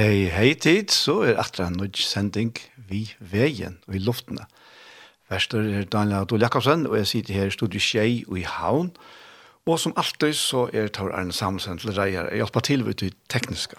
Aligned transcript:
Hei, 0.00 0.30
hei 0.32 0.54
tid, 0.56 0.88
så 0.96 1.18
er 1.28 1.36
atra 1.42 1.66
en 1.68 1.90
sending 1.92 2.54
vi 2.88 3.02
veien 3.20 3.74
og 3.84 3.98
i 3.98 4.00
luftene. 4.00 4.46
Verster 5.28 5.60
er 5.60 5.84
Daniel 5.92 6.22
Adol 6.22 6.40
Jakobsen, 6.40 6.86
og 6.88 6.96
jeg 6.96 7.08
sitter 7.10 7.36
her 7.36 7.50
i 7.50 7.52
studiet 7.52 7.84
Kjei 7.84 8.22
og 8.24 8.38
i 8.40 8.46
Havn. 8.48 8.88
Og 9.68 9.76
som 9.82 9.92
alltid 10.00 10.32
så 10.40 10.64
er 10.72 10.88
Tor 10.88 11.12
Arne 11.12 11.36
Samsen 11.36 11.82
til 11.82 11.92
reier. 11.92 12.30
Jeg 12.30 12.40
hjelper 12.40 12.64
til 12.64 12.86
ved 12.88 12.96
det 13.04 13.12
tekniske. 13.28 13.76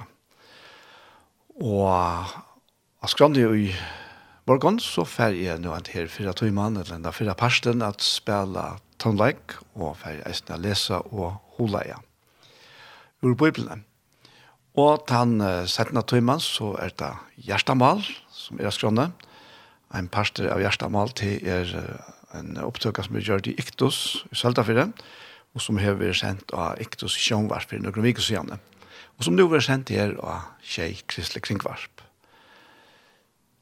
Og 1.58 1.90
jeg 1.90 3.16
skrann 3.16 3.34
det 3.34 3.48
jo 3.48 3.58
i 3.58 3.74
morgen, 4.46 4.78
så 4.78 5.10
fer 5.10 5.34
jeg 5.34 5.58
nå 5.66 5.74
at 5.74 5.90
her 5.96 6.06
fyra 6.06 6.38
tøymann, 6.38 6.78
eller 6.78 7.00
enda 7.02 7.18
fyra 7.18 7.34
parsten, 7.34 7.82
at 7.82 8.06
spela 8.06 8.76
tonleik, 9.02 9.58
og 9.74 9.98
fer 10.04 10.20
jeg 10.20 10.28
eisne 10.30 10.62
lesa 10.70 11.02
og 11.02 11.40
hola 11.58 11.88
ja. 11.96 12.04
Ur 13.26 13.34
Bibelen. 13.34 13.88
Og 14.80 15.04
den 15.10 15.42
uh, 15.44 15.66
settende 15.68 16.04
tøymen 16.08 16.40
så 16.40 16.76
er 16.80 16.94
det 17.00 17.12
Gjerstamal, 17.44 18.04
som 18.32 18.60
er 18.60 18.72
skrønne. 18.72 19.10
En 19.96 20.08
parster 20.08 20.48
av 20.52 20.62
Gjerstamal 20.64 21.12
til 21.20 21.42
er 21.44 21.68
uh, 21.76 22.12
en 22.40 22.56
opptøk 22.64 23.02
som 23.04 23.18
er 23.20 23.26
gjort 23.28 23.50
i 23.52 23.56
Iktus 23.60 24.24
i 24.32 24.40
Søltafire, 24.40 24.88
og 25.52 25.64
som 25.64 25.82
har 25.84 26.00
vært 26.00 26.22
sendt 26.22 26.54
av 26.56 26.80
Iktus 26.80 27.18
Sjønvarp 27.20 27.74
i 27.76 27.82
noen 27.84 28.06
viker 28.06 28.24
siden. 28.24 28.62
Og 29.20 29.28
som 29.28 29.36
nå 29.36 29.50
har 29.50 29.58
vært 29.58 29.68
sendt 29.68 29.92
her 29.92 30.16
av 30.24 30.54
Kjei 30.64 30.94
Kristelig 31.04 31.44
Kringvarp. 31.50 32.06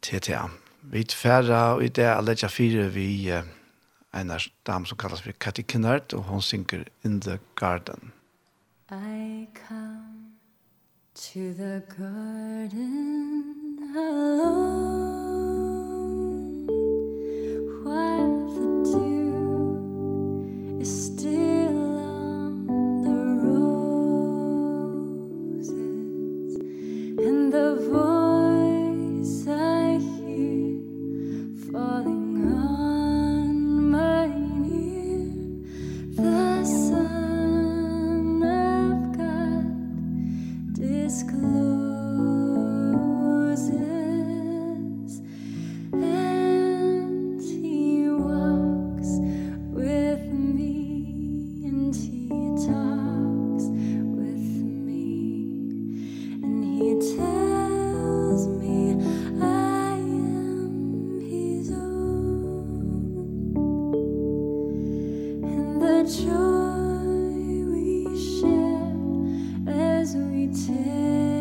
TTA. 0.06 0.46
Vi 0.94 1.02
tfæra 1.10 1.74
og 1.76 1.84
i 1.84 1.90
det 1.92 2.06
er 2.08 2.22
Ledja 2.24 2.48
fire 2.54 2.86
vi 2.94 3.10
uh, 3.34 3.42
en 4.14 4.32
av 4.32 4.46
dem 4.70 4.86
som 4.86 4.98
kalles 4.98 5.26
for 5.26 5.34
Katty 5.42 5.66
Kinnert, 5.66 6.14
og 6.14 6.30
hun 6.30 6.42
synger 6.42 6.86
In 7.04 7.20
the 7.22 7.40
Garden. 7.56 8.14
I 8.92 9.48
come 9.54 9.99
To 11.22 11.54
the 11.54 11.84
garden 12.00 13.78
alone 13.94 15.06
While 17.84 18.48
the 18.56 18.68
dew 18.90 20.80
is 20.80 20.92
still 21.06 21.98
on 22.00 22.68
the 23.04 23.18
roses 25.50 26.56
And 27.20 27.52
the 27.54 27.70
voice 27.92 28.19
take 70.68 71.39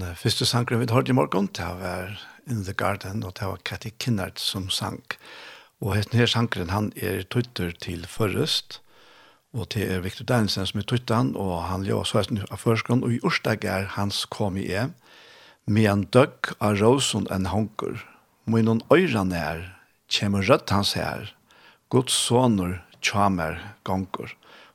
den 0.00 0.14
første 0.18 0.46
sangren 0.46 0.80
vi 0.80 0.90
hørte 0.90 1.12
i 1.12 1.14
morgen, 1.14 1.46
det 1.54 1.66
var 1.78 2.16
In 2.50 2.64
the 2.64 2.72
Garden, 2.72 3.22
og 3.24 3.36
det 3.38 3.46
var 3.46 3.60
Katty 3.64 3.90
Kinnard 3.98 4.38
som 4.38 4.68
sang. 4.70 5.02
Og 5.80 5.94
denne 5.96 6.26
sangren, 6.26 6.70
han 6.70 6.90
er 6.96 7.22
tøytter 7.30 7.70
til 7.80 8.06
Førrest, 8.06 8.80
og 9.54 9.70
det 9.74 9.86
er 9.86 10.02
Victor 10.02 10.26
Danielsen 10.26 10.66
som 10.66 10.80
er 10.80 10.86
tøytten, 10.90 11.34
og 11.36 11.62
han 11.68 11.86
gjør 11.86 12.08
så 12.08 12.22
er 12.24 12.46
av 12.50 12.58
førskånd, 12.58 13.04
og 13.04 13.14
i 13.14 13.20
årsdag 13.22 13.64
er 13.64 13.86
hans 13.94 14.24
kom 14.24 14.58
i 14.58 14.66
e, 14.72 14.88
med 15.66 15.90
en 15.90 16.04
døgg 16.04 16.54
av 16.60 16.80
rosen 16.80 17.28
en 17.30 17.46
honker. 17.46 18.04
med 18.46 18.64
noen 18.64 18.82
øyrene 18.92 19.36
er, 19.36 19.60
kommer 20.10 20.42
rødt 20.42 20.70
hans 20.70 20.92
her, 20.92 21.32
Guds 21.88 22.12
soner, 22.12 22.82
tjamer, 23.00 23.60
gonger. 23.84 24.34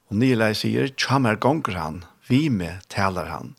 Og 0.09 0.17
Nilei 0.17 0.53
sier, 0.53 0.87
tjamer 0.87 1.35
gonger 1.35 1.75
han, 1.75 2.03
vi 2.27 2.49
med 2.49 2.81
taler 2.89 3.25
han 3.25 3.55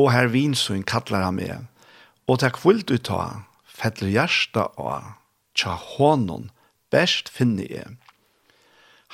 og 0.00 0.12
her 0.12 0.30
vinsøyn 0.32 0.84
kallar 0.88 1.26
han 1.26 1.38
meg. 1.38 1.66
Og 2.30 2.40
takk 2.42 2.58
fullt 2.60 2.90
ut 2.92 3.04
ta, 3.08 3.44
fettler 3.66 4.12
hjärsta 4.14 4.68
av, 4.80 5.16
tja 5.58 5.74
honon, 5.76 6.50
best 6.92 7.28
finne 7.32 7.66
jeg. 7.66 7.96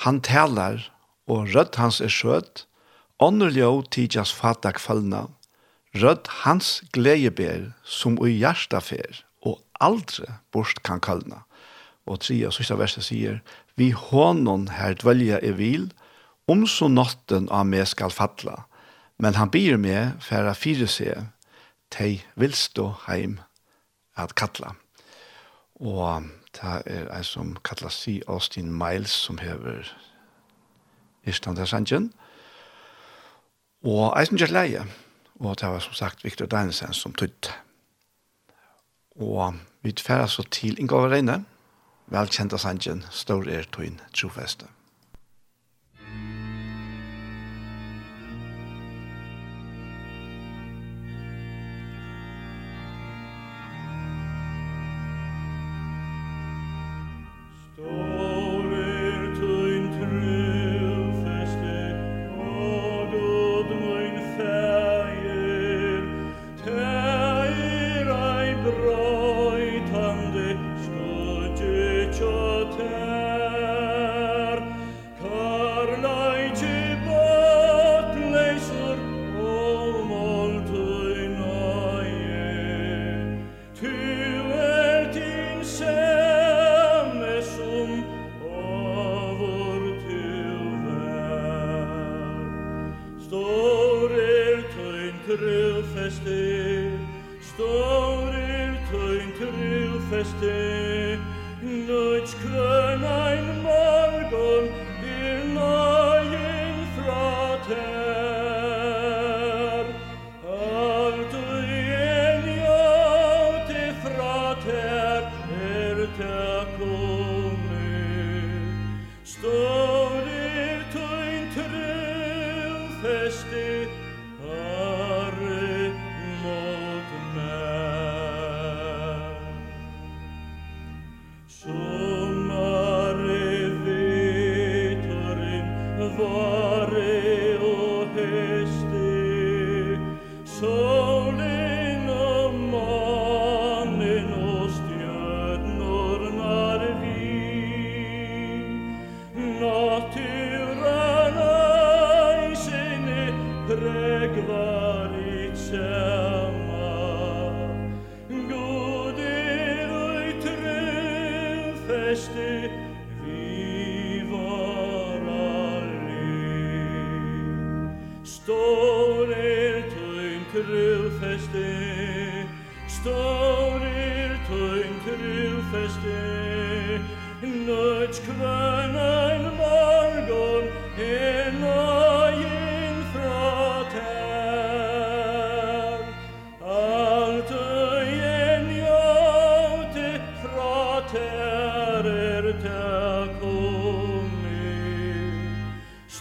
Han 0.05 0.21
talar, 0.23 0.87
og 1.27 1.51
rødt 1.53 1.79
hans 1.81 1.99
er 2.01 2.11
skjøt, 2.13 2.65
ånder 3.19 3.51
ljå 3.51 3.71
tidjas 3.91 4.31
fatta 4.31 4.71
kvalna, 4.77 5.27
rødt 5.99 6.29
hans 6.45 6.79
gledeber, 6.95 7.73
som 7.83 8.17
ui 8.21 8.37
hjärsta 8.39 8.79
fer, 8.83 9.23
og 9.43 9.59
aldre 9.83 10.39
borst 10.53 10.83
kan 10.87 11.03
kallna. 11.03 11.43
Og 12.09 12.23
tre 12.23 12.39
og 12.47 12.55
sista 12.55 12.77
verset 12.79 13.05
sier, 13.09 13.41
vi 13.75 13.91
honon 13.91 14.69
her 14.79 14.95
dvelja 15.01 15.41
er 15.43 15.59
vil, 15.59 15.89
om 16.49 16.65
så 16.67 16.87
natten 16.89 17.49
av 17.53 17.67
meg 17.69 17.85
skal 17.91 18.13
fatla, 18.13 18.63
Men 19.19 19.35
han 19.35 19.51
byr 19.51 19.75
meg 19.77 20.21
for 20.23 20.47
å 20.47 20.55
fyre 20.55 20.87
seg 20.87 21.27
til 21.91 22.21
vilstå 22.39 22.85
heim 23.07 23.39
at 24.15 24.35
kattla. 24.39 24.75
Og 25.79 26.29
det 26.55 26.75
er 26.87 27.11
en 27.11 27.27
som 27.27 27.51
kattla 27.63 27.91
si 27.91 28.19
Austin 28.27 28.71
Miles 28.71 29.11
som 29.11 29.37
hever 29.43 29.91
Istandarsandjen. 31.27 32.13
Og 33.83 34.15
en 34.15 34.31
som 34.31 34.39
gjør 34.39 34.55
leie. 34.55 34.87
Og 35.39 35.55
det 35.59 35.67
var 35.71 35.83
som 35.83 35.93
sagt 35.93 36.23
Victor 36.23 36.47
Danielsen 36.47 36.93
som 36.93 37.13
tøtt. 37.13 37.51
Og 39.19 39.59
vi 39.83 39.91
tverra 39.91 40.27
så 40.27 40.43
til 40.51 40.79
Inga 40.79 41.07
Reine, 41.11 41.43
velkjenta 42.07 42.57
sandjen, 42.57 43.03
stor 43.11 43.47
er 43.47 43.67
tøyn 43.71 43.99
trofeste. 44.15 44.67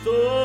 Stå 0.02 0.38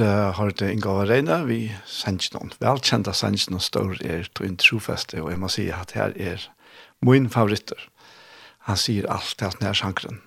uh, 0.00 0.32
har 0.36 0.52
det 0.56 0.70
Inga 0.72 0.94
Varene, 0.96 1.42
vi 1.48 1.60
sender 1.88 2.36
noen 2.36 2.52
velkjente 2.62 3.14
sender 3.16 3.52
noen 3.52 3.64
større 3.64 3.98
er 4.00 4.28
til 4.32 4.48
en 4.48 4.58
trofeste, 4.60 5.20
og 5.22 5.32
jeg 5.32 5.40
må 5.42 5.50
si 5.52 5.68
at 5.74 5.94
her 5.98 6.16
er 6.16 6.48
min 7.04 7.28
favoritter. 7.32 7.88
Han 8.68 8.78
sier 8.78 9.08
alt 9.10 9.34
til 9.36 9.50
at 9.50 9.60
nær 9.60 9.76
sjankeren. 9.76 10.22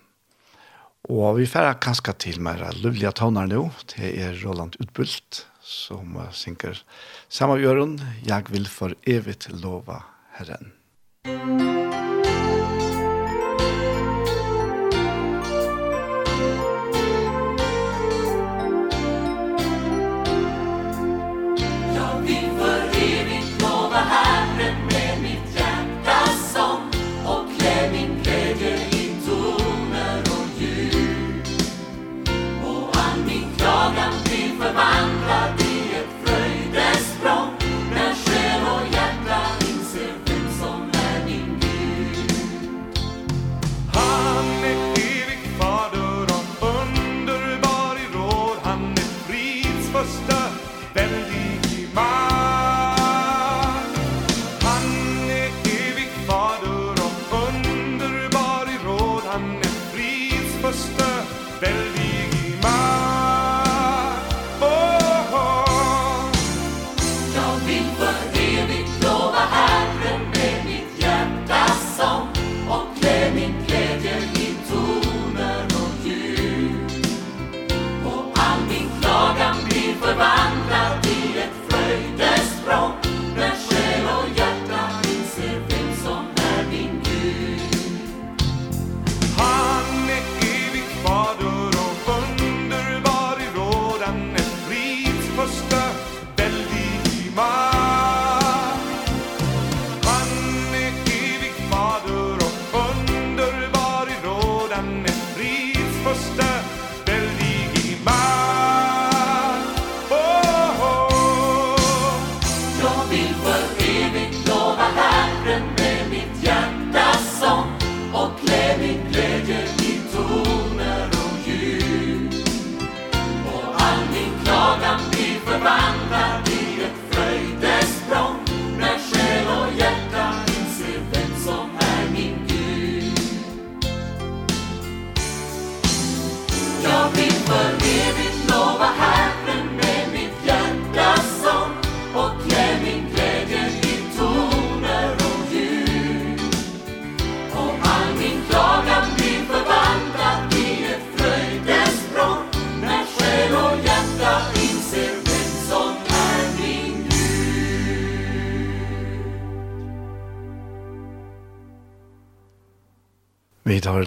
Og 1.09 1.37
vi 1.37 1.49
færre 1.49 1.75
kanskje 1.77 2.15
til 2.25 2.41
mer 2.41 2.63
løvlige 2.81 3.13
toner 3.15 3.49
nå, 3.49 3.67
det 3.93 4.15
er 4.19 4.39
Roland 4.41 4.77
Utbult, 4.81 5.45
som 5.61 6.17
synker 6.33 6.81
samma 7.29 7.59
gjøren, 7.61 7.99
jag 8.25 8.49
vill 8.49 8.67
för 8.67 8.95
evigt 9.03 9.49
lova 9.49 10.03
Herren». 10.31 10.84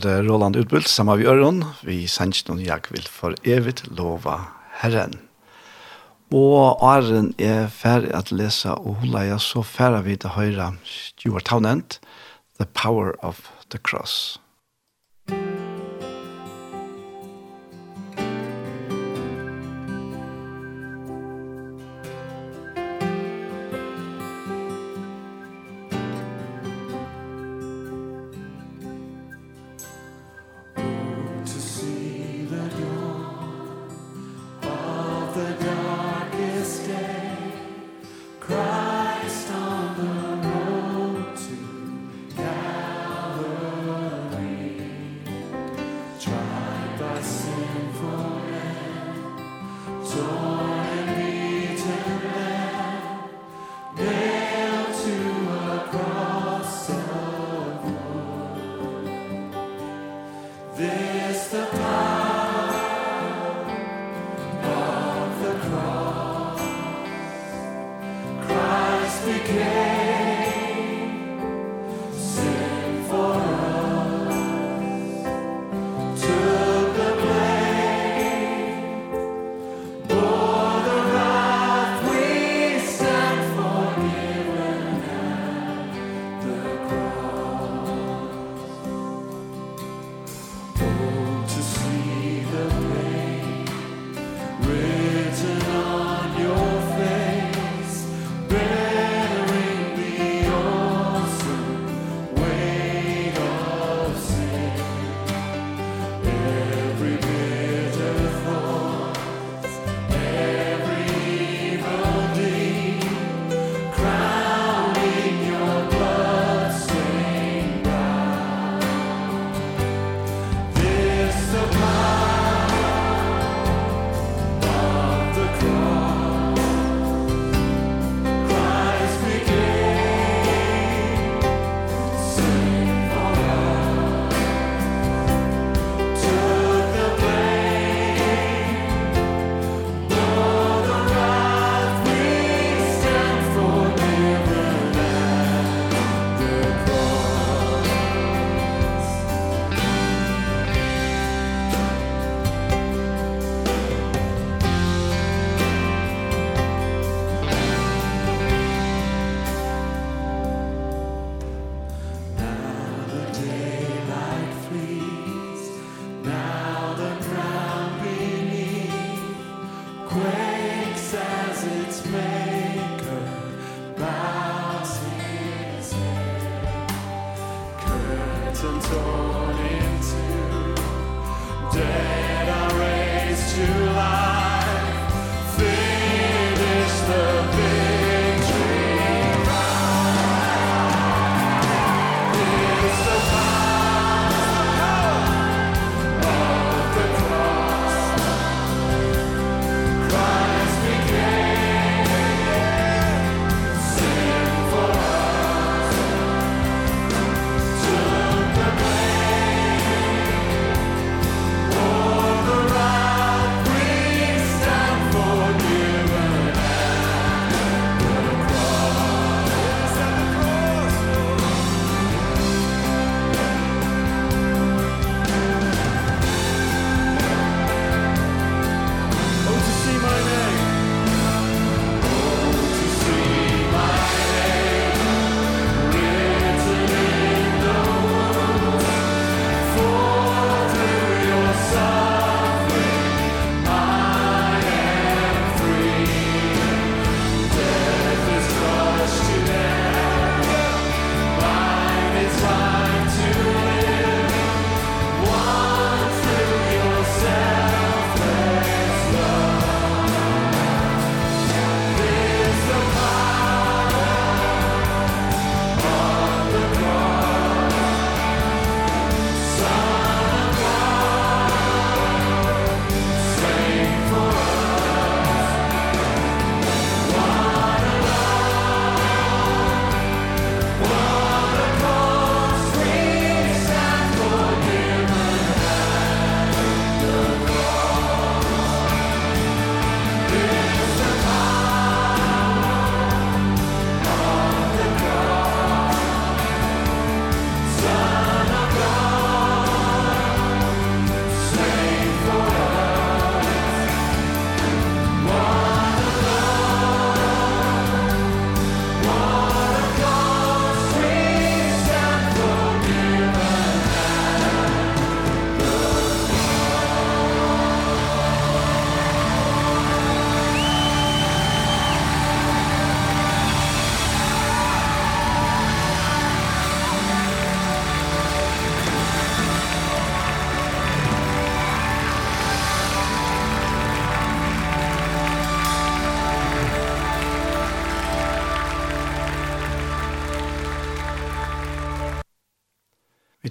var 0.05 0.23
Roland 0.23 0.57
Utbult 0.57 0.89
sammen 0.89 1.19
med 1.19 1.27
Øron. 1.27 1.65
Vi 1.83 2.07
sendte 2.07 2.51
noen 2.51 2.65
jeg 2.65 2.91
vil 2.91 3.07
for 3.09 3.35
evigt 3.45 3.87
lova 3.91 4.37
Herren. 4.81 5.15
Og 6.31 6.83
Arren 6.85 7.33
er 7.39 7.71
ferdig 7.73 8.13
at 8.15 8.33
lese 8.33 8.75
og 8.75 9.01
holde 9.01 9.25
jeg 9.31 9.41
så 9.41 9.63
ferdig 9.63 10.05
vi 10.05 10.17
til 10.17 10.35
høyre 10.37 10.73
Stuart 10.85 11.49
Townend, 11.49 11.99
The 12.61 12.67
Power 12.67 13.15
of 13.23 13.49
the 13.71 13.79
Cross. 13.79 14.39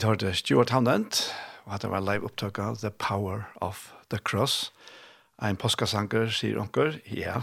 hørte 0.08 0.34
Stuart 0.36 0.68
Townend, 0.72 1.20
og 1.66 1.74
hatt 1.74 1.86
var 1.92 2.04
live 2.06 2.28
opptak 2.30 2.60
av 2.64 2.78
The 2.80 2.92
Power 2.96 3.50
of 3.62 3.90
the 4.10 4.20
Cross. 4.20 4.72
Ein 5.44 5.60
påskasanker, 5.60 6.32
sier 6.32 6.60
onker, 6.62 7.00
ja. 7.12 7.42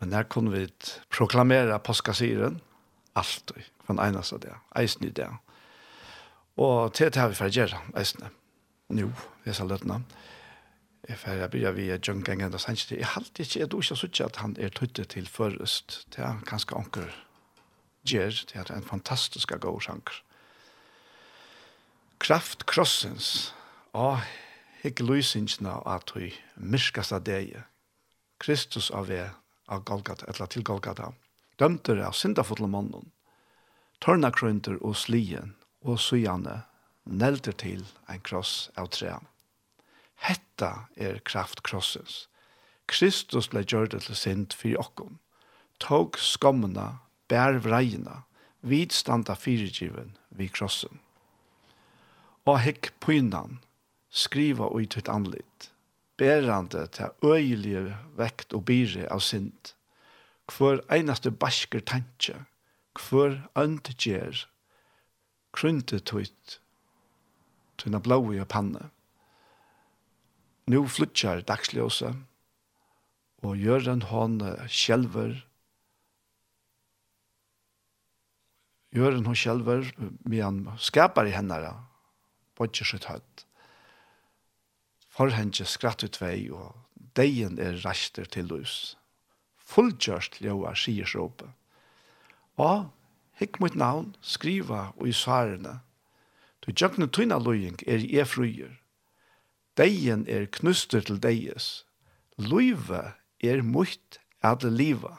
Men 0.00 0.14
der 0.14 0.22
kunne 0.22 0.52
vi 0.54 0.68
proklamere 1.10 1.78
påskasiren, 1.82 2.60
alt, 3.18 3.52
for 3.82 3.96
en 3.96 4.04
eneste 4.04 4.38
det, 4.44 4.54
eisen 4.78 5.08
i 5.08 5.10
det. 5.10 5.28
Og 6.56 6.94
til 6.94 7.10
det 7.10 7.20
har 7.20 7.32
vi 7.32 7.38
for 7.40 7.50
å 7.50 7.56
gjøre, 7.56 7.82
eisene. 7.98 8.30
Nå, 8.92 9.10
jeg 9.46 9.58
sa 9.58 9.66
løtene. 9.66 10.02
Jeg 11.08 11.18
får 11.18 11.46
begynne 11.50 11.74
via 11.74 11.98
John 11.98 12.22
Gengen 12.22 12.54
og 12.54 12.62
Sanchez. 12.62 12.92
Jeg 12.94 13.10
halte 13.16 13.42
ikke, 13.42 13.58
jeg 13.58 13.70
tror 13.70 13.82
ikke 13.82 13.98
så 13.98 14.26
at 14.30 14.42
han 14.44 14.54
er 14.60 14.70
tøttet 14.70 15.08
til 15.16 15.26
først. 15.26 16.04
Det 16.14 16.22
er 16.22 16.44
ganske 16.46 16.76
onker 16.78 17.10
gjør, 18.06 18.44
det 18.52 18.60
er 18.60 18.76
en 18.76 18.86
fantastisk 18.86 19.52
god 19.60 19.80
sanker 19.82 20.22
kraft 22.22 22.62
krossens 22.70 23.50
og 23.98 24.20
hikk 24.84 25.00
lysingsna 25.02 25.80
at 25.90 26.12
vi 26.14 26.28
myrskast 26.54 27.14
av 27.16 27.24
deg 27.26 27.56
Kristus 28.42 28.90
av 28.94 29.08
vi 29.10 29.18
av 29.66 29.82
Golgata, 29.86 30.26
eller 30.30 30.46
til 30.50 30.62
Golgata. 30.62 31.12
Dømter 31.58 31.98
av 32.06 32.14
syndafotla 32.14 32.70
mannen 32.70 33.10
tørna 34.02 34.30
krøynter 34.34 34.78
og 34.82 34.94
slien 34.98 35.56
og 35.82 35.98
sujane 36.02 36.60
nelter 37.06 37.58
til 37.58 37.84
ein 38.06 38.22
kross 38.22 38.70
av 38.78 38.92
tre 38.94 39.18
Hetta 40.22 40.72
er 40.94 41.18
kraft 41.26 41.66
krossens 41.66 42.26
Kristus 42.86 43.50
ble 43.50 43.66
gjørt 43.66 43.98
til 43.98 44.18
synd 44.18 44.54
fyrir 44.54 44.82
okkom 44.82 45.18
tog 45.82 46.18
skommena 46.22 46.90
bær 47.26 47.58
vreina 47.66 48.22
vidstanda 48.62 49.34
fyrirgiven 49.34 50.14
vid 50.30 50.54
krossen 50.54 51.02
og 52.48 52.58
hekk 52.64 52.90
pynan, 53.02 53.60
skriva 54.10 54.68
ui 54.74 54.86
tutt 54.90 55.08
anlit, 55.08 55.70
berande 56.18 56.86
til 56.94 57.14
øyelige 57.24 57.96
vekt 58.18 58.54
og 58.56 58.66
byre 58.70 59.06
av 59.14 59.22
sint, 59.24 59.74
hver 60.50 60.82
einaste 60.92 61.30
basker 61.30 61.84
tanke, 61.86 62.42
hver 62.98 63.38
øndegjer, 63.58 64.44
krunte 65.54 66.00
tutt, 66.00 66.58
tunna 67.78 68.02
blåi 68.02 68.40
og 68.42 68.48
panne. 68.50 68.90
Nu 70.66 70.84
flutjar 70.88 71.44
dagsljósa, 71.46 72.12
og 73.42 73.56
gjør 73.58 73.88
en 73.94 74.04
hon 74.10 74.36
sjelver, 74.70 75.40
gjør 78.94 79.16
en 79.18 79.26
hon 79.30 79.38
sjelver, 79.38 79.88
men 79.98 80.42
han 80.42 80.60
skapar 80.78 81.26
i 81.26 81.34
hennara, 81.34 81.74
bodger 82.58 82.88
sitt 82.88 83.08
høtt. 83.10 83.46
Forhenge 85.12 85.66
skratt 85.68 86.04
ut 86.04 86.18
vei, 86.20 86.48
og 86.48 86.72
deien 87.16 87.58
er 87.60 87.80
reister 87.84 88.28
til 88.28 88.48
lus. 88.48 88.96
Fullgjørst 89.72 90.40
ljøa 90.44 90.74
sier 90.76 91.08
råpe. 91.14 91.50
Og 92.60 92.90
hikk 93.40 93.60
mot 93.60 93.76
navn, 93.76 94.12
skriva 94.20 94.90
og 94.96 95.08
i 95.08 95.16
svarene. 95.16 95.80
Du 96.62 96.72
jøkne 96.72 97.08
tøyna 97.08 97.40
løying 97.42 97.80
er 97.86 98.04
i 98.04 98.20
efruyer. 98.22 98.78
Deien 99.76 100.26
er 100.28 100.46
knuster 100.52 101.00
til 101.00 101.20
deies. 101.20 101.84
Løyve 102.38 103.14
er 103.40 103.62
mot 103.64 104.18
at 104.44 104.64
liva. 104.64 105.16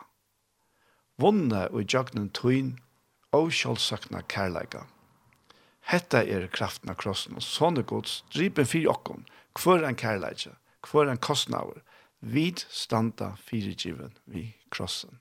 Vonne 1.18 1.68
og 1.70 1.86
jøkne 1.90 2.30
tøyn 2.34 2.76
og 3.34 3.52
kjølsakna 3.54 4.22
kærleika. 4.30 4.86
Hetta 5.84 6.24
er 6.24 6.48
kraften 6.48 6.92
av 6.94 6.98
krossen, 7.02 7.36
og 7.36 7.44
sånne 7.44 7.84
gods 7.88 8.22
dripen 8.32 8.68
fyrir 8.68 8.94
okkon, 8.94 9.26
hver 9.60 9.84
en 9.84 9.98
kærleidja, 10.00 10.56
hver 10.88 11.12
en 11.12 11.20
kostnaver, 11.20 11.84
vid 12.24 12.64
standa 12.72 13.34
fyrirgiven 13.44 14.14
vi 14.32 14.54
krossen. 14.72 15.20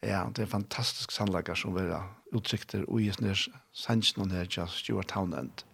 Ja, 0.00 0.24
det 0.32 0.46
er 0.46 0.52
fantastisk 0.52 1.12
sannleggar 1.12 1.58
som 1.58 1.74
vera 1.76 2.04
utsikter 2.32 2.84
og 2.86 3.02
i 3.02 3.10
snir 3.12 3.40
sannsjon 3.76 4.32
her 4.32 4.48
til 4.48 4.70
Stuart 4.72 5.10
Townend. 5.12 5.64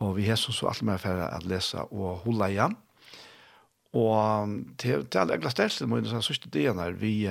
Og 0.00 0.16
vi 0.16 0.28
hesson 0.30 0.54
så 0.54 0.70
alt 0.70 0.84
med 0.86 1.02
færre 1.02 1.28
at 1.34 1.44
lesa 1.46 1.84
og 1.90 2.22
hola 2.24 2.48
igjen. 2.50 2.76
Og 3.92 4.56
til, 4.80 5.04
til 5.04 5.20
alle 5.20 5.36
egla 5.36 5.52
stedsel 5.52 5.90
må 5.90 5.98
jeg 6.00 6.08
sånn 6.12 6.24
sørste 6.24 6.50
dien 6.54 6.80
her, 6.80 6.96
vi, 6.96 7.28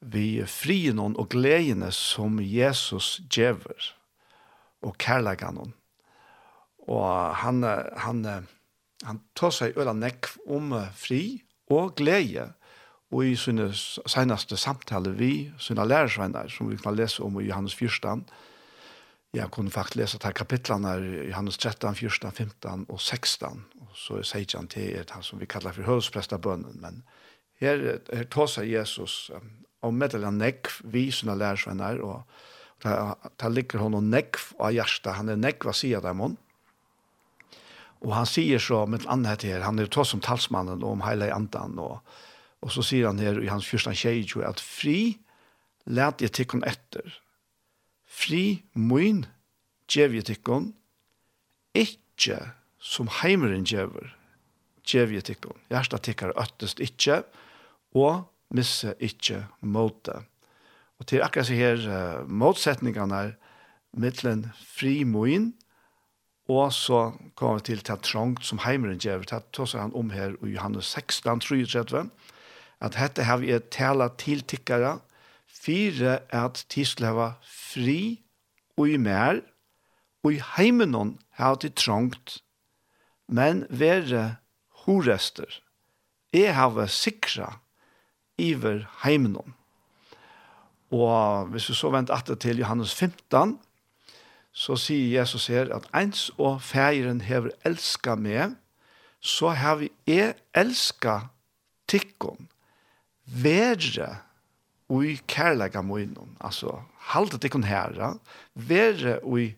vi 0.00 0.26
frien 0.48 0.98
og 0.98 1.28
gledene 1.30 1.92
som 1.94 2.40
Jesus 2.42 3.20
djever 3.30 3.92
og 4.82 4.96
kærleikan 4.98 5.58
Og 6.88 7.36
han, 7.36 7.62
han, 7.96 8.24
han 9.04 9.20
tar 9.36 9.50
seg 9.50 9.76
øla 9.76 9.92
nekv 9.92 10.38
om 10.48 10.72
fri 10.96 11.42
og 11.70 11.94
glede 11.96 12.52
og 13.10 13.26
i 13.26 13.34
sine 13.36 13.70
senaste 13.74 14.56
samtale 14.56 15.12
vi, 15.18 15.50
sine 15.58 15.86
lærersvenner, 15.86 16.48
som 16.48 16.70
vi 16.70 16.76
kan 16.78 16.94
lese 16.94 17.22
om 17.22 17.40
i 17.40 17.48
Johannes 17.48 17.74
14, 17.74 18.24
jeg 19.34 19.50
kunne 19.50 19.70
faktisk 19.70 19.96
lese 19.96 20.18
til 20.18 20.34
kapitlene 20.34 20.92
i 20.98 21.28
Johannes 21.28 21.58
13, 21.58 21.94
14, 21.94 22.32
15 22.32 22.86
og 22.88 23.00
16, 23.00 23.64
og 23.80 23.88
så 23.94 24.22
sier 24.22 24.56
han 24.58 24.68
til 24.68 24.96
er 24.96 25.06
det 25.06 25.24
som 25.26 25.40
vi 25.40 25.46
kallar 25.46 25.72
for 25.72 25.86
høvesprestabønnen, 25.86 26.80
men 26.82 27.02
her, 27.60 27.98
her 28.12 28.24
tar 28.30 28.46
seg 28.50 28.70
Jesus 28.70 29.30
om 29.82 29.94
um, 29.94 29.98
meddelan 29.98 30.38
nekv 30.38 30.80
vi 30.84 31.10
sine 31.10 31.36
lærersvenner, 31.38 32.02
og 32.02 32.22
Ta, 32.82 33.16
ta 33.36 33.48
ligger 33.48 33.78
honom 33.78 34.10
nekv 34.10 34.54
av 34.58 34.72
hjärsta. 34.72 35.10
Han 35.10 35.28
är 35.28 35.36
nekv 35.36 35.68
av 35.68 35.72
sier 35.72 36.00
dem 36.00 36.20
hon. 36.20 36.36
Och 38.00 38.14
han 38.14 38.26
säger 38.26 38.58
så 38.58 38.86
med 38.86 39.06
annat 39.06 39.42
här. 39.42 39.60
Han 39.60 39.78
är 39.78 39.86
tog 39.86 40.06
som 40.06 40.20
talsmannen 40.20 40.82
om 40.82 41.02
hela 41.02 41.34
andan. 41.34 41.78
Och, 41.78 41.98
och 42.60 42.72
så 42.72 42.82
säger 42.82 43.06
han 43.06 43.18
här 43.18 43.44
i 43.44 43.48
hans 43.48 43.66
första 43.66 43.94
tjej 43.94 44.26
att 44.44 44.60
fri 44.60 45.18
lät 45.84 46.20
jag 46.20 46.32
tikkon 46.32 46.62
efter. 46.62 47.22
Fri 48.06 48.62
mun 48.72 49.26
gjev 49.88 50.14
jeg 50.14 50.24
tikkon. 50.24 50.72
Ikke 51.74 52.38
som 52.80 53.08
heimeren 53.20 53.64
gjever 53.64 54.14
gjev 54.86 55.12
jeg 55.14 55.26
tikkon. 55.28 55.58
Hjärsta 55.70 55.98
tikkar 55.98 56.34
öttest 56.38 56.80
ikke 56.82 57.22
og 57.94 58.26
misse 58.50 58.94
ikke 58.98 59.44
måte. 59.60 60.24
Og 61.00 61.08
til 61.08 61.24
akkurat 61.24 61.48
så 61.48 61.56
her 61.56 61.80
uh, 61.88 62.28
motsetningene 62.28 63.22
mittlen 63.96 64.44
frimoin, 64.60 65.54
og 66.50 66.72
så 66.74 67.12
kommer 67.38 67.60
vi 67.60 67.70
til 67.70 67.84
til 67.86 68.02
trångt 68.02 68.44
som 68.46 68.60
heimeren 68.64 68.98
gjør, 68.98 69.24
til 69.28 69.44
tås 69.52 69.72
han 69.78 69.94
om 69.94 70.10
her 70.10 70.34
i 70.44 70.54
Johannes 70.54 70.90
16, 70.92 71.40
33, 71.40 72.08
at 72.80 72.96
dette 72.96 73.24
har 73.24 73.40
vi 73.42 73.52
et 73.54 73.70
tala 73.70 74.08
til 74.18 74.42
tikkere, 74.42 74.98
fire 75.46 76.18
at 76.34 76.64
tisleva 76.68 77.34
fri 77.44 78.20
og 78.76 78.88
i 78.88 78.96
mer, 78.96 79.40
og 80.24 80.34
i 80.34 80.42
heimenon 80.56 81.18
har 81.38 81.56
det 81.62 81.74
trångt, 81.80 82.40
men 83.28 83.64
være 83.70 84.36
horester. 84.84 85.60
Jeg 86.32 86.54
har 86.54 86.70
sikra 86.86 87.60
iver 88.38 88.86
heimenon. 89.04 89.54
Og 90.90 91.50
hvis 91.52 91.68
vi 91.70 91.76
så 91.78 91.90
venter 91.94 92.14
atter 92.14 92.34
til 92.34 92.58
Johannes 92.62 92.94
15, 92.94 93.58
så 94.52 94.74
sier 94.78 95.20
Jesus 95.20 95.46
her 95.46 95.70
at 95.74 95.86
«Eins 95.94 96.28
og 96.38 96.58
feiren 96.66 97.22
hever 97.22 97.52
elska 97.66 98.16
meg, 98.18 98.56
så 99.20 99.52
har 99.54 99.78
vi 99.78 99.90
e 100.10 100.32
elska 100.56 101.30
tikkum, 101.90 102.48
verre 103.24 104.16
ui 104.90 105.20
kærlega 105.30 105.82
munnen». 105.86 106.34
altså 106.40 106.80
halda 107.14 107.38
tikkum 107.38 107.62
herra, 107.62 108.16
verre 108.54 109.20
ui 109.22 109.54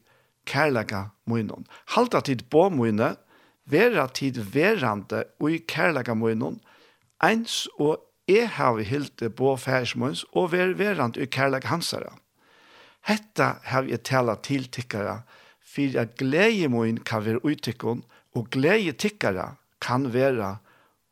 kærlega 0.46 1.08
munnen. 1.24 1.66
halda 1.96 2.20
tid 2.20 2.44
på 2.50 2.68
munnen, 2.68 3.16
verra 3.64 4.06
tid 4.08 4.38
verrande 4.52 5.24
ui 5.40 5.58
kærlega 5.58 6.14
munnen, 6.14 6.60
eins 7.22 7.68
og 7.78 8.02
Jeg 8.28 8.48
har 8.54 8.76
vi 8.78 8.85
hilt 8.87 9.16
det 9.18 9.32
på 9.35 9.56
færsmåns 9.58 10.24
og 10.32 10.52
ver 10.52 10.76
verant 10.78 11.16
i 11.16 11.26
kærlek 11.26 11.64
hansara. 11.66 12.14
Hetta 13.08 13.56
har 13.66 13.82
vi 13.82 13.96
tala 13.98 14.37
til 14.38 14.68
tikkara, 14.70 15.22
for 15.58 15.98
at 15.98 16.14
glede 16.18 16.68
min 16.68 17.00
kan 17.02 17.24
være 17.24 17.44
uttikkon, 17.44 18.04
og 18.35 18.50
glede 18.50 18.92
tikkara 18.92 19.56
kan 19.80 20.12
være 20.14 20.56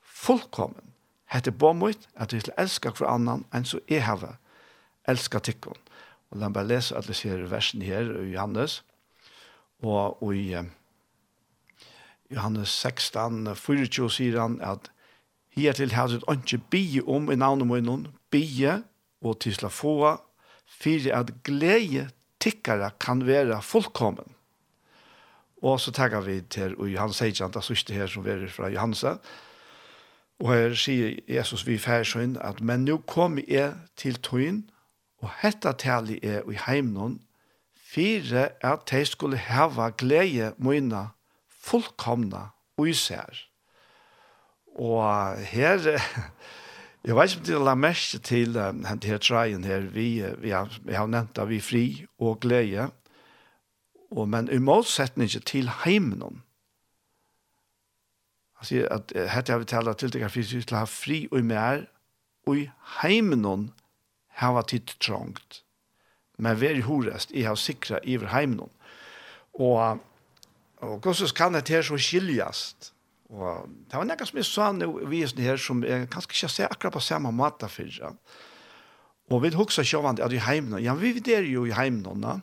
fullkommen. 0.03 0.93
Hette 1.31 1.51
bommut 1.51 2.09
at 2.15 2.33
vi 2.33 2.41
skal 2.41 2.55
elska 2.59 2.91
hver 2.91 3.11
annan 3.11 3.45
enn 3.55 3.67
så 3.67 3.81
jeg 3.91 4.05
har 4.05 4.39
elska 5.09 5.39
tikkon. 5.39 5.79
Og 6.31 6.39
la 6.39 6.49
meg 6.51 6.67
lese 6.67 6.95
alle 6.95 7.15
sier 7.15 7.43
versen 7.51 7.83
her 7.83 8.07
i 8.23 8.31
Johannes, 8.35 8.83
og, 9.83 10.23
og 10.23 10.35
i 10.37 10.55
Johannes 12.31 12.71
16, 12.71 13.55
24 13.57 14.11
sier 14.15 14.39
han 14.39 14.61
at 14.63 14.91
Her 15.61 15.73
til 15.77 15.93
har 15.93 16.09
det 16.09 16.23
ikke 16.25 16.63
bie 16.73 17.03
om 17.05 17.29
i 17.31 17.37
navnet 17.37 17.69
munnen, 17.69 18.07
bie 18.33 18.79
og 19.21 19.41
til 19.45 19.59
å 19.67 19.69
få, 19.69 19.97
for 20.81 21.09
at 21.13 21.33
glede 21.45 22.07
tikkere 22.41 22.95
kan 23.01 23.27
være 23.27 23.59
fullkommen. 23.63 24.37
Og 25.61 25.77
så 25.85 25.93
takker 25.93 26.25
vi 26.25 26.39
til 26.41 26.73
og 26.79 26.89
Johannes 26.89 27.21
Heidjant, 27.21 27.55
det 27.55 27.65
siste 27.67 27.93
her 27.93 28.09
som 28.09 28.25
er 28.25 28.47
fra 28.49 28.71
Johansa. 28.73 29.19
Og 30.41 30.55
her 30.55 30.77
sier 30.81 31.19
Jesus 31.29 31.67
vi 31.69 31.77
færsøyn 31.77 32.39
at 32.41 32.63
«Men 32.65 32.87
nå 32.89 33.03
kommer 33.05 33.45
jeg 33.45 33.75
til 34.01 34.17
tøyen, 34.17 34.63
og 35.21 35.29
hette 35.43 35.75
tali 35.77 36.17
er 36.25 36.49
i 36.49 36.57
heimnån, 36.57 37.19
fire 37.77 38.49
at 38.65 38.89
de 38.89 39.05
skulle 39.05 39.37
hava 39.37 39.91
glede 39.93 40.55
møyna 40.57 41.11
fullkomna 41.61 42.49
og 42.81 42.89
især.» 42.95 43.50
Og 44.79 45.37
her, 45.51 45.79
jeg 47.05 47.17
vet 47.17 47.31
ikke 47.31 47.41
om 47.41 47.47
det 47.47 47.65
la 47.65 47.75
mest 47.75 48.21
til 48.25 48.57
um, 48.61 48.85
her 48.85 49.19
treien 49.19 49.65
her, 49.65 49.81
vi, 49.81 50.23
vi, 50.39 50.51
har, 50.51 50.71
vi 50.85 50.95
har 50.95 51.11
nevnt 51.11 51.39
at 51.39 51.49
vi 51.49 51.59
er 51.59 51.65
fri 51.65 51.85
og 52.19 52.41
glede, 52.41 52.91
og, 54.11 54.29
men 54.29 54.51
i 54.51 54.59
motsetning 54.59 55.31
til 55.47 55.71
heimen. 55.85 56.43
Han 58.61 58.69
sier 58.69 58.89
at 58.93 59.13
her 59.15 59.53
har 59.53 59.63
vi 59.63 59.69
tala 59.71 59.95
til 59.95 60.13
det 60.13 60.27
vi 60.35 60.45
skal 60.45 60.83
ha 60.83 60.87
fri 60.89 61.27
og 61.33 61.45
mer, 61.45 61.87
og 62.47 62.59
i 62.59 62.71
heimen 63.01 63.71
har 64.41 64.57
vi 64.57 64.67
titt 64.75 64.97
trångt. 65.01 65.63
Men 66.41 66.61
vi 66.61 66.67
er 66.67 66.79
i 66.81 66.85
horest, 66.85 67.33
jeg 67.33 67.47
har 67.47 67.59
sikra 67.61 68.01
iver 68.05 68.33
heimen. 68.33 68.71
Og, 69.55 70.01
og 70.81 70.99
hvordan 70.99 71.35
kan 71.37 71.55
det 71.55 71.69
her 71.69 71.83
så 71.83 71.99
skiljast? 72.01 72.93
Og 73.31 73.69
det 73.87 73.95
var 73.95 74.07
nekka 74.09 74.27
som 74.27 74.41
jeg 74.41 74.49
sa 74.49 74.71
nå 74.75 74.89
i 75.05 75.09
visen 75.11 75.43
her 75.45 75.61
som 75.61 75.85
jeg 75.87 76.09
kanskje 76.11 76.35
ikke 76.35 76.51
ser 76.51 76.71
akkurat 76.71 76.97
på 76.97 77.03
samme 77.05 77.31
måte 77.35 77.69
for. 77.71 77.91
Ja. 77.95 78.11
Og 79.31 79.45
vi 79.45 79.53
husker 79.55 79.87
sjåvand 79.87 80.23
at 80.23 80.35
i 80.35 80.43
heimene, 80.43 80.83
ja 80.83 80.97
vi 80.99 81.15
er 81.31 81.47
jo 81.47 81.65
i 81.69 81.75
heimene, 81.77 82.41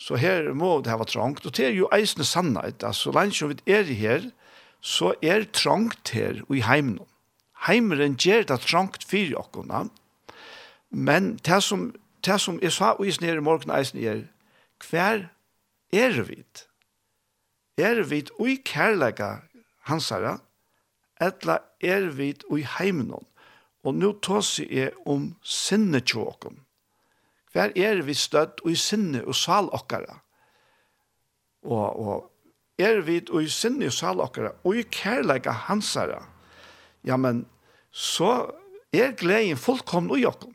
så 0.00 0.16
her 0.16 0.52
må 0.54 0.78
det 0.80 0.94
være 0.94 1.10
trångt, 1.10 1.44
og 1.44 1.56
det 1.56 1.66
er 1.66 1.74
jo 1.76 1.90
eisende 1.92 2.24
sannhet, 2.24 2.84
altså 2.86 3.12
langt 3.12 3.36
som 3.36 3.50
vi 3.50 3.58
er 3.66 3.84
her, 3.84 4.30
så 4.80 5.12
er 5.20 5.44
trångt 5.52 6.14
her 6.14 6.40
i 6.48 6.62
heimene. 6.64 7.04
Heimeren 7.66 8.14
gjør 8.16 8.46
det 8.48 8.60
trångt 8.64 9.04
for 9.04 9.34
dere, 9.34 9.88
men 10.90 11.36
det 11.44 11.62
som, 11.62 11.90
det 12.24 12.40
som 12.40 12.58
jeg 12.62 12.72
sa 12.72 12.94
i 13.02 13.12
sned 13.12 13.42
i 13.42 13.44
morgen 13.44 13.74
eisende 13.74 14.06
er, 14.06 14.22
hver 14.88 15.28
er 15.92 16.22
vi? 16.22 16.40
Er 17.76 18.02
vi 18.08 18.24
i 18.46 18.56
kærlighet 18.64 19.49
hansara, 19.90 20.38
etla 21.20 21.58
er 21.82 22.08
vit 22.16 22.44
ui 22.50 22.62
heimenon, 22.78 23.26
og 23.84 23.94
nu 23.96 24.12
tåsi 24.22 24.66
er 24.70 24.96
om 25.08 25.30
sinne 25.42 26.00
tjåkon. 26.00 26.58
Hver 27.52 27.72
er 27.74 28.02
vi 28.06 28.14
støtt 28.14 28.62
ui 28.64 28.76
sinne 28.78 29.24
og 29.26 29.34
sal 29.34 29.70
okkara? 29.74 30.20
Og, 31.66 31.86
og 32.00 32.80
er 32.80 33.02
vi 33.04 33.18
ui 33.34 33.48
sinne 33.52 33.90
og 33.90 33.96
sal 33.96 34.22
okkara, 34.22 34.54
ui 34.64 34.84
kærleika 34.84 35.54
hansara, 35.66 36.22
ja, 37.04 37.16
men 37.16 37.44
så 37.90 38.50
er 38.94 39.16
gleden 39.18 39.58
fullkomne 39.58 40.14
ui 40.14 40.24
okkon. 40.28 40.54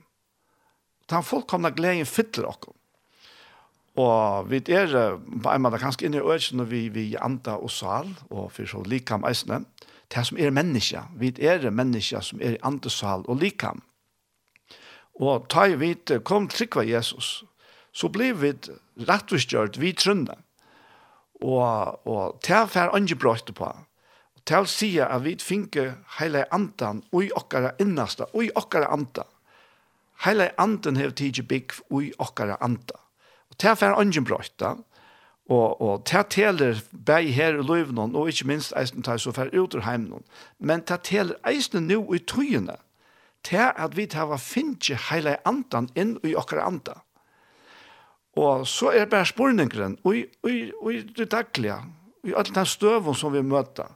Den 1.10 1.26
fullkomna 1.26 1.70
gleden 1.76 2.08
fyller 2.10 2.50
okkon. 2.50 2.75
Og 3.96 4.50
vi 4.52 4.60
er 4.76 4.92
på 5.44 5.52
en 5.52 5.64
måte 5.64 5.80
ganske 5.80 6.06
inne 6.06 6.20
i 6.20 6.22
øyne 6.22 6.60
når 6.60 6.68
vi, 6.68 6.88
vi 6.90 7.16
anta 7.16 7.56
og 7.56 7.72
sal, 7.72 8.10
og 8.30 8.52
for 8.52 8.68
så 8.68 8.84
likam 8.84 9.24
eisene, 9.28 9.64
det 10.12 10.26
som 10.28 10.38
er 10.38 10.52
menneske. 10.52 11.02
Vi 11.16 11.34
er 11.40 11.70
menneske 11.72 12.22
som 12.22 12.42
er 12.42 12.58
i 12.58 12.64
anta 12.64 12.90
sal 12.90 13.24
og 13.28 13.40
likam. 13.40 13.82
Og 15.16 15.48
ta 15.50 15.68
vi 15.80 15.96
kom 16.24 16.48
trykva 16.52 16.84
Jesus, 16.84 17.46
så 17.94 18.10
blir 18.12 18.34
vi 18.34 18.52
rettvisgjørt 19.08 19.80
vi 19.80 19.94
trunde. 19.94 20.36
Og, 21.42 22.08
og 22.08 22.42
til 22.44 22.64
å 22.64 22.68
fer 22.68 22.92
andre 22.96 23.16
brøyte 23.16 23.56
på. 23.56 23.70
Til 24.46 24.68
sier 24.68 25.08
at 25.08 25.24
vi 25.24 25.38
finner 25.42 25.96
hele 26.20 26.44
andan 26.54 27.02
ui 27.16 27.32
okkara 27.34 27.72
innaste, 27.80 28.28
ui 28.36 28.52
okkara 28.56 28.92
anda. 28.94 29.24
Hele 30.26 30.52
anden 30.60 31.00
har 31.00 31.16
tidsi 31.16 31.44
bygg 31.48 31.74
ui 31.90 32.12
okkara 32.20 32.60
anda. 32.62 33.00
Og 33.56 33.62
det 33.62 33.70
er 33.70 33.76
for 33.80 33.96
ungen 33.96 34.26
brøyta, 34.28 34.76
og, 35.50 35.82
og 35.82 36.08
det 36.12 36.26
teler 36.30 36.82
bæg 37.06 37.30
her 37.34 37.60
i 37.60 37.64
løyvene, 37.64 38.18
og 38.18 38.28
ikke 38.28 38.48
minst 38.50 38.74
eisen 38.76 39.04
tar 39.04 39.18
så 39.18 39.32
for 39.32 39.48
ut 39.54 39.76
ur 39.76 39.86
heimnån. 39.86 40.24
Men 40.60 40.82
det 40.82 41.00
teler 41.04 41.38
eisen 41.48 41.88
nå 41.88 42.02
i 42.14 42.20
tøyene, 42.20 42.76
til 43.44 43.72
at 43.78 43.96
vi 43.96 44.08
tar 44.10 44.28
hva 44.28 44.40
finnes 44.42 45.08
hele 45.12 45.38
andan 45.46 45.88
inn 45.96 46.18
i 46.26 46.36
okkar 46.36 46.66
anda. 46.66 46.98
Og 48.36 48.68
så 48.68 48.92
er 48.92 49.06
det 49.06 49.14
bare 49.14 49.30
spørningeren, 49.30 50.00
og 50.04 50.18
i 50.18 51.02
det 51.16 51.32
daglige, 51.32 51.78
i 52.26 52.34
alle 52.34 52.56
de 52.56 52.66
støvene 52.66 53.16
som 53.16 53.34
vi 53.34 53.46
møter, 53.46 53.88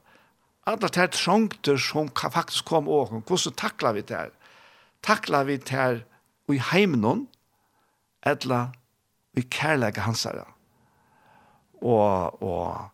alle 0.69 0.88
de 0.88 1.08
trongter 1.12 1.78
som 1.82 2.08
faktisk 2.13 2.65
kom 2.65 2.88
over, 2.88 3.19
hvordan 3.19 3.58
takler 3.58 3.98
vi 3.98 4.02
det 4.02 4.15
her? 4.15 4.30
Takler 5.04 5.43
vi 5.43 5.58
det 5.58 5.69
her 5.69 6.04
i 6.48 6.62
heimnån, 6.72 7.28
eller 8.24 8.69
i 9.39 9.47
kærleika 9.52 10.04
hans 10.06 10.23
herre. 10.28 10.45
Og, 11.82 12.43
og 12.43 12.89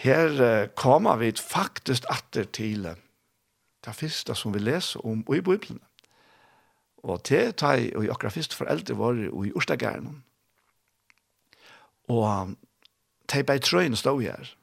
her 0.00 0.66
kommer 0.76 1.16
vi 1.20 1.32
faktisk 1.36 2.08
atter 2.10 2.48
til 2.48 2.88
det 3.84 3.94
første 3.96 4.34
som 4.34 4.54
vi 4.54 4.62
leser 4.62 5.04
om 5.06 5.20
i 5.20 5.40
Bibelen. 5.40 5.80
Og 7.02 7.22
til 7.24 7.52
tar 7.52 7.78
jeg 7.80 7.96
og 7.96 8.04
akkurat 8.12 8.32
første 8.32 8.56
foreldre 8.56 8.96
våre 8.96 9.30
og 9.30 9.46
i 9.46 9.52
Ørstagæren. 9.56 10.22
Og 12.08 12.56
de 13.32 13.44
bei 13.44 13.58
trøyene 13.58 13.96
stod 13.96 14.22
her. 14.22 14.54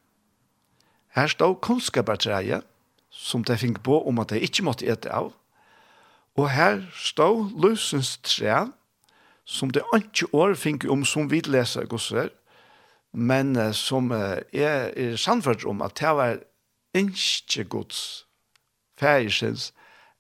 Her 1.16 1.28
stod 1.28 1.56
kunnskapertreie, 1.62 2.62
som 3.10 3.44
de 3.44 3.58
fikk 3.58 3.80
på 3.84 4.02
om 4.08 4.20
at 4.20 4.30
de 4.30 4.40
ikke 4.40 4.66
måtte 4.68 4.86
ete 4.86 5.10
av. 5.10 5.32
Og 6.38 6.50
her 6.52 6.84
stod 6.94 7.56
løsens 7.62 8.18
tre, 8.18 8.68
som 9.48 9.72
det 9.72 9.86
ikke 9.96 10.28
år 10.36 10.58
finner 10.60 10.92
om 10.92 11.06
som 11.08 11.30
vi 11.32 11.40
leser 11.48 11.88
gosser, 11.88 12.30
men 13.14 13.56
uh, 13.56 13.72
som 13.72 14.12
uh, 14.12 14.44
er, 14.52 14.92
er 14.94 15.16
sannført 15.16 15.66
om 15.66 15.82
at 15.82 15.96
det 16.00 16.14
var 16.16 16.40
ikke 16.98 17.64
gods 17.64 18.26
fægersens 19.00 19.72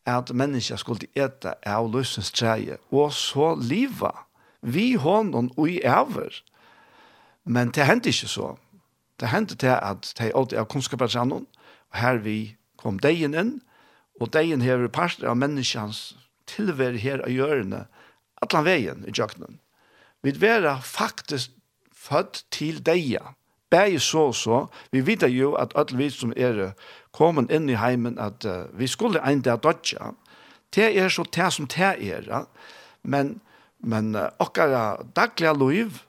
at 0.07 0.31
mennesker 0.31 0.79
skulle 0.79 1.09
ete 1.15 1.53
av 1.67 1.89
løsens 1.91 2.31
treje 2.31 2.77
og 2.91 3.11
så 3.13 3.55
liva 3.59 4.13
vi 4.61 4.93
hånden 4.95 5.51
og 5.57 5.69
i 5.69 5.81
over. 5.85 6.31
Men 7.45 7.71
det 7.75 7.85
hendte 7.85 8.09
ikke 8.09 8.27
så. 8.27 8.55
Det 9.19 9.29
hendte 9.29 9.55
til 9.55 9.75
at 9.75 10.13
de 10.17 10.31
åtte 10.35 10.59
av 10.59 10.67
kunnskapsrannen, 10.71 11.45
og 11.91 11.99
her 11.99 12.17
vi 12.23 12.55
kom 12.77 12.99
degen 12.99 13.33
inn, 13.33 13.53
og 14.21 14.33
degen 14.33 14.61
hever 14.61 14.87
parter 14.87 15.29
av 15.29 15.37
menneskens 15.37 16.17
tilvær 16.47 16.97
her 16.97 17.23
av 17.25 17.31
hjørnet, 17.31 17.87
Atlan 18.41 18.65
veien 18.65 19.05
i 19.07 19.13
jøkkenen. 19.13 19.59
Vi 20.23 20.33
vera 20.41 20.77
faktisk 20.83 21.51
født 21.93 22.45
til 22.51 22.79
deia. 22.85 23.33
Begge 23.69 23.99
så 23.99 24.29
og 24.29 24.35
så. 24.35 24.65
Vi 24.91 25.01
vet 25.05 25.25
jo 25.31 25.53
at 25.59 25.73
alle 25.75 25.97
vi 25.97 26.09
som 26.09 26.33
er 26.37 26.71
kommet 27.11 27.51
inn 27.51 27.69
i 27.69 27.79
heimen 27.79 28.19
at 28.19 28.45
uh, 28.45 28.69
vi 28.79 28.87
skulle 28.87 29.23
en 29.25 29.41
der 29.43 29.57
dodja. 29.57 30.13
Det 30.75 30.97
er 30.97 31.09
så 31.09 31.23
det 31.23 31.51
som 31.53 31.67
det 31.67 31.95
er. 31.99 32.45
Men, 33.03 33.41
men 33.79 34.15
uh, 34.15 34.29
okkara 34.39 35.03
daglige 35.15 35.53
liv 35.59 35.99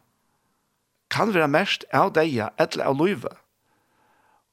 kan 1.11 1.35
være 1.35 1.49
mest 1.49 1.85
av 1.93 2.13
deia 2.15 2.51
eller 2.59 2.85
av 2.85 2.99
livet. 3.01 3.35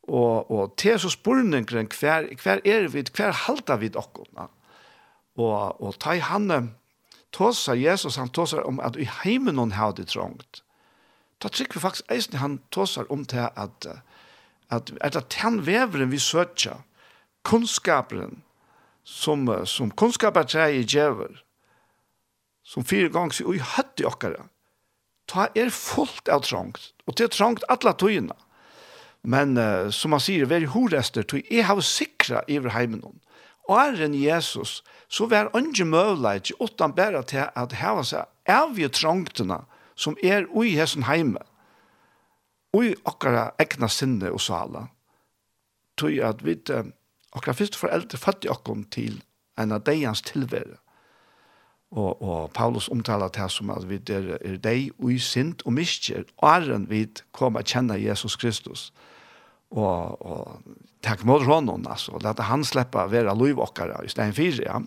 Og, 0.08 0.52
og 0.52 0.76
det 0.82 0.94
er 0.94 0.98
så 1.02 1.10
spørningen 1.10 1.90
hver, 2.00 2.30
hver 2.42 2.62
er 2.66 2.88
vi, 2.94 3.04
hver 3.16 3.34
halter 3.46 3.82
vi 3.82 3.92
okkona. 3.96 4.50
Og, 5.36 5.82
og 5.82 5.98
ta 6.00 6.16
i 6.16 6.24
handen 6.24 6.72
tåsar 7.36 7.76
Jesus, 7.76 8.18
han 8.18 8.30
tåsar 8.30 8.64
om 8.68 8.80
at 8.80 8.96
i 8.96 9.08
heimen 9.24 9.60
hon 9.60 9.76
har 9.76 9.94
det 9.98 10.08
trångt. 10.14 10.62
Da 11.44 11.52
trykker 11.52 11.80
vi 11.80 11.84
faktisk 11.84 12.12
eisen 12.12 12.40
han 12.40 12.60
tåsar 12.72 13.12
om 13.12 13.26
til 13.28 13.50
at, 13.52 13.88
at, 14.72 14.92
at, 15.02 15.14
det 15.14 15.26
den 15.36 15.66
veveren 15.68 16.12
vi 16.12 16.20
søtja, 16.20 16.80
kunnskaperen, 17.44 18.42
som, 19.04 19.46
som 19.66 19.92
kunnskaper 19.92 20.48
i 20.72 20.84
djever, 20.84 21.44
som 22.64 22.86
fire 22.86 23.12
ganger 23.14 23.36
sier, 23.36 23.52
oi, 23.52 23.60
høtt 23.60 24.02
i 24.02 24.08
okkara, 24.08 24.48
ta 25.30 25.50
er 25.54 25.70
fullt 25.70 26.30
av 26.32 26.42
trångt, 26.48 26.94
og 27.06 27.18
det 27.18 27.28
er 27.28 27.36
trångt 27.36 27.68
alle 27.70 27.94
tøyene. 27.94 28.38
Men 29.26 29.58
uh, 29.58 29.92
som 29.94 30.14
man 30.14 30.22
sier, 30.22 30.46
veri 30.50 30.70
horester, 30.70 31.26
tøy, 31.26 31.42
jeg 31.50 31.66
har 31.66 31.82
sikra 31.82 32.44
iver 32.50 32.74
heimen 32.74 33.02
hon 33.06 33.20
åren 33.68 34.14
Jesus, 34.14 34.84
så 35.08 35.28
var 35.30 35.52
ikke 35.58 35.86
møvleit, 35.86 36.52
utan 36.60 36.94
bare 36.96 37.24
til 37.24 37.48
at 37.56 37.74
heva 37.80 38.04
seg 38.04 38.26
avgjør 38.50 38.94
trongtene 38.94 39.60
som 39.96 40.18
er 40.24 40.48
ui 40.52 40.76
hessen 40.76 41.06
heime, 41.08 41.42
ui 42.76 42.94
okkara 43.08 43.52
egna 43.60 43.88
sinne 43.88 44.32
og 44.32 44.42
sala, 44.42 44.88
tog 45.98 46.18
at 46.20 46.44
vi 46.44 46.58
okkara 47.36 47.56
første 47.56 47.80
foreldre 47.80 48.20
fattig 48.20 48.52
okkom 48.52 48.84
til 48.92 49.22
en 49.58 49.72
av 49.72 49.86
deians 49.88 50.22
tilvære. 50.22 50.78
Og, 51.96 52.22
og 52.22 52.52
Paulus 52.52 52.90
omtaler 52.92 53.32
det 53.32 53.46
som 53.54 53.70
at 53.72 53.86
vi 53.88 54.02
er, 54.12 54.36
er 54.42 54.58
deg 54.60 54.90
ui 55.00 55.16
sint 55.22 55.62
og 55.64 55.78
miskjer, 55.78 56.26
åren 56.44 56.90
vi 56.90 57.06
kommer 57.32 57.64
å 57.64 57.70
kjenne 57.70 57.96
Jesus 58.02 58.36
Kristus. 58.36 58.90
Og 58.90 59.15
og, 59.74 60.22
og 60.22 60.76
takk 61.06 61.26
mot 61.28 61.44
honom, 61.46 61.86
altså, 61.90 62.16
og 62.16 62.26
lette 62.26 62.46
han 62.48 62.64
sleppa 62.66 63.06
vera 63.12 63.34
loiv 63.38 63.62
okkara 63.64 64.04
i 64.06 64.12
stein 64.12 64.36
fyrir, 64.36 64.66
ja. 64.68 64.82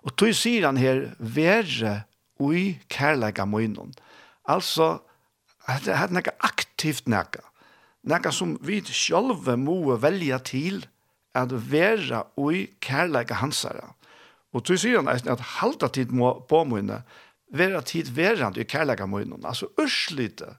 Og 0.00 0.14
tog 0.16 0.32
sier 0.36 0.64
han 0.68 0.80
her, 0.80 1.10
være 1.18 2.02
ui 2.40 2.78
kærleika 2.92 3.44
munnen. 3.44 3.92
Altså, 4.48 4.98
det 5.84 5.92
er 5.92 6.12
nekka 6.12 6.32
aktivt 6.46 7.08
nekka. 7.10 7.44
Nekka 8.08 8.32
som 8.32 8.56
vi 8.64 8.80
sjølve 8.80 9.58
må 9.60 9.96
velja 10.00 10.40
til 10.40 10.86
at 11.36 11.52
vera 11.52 12.24
ui 12.40 12.70
kærleika 12.80 13.36
hansara. 13.42 13.92
Og 14.56 14.64
du 14.66 14.74
sier 14.80 15.02
han 15.02 15.10
at 15.10 15.44
halda 15.60 15.90
tid 15.92 16.14
må 16.16 16.32
på 16.48 16.64
munnen, 16.66 17.04
vera 17.52 17.82
tid 17.84 18.08
verand 18.14 18.56
i 18.58 18.64
kærleika 18.64 19.06
munnen. 19.06 19.44
Altså, 19.44 19.68
urslite 19.78 20.56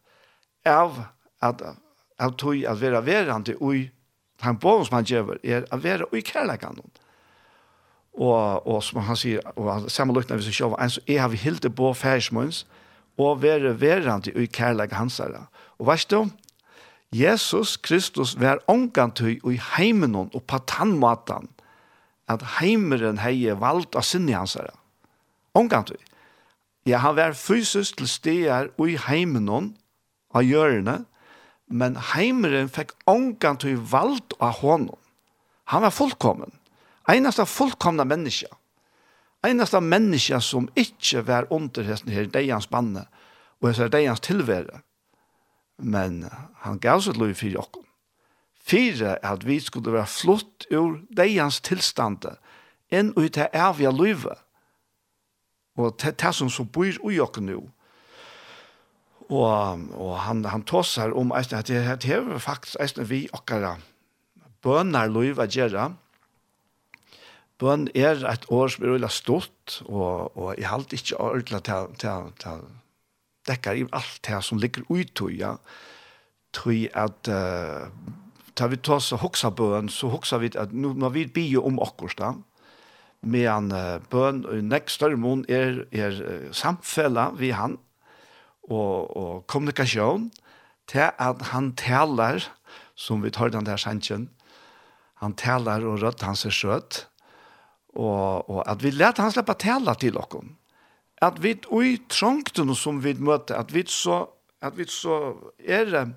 av 0.68 1.02
at 1.42 1.64
av 2.22 2.36
tog 2.38 2.66
at 2.66 2.82
vera 2.82 3.02
verande 3.06 3.56
ui 3.60 3.90
han 4.42 4.58
bor 4.58 4.84
som 4.86 4.98
han 4.98 5.06
gjør 5.06 5.38
er 5.44 5.66
at 5.70 5.84
vera 5.84 6.08
ui 6.14 6.22
kærlegan 6.26 6.80
og, 6.82 8.68
og 8.68 8.80
som 8.84 9.02
han 9.06 9.18
sier 9.20 9.44
og 9.56 9.90
sammenlukna 9.92 10.38
vi 10.38 10.48
som 10.48 10.56
sjåva 10.56 10.80
en 10.82 10.94
så 10.94 11.04
er 11.08 11.28
vi 11.32 11.42
hilde 11.42 11.70
på 11.70 11.94
færsmunns 11.98 12.66
og 13.22 13.42
vera 13.44 13.74
verande 13.78 14.34
ui 14.36 14.48
kærlegan 14.48 15.06
hansara. 15.06 15.46
Og 15.80 15.88
veist 15.92 16.12
du 16.12 16.30
Jesus 17.12 17.76
Kristus 17.78 18.38
var 18.40 18.62
ångantøy 18.72 19.42
ui 19.44 19.58
heimen 19.76 20.16
og 20.16 20.44
patanmatan 20.48 21.50
at 22.32 22.44
heimeren 22.60 23.20
heie 23.20 23.58
valgt 23.60 23.98
av 24.00 24.08
sinne 24.08 24.38
hansara. 24.38 24.74
Ångantøy 25.56 26.00
Ja, 26.86 26.98
han 26.98 27.16
var 27.16 27.36
fysisk 27.38 28.00
til 28.00 28.08
steder 28.10 28.72
og 28.78 28.90
i 28.90 28.98
heimen 28.98 29.50
av 29.52 30.42
hjørnet, 30.42 31.06
men 31.72 31.96
heimeren 32.12 32.70
fikk 32.70 32.94
ångan 33.10 33.60
til 33.64 33.80
vald 33.92 34.36
av 34.40 34.60
honom. 34.62 35.00
Han 35.72 35.86
var 35.86 35.96
fullkommen. 35.96 36.52
Einasta 37.10 37.46
fullkomna 37.46 38.06
menneske. 38.06 38.50
Einasta 39.44 39.80
menneske 39.82 40.42
som 40.42 40.70
ikkje 40.78 41.24
var 41.28 41.48
under 41.50 41.88
hesten 41.88 42.12
her 42.14 42.28
deians 42.30 42.68
banne 42.70 43.08
og 43.62 43.72
hesten 43.72 43.92
deians 43.94 44.22
tilvære. 44.22 44.82
Men 45.82 46.26
han 46.62 46.80
gav 46.80 47.02
seg 47.02 47.18
lov 47.18 47.34
fyrir 47.34 47.62
okkom. 47.64 47.88
er 48.72 49.18
at 49.24 49.46
vi 49.48 49.60
skulle 49.60 49.94
være 49.94 50.08
flott 50.08 50.68
ur 50.72 51.02
deians 51.10 51.62
tilstande 51.62 52.38
enn 52.92 53.14
ut 53.18 53.34
til 53.34 53.48
evige 53.54 53.92
livet. 53.92 54.38
Og 55.76 55.98
til 55.98 56.14
det 56.14 56.36
som 56.36 56.50
så 56.50 56.64
bor 56.64 56.86
i 56.86 57.20
okkom 57.20 57.46
nå, 57.46 57.62
Og, 59.32 59.86
og 59.96 60.16
han, 60.26 60.44
han 60.52 60.66
tåser 60.68 61.14
om 61.16 61.32
eisne, 61.32 61.62
at 61.64 61.70
det, 61.72 61.86
det 62.04 62.12
er 62.18 62.42
faktisk 62.44 62.76
eisne 62.84 63.08
vi 63.08 63.24
okkara 63.32 63.78
bønner 64.62 65.10
loiv 65.10 65.42
a 65.42 65.48
gjerra. 65.50 65.90
Bøn 67.62 67.88
er 67.98 68.24
et 68.30 68.48
år 68.50 68.72
som 68.74 68.86
er 68.86 68.96
veldig 68.96 69.12
stort, 69.14 69.82
og, 69.86 70.34
og 70.38 70.56
jeg 70.58 70.70
halte 70.70 70.98
ikke 70.98 71.20
ordentlig 71.22 71.62
til, 71.68 71.92
til, 72.02 72.32
til 72.42 72.64
dekkar 73.50 73.78
i 73.78 73.86
alt 73.94 74.20
det 74.26 74.42
som 74.46 74.62
ligger 74.62 74.86
ut 74.90 75.26
i, 75.30 75.38
ja. 75.42 75.56
Tøy 76.52 76.90
at 76.98 77.30
uh, 77.32 77.88
tar 78.60 78.72
vi 78.74 78.82
tås 78.84 79.12
og 79.16 79.22
hoksa 79.22 79.54
bøn, 79.56 79.90
så 79.90 80.10
hoksa 80.12 80.42
vi 80.42 80.52
at 80.60 80.74
nu 80.74 80.92
må 80.94 81.10
vi 81.14 81.30
bygge 81.30 81.62
om 81.62 81.80
okkurs 81.80 82.18
da, 82.20 82.34
Men 83.22 83.70
uh, 83.72 84.02
bøn 84.10 84.46
og 84.50 84.64
nekk 84.66 84.90
større 84.90 85.18
mån 85.18 85.46
er, 85.48 85.86
er 85.94 86.18
uh, 86.26 86.50
samfella 86.52 87.30
vi 87.38 87.52
han, 87.54 87.78
og, 88.70 89.18
og 89.18 89.48
kommunikasjon 89.48 90.30
til 90.92 91.10
at 91.10 91.42
han 91.52 91.72
taler, 91.80 92.44
som 92.96 93.24
vi 93.24 93.32
tar 93.32 93.54
den 93.54 93.66
der 93.66 93.80
sannsjen, 93.80 94.30
han 95.22 95.36
taler 95.38 95.86
og 95.86 96.02
rødt 96.02 96.24
hans 96.26 96.46
er 96.46 96.54
søt, 96.54 97.06
og, 97.94 98.50
og 98.50 98.64
at 98.70 98.84
vi 98.84 98.92
lærte 98.92 99.22
han 99.22 99.32
slippe 99.32 99.54
tale 99.60 99.94
til 100.00 100.18
oss. 100.18 100.50
At 101.22 101.38
vi 101.44 101.54
i 101.54 101.98
trongten 102.10 102.74
som 102.76 103.04
vi 103.04 103.14
møter, 103.14 103.60
at 103.60 103.74
vi 103.74 103.86
så, 103.86 104.26
at 104.62 104.78
vi 104.78 104.88
så 104.90 105.36
er 105.60 106.14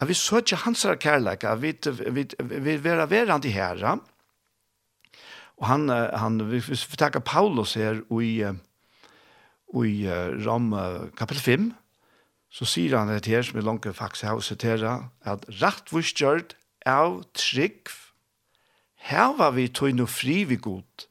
at 0.00 0.08
vi 0.08 0.14
søker 0.14 0.56
hans 0.56 0.86
kærlek, 1.00 1.44
at 1.44 1.62
vi, 1.62 1.72
vi, 2.10 2.26
vi, 2.38 2.76
vi 2.76 2.88
er 2.88 3.06
verand 3.06 3.44
i. 3.44 3.54
Og 5.56 5.66
han, 5.66 5.88
han 5.88 6.50
vi, 6.50 6.58
vi 6.58 6.96
takker 6.98 7.20
Paulus 7.20 7.74
her 7.74 8.02
i, 8.20 8.42
og 9.72 9.86
i 9.88 10.04
ramme 10.44 11.10
kapitel 11.16 11.42
5, 11.42 11.72
så 12.54 12.66
sier 12.68 12.98
han 12.98 13.10
det 13.10 13.26
her, 13.26 13.42
som 13.42 13.58
er 13.58 13.66
langt 13.66 13.88
faktisk 13.90 14.28
har 14.28 14.38
og 14.38 14.46
siterer, 14.46 15.08
at 15.26 15.46
rett 15.62 15.90
vurskjørt 15.90 16.54
av 16.86 17.22
trygg, 17.34 17.90
her 19.04 19.34
var 19.36 19.52
vi 19.52 19.66
tog 19.68 19.92
noe 19.92 20.08
fri 20.08 20.44
vi 20.48 20.56
god, 20.56 21.06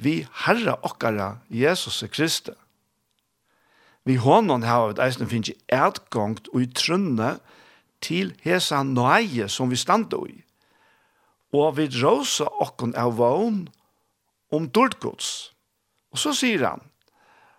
vi 0.00 0.22
herra 0.46 0.78
okkara 0.86 1.42
Jesus 1.52 2.00
Kristi. 2.08 2.54
Vi 4.08 4.16
hånden 4.16 4.62
har 4.64 4.94
vi 4.94 5.02
eisen 5.04 5.28
finnes 5.28 5.52
etgångt 5.68 6.48
og 6.54 6.62
i 6.64 6.68
trunne 6.72 7.34
til 8.00 8.32
hesa 8.46 8.80
nøye 8.86 9.50
som 9.52 9.68
vi 9.68 9.76
stande 9.76 10.22
i, 10.30 10.38
og 11.52 11.76
vi 11.76 11.90
råsa 11.98 12.48
okkon 12.64 12.96
av 12.96 13.18
vogn 13.18 13.66
om 14.54 14.70
dårdgods. 14.72 15.50
Og 16.14 16.22
så 16.22 16.32
sier 16.32 16.64
han, 16.64 16.87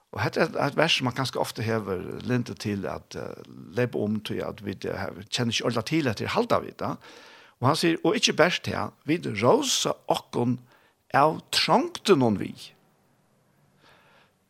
Og 0.10 0.22
dette 0.24 0.42
er 0.48 0.64
et 0.66 0.78
vers 0.78 0.96
som 0.98 1.06
man 1.06 1.18
ganske 1.18 1.40
ofte 1.40 1.62
hever 1.66 2.02
lintet 2.26 2.64
til 2.66 2.88
at 2.90 3.18
uh, 3.20 3.44
lebe 3.78 4.00
om 4.02 4.18
til 4.26 4.42
at 4.42 4.64
vi 4.66 4.74
uh, 4.90 5.06
kjenner 5.30 5.54
ikke 5.54 5.68
ordentlig 5.70 5.86
til 5.92 6.10
etter 6.10 6.34
halda 6.34 6.60
vi 6.64 6.74
da. 6.80 6.96
Og 7.60 7.70
han 7.70 7.78
sier, 7.78 8.00
og 8.08 8.18
ikke 8.18 8.38
best 8.40 8.64
til, 8.66 8.90
vi 9.06 9.20
rosa 9.44 9.94
okkon 10.10 10.58
av 11.14 11.42
trangte 11.54 12.16
noen 12.18 12.40
vi. 12.40 12.54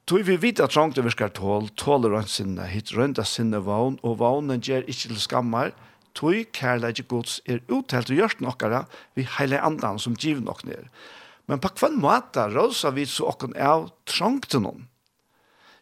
Tog 0.09 0.23
vi 0.25 0.39
vidt 0.41 0.61
at 0.63 0.73
trangte 0.73 1.03
vi 1.05 1.11
skal 1.13 1.33
tål, 1.35 1.67
tåler 1.77 2.15
han 2.17 2.29
sinne, 2.29 2.65
hitt 2.65 2.93
av 2.97 3.27
sinne 3.29 3.59
vogn, 3.61 3.99
og 4.01 4.17
vognen 4.21 4.61
gjør 4.61 4.87
ikke 4.87 5.11
til 5.11 5.19
skammer, 5.21 5.73
tog 6.17 6.47
kærleik 6.55 7.03
gods 7.07 7.39
er 7.45 7.61
uttelt 7.69 8.09
og 8.09 8.17
gjørst 8.17 8.41
nokkara 8.41 8.85
vi 9.15 9.27
heile 9.37 9.59
andan 9.61 9.99
som 9.99 10.15
giv 10.17 10.41
nok 10.41 10.63
ned. 10.65 10.87
Men 11.45 11.61
på 11.61 11.69
hva 11.77 11.89
måte 11.93 12.47
rosa 12.53 12.89
vi 12.93 13.05
så 13.09 13.29
okken 13.29 13.53
av 13.57 13.91
trangte 14.09 14.61
noen. 14.61 14.87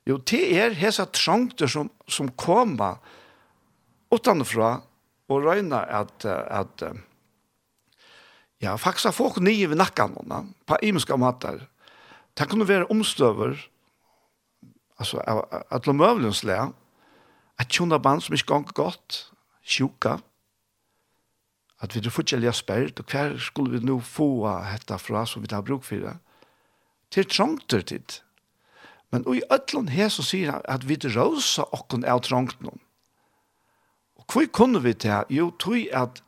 Jo, 0.07 0.17
det 0.23 0.43
er 0.55 0.75
hesa 0.77 1.05
trangter 1.11 1.67
som, 1.67 1.89
som 2.07 2.29
kommer 2.39 3.01
utanfra 4.13 4.77
og 5.27 5.43
røyna 5.43 5.81
at, 5.99 6.23
at 6.25 6.83
ja, 8.63 8.75
faktisk 8.79 9.09
har 9.09 9.17
folk 9.17 9.41
nye 9.43 9.67
ved 9.67 9.81
nakkene 9.81 10.45
på 10.65 10.79
imenske 10.83 11.17
mater. 11.19 11.65
Det 12.37 12.47
kunne 12.49 12.67
være 12.67 12.87
omstøver, 12.93 13.57
altså 14.97 15.19
at 15.71 15.85
de 15.85 15.93
møvlenslige, 15.93 16.69
at 17.59 17.67
tjona 17.67 17.97
band 17.97 18.21
som 18.21 18.37
ikke 18.37 18.53
ganger 18.53 18.77
godt, 18.77 19.31
sjuka, 19.65 20.17
at 21.81 21.95
vi 21.95 22.09
får 22.09 22.23
ikke 22.23 22.53
spært, 22.53 22.99
og 22.99 23.05
hver 23.11 23.37
skulle 23.37 23.75
vi 23.75 23.85
nå 23.85 23.99
få 23.99 24.47
dette 24.71 24.97
fra 24.97 25.25
som 25.25 25.41
vi 25.41 25.47
tar 25.47 25.61
bruk 25.61 25.83
for 25.83 25.95
det. 25.95 26.15
Det 27.13 27.25
er 27.25 27.29
trangter 27.29 27.81
tid. 27.81 28.21
Men 29.11 29.23
i 29.31 29.41
ötlun 29.53 29.87
her 29.89 30.09
så 30.11 30.23
sier 30.25 30.51
han 30.51 30.65
at 30.67 30.83
vi 30.87 30.97
rosa 31.15 31.63
okkon 31.71 32.05
av 32.05 32.25
trongtnum. 32.27 32.79
Og 34.19 34.25
hvor 34.27 34.47
kunne 34.51 34.81
vi 34.83 34.93
det? 34.93 35.23
Jo, 35.29 35.51
tog 35.59 35.87
at 35.95 36.23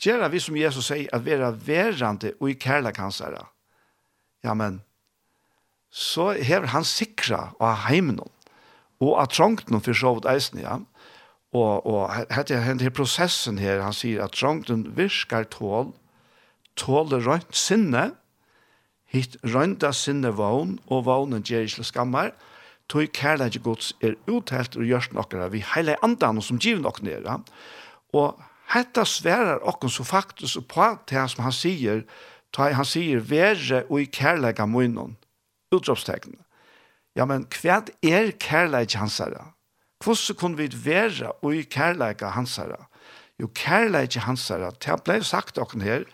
gjøre 0.00 0.30
vi 0.32 0.40
som 0.40 0.56
Jesus 0.56 0.88
sier 0.88 1.12
at 1.12 1.24
være 1.26 1.52
verande 1.66 2.32
og 2.40 2.50
i 2.50 2.58
kærlekansere. 2.60 3.44
Ja, 4.44 4.54
men 4.54 4.80
så 5.90 6.32
hever 6.32 6.72
han 6.72 6.84
sikra 6.84 7.52
av 7.60 7.86
heimen 7.86 8.20
og 9.00 9.12
av 9.20 9.30
trongtnum 9.32 9.82
for 9.84 9.96
så 9.96 10.14
vidt 10.16 10.28
eisen, 10.30 10.60
ja. 10.60 10.80
Og, 11.56 11.86
og 11.86 12.10
hette 12.34 12.58
her, 12.60 12.76
her 12.82 12.92
prosessen 12.92 13.60
her, 13.60 13.80
han 13.80 13.94
sier 13.96 14.24
at 14.24 14.34
trongtnum 14.36 14.84
virker 14.96 15.46
tål, 15.52 15.92
tåler 16.76 17.24
rønt 17.24 17.56
sinne, 17.56 18.10
hitt 19.16 19.36
rønda 19.44 19.92
sinne 19.96 20.32
vogn, 20.36 20.76
og 20.86 21.06
vognen 21.08 21.44
gjør 21.46 21.66
ikke 21.66 21.86
skammer, 21.88 22.32
tog 22.88 23.08
kærleik 23.16 23.58
gods 23.64 23.92
er 24.04 24.14
uthelt 24.30 24.76
og 24.78 24.86
gjørs 24.86 25.10
nokkara 25.14 25.48
vi 25.50 25.64
heile 25.74 25.96
andan 26.06 26.38
som 26.42 26.60
giv 26.62 26.78
nok 26.82 27.02
nere. 27.02 27.40
Og 28.14 28.38
hetta 28.72 29.04
sverar 29.06 29.62
okken 29.66 29.90
så 29.90 30.06
faktisk 30.06 30.68
på 30.70 30.92
det 31.10 31.26
som 31.32 31.44
han 31.46 31.54
sier, 31.54 32.04
ta 32.54 32.70
han 32.72 32.88
sier 32.88 33.20
verre 33.20 33.84
og 33.90 34.00
i 34.00 34.10
kærleik 34.10 34.60
av 34.62 34.70
munnen, 34.70 35.16
utropstegn. 35.74 36.38
Ja, 37.16 37.26
men 37.26 37.46
hva 37.58 37.80
er 38.04 38.32
kærleik 38.40 38.94
hansara? 39.00 39.52
Hvordan 40.04 40.36
kunne 40.38 40.60
vi 40.60 40.68
være 40.84 41.32
og 41.42 41.56
i 41.56 41.64
kærleik 41.64 42.22
hansara? 42.22 42.86
Jo, 43.40 43.48
kærleik 43.52 44.16
hansara, 44.20 44.70
herre, 44.70 44.96
det 44.96 45.04
ble 45.04 45.20
sagt 45.24 45.58
okken 45.58 45.84
her, 45.84 46.06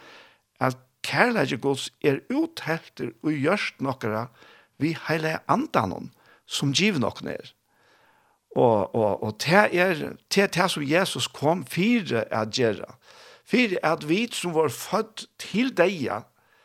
kærleik 1.03 1.61
gods 1.61 1.91
er 2.03 2.23
uthelter 2.31 3.13
og 3.23 3.33
gjørst 3.33 3.83
nokkara 3.83 4.27
vi 4.83 4.95
heile 5.09 5.39
andanon 5.51 6.11
som 6.47 6.73
giv 6.75 6.99
nokkene 7.03 7.37
er. 7.39 7.53
Og, 8.57 8.95
og, 8.95 9.23
og 9.23 9.39
det 9.41 9.63
er 9.73 9.95
det, 10.35 10.51
det 10.55 10.69
som 10.71 10.85
Jesus 10.85 11.27
kom 11.27 11.65
fire 11.67 12.27
at 12.29 12.53
gjøre. 12.53 12.91
Fire 13.49 13.81
at 13.87 14.05
vi 14.09 14.27
som 14.33 14.55
var 14.55 14.69
født 14.69 15.27
til 15.41 15.73
deg 15.77 16.11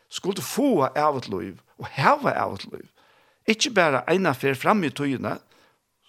skulle 0.09 0.43
få 0.43 0.87
av 0.95 1.17
et 1.19 1.29
liv 1.31 1.55
og 1.77 1.87
heve 1.95 2.33
av 2.33 2.57
et 2.57 2.65
liv. 2.71 2.87
Ikke 3.47 3.71
bare 3.71 4.03
ene 4.11 4.33
fer 4.35 4.57
frem 4.59 4.83
i 4.83 4.91
tøyene, 4.91 5.37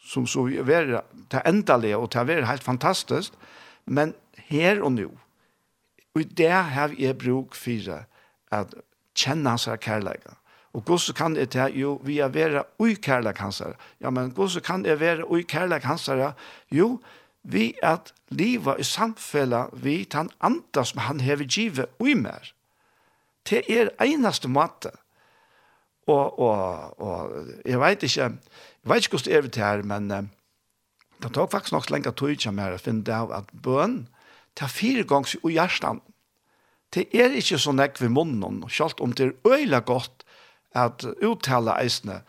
som 0.08 0.26
så 0.26 0.46
være 0.66 1.02
til 1.30 1.44
endelige 1.46 1.98
og 1.98 2.10
til 2.10 2.24
å 2.24 2.28
være 2.30 2.48
helt 2.48 2.64
fantastisk, 2.64 3.34
men 3.86 4.14
her 4.48 4.80
og 4.82 4.94
nå. 4.96 5.10
Og 6.16 6.30
det 6.38 6.50
har 6.50 6.94
jeg 6.98 7.18
bruk 7.20 7.54
for 7.54 7.92
at 8.50 8.74
kjenne 9.18 9.50
hans 9.50 9.68
kærleika. 9.80 10.36
Og 10.76 10.84
hvordan 10.86 11.14
kan 11.16 11.34
det 11.34 11.50
ta 11.50 11.68
jo 11.72 11.96
vi 12.04 12.18
er 12.18 12.28
være 12.28 12.64
ui 12.78 12.94
kærleik 12.94 13.38
hans 13.38 13.62
Ja, 14.00 14.10
men 14.10 14.30
hvordan 14.30 14.62
kan 14.62 14.86
jeg 14.86 15.00
være 15.00 15.30
ui 15.30 15.42
kærleik 15.42 15.82
hans 15.82 16.08
Jo, 16.70 17.00
vi 17.42 17.74
at 17.82 18.12
livet 18.28 18.78
i 18.78 18.82
samfellet 18.82 19.70
vi 19.72 20.04
tan 20.04 20.30
andre 20.40 20.84
som 20.84 20.98
han 20.98 21.20
hever 21.20 21.44
givet 21.44 21.86
ui 22.00 22.14
mer. 22.14 22.52
Det 23.50 23.64
er 23.68 23.88
eneste 24.00 24.48
måte. 24.48 24.90
Og, 26.06 26.38
og, 26.38 27.00
og 27.00 27.32
jeg 27.64 27.80
vet 27.80 28.02
ikke, 28.02 28.20
jeg 28.20 28.32
vet 28.84 29.04
ikke 29.04 29.16
hvordan 29.16 29.32
det 29.32 29.36
er 29.36 29.48
det 29.48 29.62
her, 29.64 29.82
men 29.82 30.30
det 31.22 31.32
tok 31.34 31.50
faktisk 31.50 31.72
nok 31.72 31.90
lenge 31.90 32.12
tog 32.12 32.30
ikke 32.30 32.52
mer 32.52 32.76
å 32.76 32.80
finne 32.80 33.04
det 33.04 33.14
av 33.14 33.32
at 33.32 33.50
bøn, 33.52 34.06
det 34.56 34.64
er 34.66 34.72
fire 34.72 35.04
ganger 35.08 35.36
i 35.48 35.56
hjertet 35.56 36.00
det 36.94 37.08
er 37.12 37.34
ikke 37.36 37.58
så 37.60 37.72
nekk 37.76 38.00
ved 38.00 38.12
munnen, 38.14 38.62
selv 38.72 39.00
om 39.04 39.12
det 39.12 39.26
er 39.26 39.54
øyla 39.56 39.80
godt 39.80 40.24
at 40.76 41.04
uttale 41.24 41.74
eisene 41.82 42.22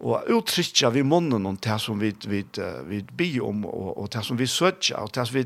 og 0.00 0.30
uttrykja 0.32 0.88
vi 0.94 1.02
munnen 1.04 1.46
om 1.46 1.56
det 1.60 1.76
som 1.82 2.00
vi, 2.00 2.14
vi, 2.24 2.40
vi 2.88 3.00
bi 3.16 3.34
om 3.44 3.66
og, 3.68 3.90
og 4.00 4.08
det 4.12 4.22
som 4.24 4.38
vi 4.40 4.48
søtja 4.48 5.02
og 5.04 5.12
det 5.14 5.26
som 5.28 5.36
vi 5.36 5.44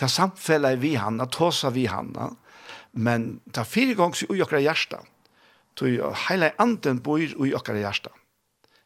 det 0.00 0.10
samfellet 0.10 0.80
vi 0.82 0.94
han, 1.00 1.20
at 1.24 1.32
tåsa 1.32 1.70
vi 1.72 1.86
han. 1.88 2.12
Men 2.92 3.40
det 3.46 3.62
er 3.62 3.68
fire 3.68 3.96
ganger 3.96 4.26
i 4.28 4.42
okra 4.42 4.60
hjärsta. 4.60 5.00
tog 5.74 6.14
heile 6.28 6.52
anden 6.58 7.00
bor 7.02 7.18
i 7.18 7.54
okra 7.54 7.74
hjärsta. 7.74 8.10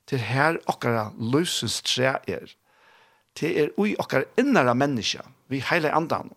Til 0.06 0.18
her 0.18 0.56
okra 0.66 1.10
løsens 1.18 1.82
tre 1.82 2.16
er. 2.26 2.54
til 3.34 3.58
er 3.58 3.68
ui 3.78 3.94
okra 3.98 4.22
innara 4.38 4.74
menneska, 4.74 5.20
vi 5.48 5.60
heile 5.60 5.92
andan. 5.94 6.32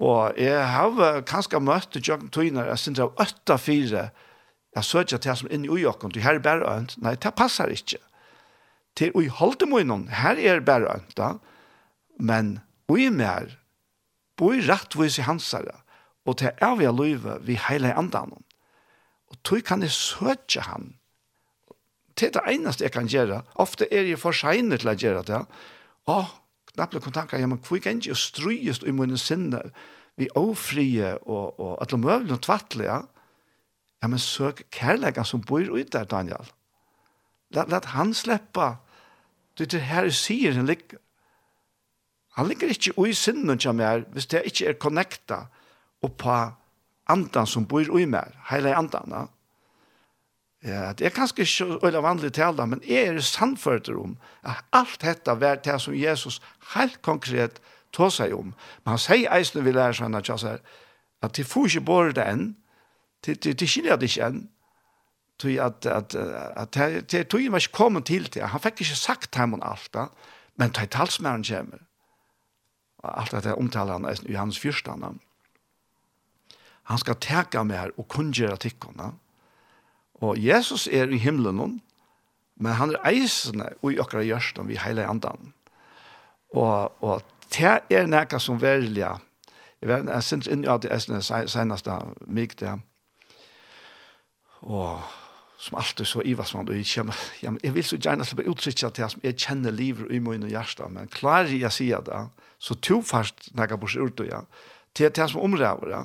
Og 0.00 0.38
jeg 0.40 0.60
har 0.72 1.20
kanskje 1.28 1.60
møtt 1.60 1.98
i 1.98 2.02
Jørgen 2.04 2.30
Tøyner, 2.32 2.70
jeg 2.72 2.80
synes 2.80 2.96
det 2.96 3.06
var 3.06 3.26
øtta 3.26 3.56
fire, 3.60 4.04
jeg 4.76 4.86
søker 4.86 5.20
til 5.20 5.36
som 5.36 5.50
inn 5.52 5.66
i 5.66 5.72
ujokken, 5.72 6.12
du 6.14 6.20
her 6.24 6.38
er 6.38 6.44
bare 6.44 6.68
ønt, 6.78 6.94
nei, 7.02 7.16
det 7.20 7.34
passer 7.36 7.72
ikke. 7.74 7.98
Til 8.96 9.12
ui 9.18 9.26
holde 9.28 9.68
må 9.68 9.82
innom, 9.82 10.06
her 10.08 10.38
er 10.38 10.62
bare 10.64 10.94
ønt 10.94 11.12
da, 11.18 11.34
men 12.18 12.58
ui 12.90 13.10
mer, 13.12 13.58
boi 14.40 14.62
rettvis 14.64 15.18
i 15.20 15.26
hansare, 15.26 15.82
og 16.24 16.38
til 16.40 16.56
er 16.56 16.78
vi 16.78 16.88
løyve 16.88 17.36
vi 17.44 17.58
heile 17.60 17.92
andan. 17.96 18.32
Og 19.30 19.38
tog 19.44 19.62
kan 19.66 19.84
jeg 19.84 19.92
søke 19.94 20.64
han. 20.64 20.94
Til 22.16 22.32
det 22.34 22.42
eneste 22.50 22.84
jeg 22.84 22.94
kan 22.94 23.08
gjøre, 23.08 23.42
ofte 23.54 23.88
er 23.92 24.08
jeg 24.08 24.20
for 24.20 24.36
seinere 24.36 24.80
til 24.80 24.92
å 24.92 24.96
gjøre 24.96 25.26
det, 25.28 25.42
og 26.10 26.32
knapple 26.74 27.00
kontakka 27.00 27.38
ja 27.38 27.46
man 27.46 27.62
kvik 27.62 27.86
engi 27.86 28.12
og 28.12 28.18
strujust 28.20 28.86
i 28.86 28.94
munnen 28.94 29.18
sinne 29.18 29.62
vi 30.20 30.28
ofrie 30.36 31.16
og, 31.18 31.60
og 31.60 31.78
alle 31.82 32.00
møvlen 32.00 32.36
og 32.36 32.42
tvattlige 32.44 33.00
ja 34.02 34.08
men 34.08 34.18
søk 34.18 34.64
kærlegan 34.72 35.24
som 35.24 35.42
bor 35.44 35.60
ut 35.60 35.92
der 35.92 36.04
Daniel. 36.04 36.52
Let, 37.50 37.68
let 37.68 37.84
han 37.84 38.14
sleppa 38.14 38.74
du 39.58 39.66
til 39.66 39.80
her 39.80 40.08
sier 40.14 40.54
han 40.56 40.66
ligger 40.66 41.00
han 42.38 42.48
ligger 42.48 42.70
ikke 42.70 42.94
ui 42.96 43.12
sinnen 43.12 43.60
som 43.60 43.80
er 43.80 44.06
hvis 44.14 44.30
det 44.30 44.46
ikke 44.46 44.68
er 44.70 44.78
connecta 44.80 45.42
og 46.02 46.16
på 46.16 46.36
andan 47.10 47.46
som 47.46 47.66
bor 47.66 47.90
ui 47.90 48.06
mer 48.06 48.32
hele 48.50 48.76
andan 48.76 49.12
ja? 49.12 49.26
Ja, 50.64 50.92
det 50.92 51.06
er 51.06 51.12
kanskje 51.16 51.42
ikke 51.46 51.86
øyla 51.86 52.02
vanlig 52.04 52.32
tale, 52.36 52.66
men 52.66 52.82
jeg 52.84 53.06
er 53.08 53.20
sannførter 53.24 53.96
om 53.96 54.18
at 54.44 54.60
alt 54.72 55.00
dette 55.00 55.40
var 55.40 55.54
det 55.64 55.80
som 55.80 55.94
Jesus 55.96 56.40
helt 56.74 57.02
konkret 57.02 57.60
tog 57.92 58.12
seg 58.12 58.34
om. 58.36 58.52
Men 58.84 58.92
han 58.92 59.00
sier 59.00 59.32
eisen 59.32 59.64
vi 59.64 59.72
lærer 59.72 59.96
sånn 59.96 60.18
at 60.18 60.28
jeg 60.28 60.42
sier 60.42 60.60
at 61.24 61.36
de 61.36 61.44
får 61.44 61.68
ikke 61.68 61.86
bare 61.88 62.12
det 62.16 62.26
enn, 62.28 62.44
de, 63.24 63.34
de, 63.34 63.54
de 63.56 63.68
kjenner 63.68 63.96
det 64.00 64.10
ikke 64.10 64.26
enn, 64.26 64.42
tog 65.40 65.56
at, 65.64 65.86
at, 65.86 66.14
at, 66.16 66.76
at 66.76 67.08
de 67.12 67.24
tog 67.24 67.40
ikke 67.40 67.72
kommet 67.72 68.08
til 68.12 68.28
det. 68.28 68.44
Han 68.52 68.60
fikk 68.60 68.84
ikke 68.84 69.00
sagt 69.00 69.40
ham 69.40 69.56
om 69.56 69.64
alt 69.64 69.88
da, 69.96 70.06
men 70.60 70.76
tog 70.76 70.92
talsmæren 70.92 71.44
kommer. 71.44 71.80
Og 73.00 73.16
Alt 73.22 73.32
dette 73.32 73.56
omtaler 73.56 73.96
han 73.96 74.08
eisen 74.12 74.28
i 74.28 74.36
hans 74.36 74.60
fyrstene. 74.60 75.14
Han 76.92 76.98
skal 77.00 77.16
teka 77.16 77.64
mer 77.64 77.96
og 77.96 78.08
kunngjøre 78.12 78.60
tikkene. 78.60 79.08
Ja 79.14 79.29
Og 80.20 80.36
Jesus 80.38 80.86
er 80.86 81.08
i 81.08 81.18
himmelen, 81.18 81.80
men 82.56 82.72
han 82.72 82.92
er 82.92 83.08
eisende 83.08 83.70
og 83.80 83.92
i 83.92 83.98
okra 84.02 84.22
gjørsten 84.24 84.68
vi 84.68 84.76
hele 84.80 85.06
andan. 85.08 85.54
Og, 86.52 86.92
og 87.02 87.22
det 87.54 87.80
er 87.90 88.08
nekka 88.10 88.38
som 88.38 88.60
velja, 88.60 89.16
jeg 89.80 89.88
vet, 89.88 90.10
jeg 90.12 90.22
synes 90.26 90.48
inn 90.52 90.64
i 90.66 90.68
at 90.68 90.82
det 90.84 90.90
er 90.92 91.46
seneste 91.48 91.94
mig 92.28 92.52
det, 92.60 92.74
og 94.60 95.00
som 95.60 95.76
alltid 95.76 96.04
så 96.08 96.20
i 96.20 96.32
ivasmann, 96.32 96.68
og 96.68 96.76
jeg, 96.76 96.86
kommer, 96.94 97.16
jeg, 97.42 97.56
jeg 97.64 97.74
vil 97.74 97.84
så 97.84 97.96
gjerne 97.96 98.24
slippe 98.24 98.48
utsiktja 98.48 98.90
til 98.90 99.04
at 99.04 99.16
jeg 99.24 99.36
kjenner 99.36 99.72
livet 99.72 100.12
i 100.12 100.18
min 100.18 100.44
og 100.44 100.52
hjertet, 100.52 100.92
men 100.92 101.08
klarer 101.12 101.52
jeg 101.52 101.68
å 101.68 101.72
si 101.72 101.88
det, 101.92 102.20
så 102.60 102.76
tog 102.80 103.04
fast 103.08 103.50
nekka 103.56 103.76
bors 103.80 103.96
ut 103.96 104.20
og 104.20 104.28
ja, 104.28 104.40
til 104.96 105.12
det 105.16 105.30
som 105.32 105.44
omræver 105.44 105.92
det, 105.94 106.04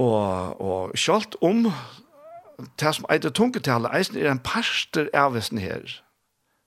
Og, 0.00 0.60
og 0.60 0.98
selv 0.98 1.36
om 1.44 1.66
det 2.80 2.94
som 2.96 3.08
eitir 3.12 3.32
tungetale, 3.34 3.90
eisen 3.96 4.18
er 4.20 4.30
en 4.30 4.42
parster 4.42 5.10
avvesen 5.16 5.60
her, 5.62 6.00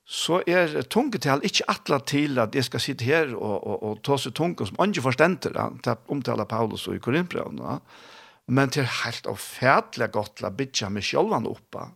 så 0.04 0.42
er 0.46 0.82
tungetale 0.92 1.46
ikke 1.48 1.64
atla 1.72 1.98
til 2.04 2.38
at 2.42 2.54
jeg 2.54 2.66
skal 2.66 2.82
sitte 2.82 3.06
her 3.08 3.32
og, 3.34 3.54
og, 3.64 3.76
og 3.82 4.02
ta 4.04 4.18
seg 4.20 4.34
tunge 4.36 4.66
som 4.68 4.80
andre 4.84 5.04
forstenter, 5.04 5.56
til 5.84 6.12
omtaler 6.12 6.48
Paulus 6.48 6.84
og 6.88 6.98
i 6.98 7.00
Korinthbrevene, 7.04 7.78
men 8.52 8.72
til 8.72 8.84
er 8.84 8.98
helt 9.04 9.26
avfærdelig 9.30 10.10
godt 10.12 10.36
til 10.36 10.48
å 10.50 10.52
bytja 10.52 10.90
meg 10.92 11.06
sjølvan 11.06 11.48
oppa. 11.48 11.88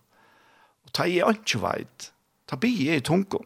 Og 0.85 0.93
ta 0.97 1.05
i 1.05 1.19
ikke 1.21 1.61
veit, 1.61 2.09
ta 2.49 2.57
bi 2.57 2.73
jeg 2.87 3.03
i 3.03 3.05
tunge. 3.05 3.43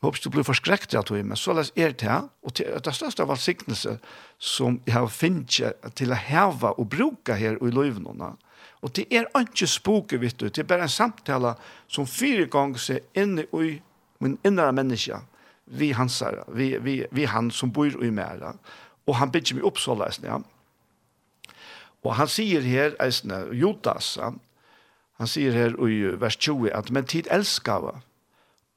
Jeg 0.00 0.06
håper 0.06 0.22
du 0.24 0.30
blir 0.32 0.46
forskrekt 0.48 0.94
av 0.96 1.04
tog, 1.04 1.20
men 1.20 1.36
så 1.36 1.52
les 1.52 1.74
er 1.76 1.92
det 1.92 2.08
her, 2.08 2.30
og 2.40 2.54
det 2.56 2.64
er 2.64 2.80
det 2.80 2.94
største 2.96 3.26
av 3.26 3.34
all 3.34 3.40
signelse 3.40 3.98
som 4.40 4.78
jeg 4.86 4.96
har 4.96 5.10
finnet 5.12 5.92
til 6.00 6.14
å 6.14 6.16
heve 6.16 6.72
og 6.72 6.88
bruka 6.88 7.36
her 7.36 7.60
i 7.60 7.72
løyvnene, 7.74 8.30
og 8.32 8.49
Og 8.82 8.96
det 8.96 9.06
er 9.12 9.28
ikke 9.40 9.66
spoke, 9.66 10.20
vet 10.20 10.40
du. 10.40 10.48
Det 10.48 10.58
er 10.58 10.68
bare 10.68 10.88
en 10.88 10.92
samtale 10.92 11.54
som 11.88 12.06
fire 12.06 12.46
ganger 12.46 12.78
ser 12.80 13.00
inn 13.14 13.38
i 13.38 13.80
min 14.20 14.38
innere 14.44 14.72
menneske. 14.72 15.20
Vi 15.66 15.92
hansar, 15.92 16.44
vi, 16.48 16.76
vi, 16.78 17.04
vi 17.12 17.24
han 17.24 17.50
som 17.50 17.72
bor 17.72 17.92
i 18.04 18.10
mer. 18.10 18.56
Og 19.06 19.16
han 19.16 19.30
bygger 19.30 19.58
meg 19.58 19.68
opp 19.68 19.78
så 19.78 19.94
løsne, 19.94 20.28
ja. 20.28 20.40
Og 22.00 22.14
han 22.16 22.28
sier 22.32 22.64
her, 22.64 22.94
eisne, 23.04 23.42
Jodas, 23.52 24.14
han 25.20 25.28
sier 25.28 25.52
her 25.52 25.76
i 25.84 26.16
vers 26.16 26.38
20, 26.40 26.72
at 26.72 26.88
men 26.90 27.04
tid 27.04 27.28
elskava. 27.30 27.98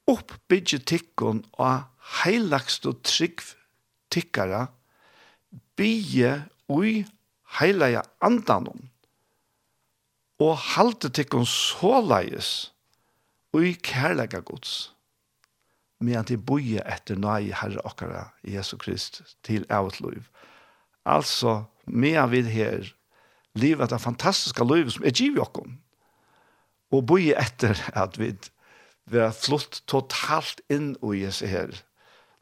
Oppbygge 0.06 0.82
tikkon 0.84 1.40
av 1.56 1.86
heilagst 2.20 2.84
og 2.84 3.00
trygg 3.08 3.40
tikkara 4.12 4.66
bygge 5.78 6.34
ui 6.68 7.00
heilaja 7.58 8.04
andanon 8.20 8.90
og 10.42 10.56
halte 10.74 11.10
tikkun 11.14 11.46
såleis 11.46 12.72
ui 13.54 13.74
kærlega 13.86 14.40
gods 14.42 14.94
medan 16.04 16.26
de 16.28 16.36
boje 16.36 16.82
etter 16.90 17.18
nøy 17.20 17.52
Herre 17.54 17.80
okkara 17.86 18.26
Jesu 18.44 18.76
Krist 18.76 19.22
til 19.46 19.64
eget 19.70 20.00
liv. 20.00 20.26
Altså, 21.06 21.64
medan 21.86 22.30
vi 22.32 22.42
her 22.50 22.90
livet 23.54 23.92
av 23.92 24.02
fantastiska 24.02 24.66
liv 24.66 24.90
som 24.90 25.06
er 25.06 25.14
givet 25.14 25.40
okkom 25.46 25.78
og 26.92 27.06
boje 27.08 27.34
etter 27.40 27.78
at 27.94 28.18
vi 28.18 28.34
vera 29.10 29.32
flott 29.32 29.82
totalt 29.90 30.60
inn 30.72 30.94
ui 31.02 31.22
i 31.24 31.48
her 31.48 31.72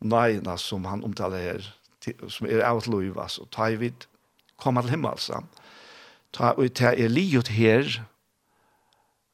nøyene 0.02 0.56
som 0.58 0.88
han 0.88 1.04
omtaler 1.04 1.42
her 1.42 1.68
som 2.02 2.48
er 2.48 2.64
eget 2.66 2.86
liv, 2.90 3.18
altså, 3.18 3.44
ta 3.54 3.68
i 3.70 3.76
vid, 3.78 4.08
komme 4.58 4.82
til 4.82 4.96
himmelsam. 4.96 5.46
Altså 5.46 5.61
ta 6.32 6.54
ut 6.58 6.74
ta 6.78 6.94
er 6.96 7.12
livet 7.12 7.52
her, 7.52 8.00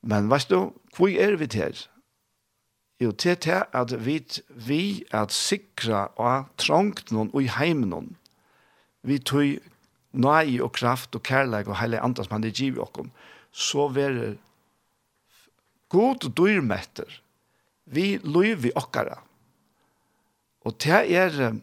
men 0.03 0.31
vet 0.31 0.51
du, 0.51 0.73
hvor 0.97 1.09
er 1.09 1.37
vi 1.39 1.49
her? 1.55 1.87
Jo, 2.99 3.13
til 3.13 3.37
til 3.37 3.63
at 3.73 3.95
vi, 4.05 4.19
vi 4.51 5.05
at 5.15 5.33
sikra 5.33 6.09
og 6.19 6.49
trångt 6.59 7.13
noen 7.15 7.31
og 7.31 7.45
i 7.45 7.51
heim 7.55 7.85
noen, 7.87 8.17
vi 9.07 9.21
tog 9.23 9.61
nøy 10.19 10.59
og 10.65 10.73
kraft 10.75 11.15
og 11.15 11.23
kærleik 11.23 11.69
og 11.71 11.79
heile 11.79 12.01
andre 12.03 12.25
som 12.25 12.39
han 12.39 12.49
er 12.49 12.55
givet 12.55 12.83
okkom. 12.83 13.11
så 13.53 13.89
være 13.89 14.37
god 15.89 16.25
og 16.25 16.37
dyrmetter, 16.37 17.09
vi 17.87 18.19
løy 18.23 18.55
vi 18.55 18.73
okkara. 18.77 19.23
Og 20.67 20.75
det 20.83 21.17
er, 21.17 21.55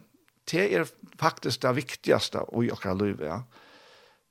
det 0.50 0.64
er 0.74 0.88
faktisk 1.20 1.62
det 1.62 1.76
viktigaste 1.76 2.42
i 2.62 2.70
okkara 2.70 2.94
løy, 2.94 3.14
ja 3.20 3.42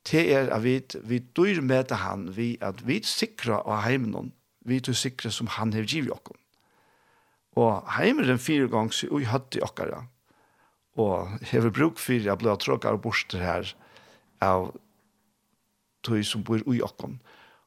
det 0.05 0.25
er 0.33 0.49
at 0.53 0.63
vi, 0.63 0.79
vi 1.03 1.19
dør 1.19 1.61
med 1.65 1.91
han, 1.97 2.27
vi, 2.35 2.55
at 2.61 2.83
vi 2.85 3.01
sikrer 3.03 3.63
av 3.63 3.81
heimen, 3.85 4.33
vi 4.65 4.77
er 4.77 4.97
sikre 4.97 5.31
som 5.33 5.49
han 5.57 5.73
har 5.73 5.87
givet 5.89 6.13
oss. 6.13 6.41
Og 7.55 7.87
heimeren 7.95 8.41
fire 8.41 8.67
ganger 8.67 8.93
så 8.93 9.09
vi 9.13 9.29
hadde 9.29 9.63
oss. 9.63 10.05
Og 10.95 11.39
har 11.49 11.69
bruk 11.75 11.99
for 11.99 12.13
jeg 12.19 12.39
ble 12.39 12.55
tråkere 12.59 12.97
og 12.97 13.03
borster 13.03 13.41
her 13.43 13.71
av 14.43 14.73
tog 16.05 16.21
som 16.27 16.43
bor 16.45 16.61
i 16.61 16.81
oss. 16.85 17.17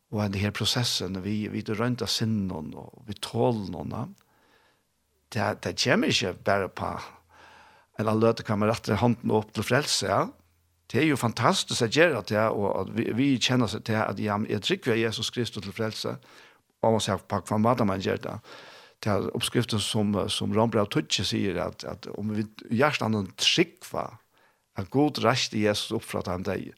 Og 0.08 0.22
den 0.22 0.40
her 0.40 0.54
prosessen, 0.54 1.18
vi, 1.24 1.48
vi 1.52 1.64
rønta 1.66 2.06
sinnen 2.06 2.72
og 2.78 3.02
vi 3.08 3.16
tåler 3.18 3.72
noen, 3.72 4.14
det, 5.34 5.58
det 5.64 5.74
kommer 5.76 6.08
ikke 6.08 6.36
bare 6.44 6.70
på 6.72 6.94
eller 7.98 8.14
løte 8.14 8.44
kamerater 8.46 9.00
hånden 9.00 9.32
opp 9.34 9.50
til 9.52 9.66
frelse, 9.66 10.06
ja 10.06 10.20
det 10.88 11.02
er 11.02 11.10
jo 11.10 11.20
fantastisk 11.20 11.84
at 11.84 11.96
gjøre 11.96 12.22
det, 12.30 12.40
og 12.48 12.94
vi, 12.96 13.10
vi 13.16 13.28
kjenner 13.36 13.68
seg 13.68 13.84
til 13.84 13.98
at 14.00 14.20
ja, 14.22 14.38
jeg 14.48 14.64
trykker 14.64 14.96
Jesus 14.96 15.30
Kristus 15.30 15.64
til 15.64 15.74
frelse, 15.76 16.16
og 16.82 16.94
man 16.94 17.02
sier 17.04 17.20
på 17.20 17.40
hva 17.50 17.58
måte 17.60 17.84
man 17.88 18.00
gjør 18.00 18.22
det. 18.24 18.36
Det 19.04 19.12
er 19.12 19.28
oppskriften 19.36 19.82
som, 19.82 20.14
som 20.32 20.54
Rambra 20.56 20.86
Tutsche 20.90 21.26
sier, 21.28 21.58
at, 21.62 21.84
at 21.86 22.08
om 22.18 22.32
vi 22.34 22.46
gjør 22.72 22.96
det 23.04 23.10
trykker 23.38 23.84
at 24.78 24.90
god 24.94 25.20
reiste 25.24 25.58
Jesus 25.60 25.92
opp 25.94 26.06
fra 26.06 26.22
den 26.26 26.46
deg, 26.46 26.72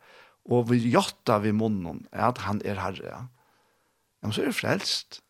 og 0.51 0.71
vi 0.73 0.81
gjør 0.91 1.41
vi 1.45 1.53
munnen, 1.55 2.07
at 2.11 2.43
han 2.47 2.63
er 2.65 2.81
herre, 2.81 3.07
ja, 4.25 4.31
så 4.33 4.43
er 4.43 4.51
det 4.51 4.59
frelst. 4.59 5.21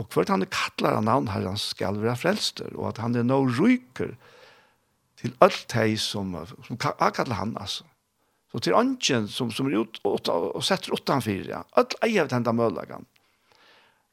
Og 0.00 0.08
hvert 0.10 0.30
han 0.32 0.44
kattler 0.50 0.96
av 0.98 1.04
navn 1.06 1.28
herren 1.30 1.58
skal 1.60 2.00
være 2.02 2.18
frelster, 2.22 2.72
og 2.74 2.92
at 2.92 3.02
han 3.02 3.16
er 3.18 3.26
nå 3.26 3.42
ryker, 3.58 4.14
til 5.24 5.34
alt 5.44 5.66
de 5.72 5.96
som, 6.00 6.34
som 6.66 6.78
akkallar 6.98 7.40
han, 7.40 7.56
altså. 7.60 7.86
Så 8.52 8.60
til 8.62 8.76
ønsken 8.78 9.26
som, 9.26 9.48
som 9.50 9.66
er 9.66 9.80
ut 9.80 9.98
og, 10.06 10.28
og 10.30 10.62
setter 10.62 10.94
utenfor, 10.94 11.48
ja. 11.48 11.64
Alt 11.80 11.96
eier 12.04 12.28
til 12.28 12.36
denne 12.36 12.54
møllagen. 12.54 13.08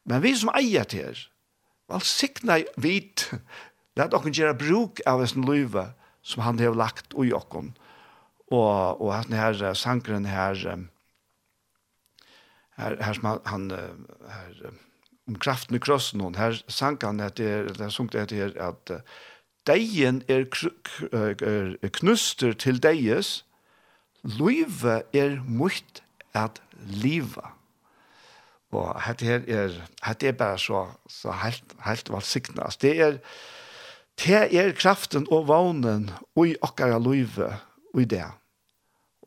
Men 0.08 0.24
vi 0.24 0.32
som 0.34 0.50
eier 0.56 0.88
til 0.88 1.04
her, 1.04 1.20
vel 1.92 2.06
sikna 2.06 2.58
vit, 2.80 3.28
let 3.98 4.14
dere 4.14 4.32
gjøre 4.32 4.58
bruk 4.58 5.02
av 5.06 5.22
sin 5.28 5.44
løyve 5.46 5.90
som 6.26 6.42
han 6.46 6.58
har 6.62 6.74
lagt 6.78 7.14
i 7.18 7.32
okken. 7.36 7.74
Og, 8.52 9.00
og 9.00 9.12
hans 9.14 9.36
her 9.36 9.76
sankeren 9.78 10.26
her, 10.28 10.56
her, 12.80 12.96
her 13.04 13.18
som 13.18 13.28
han, 13.28 13.44
han 13.46 13.68
her, 13.70 14.72
om 15.28 15.38
kraften 15.38 15.76
i 15.76 15.82
krossen, 15.82 16.24
her 16.34 16.58
sank 16.72 17.04
han 17.06 17.22
etter, 17.22 17.70
det 17.70 17.86
er 17.86 17.94
sunket 17.94 18.32
etter 18.32 18.56
at, 18.60 18.90
uh, 18.90 19.22
deien 19.66 20.22
er 20.28 20.46
knuster 21.98 22.52
til 22.52 22.82
deies, 22.82 23.42
Løyve 24.22 25.02
er 25.12 25.40
mukt 25.42 26.02
at 26.34 26.60
liva. 26.86 27.52
Og 28.72 28.94
dette 29.04 29.26
her 29.26 29.42
er, 29.50 29.74
dette 30.06 30.28
er 30.30 30.36
bare 30.38 30.58
så, 30.58 30.84
så 31.10 31.34
helt, 31.42 31.74
helt 31.84 32.12
valsignast. 32.12 32.82
Det 32.82 32.92
er, 33.00 33.18
det 34.22 34.60
er 34.60 34.70
kraften 34.78 35.26
og 35.30 35.48
vånen 35.50 36.08
og 36.36 36.46
i 36.48 36.54
okkara 36.62 37.00
løyve 37.02 37.50
og 37.92 38.00
i 38.00 38.06
det. 38.08 38.24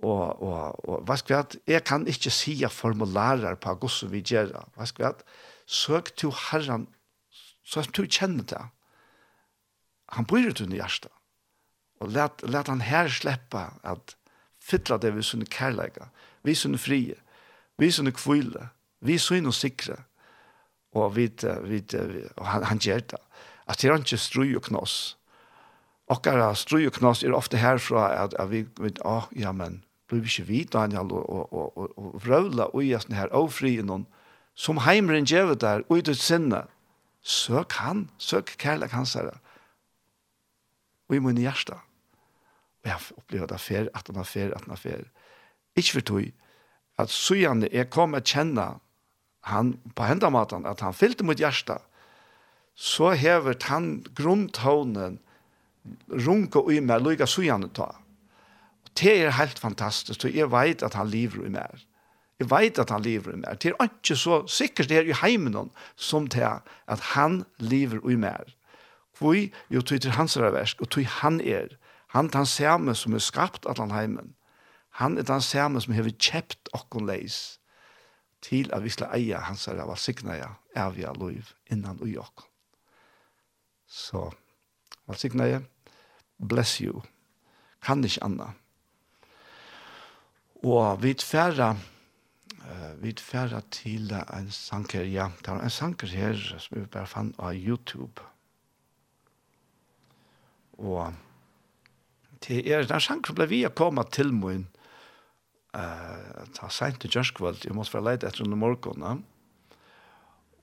Og, 0.02 0.42
og, 0.42 0.90
og 0.90 1.04
hva 1.06 1.18
skal 1.20 1.36
vi 1.36 1.40
at, 1.40 1.58
jeg 1.76 1.84
kan 1.88 2.08
ikke 2.08 2.32
si 2.34 2.56
formularer 2.72 3.60
på 3.60 3.76
hva 3.76 3.92
som 3.92 4.12
vi 4.12 4.24
gjør. 4.24 4.56
Hva 4.76 4.88
skal 4.90 5.04
vi 5.04 5.10
at, 5.12 5.24
søk 5.68 6.16
til 6.18 6.34
herren, 6.50 6.88
så 7.66 7.84
du 7.92 8.06
kjenner 8.06 8.48
det 8.48 8.64
han 10.14 10.26
bryr 10.26 10.50
ut 10.50 10.62
under 10.62 10.78
hjärsta. 10.78 11.10
Og 12.00 12.12
let, 12.12 12.44
let 12.44 12.68
han 12.68 12.82
her 12.82 13.08
sleppa 13.08 13.70
at 13.84 14.16
fytla 14.62 14.98
det 14.98 15.14
vi 15.16 15.24
sunne 15.24 15.46
kærleika, 15.46 16.10
vi 16.44 16.56
sunne 16.56 16.78
frie, 16.78 17.16
vi 17.78 17.92
sunne 17.92 18.12
kvile, 18.16 18.70
vi 19.00 19.18
sunne 19.22 19.54
sikre, 19.54 20.04
og, 20.96 21.16
vi, 21.16 21.28
vi, 21.68 21.82
og 22.38 22.46
han, 22.48 22.64
han 22.64 22.80
gjør 22.80 23.04
det. 23.16 23.22
At 23.68 23.82
det 23.82 23.90
er 23.90 24.00
ikke 24.00 24.22
strøy 24.22 24.56
og 24.56 24.68
knoss. 24.70 25.16
Okkara 26.12 26.52
strøy 26.56 26.86
og 26.88 26.94
knoss 27.00 27.24
er 27.24 27.34
ofte 27.36 27.60
herfra 27.60 28.12
at, 28.24 28.36
at 28.40 28.52
vi, 28.52 28.64
vi 28.80 28.94
oh, 29.04 29.26
ja, 29.36 29.52
men, 29.52 29.82
blir 30.08 30.22
vi 30.22 30.30
ikke 30.30 30.48
vidt, 30.48 30.74
Daniel, 30.74 31.10
og, 31.12 31.26
og, 31.30 31.54
og, 31.54 31.78
og, 31.78 31.98
og 31.98 32.22
vrøvla 32.24 32.70
og 32.72 32.86
gjør 32.86 33.04
sånne 33.04 33.20
her 33.20 33.34
avfri 33.36 33.74
noen, 33.82 34.06
som 34.56 34.80
heimren 34.86 35.28
gjør 35.28 35.56
der, 35.60 35.84
og 35.90 36.00
i 36.00 36.06
ditt 36.06 36.22
sinne, 36.22 36.64
søk 37.26 37.76
han, 37.82 38.06
søk 38.22 38.54
kærlek 38.62 38.94
hans 38.96 39.18
herre 39.18 39.40
og 41.10 41.16
i 41.16 41.22
min 41.22 41.42
hjärsta. 41.42 41.80
Og 42.84 42.90
jeg 42.90 43.18
opplevde 43.18 43.54
det 43.54 43.62
fer, 43.62 43.90
at 43.94 44.10
han 44.14 44.26
fer, 44.26 44.54
at 44.56 44.66
han 44.68 44.78
fer. 44.78 45.06
Ikke 45.76 45.98
for 45.98 46.08
tog, 46.12 46.32
at 46.98 47.12
søgjende 47.12 47.70
jeg 47.74 47.90
kom 47.92 48.16
å 48.16 48.24
kjenne 48.24 48.68
han 49.50 49.76
på 49.96 50.08
hendamaten, 50.08 50.66
at 50.66 50.82
han 50.82 50.96
fylte 50.96 51.26
mot 51.28 51.40
hjärsta, 51.40 51.80
så 52.76 53.14
hever 53.16 53.56
han 53.70 54.04
grunntonen 54.18 55.20
runke 56.10 56.64
og 56.64 56.74
i 56.74 56.82
meg, 56.82 57.04
lykke 57.06 57.28
søgjende 57.30 57.70
ta. 57.76 57.92
Og 58.86 58.94
det 59.00 59.14
er 59.26 59.38
helt 59.38 59.60
fantastisk, 59.62 60.26
og 60.26 60.36
jeg 60.36 60.50
vet 60.52 60.84
at 60.84 60.98
han 60.98 61.12
lever 61.12 61.46
i 61.46 61.54
meg. 61.54 61.86
Jeg 62.40 62.50
vet 62.52 62.80
at 62.82 62.92
han 62.92 63.04
lever 63.06 63.36
i 63.36 63.40
meg. 63.40 63.62
Det 63.62 63.72
er 63.72 63.88
ikke 63.88 64.18
så 64.20 64.42
sikkert 64.52 64.90
det 64.92 64.98
er 65.00 65.10
i 65.10 65.20
heimen 65.22 65.70
som 65.96 66.28
det 66.28 66.44
er 66.44 66.64
at 66.92 67.12
han 67.14 67.44
lever 67.64 68.02
i 68.12 68.18
meg. 68.20 68.52
Hvor 69.18 69.36
jo, 69.70 69.82
tog 69.82 70.02
til 70.02 70.12
hans 70.12 70.38
versk, 70.38 70.82
og 70.82 70.90
tog 70.90 71.06
han 71.06 71.42
er. 71.42 71.68
Han 72.08 72.26
er 72.26 72.30
den 72.30 72.46
samme 72.46 72.96
som 72.96 73.14
er 73.14 73.24
skapt 73.24 73.66
av 73.66 73.76
den 73.76 73.92
heimen. 73.92 74.36
Han 74.90 75.18
er 75.18 75.24
den 75.24 75.42
samme 75.42 75.82
som 75.82 75.94
har 75.94 76.10
kjept 76.20 76.70
okken 76.74 77.08
leis 77.08 77.60
til 78.46 78.70
at 78.74 78.84
vi 78.84 78.92
skal 78.94 79.12
eie 79.16 79.40
hans 79.48 79.68
er 79.68 80.90
vi 80.92 81.04
a 81.04 81.14
love 81.14 81.56
innan 81.72 82.00
ui 82.02 82.18
okken. 82.18 82.46
Så, 83.88 84.30
valsignaja, 85.08 85.62
bless 86.38 86.78
you. 86.78 87.02
Kan 87.82 88.04
ikke 88.04 88.24
anna. 88.24 88.52
Og 90.64 91.04
vi 91.04 91.14
tverra, 91.14 91.76
uh, 91.76 93.04
vi 93.04 93.14
tverra 93.14 93.62
til 93.72 94.12
en 94.12 94.52
sanker, 94.52 95.04
ja, 95.04 95.30
det 95.40 95.48
er 95.48 95.62
en 95.62 95.70
sanker 95.70 96.08
her 96.08 96.34
som 96.34 96.80
vi 96.80 96.86
bare 96.86 97.08
fann 97.08 97.34
av 97.38 97.54
YouTube, 97.54 98.22
Og 100.78 101.14
det 102.46 102.64
er 102.68 102.88
den 102.88 103.04
sang 103.04 103.24
som 103.26 103.38
ble 103.38 103.48
vi 103.50 103.64
å 103.68 103.74
komme 103.74 104.04
til 104.14 104.34
min 104.36 104.66
uh, 105.76 106.44
ta 106.56 106.70
sent 106.72 107.02
til 107.04 107.14
kjørskvall, 107.16 107.62
jeg 107.64 107.76
måtte 107.76 107.96
være 107.96 108.10
leid 108.10 108.28
etter 108.28 108.46
under 108.46 108.60
morgenen. 108.60 109.24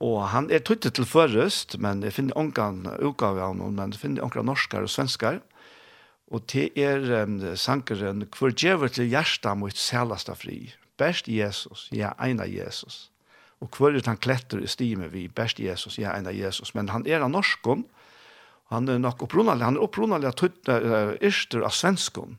Og 0.03 0.19
han 0.33 0.49
er 0.51 0.63
tøytet 0.65 0.97
til 0.97 1.07
først, 1.07 1.77
men 1.79 2.03
jeg 2.03 2.15
finner 2.17 2.37
ångan 2.39 2.83
utgave 2.97 3.43
av 3.45 3.55
noen, 3.55 3.77
men 3.77 3.93
jeg 3.93 4.01
finner 4.01 4.25
ångan 4.25 4.49
norskar 4.49 4.83
og 4.83 4.91
svenskar. 4.91 5.39
Og 6.33 6.43
det 6.51 6.71
er 6.79 7.03
um, 7.23 7.37
sangeren 7.59 8.25
«Hvor 8.33 8.51
djever 8.51 8.91
til 8.91 9.11
hjersta 9.11 9.53
mot 9.55 9.77
selasta 9.77 10.35
fri, 10.35 10.73
best 10.99 11.29
Jesus, 11.29 11.87
ja, 11.93 12.13
eina 12.19 12.47
Jesus». 12.49 13.07
Og 13.63 13.77
hvor 13.77 13.95
er 13.95 14.03
han 14.03 14.19
kletter 14.19 14.59
i 14.59 14.67
stime 14.67 15.07
vi, 15.07 15.29
best 15.31 15.61
Jesus, 15.61 15.95
ja, 15.95 16.11
eina 16.17 16.33
Jesus. 16.35 16.73
Men 16.75 16.89
han 16.91 17.05
er 17.07 17.23
av 17.23 17.31
norskon, 17.31 17.85
og 17.85 18.02
Han 18.71 18.87
er 18.89 19.01
nok 19.01 19.25
opprunalig, 19.25 19.65
han 19.65 19.77
er 19.77 19.85
opprunalig 19.85 20.29
av 20.29 20.37
tøytne 20.39 20.79
uh, 20.79 21.65
av 21.67 21.73
svenskon. 21.75 22.37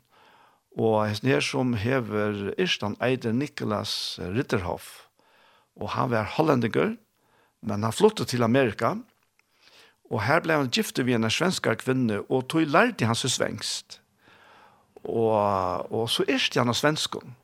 Og 0.75 1.05
hesten 1.07 1.31
her 1.31 1.45
som 1.45 1.75
hever 1.79 2.55
yrstan 2.59 2.97
eider 3.05 3.35
Niklas 3.35 4.19
Ritterhoff. 4.19 5.07
Og 5.79 5.93
han 5.95 6.11
var 6.11 6.33
hollendiger, 6.37 6.97
men 7.63 7.83
han 7.87 7.95
flyttet 7.95 8.33
til 8.33 8.43
Amerika. 8.43 8.97
Og 10.11 10.25
her 10.27 10.43
ble 10.43 10.59
han 10.59 10.73
gifte 10.75 11.07
ved 11.07 11.21
en 11.21 11.31
svensk 11.31 11.69
kvinne, 11.81 12.21
og 12.29 12.49
tog 12.49 12.67
lærte 12.67 13.07
hans 13.07 13.25
svengst. 13.31 14.01
Og, 15.05 15.93
og 15.93 16.11
så 16.11 16.25
Irste 16.29 16.61
han 16.61 16.73
av 16.73 16.79
svenskon. 16.79 17.35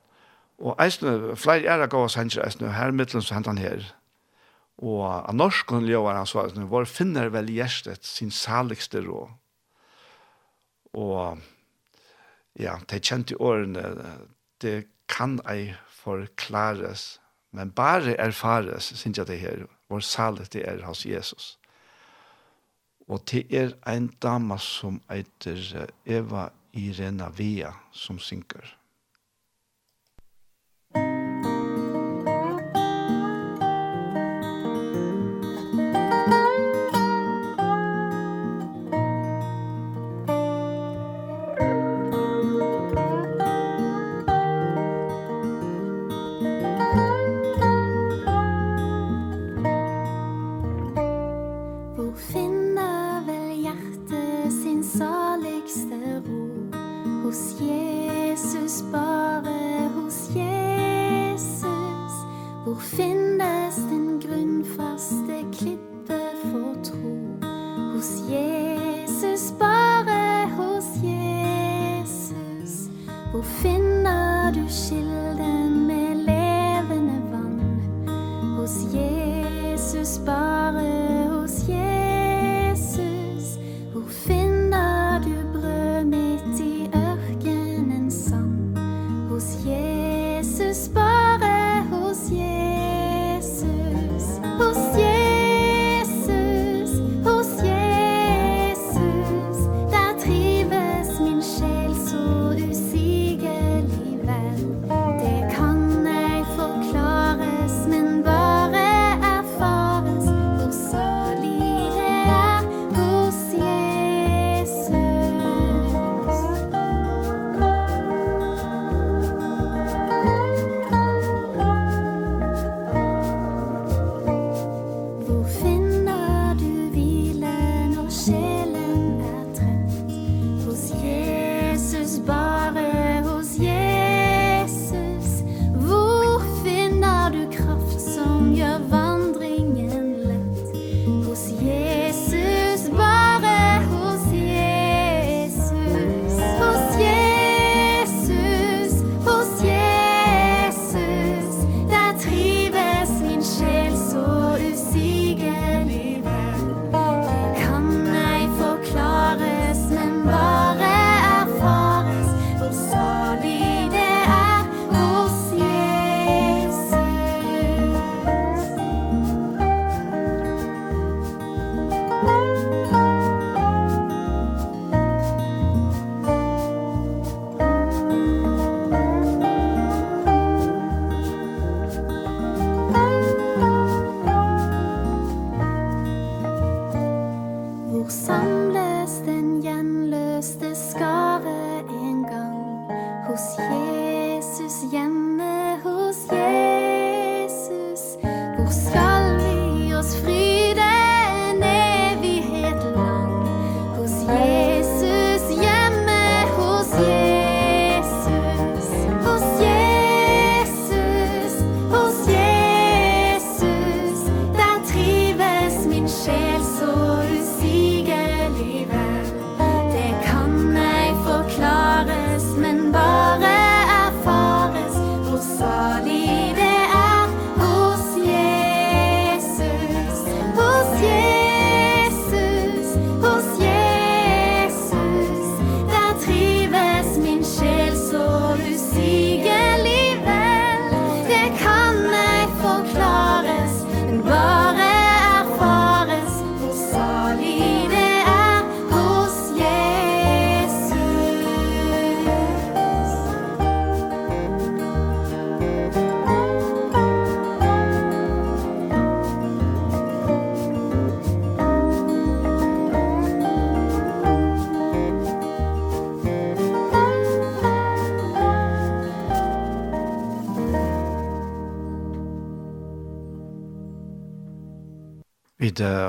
Og 0.61 0.77
eisne, 0.83 1.37
flere 1.41 1.69
æra 1.73 1.89
gav 1.89 2.05
oss 2.05 2.19
hendur 2.21 2.45
eisne, 2.45 2.73
her 2.73 2.93
mittelen 2.93 3.25
så 3.25 3.37
hendt 3.37 3.49
han 3.49 3.61
her. 3.61 3.85
Og 4.81 5.05
av 5.05 5.37
norsk 5.37 5.75
hun 5.75 5.85
lever 5.85 6.17
han 6.17 6.29
svaret, 6.29 6.57
nu 6.57 6.65
var 6.71 6.89
finner 6.89 7.29
vel 7.33 7.51
gjerstet 7.53 8.07
sin 8.07 8.33
saligste 8.33 9.03
rå. 9.05 9.27
Og 10.97 11.43
ja, 12.59 12.79
de 12.89 13.01
kjente 13.01 13.37
årene, 13.37 13.85
det 14.65 14.89
kan 15.11 15.39
ei 15.51 15.75
forklares, 16.01 17.21
men 17.53 17.73
bare 17.77 18.17
erfares, 18.17 18.93
synes 18.97 19.19
jeg 19.19 19.29
det 19.29 19.41
her, 19.43 19.67
vår 19.91 20.05
salig 20.07 20.49
det 20.55 20.65
er 20.69 20.85
hos 20.87 21.05
Jesus. 21.07 21.57
Og 23.11 23.25
det 23.31 23.47
er 23.51 23.75
en 23.91 24.09
dama 24.23 24.57
som 24.63 25.01
eiter 25.11 25.89
Eva 26.07 26.49
Irena 26.73 27.29
Via 27.35 27.73
som 27.93 28.21
synker. 28.23 28.80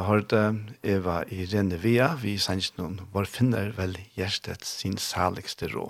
hørte 0.08 0.42
Eva 0.84 1.22
i 1.30 1.46
Renevia, 1.50 2.14
vi 2.22 2.38
sanns 2.42 2.72
noen, 2.78 3.00
hvor 3.12 3.28
finner 3.30 3.74
vel 3.78 3.98
hjertet 4.18 4.66
sin 4.68 4.98
saligste 5.02 5.70
rå. 5.74 5.88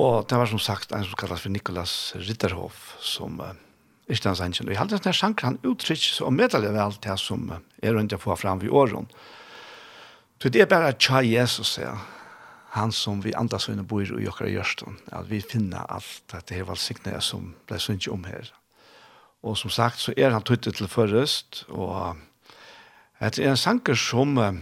Og 0.00 0.24
det 0.28 0.38
var 0.40 0.48
som 0.48 0.62
sagt 0.62 0.92
en 0.92 1.04
som 1.04 1.18
kallas 1.20 1.44
for 1.44 1.52
Nikolas 1.52 2.14
Ritterhoff, 2.16 2.94
som 3.04 3.36
uh, 3.40 3.52
ikke 4.08 4.30
den 4.30 4.38
sannsyn. 4.38 4.66
Og 4.68 4.72
jeg 4.72 4.80
halte 4.80 4.98
denne 4.98 5.16
sjanker, 5.16 5.50
han 5.50 5.60
uttrykker 5.60 6.16
så 6.16 6.32
medelig 6.32 6.72
vel 6.72 6.96
det 7.04 7.18
som 7.20 7.44
uh, 7.52 7.60
er 7.84 7.92
rundt 7.96 8.16
å 8.16 8.20
få 8.22 8.38
fram 8.40 8.64
i 8.64 8.72
åren. 8.72 9.10
Så 10.42 10.50
det 10.50 10.64
er 10.64 10.72
bare 10.72 10.96
tja 10.98 11.20
Jesus, 11.22 11.76
ja. 11.78 11.94
Han 12.72 12.90
som 12.96 13.20
vi 13.20 13.34
andas 13.36 13.68
under 13.68 13.84
bor 13.84 14.00
i 14.02 14.26
okra 14.26 14.48
gjørsten. 14.48 14.96
At 15.12 15.28
vi 15.28 15.42
finner 15.44 15.84
alt 15.92 16.32
at 16.32 16.48
det 16.48 16.62
er 16.62 16.66
valgsiktene 16.66 17.20
som 17.20 17.52
ble 17.68 17.78
synd 17.78 18.08
om 18.08 18.24
her. 18.24 18.48
Og 19.44 19.58
som 19.60 19.70
sagt, 19.70 20.00
så 20.00 20.14
er 20.16 20.32
han 20.32 20.42
tøytet 20.46 20.78
til 20.78 20.88
først, 20.88 21.66
og 21.68 22.16
det 23.30 23.44
er 23.44 23.52
en 23.52 23.60
sanger 23.60 23.94
som 23.94 24.38
er, 24.38 24.56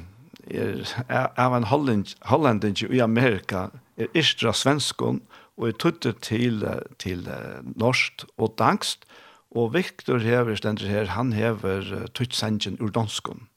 er 1.08 1.28
av 1.40 1.54
en 1.56 1.68
hollending 1.70 2.76
i 2.90 3.00
Amerika, 3.00 3.70
er 3.96 4.10
istra 4.14 4.52
svenskon, 4.52 5.22
og 5.56 5.68
er 5.68 5.76
tuttet 5.80 6.20
til, 6.24 6.64
til 7.00 7.24
norskt 7.76 8.26
og 8.36 8.56
danskst, 8.58 9.06
og 9.50 9.72
Viktor 9.74 10.22
hever, 10.22 10.54
stender 10.56 10.86
her, 10.86 11.08
han 11.16 11.32
hever 11.32 12.06
tutsengen 12.14 12.78
ur 12.80 12.92
danskon. 12.94 13.48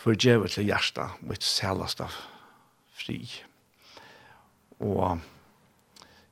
For 0.00 0.16
djevet 0.16 0.56
til 0.56 0.66
hjertet, 0.66 1.20
mitt 1.20 1.44
selasta 1.44 2.08
fri. 2.96 3.22
Og 4.80 5.20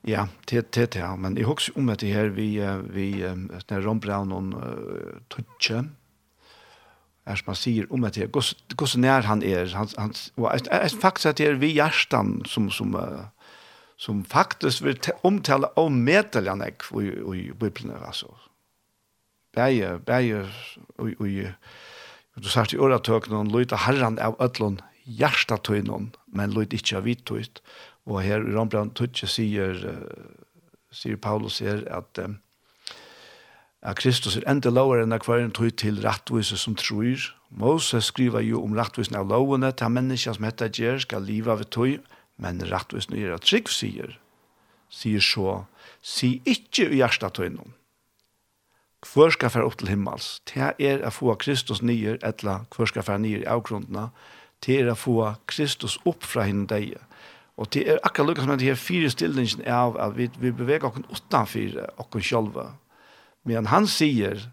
Ja, 0.07 0.29
det 0.49 0.75
det 0.75 0.95
det, 0.95 1.05
men 1.19 1.37
jeg 1.37 1.45
husker 1.45 1.75
om 1.77 1.89
at 1.89 2.01
det 2.01 2.13
her 2.15 2.29
vi 2.29 2.57
vi 2.95 3.21
den 3.69 3.87
Ron 3.87 4.01
Brown 4.01 4.33
og 4.33 4.55
Tutche 5.29 5.85
er 7.29 7.39
som 7.39 7.53
han 7.53 7.59
sier 7.61 7.89
om 7.95 8.07
at 8.09 8.17
det, 8.17 8.27
er, 8.27 8.33
hvor 8.33 8.91
så 8.91 9.01
nær 9.01 9.27
han 9.29 9.43
er, 9.45 9.69
han, 9.77 9.91
han, 9.99 10.15
og 10.37 10.49
jeg, 10.53 10.67
jeg, 10.71 10.93
faktisk 11.03 11.31
at 11.31 11.41
det 11.41 11.49
er 11.49 11.61
vi 11.61 11.73
hjertan 11.77 12.39
som, 12.49 12.71
som, 12.75 12.95
uh, 12.97 13.29
som 14.01 14.25
faktisk 14.25 14.85
vil 14.87 15.11
omtale 15.27 15.71
om 15.81 16.01
medeljene 16.07 16.71
i, 16.71 16.77
i, 17.05 17.09
i 17.39 17.53
Bibelen, 17.53 17.97
altså. 18.01 18.33
Beie, 19.57 19.97
beie, 20.07 20.45
og, 20.99 21.15
og 21.19 22.43
du 22.45 22.49
sier 22.51 22.69
til 22.71 22.85
åretøk 22.85 23.31
noen, 23.33 23.51
løyte 23.53 23.81
herren 23.87 24.21
av 24.23 24.37
ødlån 24.45 24.81
hjertatøynen, 25.19 26.13
men 26.37 26.53
løyte 26.55 26.79
ikke 26.79 26.99
av 26.99 27.07
hvittøyt. 27.09 27.63
Og 28.09 28.23
her 28.25 28.45
i 28.45 28.53
Rambrand 28.55 28.95
Tutsi 28.97 29.29
sier, 29.29 29.81
uh, 29.85 30.69
sier 30.95 31.19
Paulus 31.21 31.61
her 31.65 31.83
at, 31.93 32.21
um, 32.23 32.39
at 33.83 33.99
Kristus 34.01 34.37
er 34.37 34.47
enda 34.51 34.71
lovere 34.75 35.05
enn 35.07 35.15
hver 35.15 35.43
en 35.43 35.55
tog 35.55 35.71
til 35.79 36.01
rattvise 36.03 36.59
som 36.59 36.75
tror. 36.79 37.31
Moses 37.51 38.11
skriver 38.11 38.43
jo 38.43 38.63
om 38.65 38.75
rattvisen 38.77 39.17
av 39.17 39.29
lovene 39.31 39.71
til 39.73 39.93
mennesker 39.95 40.35
som 40.35 40.47
heter 40.49 40.73
Gjer 40.75 40.99
skal 41.05 41.23
liva 41.23 41.55
ved 41.61 41.71
tog, 41.71 41.99
men 42.39 42.63
rattvisen 42.71 43.17
er 43.19 43.37
at 43.37 43.47
trygg 43.47 43.71
sier, 43.71 44.17
sier 44.91 45.23
så, 45.23 45.65
si 46.03 46.39
ikke 46.47 46.89
i 46.91 47.03
hjertet 47.03 47.39
tøynen. 47.39 47.75
Hvor 49.07 49.31
skal 49.31 49.53
fære 49.55 49.67
opp 49.69 49.77
til 49.79 49.93
himmels? 49.93 50.41
Det 50.51 50.73
er 50.83 51.05
å 51.07 51.13
få 51.15 51.37
Kristus 51.39 51.85
nye, 51.87 52.17
eller 52.19 52.67
hvor 52.75 52.91
skal 52.91 53.07
fære 53.07 53.23
nye 53.23 53.45
i 53.45 53.47
avgrunnene, 53.47 54.09
det 54.67 54.81
er 54.81 54.91
å 54.91 54.99
få 54.99 55.35
Kristus 55.47 56.01
opp 56.03 56.27
fra 56.27 56.49
henne 56.49 56.67
deg. 56.67 56.97
Og 57.59 57.71
det 57.75 57.85
er 57.87 58.03
akkurat 58.03 58.33
lukket 58.33 58.47
som 58.47 58.55
at 58.55 58.63
de 58.63 58.71
her 58.71 58.79
fire 58.79 59.11
stillingen 59.11 59.63
av 59.71 59.95
at 60.03 60.17
vi, 60.19 60.27
vi 60.39 60.51
beveger 60.51 60.91
oss 60.91 61.23
utenfor 61.23 61.79
oss 62.03 62.27
selv, 62.27 62.59
Men 63.47 63.69
han 63.73 63.87
sier 63.91 64.49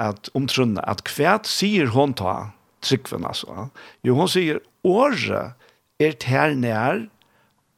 at 0.00 0.30
om 0.36 0.46
trunna, 0.48 0.82
at 0.88 1.04
kvært 1.08 1.48
sier 1.50 1.90
hon 1.94 2.14
ta, 2.16 2.52
tryggven 2.84 3.26
altså. 3.28 3.68
Jo, 4.06 4.16
hon 4.16 4.30
sier, 4.30 4.60
året 4.86 5.56
er 6.00 6.16
tær 6.22 6.54
nær 6.56 7.04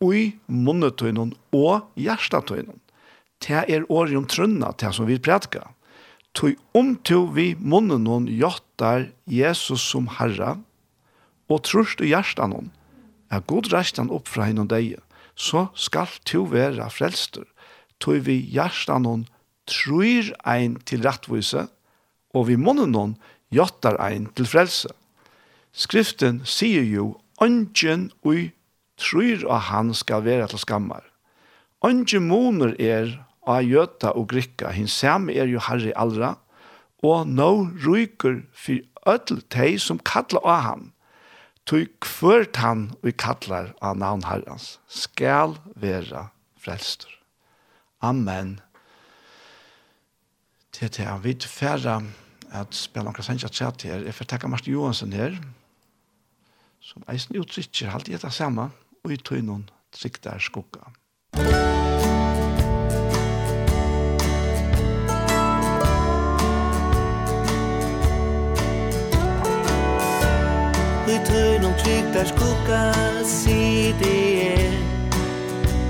ui 0.03 0.32
munnetøynen 0.46 1.34
og 1.55 1.88
hjertetøynen. 1.98 2.78
Det 3.42 3.64
er 3.66 3.86
året 3.90 4.14
om 4.18 4.26
trunna, 4.30 4.70
det 4.78 4.92
som 4.94 5.09
vi 5.09 5.18
prætka. 5.18 5.72
Tøy 6.38 6.55
om 6.78 6.94
to 7.05 7.24
vi 7.34 7.53
munnen 7.59 8.07
hon 8.09 8.28
jottar 8.30 9.11
Jesus 9.28 9.82
som 9.84 10.07
herra, 10.18 10.57
og 11.50 11.64
trust 11.68 12.00
i 12.00 12.12
hjertan 12.12 12.70
er 13.32 13.42
god 13.50 13.68
restan 13.72 14.12
opp 14.14 14.30
fra 14.30 14.46
henne 14.48 14.64
deg, 14.68 14.94
så 15.36 15.66
skal 15.74 16.09
to 16.28 16.46
være 16.53 16.88
frelster. 16.92 17.44
Tøy 18.00 18.22
vi 18.24 18.38
hjertan 18.55 19.09
hon 19.09 19.26
trur 19.68 20.32
ein 20.48 20.78
til 20.88 21.04
rettvise, 21.06 21.68
og 22.32 22.48
vi 22.48 22.56
munnen 22.56 22.94
noen 22.94 23.14
jottar 23.52 23.98
ein 24.00 24.30
til 24.36 24.48
frelse. 24.48 24.90
Skriften 25.72 26.42
sier 26.48 26.84
jo, 26.84 27.16
«Ongen 27.42 28.10
ui 28.22 28.52
trur 29.00 29.42
av 29.50 29.68
han 29.70 29.92
skal 29.96 30.24
være 30.26 30.50
til 30.52 30.62
skammar». 30.62 31.02
Ongen 31.82 32.28
moner 32.28 32.76
er 32.78 33.16
av 33.48 33.64
jøta 33.66 34.12
og 34.14 34.28
grikka, 34.30 34.70
hin 34.70 34.86
samme 34.86 35.34
er 35.34 35.50
jo 35.50 35.62
herre 35.66 35.94
allra, 35.98 36.36
og 37.02 37.26
nå 37.26 37.50
ryker 37.82 38.44
for 38.54 38.78
ødel 39.10 39.40
teg 39.50 39.80
som 39.82 39.98
kallar 40.06 40.46
av 40.46 40.60
han, 40.68 40.84
tog 41.66 41.90
kvørt 42.02 42.60
han 42.62 42.92
vi 43.02 43.14
kallar 43.14 43.72
av 43.82 43.98
navn 43.98 44.22
herrens, 44.28 44.76
skal 44.86 45.56
være 45.74 46.28
frelster. 46.62 47.10
Amen 48.02 48.60
det 50.83 50.89
er 50.89 50.93
til 50.93 51.05
han 51.05 51.24
vidt 51.24 51.45
færre 51.47 51.93
at 52.59 52.74
spela 52.74 53.07
noen 53.07 53.22
sannsja 53.22 53.47
tjatt 53.55 53.85
her. 53.87 54.01
Jeg 54.03 54.16
får 54.18 54.26
takke 54.33 54.49
Martin 54.51 54.74
Johansen 54.74 55.12
her, 55.14 55.37
som 56.83 57.05
eisen 57.07 57.39
utsikker 57.39 57.93
alltid 57.95 58.18
etter 58.18 58.35
samme, 58.35 58.64
og 59.07 59.14
i 59.14 59.18
tøynen 59.22 59.62
trikter 59.95 60.43
skugga. 60.43 60.91
I 71.07 71.22
tøynen 71.30 71.78
trikter 71.78 72.26
skugga, 72.35 72.85
si 73.22 73.95
det 74.03 74.22
er, 74.51 74.80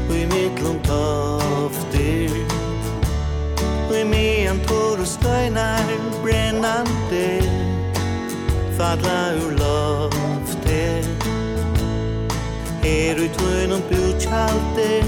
og 0.05 0.21
mittlom 0.37 0.85
tofter, 0.85 2.62
sig 4.03 4.11
med 4.11 4.51
en 4.51 4.61
torr 4.67 5.01
och 5.01 5.07
stöjnar 5.07 5.83
Fadla 8.79 9.33
ur 9.35 9.51
loftet. 9.51 11.09
Er 12.83 13.17
ut 13.17 13.43
vunum 13.43 13.83
bjutjalde 13.89 15.03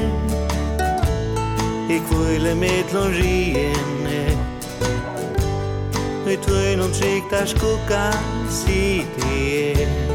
I 1.88 2.00
kvile 2.08 2.54
mittlon 2.54 3.12
riene. 3.12 4.30
Ut 6.26 6.48
vunum 6.48 6.92
trygdar 6.92 7.46
skugga 7.46 8.12
sidi 8.50 9.72
er 9.72 10.14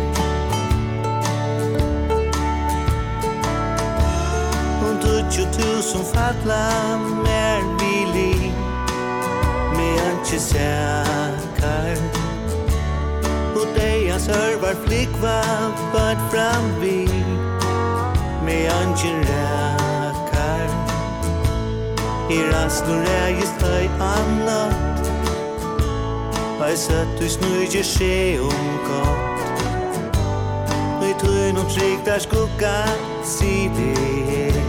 Tusen 5.59 6.03
fatla 6.05 6.97
mer 7.23 7.61
billig 7.79 8.38
anki 10.07 10.39
sækar 10.39 11.97
Og 13.55 13.65
deia 13.77 14.19
sørvar 14.19 14.75
flikva 14.85 15.39
bad 15.93 16.19
fram 16.31 16.67
vi 16.81 16.99
Me 18.45 18.59
anki 18.79 19.13
rækar 19.29 20.69
I 22.29 22.39
rasnur 22.51 23.01
rægist 23.09 23.61
høy 23.61 23.87
annat 24.13 24.89
Høy 26.59 26.75
sett 26.75 27.07
du 27.19 27.29
snurger 27.29 27.83
se 27.83 28.39
om 28.41 28.67
gott. 28.85 29.39
Og 30.99 31.03
tøy 31.03 31.13
tøyn 31.21 31.55
trygg 31.55 32.05
der 32.05 32.19
skugga 32.19 32.75
sider 33.23 34.68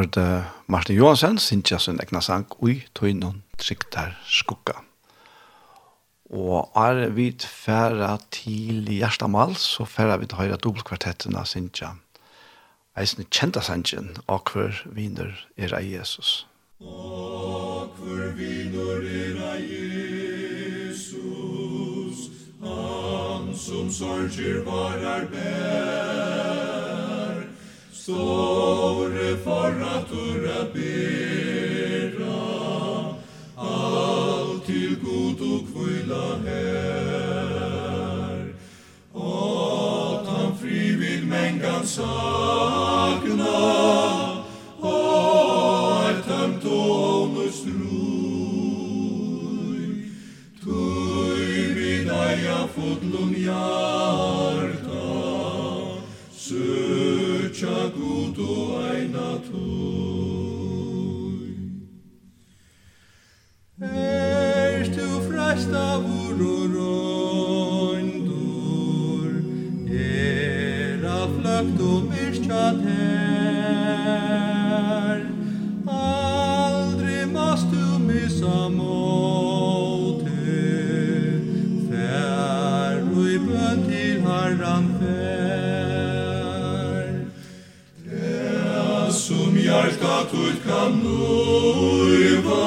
hørte 0.00 0.44
Martin 0.66 0.96
Johansen, 0.96 1.38
Sintja 1.38 1.78
sin 1.78 2.00
egna 2.00 2.20
sang, 2.24 2.46
Ui 2.62 2.80
tøynon 2.96 3.42
triktar 3.60 4.16
skukka». 4.28 4.80
Og 6.30 6.70
er 6.78 7.08
vi 7.10 7.32
færa 7.42 8.18
til 8.30 8.86
Gjerstamal, 8.86 9.56
så 9.58 9.84
færa 9.84 10.16
vi 10.16 10.26
til 10.30 10.38
høyre 10.38 10.56
dobbeltkvartetten 10.62 11.34
av 11.36 11.44
Sintja. 11.50 11.96
Eisen 12.94 13.26
kjenta 13.34 13.60
sangen, 13.66 14.14
akver 14.30 14.84
viner 14.94 15.34
er 15.58 15.74
av 15.74 15.82
Jesus. 15.82 16.46
Akver 16.78 18.30
viner 18.38 19.02
er 19.10 19.42
av 19.50 19.58
Jesus, 20.94 21.10
han 22.62 23.50
som 23.58 23.90
sorger 23.90 24.62
var 24.70 24.98
er. 25.34 26.19
Store 28.10 29.36
for 29.44 29.70
at 29.96 30.10
ura 30.10 30.62
bera 30.74 32.38
alt 33.56 34.64
til 34.66 34.92
god 35.04 35.38
og 35.50 35.60
kvila 35.68 36.26
her. 36.46 38.38
Og 39.14 40.26
han 40.26 40.50
fri 40.60 40.80
vid 41.00 41.22
mengan 41.24 41.86
sakna 41.86 43.56
Tui 50.64 51.74
vidaya 51.74 52.58
fut 52.74 53.00
lumiar 53.12 54.29
Chakuto 57.60 58.52
aina 58.88 59.30
tui 59.46 60.70
Er 63.82 64.88
tu 64.94 65.08
frasta 65.28 65.84
vurur 66.04 66.69
hjarta 89.70 90.16
tut 90.30 90.58
kan 90.66 90.92
nuiva 91.02 92.66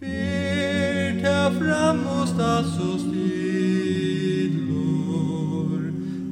Bir 0.00 1.22
ta 1.22 1.42
fram 1.58 2.00
og 2.18 2.24
stassos 2.32 3.02
tidlor, 3.12 4.62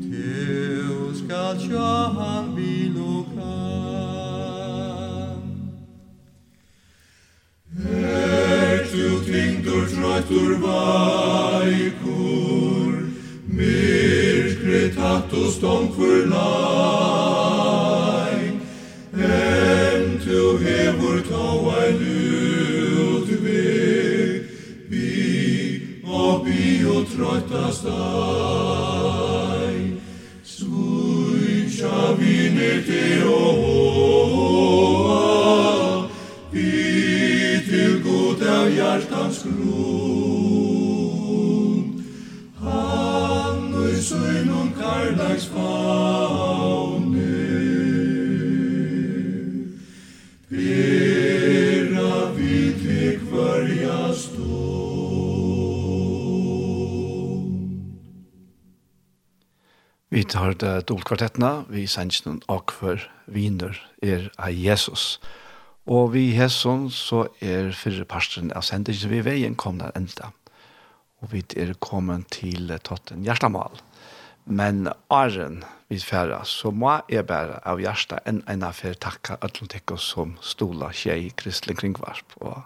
Teu 0.04 0.96
skal 1.20 1.52
tja 1.64 1.94
han 2.18 2.46
vil 2.56 2.96
og 3.14 3.22
kan. 3.34 3.82
Er 7.78 8.78
tu 8.92 9.06
tvingtur 9.26 9.84
trøytur 9.94 10.52
var, 10.66 11.51
natus 15.12 15.54
tom 15.60 15.84
lai 16.32 17.12
en 19.12 20.02
tu 20.24 20.40
hevur 20.64 21.18
tauai 21.30 21.90
ludvig 23.00 23.40
vi 24.90 25.12
obi 26.28 26.66
o 26.94 26.96
trotas 27.12 27.76
dai 27.88 29.76
suicia 30.54 31.98
vine 32.18 32.72
teo 32.88 33.42
vi 36.52 36.72
til 37.68 37.92
gut 38.06 38.40
av 38.56 38.66
hjartans 38.76 39.36
gru 39.44 39.71
Har 60.32 60.54
det 60.56 60.86
dobbeltkvartettene, 60.88 61.66
vi 61.68 61.82
sender 61.90 62.24
noen 62.24 62.38
akfør 62.48 63.02
viner 63.28 63.76
er 64.00 64.30
av 64.40 64.54
Jesus. 64.56 65.18
Og 65.84 66.14
vi 66.14 66.30
hesson 66.32 66.86
så 66.94 67.26
er 67.44 67.74
fyrre 67.76 68.06
parsten 68.08 68.48
av 68.56 68.64
sendingen 68.64 69.12
vi 69.12 69.20
veien 69.26 69.58
kom 69.60 69.82
der 69.82 69.92
enda. 69.98 70.30
Og 71.20 71.34
vi 71.34 71.44
er 71.60 71.74
kommet 71.84 72.30
til 72.32 72.72
Totten 72.80 73.26
hjertemål. 73.26 73.76
Men 74.48 74.88
åren 75.12 75.60
vi 75.92 76.00
færre, 76.00 76.40
så 76.48 76.72
må 76.72 76.96
jeg 77.12 77.28
bare 77.28 77.60
av 77.68 77.82
hjertet 77.82 78.24
enn 78.24 78.40
en 78.48 78.64
av 78.64 78.78
fyrre 78.80 78.96
takka 79.04 79.36
Atlantikko 79.44 80.00
som 80.00 80.38
stola 80.40 80.94
tjei 80.96 81.28
Kristelig 81.36 81.76
Kringvarp. 81.82 82.38
Og 82.40 82.62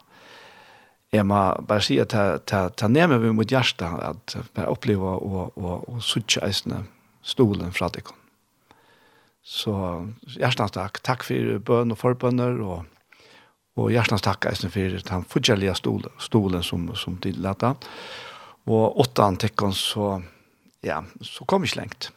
jeg 1.12 1.26
må 1.26 1.42
bare 1.66 1.82
si 1.82 1.98
at 1.98 2.14
ta, 2.14 2.36
ta, 2.38 2.68
ta 2.70 2.86
ned 2.86 3.10
meg 3.10 3.32
mot 3.34 3.50
hjertet 3.50 3.90
at 3.90 4.38
bare 4.54 4.70
oppleva 4.70 5.16
og, 5.18 5.56
og, 5.56 5.64
og, 5.64 5.96
og 5.96 6.04
suttje 6.04 6.46
eisene 6.46 6.86
stolen 7.26 7.74
fra 7.74 7.90
deg. 7.92 8.08
Så 9.46 9.72
hjertens 10.34 10.74
takk. 10.74 11.00
Takk 11.06 11.24
for 11.26 11.58
bøn 11.66 11.94
og 11.94 12.00
forbønner, 12.00 12.58
og, 12.66 13.30
og 13.78 13.92
hjertens 13.94 14.24
takk 14.26 14.48
eisen 14.50 14.72
for 14.74 14.98
den 15.10 15.26
fortjellige 15.30 15.76
stolen, 15.78 16.14
stolen 16.22 16.66
som, 16.66 16.88
som 16.98 17.18
de 17.22 17.34
lette. 17.36 17.74
Og 18.66 19.00
åtta 19.04 19.28
antikken, 19.30 19.74
så, 19.76 20.16
ja, 20.86 21.02
så 21.22 21.46
kom 21.46 21.66
ikke 21.66 21.84
lengt. 21.84 22.10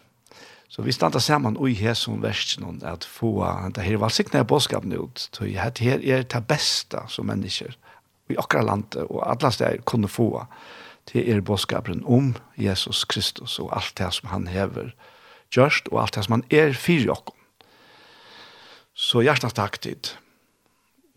Så 0.70 0.86
vi 0.86 0.94
standa 0.94 1.20
saman 1.20 1.58
i 1.66 1.74
her 1.74 1.96
som 1.98 2.22
versen 2.22 2.82
at 2.86 3.06
få 3.06 3.42
det 3.76 3.84
her 3.84 3.98
valsikna 4.02 4.44
bådskapen 4.46 4.94
ut. 4.94 5.30
Så 5.34 5.50
her 5.50 5.74
er 5.82 6.26
det 6.26 6.44
beste 6.48 7.02
som 7.10 7.26
mennesker 7.30 7.74
i 8.30 8.38
akkurat 8.38 8.66
landet 8.66 9.02
og 9.10 9.24
alle 9.26 9.52
steder 9.52 9.82
kunne 9.90 10.08
få. 10.08 10.30
Det 10.40 10.79
det 11.14 11.26
er 11.30 11.42
bådskapen 11.42 12.04
om 12.06 12.36
Jesus 12.58 13.04
Kristus 13.10 13.60
og 13.60 13.72
alt 13.76 13.98
det 13.98 14.12
som 14.14 14.30
han 14.30 14.48
hever 14.48 14.94
gjørst, 15.56 15.90
og 15.92 16.04
alt 16.04 16.16
det 16.16 16.26
som 16.26 16.38
han 16.38 16.46
er 16.54 16.74
fyr 16.74 17.08
i 17.08 17.14
okken. 17.14 17.36
Så 18.94 19.24
hjertens 19.24 19.56
takk 19.56 19.80
til. 19.82 20.12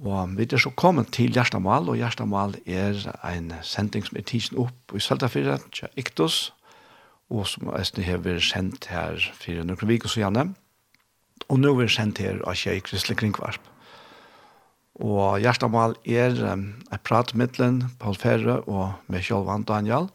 Og 0.02 0.36
vi 0.38 0.46
er 0.50 0.58
så 0.58 0.70
kommet 0.74 1.12
til 1.14 1.34
Gjerstamal, 1.34 1.88
og 1.90 1.98
Gjerstamal 1.98 2.56
er 2.66 2.96
en 3.28 3.52
sending 3.62 4.06
som 4.06 4.18
er 4.18 4.26
tidsen 4.26 4.58
opp 4.58 4.94
i 4.94 5.02
Søltafyrre, 5.02 5.58
til 5.74 5.88
Iktus, 5.96 6.52
og 7.30 7.46
som 7.46 7.70
Østene 7.74 8.06
har 8.06 8.22
vært 8.24 8.44
sendt 8.44 8.88
her 8.92 9.20
for 9.38 9.62
noen 9.66 9.88
viker 9.88 10.10
så 10.10 10.24
gjerne. 10.24 10.52
Og 11.48 11.60
nå 11.60 11.74
er 11.74 11.84
vi 11.84 11.92
sendt 11.92 12.22
her 12.22 12.42
av 12.46 12.58
Kjei 12.58 12.80
Kristelig 12.84 13.18
Kringvarp. 13.20 13.71
Og 15.00 15.40
Gjerstamal 15.40 15.94
er 16.04 16.36
um, 16.52 16.66
et 16.92 17.00
prat 17.00 17.30
mittelen, 17.32 17.86
Paul 17.98 18.16
Ferre 18.18 18.60
og 18.68 18.92
med 19.08 19.24
Kjolvan 19.24 19.64
Daniel. 19.64 20.10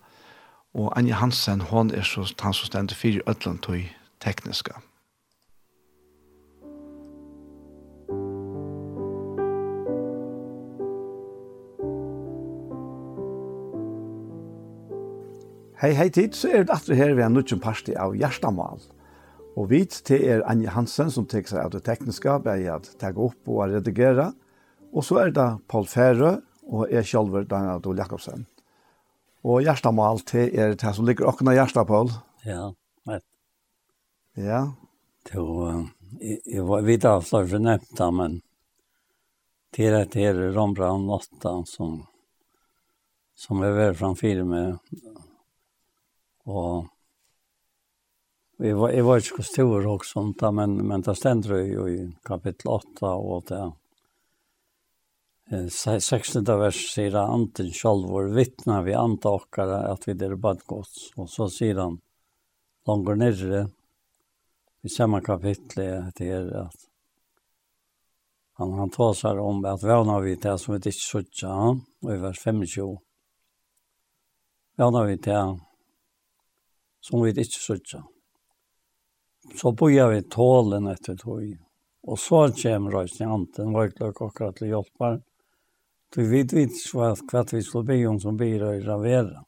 Og 0.78 0.92
Anja 0.94 1.18
Hansen, 1.18 1.64
hon 1.72 1.90
er 1.90 2.06
så, 2.06 2.28
han 2.44 2.54
som 2.54 2.70
stender 2.70 2.96
fire 2.96 3.24
ødland 3.26 3.64
til 3.66 3.88
tekniske. 4.22 4.76
Hei, 15.82 15.94
hei 15.94 16.10
tid, 16.10 16.34
så 16.34 16.50
er 16.54 16.66
det 16.66 16.74
atre 16.74 16.96
her 16.98 17.18
vi 17.18 17.22
er 17.22 17.30
nødvendig 17.30 17.62
parti 17.62 17.94
av 17.98 18.14
Gjerstamal. 18.18 18.82
Og 19.58 19.72
vi 19.72 19.86
til 19.90 20.22
er 20.22 20.46
Anja 20.46 20.70
Hansen 20.78 21.10
som 21.10 21.26
tek 21.26 21.50
seg 21.50 21.66
av 21.66 21.74
det 21.74 21.84
tekniske, 21.86 22.44
bare 22.46 22.78
at 22.78 22.94
tagge 23.02 23.26
opp 23.26 23.50
og 23.50 23.74
redigere. 23.74 24.30
Og 24.30 24.47
Og 24.94 25.04
så 25.06 25.20
er 25.22 25.34
det 25.36 25.48
Paul 25.70 25.88
Færø, 25.90 26.38
og 26.68 26.92
jeg 26.92 27.06
selv 27.08 27.36
er 27.36 27.48
Daniel 27.48 27.80
Adol 27.80 28.00
Jakobsen. 28.00 28.46
Og 29.48 29.64
hjertemål 29.64 30.24
til 30.28 30.52
er 30.58 30.76
det 30.76 30.94
som 30.96 31.08
ligger 31.08 31.30
åkne 31.30 31.56
hjertet, 31.56 31.88
Paul. 31.88 32.12
Ja, 32.46 32.72
vet. 33.08 33.24
Ja. 34.36 34.66
Det 35.28 35.40
var, 35.44 35.88
jeg 36.22 36.64
var 36.68 36.84
vidt 36.88 37.06
av 37.08 37.26
flere 37.28 37.60
nevnte, 37.60 38.12
men 38.16 38.42
til 39.76 39.96
at 39.96 40.14
det 40.16 40.30
er 40.30 40.38
Rombrand 40.56 41.10
8 41.12 41.56
som, 41.68 41.98
som 43.36 43.64
er 43.64 43.76
vært 43.76 44.00
framfyr 44.00 44.44
med. 44.48 44.78
Og 46.48 46.88
jeg 48.64 48.78
var, 48.80 48.94
jeg 48.96 49.06
var 49.06 49.20
ikke 49.22 49.44
stor 49.46 49.90
også, 49.92 50.24
men, 50.56 50.80
men 50.88 51.04
det 51.04 51.18
stender 51.20 51.60
jo 51.68 51.90
i 51.92 52.00
kapittel 52.26 52.72
8 52.80 53.12
og 53.12 53.44
det. 53.52 53.66
Ja 53.68 53.76
16. 55.50 56.44
vers 56.60 56.76
sier 56.92 57.14
han 57.16 57.32
anten 57.32 57.70
sjálfur 57.72 58.34
vittna 58.36 58.82
vi 58.84 58.94
anta 58.94 59.32
okkara 59.32 59.78
at 59.94 60.08
vi 60.08 60.12
er 60.12 60.36
bad 60.36 60.66
gods. 60.68 61.14
Og 61.16 61.30
så 61.32 61.48
sier 61.48 61.80
han 61.80 62.02
langer 62.88 63.16
nere 63.16 63.62
i 64.84 64.92
samme 64.92 65.22
kapittel 65.24 66.12
det 66.18 66.28
er 66.28 66.50
at 66.66 66.84
han, 68.60 68.74
han 68.74 68.92
tar 68.92 69.14
seg 69.14 69.40
om 69.40 69.64
at 69.70 69.84
vana 69.86 70.18
vi 70.20 70.34
til 70.42 70.58
som 70.60 70.74
vi 70.74 70.82
ikke 70.82 71.06
sutja 71.06 71.54
han, 71.54 71.80
og 72.04 72.12
i 72.12 72.20
vers 72.20 72.40
25. 72.42 72.98
Vana 74.82 75.04
vi 75.08 75.18
til 75.22 75.56
som 77.08 77.24
vi 77.24 77.32
ikke 77.32 77.62
sutja. 77.62 78.02
Så 79.56 79.72
boja 79.72 80.10
vi 80.12 80.26
tålen 80.28 80.90
etter 80.92 81.16
tog. 81.16 81.46
Og 82.08 82.20
så 82.20 82.48
kommer 82.58 82.98
røysen 82.98 83.28
i 83.28 83.32
anten, 83.32 83.72
var 83.76 83.94
ikke 83.94 84.12
akkurat 84.12 84.58
til 84.58 84.74
hjelparen, 84.74 85.24
Du 86.16 86.24
vet 86.30 86.54
ikke 86.56 86.96
hva, 86.96 87.12
hva 87.32 87.44
vi 87.52 87.62
slå 87.64 87.84
be 87.84 87.98
om 88.08 88.20
som 88.20 88.38
blir 88.38 88.64
och 88.64 88.84
ravera. 88.86 89.44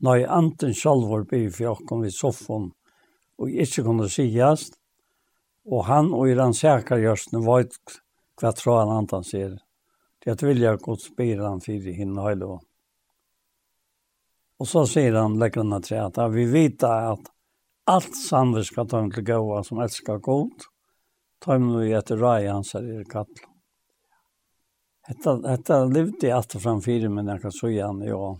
Nei, 0.00 0.24
anten 0.24 0.74
selv 0.74 1.08
var 1.10 1.26
be 1.28 1.50
for 1.50 1.62
jag 1.62 1.86
kom 1.88 2.02
vid 2.02 2.14
soffan 2.14 2.70
och 3.38 3.50
ikke 3.50 3.82
kunne 3.82 4.08
sies, 4.08 4.70
og 5.66 5.84
han 5.84 6.12
og 6.14 6.30
i 6.30 6.34
den 6.34 6.54
säkra 6.54 6.98
görsten 6.98 7.44
var 7.44 7.66
hva 8.40 8.52
tror 8.52 8.78
han 8.80 8.94
anten 8.96 9.24
sier. 9.24 9.58
Det 10.18 10.30
er 10.30 10.38
at 10.38 10.42
vilja 10.42 10.76
gott 10.76 11.02
spela 11.02 11.48
han 11.48 11.60
för 11.60 11.92
henne 11.94 12.22
høyde. 12.22 12.58
Og 14.58 14.66
så 14.66 14.86
sier 14.86 15.14
han 15.14 15.38
läkarna 15.38 15.80
til 15.80 16.00
at 16.00 16.18
vi 16.32 16.46
vet 16.50 16.82
att 16.82 17.28
allt 17.86 18.16
samvetskattan 18.16 19.10
til 19.10 19.24
gåa 19.24 19.62
som 19.64 19.78
elskar 19.80 20.18
gott. 20.18 20.66
Ta 21.40 21.58
mig 21.58 21.86
vi 21.86 21.92
etter 21.92 22.16
rai 22.16 22.46
hans 22.46 22.74
är 22.74 23.00
i 23.00 23.04
kattlan. 23.04 23.57
Hetta 25.08 25.48
hetta 25.48 25.84
levde 25.84 26.36
allt 26.36 26.52
fram 26.52 26.82
fyra 26.82 27.08
men 27.08 27.26
jag 27.26 27.42
kan 27.42 27.52
så 27.52 27.68
gärna 27.68 28.04
ja. 28.04 28.38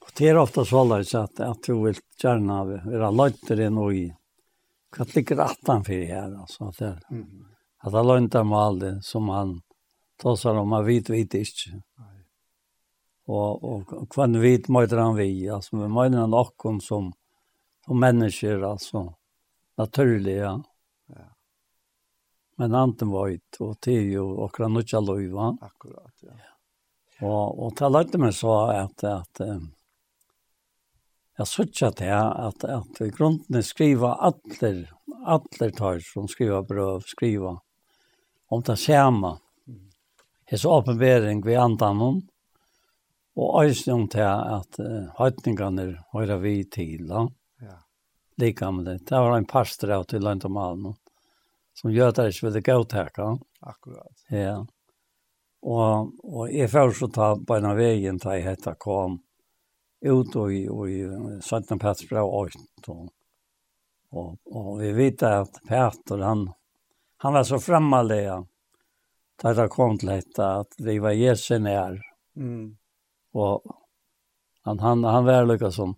Och 0.00 0.12
det 0.18 0.28
är 0.28 0.36
ofta 0.36 0.64
så 0.64 0.84
där 0.84 1.02
så 1.02 1.18
att 1.18 1.40
att 1.40 1.62
du 1.62 1.84
vill 1.84 1.96
gärna 2.22 2.64
vara 2.64 3.10
lättare 3.10 3.64
än 3.64 3.78
oj. 3.78 4.16
Vad 4.98 5.16
ligger 5.16 5.38
attan 5.38 5.84
för 5.84 5.92
här 5.92 6.40
alltså 6.40 6.64
att 6.64 6.78
det 6.78 7.00
mm. 7.10 7.46
att 7.78 7.92
han 7.92 8.06
löntar 8.06 8.44
mal 8.44 8.78
det 8.78 9.02
som 9.02 9.28
han 9.28 9.60
tar 10.22 10.36
sig 10.36 10.50
om 10.50 10.68
man 10.68 10.84
vet 10.84 11.10
vet 11.10 11.34
inte. 11.34 11.82
Och 13.26 13.64
och 13.64 14.12
kvann 14.12 14.40
vet 14.40 14.68
möter 14.68 14.96
han 14.96 15.16
vi 15.16 15.48
alltså 15.48 15.76
vi 15.76 15.88
menar 15.88 16.26
någon 16.26 16.80
som 16.80 17.12
som 17.86 18.00
människor 18.00 18.64
alltså 18.64 19.14
naturliga. 19.76 20.44
Ja 20.44 20.62
men 22.56 22.74
anten 22.74 23.08
var 23.08 23.28
ut 23.28 23.56
och 23.60 23.76
det 23.80 23.92
er 23.92 24.00
ju 24.00 24.44
akkurat 24.44 24.52
kan 24.52 24.72
nutcha 24.72 25.00
va. 25.00 25.56
Akkurat 25.60 26.14
ja. 26.20 26.32
Og, 27.20 27.58
Och 27.58 27.66
och 27.66 27.76
talade 27.76 28.18
med 28.18 28.34
så 28.34 28.66
att 28.66 29.04
att 29.04 29.40
jag 31.36 31.48
sökte 31.48 31.90
det 31.90 32.18
att 32.18 32.64
att 32.64 33.00
i 33.00 33.10
grunden 33.10 33.62
skriva 33.62 34.14
alla 34.14 34.86
alla 35.24 35.70
tar 35.70 36.00
som 36.00 36.28
skriva 36.28 36.62
brøv, 36.62 37.00
skriva 37.00 37.60
om 38.48 38.62
det 38.62 38.76
skjema. 38.76 39.38
Det 40.46 40.54
er 40.54 40.56
så 40.56 40.70
åpenbering 40.70 41.42
vi 41.42 41.56
antan 41.56 42.00
om 42.00 42.28
och 43.34 43.64
øyne 43.64 43.92
om 43.92 44.06
det 44.06 44.32
att 44.32 44.80
høytningene 45.18 46.04
hører 46.12 46.36
vi 46.36 46.64
til, 46.64 47.08
då. 47.08 47.32
Ja. 47.60 47.82
Det 48.36 48.54
det. 48.84 48.98
Det 49.06 49.10
var 49.10 49.36
en 49.36 49.44
pastor 49.44 49.90
av 49.90 50.04
til 50.04 50.20
Lund 50.20 50.44
og 50.44 50.50
Malmö 50.50 50.94
som 51.76 51.92
gjør 51.92 52.14
det 52.16 52.30
ikke 52.32 52.48
ville 52.48 52.64
gåteka. 52.64 53.28
Akkurat. 53.60 54.24
Ja. 54.32 54.56
Og, 55.66 56.12
og 56.22 56.50
jeg 56.52 56.70
får 56.70 56.94
så 56.96 57.08
ta 57.12 57.30
på 57.36 57.56
en 57.56 57.70
av 57.72 57.78
veien 57.80 58.20
til 58.22 58.36
jeg 58.36 58.46
heter 58.46 58.76
kom 58.80 59.20
ut 60.06 60.36
og 60.38 60.52
i, 60.52 60.66
og 60.70 60.90
i 60.90 61.00
Søntene 61.42 61.80
Petters 61.82 62.08
brev 62.08 62.28
8. 62.28 62.92
Og, 62.92 63.08
og, 64.14 64.36
og 64.52 64.68
vi 64.80 64.92
vet 64.94 65.24
at 65.26 65.58
Petter, 65.66 66.22
han, 66.22 66.46
han 67.24 67.34
var 67.34 67.48
så 67.48 67.58
fremmelig 67.62 68.22
da 69.42 69.52
det 69.52 69.68
kom 69.72 69.98
til 70.00 70.14
dette 70.14 70.50
at 70.62 70.78
vi 70.80 70.96
var 71.02 71.16
Jesu 71.16 71.58
nær. 71.60 71.98
Mm. 72.36 72.76
Og 73.36 73.66
han, 74.64 74.80
han, 74.80 75.04
han 75.04 75.26
var 75.26 75.48
lykka 75.48 75.72
som 75.74 75.96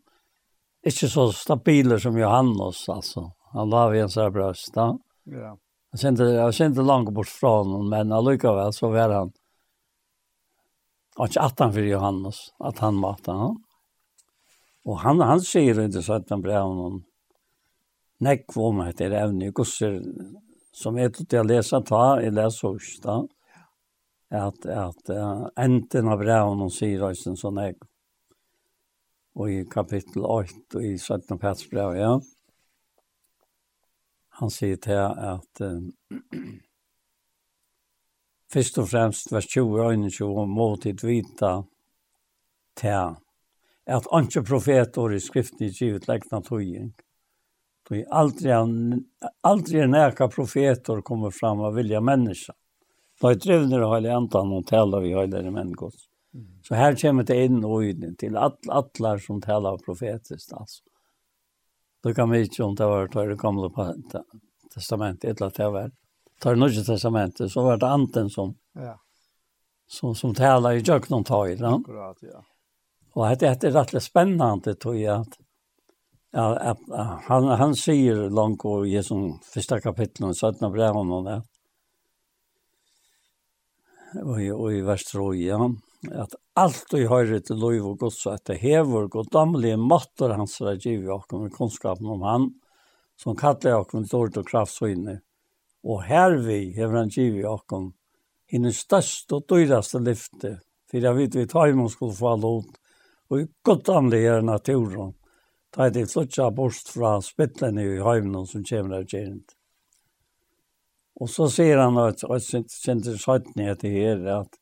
ikke 0.89 1.11
så 1.11 1.29
stabiler 1.35 2.01
som 2.03 2.19
Johannes, 2.19 2.87
altså. 2.89 3.29
Han 3.53 3.71
la 3.71 3.87
vi 3.93 4.03
en 4.03 4.11
sånn 4.13 4.33
brøst 4.33 4.75
da. 4.75 4.91
Ja. 5.29 5.55
Jag 5.91 6.01
kände, 6.01 6.33
jag 6.33 6.55
kände 6.55 6.83
långt 6.83 7.11
bort 7.11 7.29
från 7.29 7.67
honom, 7.67 7.89
men 7.89 8.13
allikevel 8.13 8.73
så 8.73 8.89
var 8.89 9.09
han 9.09 9.33
och 11.17 11.27
inte 11.27 11.41
attan 11.41 11.73
för 11.73 11.81
Johannes, 11.81 12.37
att 12.59 12.79
han 12.79 13.01
var 13.01 13.19
han. 13.27 13.63
Och 14.85 14.99
han, 14.99 15.21
han 15.21 15.41
säger 15.41 15.81
inte 15.81 16.03
så 16.03 16.13
att 16.13 16.31
han 16.31 16.41
blev 16.41 16.61
honom 16.61 17.05
Nei, 18.19 18.41
hvor 18.51 18.73
meg 18.75 18.89
heter 18.91 19.13
även 19.15 19.43
i 19.47 19.53
gusser, 19.55 20.01
som 20.75 20.97
är 20.99 21.11
till 21.11 21.39
att 21.39 21.47
läsa 21.47 21.81
ta, 21.81 22.21
i 22.21 22.31
leser 22.31 22.69
hos 22.69 22.99
Att 23.05 23.31
att 24.31 24.67
at 24.67 25.11
uh, 25.11 25.47
enten 25.57 26.09
av 26.09 26.19
brevene 26.19 26.71
sier 26.71 27.07
Øystein 27.07 27.37
som 27.37 27.57
jeg, 27.57 27.77
Och 29.35 29.51
i 29.51 29.65
kapitel 29.65 30.25
8 30.25 30.53
och 30.75 30.83
i 30.83 30.99
17. 30.99 31.39
petsbrev, 31.39 31.97
ja, 31.97 32.21
han 34.39 34.51
sier 34.55 34.79
til 34.83 34.99
at 34.99 35.63
um, 35.65 35.89
først 38.53 38.79
og 38.79 38.89
fremst 38.91 39.33
vers 39.33 39.49
20 39.51 39.81
og 39.83 39.95
21 39.95 40.47
må 40.47 40.69
tid 40.83 41.05
vita 41.05 41.53
til 42.79 43.17
at 43.89 44.09
anke 44.13 44.45
profetor 44.45 45.15
i 45.15 45.21
skriften 45.21 45.67
i 45.67 45.73
givet 45.75 46.09
lekna 46.09 46.43
tøying. 46.45 46.93
Tøy 47.89 48.05
aldri, 48.13 48.53
aldri 49.49 49.87
neka 49.89 50.29
profetor 50.29 51.01
kommer 51.03 51.33
fram 51.33 51.65
av 51.65 51.79
vilja 51.79 52.03
menneska. 52.05 52.55
Da 53.19 53.33
er 53.33 53.41
drivner 53.43 53.83
og 53.83 53.97
heilig 53.97 54.13
antan 54.15 54.53
og 54.55 54.67
taler 54.69 55.03
vi 55.03 55.17
heilig 55.17 55.51
menneskos. 55.51 56.09
Så 56.63 56.75
här 56.75 56.95
kommer 56.95 57.23
det 57.23 57.45
in 57.45 57.65
och 57.65 57.79
ut 57.79 58.19
till 58.19 58.37
alla 58.37 58.85
all, 58.99 59.21
som 59.21 59.41
talar 59.41 59.79
profetiskt 59.79 60.53
alltså. 60.53 60.85
Det 62.09 62.15
kan 62.17 62.31
vi 62.33 62.41
ikke 62.47 62.65
om 62.65 62.77
det 62.77 62.87
var 62.89 63.11
det 63.13 63.35
gamle 63.37 63.69
testamentet, 64.73 65.29
et 65.29 65.37
eller 65.37 65.51
annet 65.51 65.59
det 65.61 65.73
var. 65.75 65.91
Det 66.39 66.49
var 66.49 66.57
nødvendig 66.57 66.87
testamentet, 66.87 67.53
så 67.53 67.65
var 67.67 67.77
det 67.77 67.91
anten 67.91 68.31
som, 68.31 68.55
ja. 68.79 68.95
som, 69.91 70.15
som 70.17 70.33
taler 70.35 70.79
i 70.79 70.81
jøkken 70.81 71.19
om 71.19 71.27
tøyre. 71.29 71.75
Akkurat, 71.75 72.23
ja. 72.25 72.41
Og 73.13 73.37
det 73.41 73.51
er 73.51 73.75
rettelig 73.75 74.07
spennende, 74.07 74.75
tror 74.81 74.97
jeg, 74.97 75.21
at 75.21 75.37
Ja, 76.31 76.77
han 77.23 77.45
han 77.45 77.75
säger 77.77 78.31
långt 78.31 78.65
och 78.65 78.87
i 78.87 79.03
som 79.03 79.41
första 79.55 79.81
kapitel 79.81 80.25
och 80.25 80.49
att 80.49 80.61
när 80.61 80.71
brev 80.71 80.97
om 80.97 81.25
det. 81.25 81.43
Och 84.23 84.61
och 84.61 84.73
i 84.73 84.81
vers 84.81 85.05
3 85.05 85.21
ja 85.35 85.75
at 86.07 86.35
alt 86.55 86.95
vi 86.95 87.05
har 87.11 87.31
til 87.41 87.59
lov 87.59 87.91
og 87.91 87.99
Guds 87.99 88.21
at 88.31 88.45
det 88.47 88.61
hever 88.63 89.09
goddomlige 89.11 89.77
måter 89.77 90.37
hans 90.37 90.61
er 90.61 90.79
givet 90.79 91.11
og 91.11 91.41
med 91.41 91.53
kunnskapen 91.53 92.07
om 92.07 92.23
han, 92.23 92.51
som 93.19 93.37
kallar 93.37 93.81
og 93.83 93.95
med 93.95 94.07
dårlig 94.11 94.39
og 94.39 94.47
kraftsøyne. 94.47 95.19
Og 95.85 96.05
her 96.07 96.37
vi 96.45 96.73
hever 96.77 96.99
han 97.03 97.11
givet 97.11 97.47
og 97.47 97.93
i 98.49 98.59
den 98.59 98.73
største 98.73 99.41
og 99.41 99.49
dyraste 99.51 99.99
lyfte, 99.99 100.59
for 100.89 101.03
jeg 101.03 101.17
vet 101.17 101.35
vi 101.37 101.47
tar 101.47 101.69
imot 101.69 101.93
skulle 101.93 102.17
få 102.17 102.37
lov, 102.37 102.65
og 103.29 103.41
i 103.41 103.49
goddomlige 103.65 104.39
er 104.39 104.43
naturen, 104.43 105.13
ta 105.75 105.91
det 105.91 106.07
flutja 106.09 106.49
bort 106.51 106.89
fra 106.89 107.19
spittlene 107.21 107.85
i 107.85 107.99
høymen 108.01 108.47
som 108.49 108.65
kommer 108.65 109.03
av 109.03 109.11
gjerent. 109.11 109.53
Og 111.19 111.29
så 111.29 111.49
sier 111.51 111.83
han 111.83 111.99
at, 112.01 112.23
og 112.25 112.39
jeg 112.39 112.71
kjente 112.71 113.17
17 113.19 113.59
etter 113.67 113.91
her, 113.93 114.23
at 114.39 114.55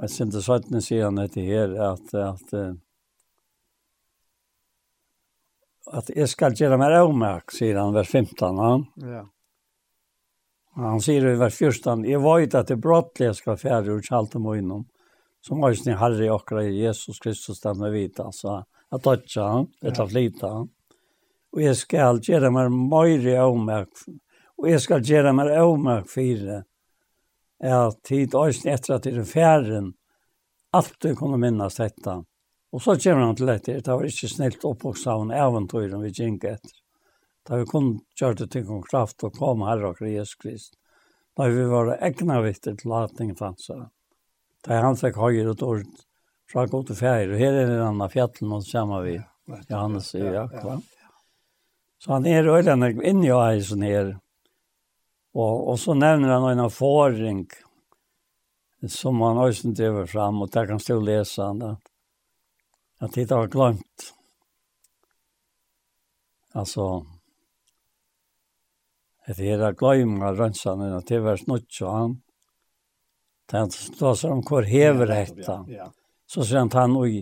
Jeg 0.00 0.12
synes 0.14 0.32
det 0.32 0.44
sånn 0.46 1.02
han 1.02 1.20
etter 1.20 1.44
her, 1.44 1.74
at, 1.90 2.14
at, 2.16 2.54
at 6.00 6.08
jeg 6.14 6.28
skal 6.32 6.56
gjøre 6.56 6.78
meg 6.80 6.94
avmerk, 6.96 7.52
sier 7.52 7.76
han, 7.76 7.92
vers 7.92 8.08
15. 8.08 8.62
Han. 8.64 8.86
Ja. 9.04 9.26
Han 10.80 11.02
sier 11.04 11.26
i 11.28 11.36
vers 11.36 11.58
14, 11.58 12.06
jeg 12.08 12.22
vet 12.24 12.56
at 12.56 12.70
det 12.72 12.78
brottlige 12.80 13.34
skal 13.36 13.58
fjerde 13.60 13.98
ut 13.98 14.06
kjalt 14.08 14.38
om 14.38 14.48
innom, 14.54 14.86
som 15.44 15.60
har 15.66 15.76
sin 15.76 15.98
herre 16.00 16.62
i 16.62 16.80
Jesus 16.80 17.20
Kristus, 17.20 17.60
den 17.60 17.82
vi 17.84 17.90
vet, 17.98 18.20
altså, 18.24 18.62
at 18.90 19.04
dødja 19.04 19.48
han, 19.52 19.68
etter 19.84 20.08
flita 20.08 20.54
han. 20.54 20.70
Og 21.50 21.62
jeg 21.64 21.76
skal 21.76 22.22
gjøre 22.24 22.52
meg 22.54 22.70
mer 22.72 23.28
avmerk, 23.42 24.04
og 24.56 24.70
jeg 24.70 24.80
skal 24.80 25.04
gjøre 25.04 25.34
meg 25.36 25.52
avmerk 25.58 26.08
fire, 26.08 26.62
at 27.60 28.02
tid 28.02 28.34
øysen 28.34 28.72
etter 28.72 28.96
at 28.96 29.04
det 29.04 29.16
er 29.18 29.24
færen, 29.28 29.92
alltid 30.72 31.16
kunne 31.16 31.38
minnes 31.40 31.76
dette. 31.76 32.22
Og 32.72 32.82
så 32.82 32.96
kommer 32.96 33.26
han 33.26 33.36
til 33.36 33.50
dette, 33.50 33.80
det 33.80 33.86
var 33.88 34.06
ikke 34.06 34.30
snilt 34.30 34.64
oppvokst 34.64 35.08
av 35.10 35.24
en 35.24 35.32
eventyr 35.34 35.94
om 35.96 36.04
vi 36.06 36.12
gikk 36.14 36.44
etter. 36.44 36.76
Da 37.48 37.58
vi 37.58 37.66
kun 37.66 37.88
det 38.20 38.50
til 38.52 38.68
om 38.70 38.82
kraft 38.82 39.24
og 39.24 39.34
kom 39.34 39.64
herre 39.66 39.90
og 39.90 40.00
Jesus 40.00 40.36
Krist. 40.36 40.76
Da 41.36 41.48
vi 41.48 41.64
var 41.66 41.96
egna 42.00 42.40
vittig 42.44 42.76
til 42.78 42.92
at 42.92 43.16
ting 43.16 43.34
fanns. 43.36 43.70
Da 44.62 44.80
han 44.84 44.96
fikk 44.96 45.16
høyre 45.16 45.50
et 45.52 45.62
ord 45.62 45.86
fra 46.50 46.66
god 46.66 46.86
til 46.86 46.96
fjær. 47.00 47.32
Og 47.32 47.38
her 47.40 47.52
er 47.52 47.66
den 47.66 47.82
andre 47.82 48.08
fjallen 48.12 48.52
og 48.52 48.66
kommer 48.70 49.02
vi. 49.02 49.18
Johannes 49.70 50.14
i 50.14 50.20
Jakob. 50.20 50.82
Så 51.98 52.12
han 52.12 52.26
er 52.26 52.46
øyne 52.46 52.92
inn 53.02 53.24
i 53.24 53.32
eisen 53.34 53.82
her. 53.82 54.14
Ja 54.14 54.29
Og, 55.36 55.68
og 55.70 55.76
så 55.78 55.94
nevner 55.94 56.32
han 56.34 56.48
en 56.50 56.64
erfaring 56.64 57.44
som 58.88 59.20
han 59.20 59.38
også 59.38 59.70
driver 59.76 60.06
fram, 60.06 60.40
og 60.42 60.50
der 60.50 60.66
kan 60.66 60.80
stå 60.80 60.96
lese 61.04 61.44
han 61.44 61.62
at, 61.62 61.90
at 63.04 63.14
det 63.14 63.30
har 63.30 63.50
glemt. 63.52 64.10
Altså, 66.56 67.04
at 69.28 69.38
det 69.38 69.52
er 69.54 69.76
glemt 69.78 70.24
av 70.26 70.40
rønnsene, 70.40 70.90
at 70.96 71.06
det 71.12 71.20
var 71.22 71.38
snutt, 71.38 71.68
så 71.70 71.92
han, 71.94 72.14
han 73.52 73.70
står 73.70 74.16
seg 74.18 74.32
om 74.34 74.42
hvor 74.46 74.66
hever 74.66 75.12
hetta. 75.14 75.60
Så 76.30 76.46
sier 76.46 76.64
han 76.64 76.72
han, 76.74 76.96
oi, 76.98 77.20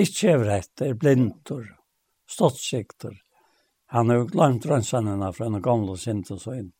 ikke 0.00 0.32
hever 0.32 0.50
hetta, 0.56 0.88
er 0.88 0.98
blindur, 0.98 1.68
ståttsikter. 2.30 3.20
Han 3.94 4.10
har 4.10 4.24
glemt 4.32 4.66
rønnsene 4.66 5.30
fra 5.36 5.46
en 5.46 5.62
gamle 5.62 5.94
sint 6.00 6.32
og 6.34 6.40
så 6.42 6.56
inn. 6.58 6.72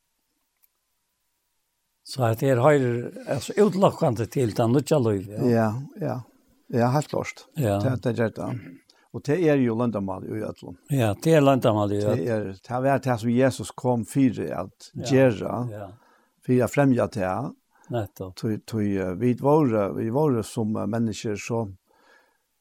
Så 2.05 2.25
att 2.25 2.39
det 2.39 2.49
är 2.49 2.57
höjer 2.57 3.13
alltså 3.29 3.53
utlockande 3.53 4.27
till 4.27 4.51
den 4.51 4.73
nutja 4.73 4.99
liv. 4.99 5.27
Ja, 5.31 5.45
ja. 5.47 5.83
Ja, 6.01 6.23
ja 6.67 6.87
helt 6.87 7.09
klart. 7.09 7.47
Ja. 7.55 7.81
Det 7.81 7.97
det 8.03 8.19
gör 8.19 8.31
det. 8.31 8.59
Och 9.11 9.23
det 9.25 9.49
är 9.49 9.57
ju 9.57 9.75
landamal 9.75 10.25
i 10.25 10.43
ödlon. 10.43 10.77
Ja, 10.89 11.17
det 11.23 11.35
är 11.35 11.41
landamal 11.41 11.93
i. 11.93 12.01
Det 12.01 12.29
är 12.29 12.57
det 12.69 12.81
var 12.81 12.99
det 12.99 13.19
som 13.19 13.31
Jesus 13.31 13.71
kom 13.71 14.05
för 14.05 14.53
att 14.53 15.11
göra. 15.13 15.69
Ja. 15.73 15.93
För 16.47 16.63
att 16.63 16.73
främja 16.73 17.07
det. 17.07 17.51
Nettopp. 17.89 18.37
Tog 18.37 18.67
tog 18.67 18.81
vi 19.19 19.35
var 19.35 19.93
vi 19.93 20.11
var 20.11 20.43
som 20.43 20.73
människor 20.73 21.37
så 21.37 21.61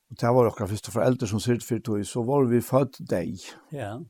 Och 0.09 0.17
det 0.19 0.27
var 0.27 0.45
också 0.45 0.67
första 0.67 0.91
föräldrar 0.91 1.28
som 1.28 1.39
syrte 1.39 1.65
för 1.65 1.79
tog, 1.79 2.05
så 2.05 2.24
var 2.24 2.45
vi 2.45 2.61
född 2.61 2.95
dig. 2.99 3.39
Ja. 3.70 4.01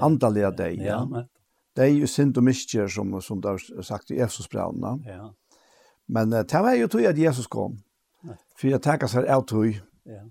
Andaliga 0.00 0.50
dig. 0.50 0.76
Ja, 0.84 1.26
Det 1.74 1.84
er 1.84 1.96
jo 1.96 2.06
synd 2.06 2.36
og 2.38 2.46
miskjer, 2.46 2.86
som, 2.90 3.10
som 3.22 3.40
det 3.42 3.50
er 3.50 3.82
sagt 3.86 4.12
i 4.14 4.20
Efsos-brevene. 4.22 4.94
Ja. 5.08 5.28
Men 6.06 6.32
uh, 6.32 6.44
det 6.46 6.62
var 6.62 6.78
jo 6.78 6.88
tog 6.92 7.06
at 7.08 7.18
Jesus 7.18 7.50
kom. 7.50 7.80
Nei. 8.24 8.38
For 8.54 8.70
jeg 8.70 8.82
takker 8.84 9.10
seg 9.10 9.26
av 9.30 9.44
tog. 9.50 9.74
Ja. 10.06 10.22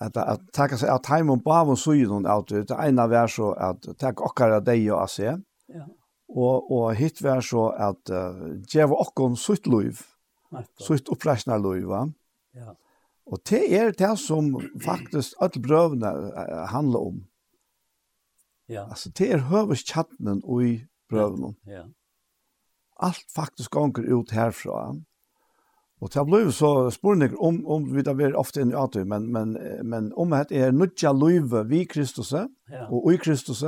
At 0.00 0.16
jeg 0.16 0.42
takker 0.54 0.80
seg 0.80 0.92
av 0.94 1.02
time 1.04 1.34
og 1.34 1.44
bav 1.44 1.72
og 1.74 1.80
syden 1.80 2.26
av 2.26 2.46
tog. 2.48 2.64
Det 2.68 2.80
ene 2.80 3.08
var 3.10 3.30
så 3.32 3.52
at 3.52 3.88
takk 4.00 4.22
okkar 4.24 4.56
av 4.60 4.66
deg 4.66 4.86
og 4.92 5.02
av 5.02 5.12
seg. 5.12 5.42
Ja. 5.74 5.84
Og, 6.28 6.70
og 6.72 6.92
hitt 6.96 7.20
var 7.24 7.44
så 7.44 7.68
at 7.72 8.12
uh, 8.12 8.60
djeva 8.68 8.96
okkon 9.04 9.36
sutt 9.36 9.68
liv. 9.68 10.00
Sutt 10.80 11.10
oppreisna 11.12 11.58
liv, 11.60 11.84
va? 11.90 12.06
Ja. 12.56 12.72
Og 13.28 13.42
det 13.50 13.66
er 13.76 13.90
det 13.92 14.14
som 14.22 14.54
faktisk 14.80 15.36
alle 15.44 15.60
brøvene 15.60 16.12
handler 16.72 17.10
om. 17.10 17.18
Ja. 18.70 18.82
Alltså 18.82 19.10
det 19.14 19.32
är 19.32 19.38
hövers 19.38 19.84
chatten 19.84 20.40
och 20.44 20.64
i 20.64 20.86
prövnen. 21.10 21.54
Ja. 21.62 21.84
Allt 22.96 23.32
faktiskt 23.34 23.68
gånger 23.68 24.20
ut 24.20 24.30
härifrån. 24.30 25.04
Och 26.00 26.10
det 26.14 26.24
blev 26.24 26.50
så 26.50 26.90
spårning 26.90 27.36
om 27.36 27.66
om 27.66 27.94
vi 27.94 28.02
där 28.02 28.14
vi 28.14 28.32
ofta 28.32 28.60
i 28.60 28.74
att 28.74 28.94
men 28.94 29.32
men 29.32 29.52
men 29.82 30.12
om 30.12 30.44
det 30.48 30.58
är 30.58 30.72
nutja 30.72 31.12
löve 31.12 31.62
vi 31.62 31.86
Kristus 31.86 32.32
ja. 32.32 32.48
och 32.90 33.12
i 33.12 33.18
Kristus 33.18 33.64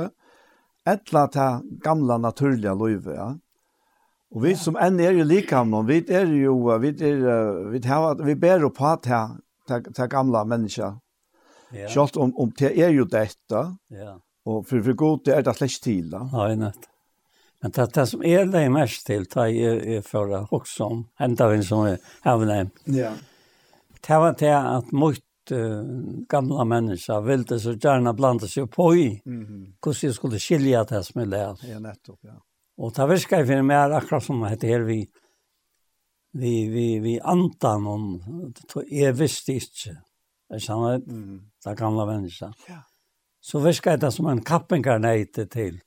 ettla 0.85 1.27
ta 1.27 1.61
gamla 1.63 2.17
naturliga 2.17 2.73
löve 2.73 3.15
ja. 3.15 3.37
Och 4.29 4.45
vi 4.45 4.55
som 4.55 4.75
än 4.75 4.99
är 4.99 5.11
ju 5.11 5.23
likamnon, 5.23 5.85
vi 5.85 6.13
är 6.13 6.25
ju 6.25 6.77
vi 6.79 6.89
är 6.89 7.69
vi 7.69 7.87
har 7.87 8.23
vi 8.23 8.35
bär 8.35 8.69
på 8.69 8.85
att 8.85 9.03
ta 9.03 9.81
ta 9.93 10.05
gamla 10.05 10.45
människa. 10.45 10.99
Ja. 11.71 11.87
Schalt 11.87 12.17
om 12.17 12.37
om 12.37 12.51
det 12.57 12.81
är 12.81 12.89
ju 12.89 13.05
detta. 13.05 13.77
Ja. 13.87 14.21
Och 14.45 14.67
för 14.67 14.81
för 14.81 14.93
gott 14.93 15.27
är 15.27 15.41
det 15.41 15.53
slett 15.53 15.81
til 15.81 16.09
da. 16.09 16.29
Ja, 16.33 16.55
nett. 16.55 16.87
Men 17.61 17.71
det, 17.71 17.93
det 17.93 18.07
som 18.07 18.23
är 18.23 18.45
det 18.45 18.69
mest 18.69 19.05
til, 19.05 19.25
det 19.25 19.49
er, 19.61 19.81
er 19.97 20.01
for 20.01 20.09
förra 20.09 20.47
också 20.51 20.83
om 20.83 21.07
ända 21.19 21.63
som 21.63 21.85
är 21.85 21.97
även 22.23 22.69
Ja. 22.85 23.13
Det 24.07 24.17
var 24.17 24.35
det 24.39 24.57
att 24.57 24.91
mycket 24.91 25.51
uh, 25.51 25.83
gamla 26.29 26.63
människa 26.63 27.21
ville 27.21 27.59
så 27.59 27.71
gjerne 27.73 28.13
blanda 28.13 28.47
sig 28.47 28.67
på 28.67 28.95
i. 28.95 29.21
Mm 29.25 29.45
-hmm. 29.45 29.73
Hur 29.85 30.05
jag 30.05 30.15
skulle 30.15 30.39
skilja 30.39 30.83
det 30.83 31.03
som 31.03 31.21
er 31.21 31.25
lärt. 31.25 31.63
Ja, 31.63 31.79
nettopp, 31.79 32.19
ja. 32.21 32.41
Och 32.77 32.93
det 32.93 33.05
verkar 33.05 33.45
för 33.45 33.61
mig 33.61 33.77
akkurat 33.77 34.23
som 34.23 34.41
det 34.41 34.67
her 34.67 34.79
vi 34.79 35.07
vi 36.33 36.69
vi 36.69 36.99
vi 36.99 37.19
antan 37.19 37.87
om 37.87 38.23
det 38.89 39.11
visste 39.11 39.51
visst 39.51 39.85
inte. 39.85 40.01
Det 40.49 40.55
är 40.55 40.59
samma 40.59 40.93
mm 40.93 41.41
det 41.65 41.75
gamla 41.75 42.05
människan. 42.05 42.53
Ja 42.67 42.83
så 43.41 43.59
viskar 43.59 43.97
det 43.97 44.11
som 44.13 44.27
en 44.29 44.43
kappengarnete 44.45 45.47
til, 45.49 45.79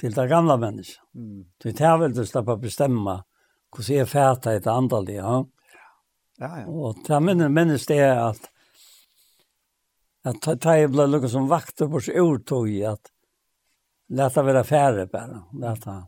til 0.00 0.14
det 0.14 0.26
gamla 0.28 0.56
mennesket. 0.60 1.02
Mm. 1.14 1.44
Så 1.62 1.74
det 1.78 1.92
vil 2.00 2.16
du 2.16 2.24
slippe 2.26 2.56
å 2.56 2.60
bestemme 2.60 3.20
hvordan 3.74 3.96
jeg 3.96 4.10
fæter 4.10 4.58
et 4.58 4.66
andal 4.70 5.06
det, 5.06 5.18
ja. 5.18 5.38
Ja, 6.42 6.50
ja. 6.60 6.66
Og 6.66 6.98
det 7.06 7.20
minner 7.22 7.50
minnes 7.50 7.86
det 7.86 8.00
er 8.02 8.18
at 8.30 8.50
at 10.24 10.40
ta 10.40 10.76
jeg 10.78 10.88
ble 10.88 11.04
lukket 11.10 11.34
som 11.34 11.50
vakter 11.50 11.90
på 11.92 12.00
seg 12.00 12.16
urtog 12.22 12.68
i 12.72 12.80
at 12.88 13.10
leta 14.16 14.44
være 14.44 14.62
færre 14.64 15.04
bare, 15.12 15.42
leta. 15.60 15.98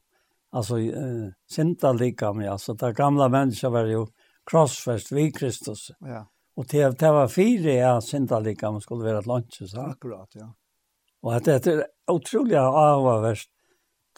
Altså, 0.56 0.78
uh, 0.80 1.26
sinta 1.50 1.92
lika 1.92 2.32
med, 2.32 2.48
altså, 2.48 2.72
det 2.80 2.94
gamla 2.96 3.28
mennesket 3.28 3.72
var 3.72 3.90
jo 3.90 4.06
krossfest 4.48 5.12
vid 5.12 5.34
Kristus. 5.36 5.90
Ja. 6.00 6.24
Och 6.56 6.66
det, 6.66 6.98
det 6.98 7.12
var 7.12 7.28
fyra 7.28 7.72
ja, 7.72 8.00
synda 8.00 8.40
lika 8.40 8.70
man 8.70 8.80
skulle 8.80 9.04
vara 9.04 9.18
ett 9.18 9.26
lunch. 9.26 9.62
Så. 9.70 9.80
Akkurat, 9.80 10.30
ja. 10.32 10.54
Och 11.20 11.34
att 11.34 11.44
det 11.44 11.66
är 11.66 11.86
utrolig 12.10 12.56
avavärst. 12.56 13.50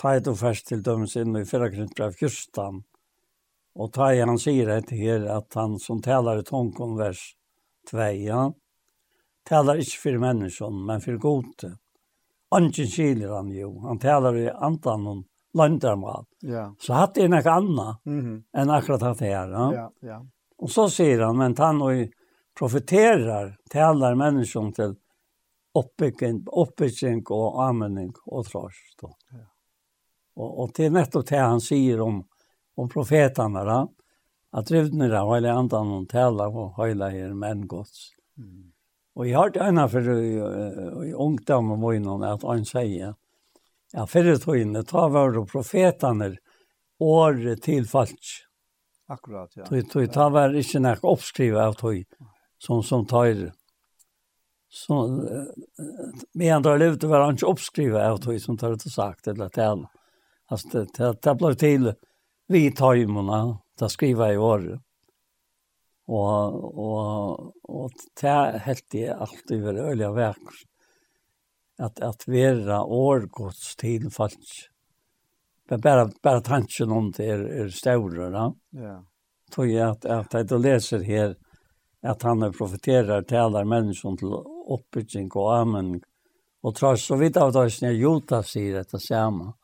Ta 0.01 0.15
ett 0.15 0.27
och 0.27 0.39
til 0.39 0.55
till 0.55 0.83
döms 0.83 1.17
in 1.17 1.37
i 1.37 1.45
förra 1.45 1.71
kringbrev 1.71 2.13
Kustan. 2.13 2.83
Och 3.75 3.93
ta 3.93 4.13
igen 4.13 4.29
han 4.29 4.39
säger 4.39 4.67
det 4.67 4.97
här 4.97 5.27
att 5.27 5.55
han 5.55 5.79
som 5.79 6.03
talar 6.03 6.39
i 6.39 6.43
tonkom 6.43 6.97
vers 6.97 7.35
2, 7.91 7.99
ja. 7.99 8.55
Talar 9.49 9.77
inte 9.77 9.97
for 10.03 10.19
mennesken, 10.19 10.85
men 10.85 11.01
for 11.01 11.13
gode. 11.13 11.77
Anken 12.51 12.87
skiljer 12.87 13.29
han 13.29 13.51
jo, 13.51 13.81
Han 13.81 13.99
talar 13.99 14.37
i 14.37 14.51
antan 14.51 15.07
om 15.07 15.25
landarmat. 15.55 16.27
Ja. 16.41 16.75
Så 16.79 16.93
hatt 16.93 17.19
är 17.19 17.29
noe 17.29 17.51
annet, 17.51 18.07
mm 18.07 18.43
-hmm. 18.53 18.77
akkurat 18.77 19.03
hatt 19.03 19.21
här. 19.21 19.51
Ja, 19.51 19.75
ja. 19.75 19.93
ja. 20.01 20.27
Och 20.59 20.71
så 20.71 20.91
säger 20.91 21.21
han, 21.21 21.39
men 21.39 21.57
han 21.59 21.83
och 21.83 21.93
profeterar, 22.59 23.57
talar 23.71 24.15
människan 24.15 24.73
till 24.73 24.95
uppbyggning, 25.75 26.47
uppbyggning 26.53 27.25
och 27.27 27.65
användning 27.65 28.13
och 28.25 28.47
tröst. 28.47 28.99
Ja. 29.01 29.17
Och, 30.35 30.63
och 30.63 30.71
det 30.75 30.85
är 30.85 30.91
nettopp 30.91 31.27
det 31.27 31.37
han 31.37 31.61
säger 31.61 32.01
om, 32.01 32.29
om 32.75 32.89
profeterna. 32.89 33.65
Då. 33.65 33.93
Att 34.51 34.67
drivna 34.67 35.09
det 35.09 35.35
hela 35.35 35.53
andan 35.53 35.93
och 35.93 36.09
tala 36.09 36.49
och 36.49 36.87
hela 36.87 37.13
er 37.13 37.35
män 37.35 37.67
gods. 37.67 38.11
Mm. 38.39 38.73
Och 39.15 39.27
jag 39.27 39.39
har 39.39 39.51
det 39.51 39.61
ena 39.61 39.89
för 39.89 40.23
i 41.05 41.13
ungdom 41.13 41.81
var 41.81 41.93
innan 41.93 42.23
att 42.23 42.43
han 42.43 42.65
säger 42.65 43.15
Ja, 43.93 44.07
förr 44.07 44.37
tog 44.37 44.57
in, 44.57 44.85
ta 44.85 45.09
var 45.09 45.33
då 45.33 45.47
profeterna 45.47 46.37
år 46.99 47.57
till 47.57 47.87
falsk. 47.87 48.19
Akkurat, 49.07 49.53
ja. 49.55 49.67
Tog, 49.67 49.91
tog, 49.91 50.13
ta 50.13 50.29
var 50.29 50.55
inte 50.55 50.79
när 50.79 51.13
uppskrivet 51.13 51.61
av 51.61 51.73
tog 51.73 52.05
som 52.59 52.83
som 52.83 53.07
tar 53.07 53.53
så 54.69 55.25
med 56.35 56.57
andra 56.57 56.77
levde 56.77 57.07
var 57.07 57.21
han 57.21 57.31
inte 57.31 57.47
uppskrivet 57.47 58.03
av 58.03 58.21
det 58.21 58.41
som 58.41 58.59
tar 58.59 58.71
det 58.71 58.91
sagt 58.91 59.27
eller 59.27 59.45
att 59.45 59.89
alltså 60.47 60.69
det 60.69 60.87
det, 60.95 61.23
det 61.23 61.35
blev 61.35 61.55
till 61.55 61.95
vi 62.49 62.73
tar 62.73 62.95
ju 62.95 63.07
mona 63.07 63.59
ta 63.79 63.89
skriva 63.89 64.33
i 64.33 64.37
år 64.37 64.81
och 66.07 66.79
och 66.79 67.55
och 67.63 67.91
det 68.21 68.59
helt 68.59 68.87
det 68.91 69.09
allt 69.09 69.51
över 69.51 69.75
öliga 69.75 70.13
verk 70.13 70.37
att 71.79 72.01
att 72.01 72.29
vara 72.29 72.85
årgods 72.85 73.77
till 73.77 74.11
falsk. 74.11 74.71
Men 75.69 75.81
bara 75.81 76.11
bara 76.23 76.41
tanken 76.41 76.91
om 76.91 77.11
det 77.11 77.25
är 77.25 77.39
er, 77.39 77.45
är 77.45 77.65
er 77.65 77.69
större 77.69 78.31
va 78.31 78.55
ja. 78.71 79.05
Tog 79.51 79.69
jag 79.69 79.91
att 79.91 80.05
att 80.05 80.51
jag 80.51 80.61
läser 80.61 81.01
här 81.01 81.37
att 82.03 82.23
han 82.23 82.53
profeterar 82.53 83.23
talar 83.23 83.65
människan 83.65 84.17
till 84.17 84.33
oppbygging 84.67 85.31
och 85.31 85.57
amen. 85.57 86.01
Och 86.61 86.75
trots 86.75 87.07
så 87.07 87.17
vitt 87.17 87.37
av 87.37 87.53
det 87.53 87.93
gjort 87.93 88.01
Jota 88.01 88.43
sier 88.43 88.75
dette 88.75 88.99
samma. 88.99 89.55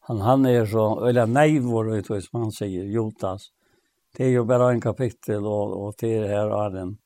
Han 0.00 0.20
han 0.20 0.46
är 0.46 0.66
så 0.66 1.04
eller 1.04 1.26
nej 1.26 1.58
vår 1.58 1.96
ut 1.96 2.06
som 2.06 2.40
man 2.40 2.52
säger 2.52 2.84
Jotas. 2.84 3.48
Det 4.16 4.24
är 4.24 4.28
ju 4.28 4.44
bara 4.44 4.70
en 4.70 4.80
kapitel 4.80 5.46
och 5.46 5.86
och 5.86 5.94
det 5.98 6.28
här 6.28 6.66
är 6.66 6.70
den 6.70 6.98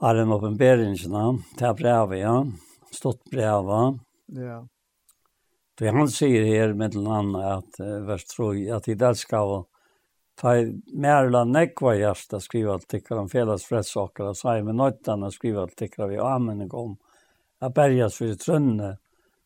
är 0.00 0.14
den 0.14 0.32
uppenbarelserna. 0.32 1.38
Det 1.58 1.64
är 1.64 1.74
brevet, 1.74 2.18
ja. 2.18 2.46
Stort 2.90 3.24
brev 3.30 3.64
va. 3.64 3.98
Ja. 4.26 4.68
Det 5.78 5.88
han 5.88 6.08
säger 6.08 6.44
här 6.44 6.72
med 6.72 6.90
den 6.90 7.06
andra 7.06 7.54
att 7.54 7.80
vers 8.06 8.24
3 8.24 8.70
att 8.70 8.88
i 8.88 8.94
där 8.94 9.14
ska 9.14 9.46
vara 9.46 9.64
Ta 10.34 10.56
i 10.56 10.82
Märla 10.86 11.44
nekva 11.44 11.94
hjärsta 11.96 12.40
skriva 12.40 12.74
artiklar 12.74 13.18
om 13.18 13.28
felas 13.28 13.64
fredsaker 13.64 14.24
och 14.24 14.36
säga 14.36 14.54
med 14.54 14.64
med 14.64 14.74
nöjtarna 14.74 15.30
skriva 15.30 15.62
artiklar 15.62 16.08
vi 16.08 16.18
använder 16.18 16.74
om 16.74 16.96
att 17.58 17.74
bergas 17.74 18.14
för 18.14 18.34
trönne 18.34 18.98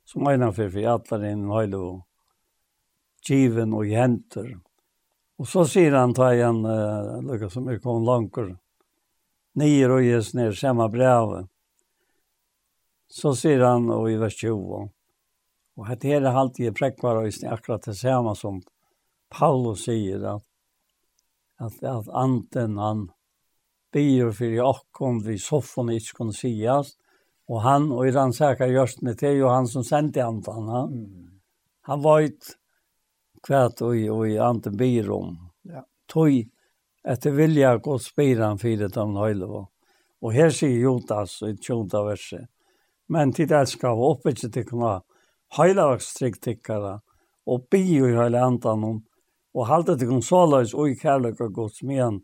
som 0.05 0.27
öjna 0.27 0.53
för 0.53 0.69
för 0.69 0.87
alla 1.17 1.31
in 1.31 1.51
höjlo 1.51 2.05
given 3.29 3.75
och 3.75 3.87
jenter. 3.87 4.59
Och 5.37 5.49
så 5.49 5.65
säger 5.65 5.93
han 5.93 6.15
ta 6.15 6.35
igen 6.35 6.65
uh, 6.65 7.23
lukka 7.23 7.51
som 7.51 7.69
är 7.69 7.79
kom 7.79 8.05
långkor 8.05 8.59
nio 9.53 9.89
och 9.89 10.03
ges 10.03 10.35
ner 10.35 10.53
samma 10.53 10.89
brev. 10.89 11.47
Så 13.09 13.35
säger 13.35 13.61
han 13.61 13.91
och 13.91 14.11
i 14.11 14.17
vers 14.17 14.41
20. 14.41 14.91
Och 15.77 15.87
det 16.01 16.13
är 16.13 16.21
det 16.21 16.31
alltid 16.31 16.77
präckvar 16.77 17.17
och 17.17 17.33
akkurat 17.47 17.83
det 17.83 17.95
samma 17.95 18.35
som 18.35 18.63
Paulus 19.29 19.85
säger 19.85 20.23
att 20.23 20.45
at, 21.61 21.83
at 21.83 22.09
anden 22.09 22.79
han 22.79 23.11
byr 23.93 24.33
för 24.33 24.61
okkom 24.61 25.23
vi 25.25 25.39
soffan 25.39 25.91
ikke 25.91 26.15
kunne 26.15 26.33
sies, 26.33 26.97
Och 27.49 27.63
han 27.63 27.93
och 27.93 28.09
i 28.09 28.11
den 28.11 28.33
säkra 28.33 28.67
görstene 28.67 29.15
det 29.15 29.29
er 29.29 29.39
jo 29.39 29.49
han 29.49 29.67
som 29.67 29.85
sände 29.85 30.25
andan. 30.25 30.69
Han, 30.69 30.93
mm. 30.93 31.41
han 31.81 32.03
var 32.03 32.21
ett 32.21 32.45
kvært 33.47 33.81
och, 33.81 34.29
i 34.29 34.39
anden 34.39 34.77
byr 34.77 35.11
om. 35.11 35.51
Ja. 35.63 35.85
Tog 36.07 36.49
etter 37.09 37.31
vilja 37.31 37.77
gå 37.77 37.99
spiran 37.99 38.59
fyrir 38.59 38.89
dem 38.89 39.17
høylevo. 39.17 39.69
Og 40.21 40.33
her 40.33 40.51
sier 40.51 40.77
Jotas 40.83 41.43
i 41.43 41.55
tjonta 41.57 42.03
verset. 42.05 42.49
Men 43.09 43.33
til 43.33 43.49
det 43.49 43.65
skal 43.69 43.97
vi 43.97 44.09
oppe 44.11 44.35
ikke 44.35 44.51
til 44.53 44.67
kunne 44.69 45.01
høylavakstryktikkara 45.57 46.99
og 47.49 47.69
bio 47.73 48.11
i 48.11 48.17
høyle 48.19 48.43
andan 48.45 48.85
om 48.85 48.99
og 49.55 49.67
halda 49.67 49.97
til 49.97 50.11
konsolais 50.13 50.75
og 50.75 50.91
i 50.91 50.97
kærløk 50.99 51.41
og 51.41 51.55
gods 51.55 51.83
med 51.83 52.21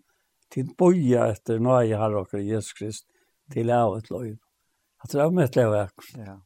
til 0.53 0.71
boja 0.79 1.29
etter 1.33 1.63
nøye 1.63 1.99
herre 1.99 2.25
og 2.25 2.35
Jesus 2.39 2.75
Krist 2.79 3.07
til 3.53 3.71
av 3.75 3.97
et 3.99 4.11
løy. 4.13 4.35
At 5.05 5.13
det 5.13 5.23
er 5.23 5.33
møtt 5.35 5.57
løy 5.57 5.73
Ja. 6.17 6.37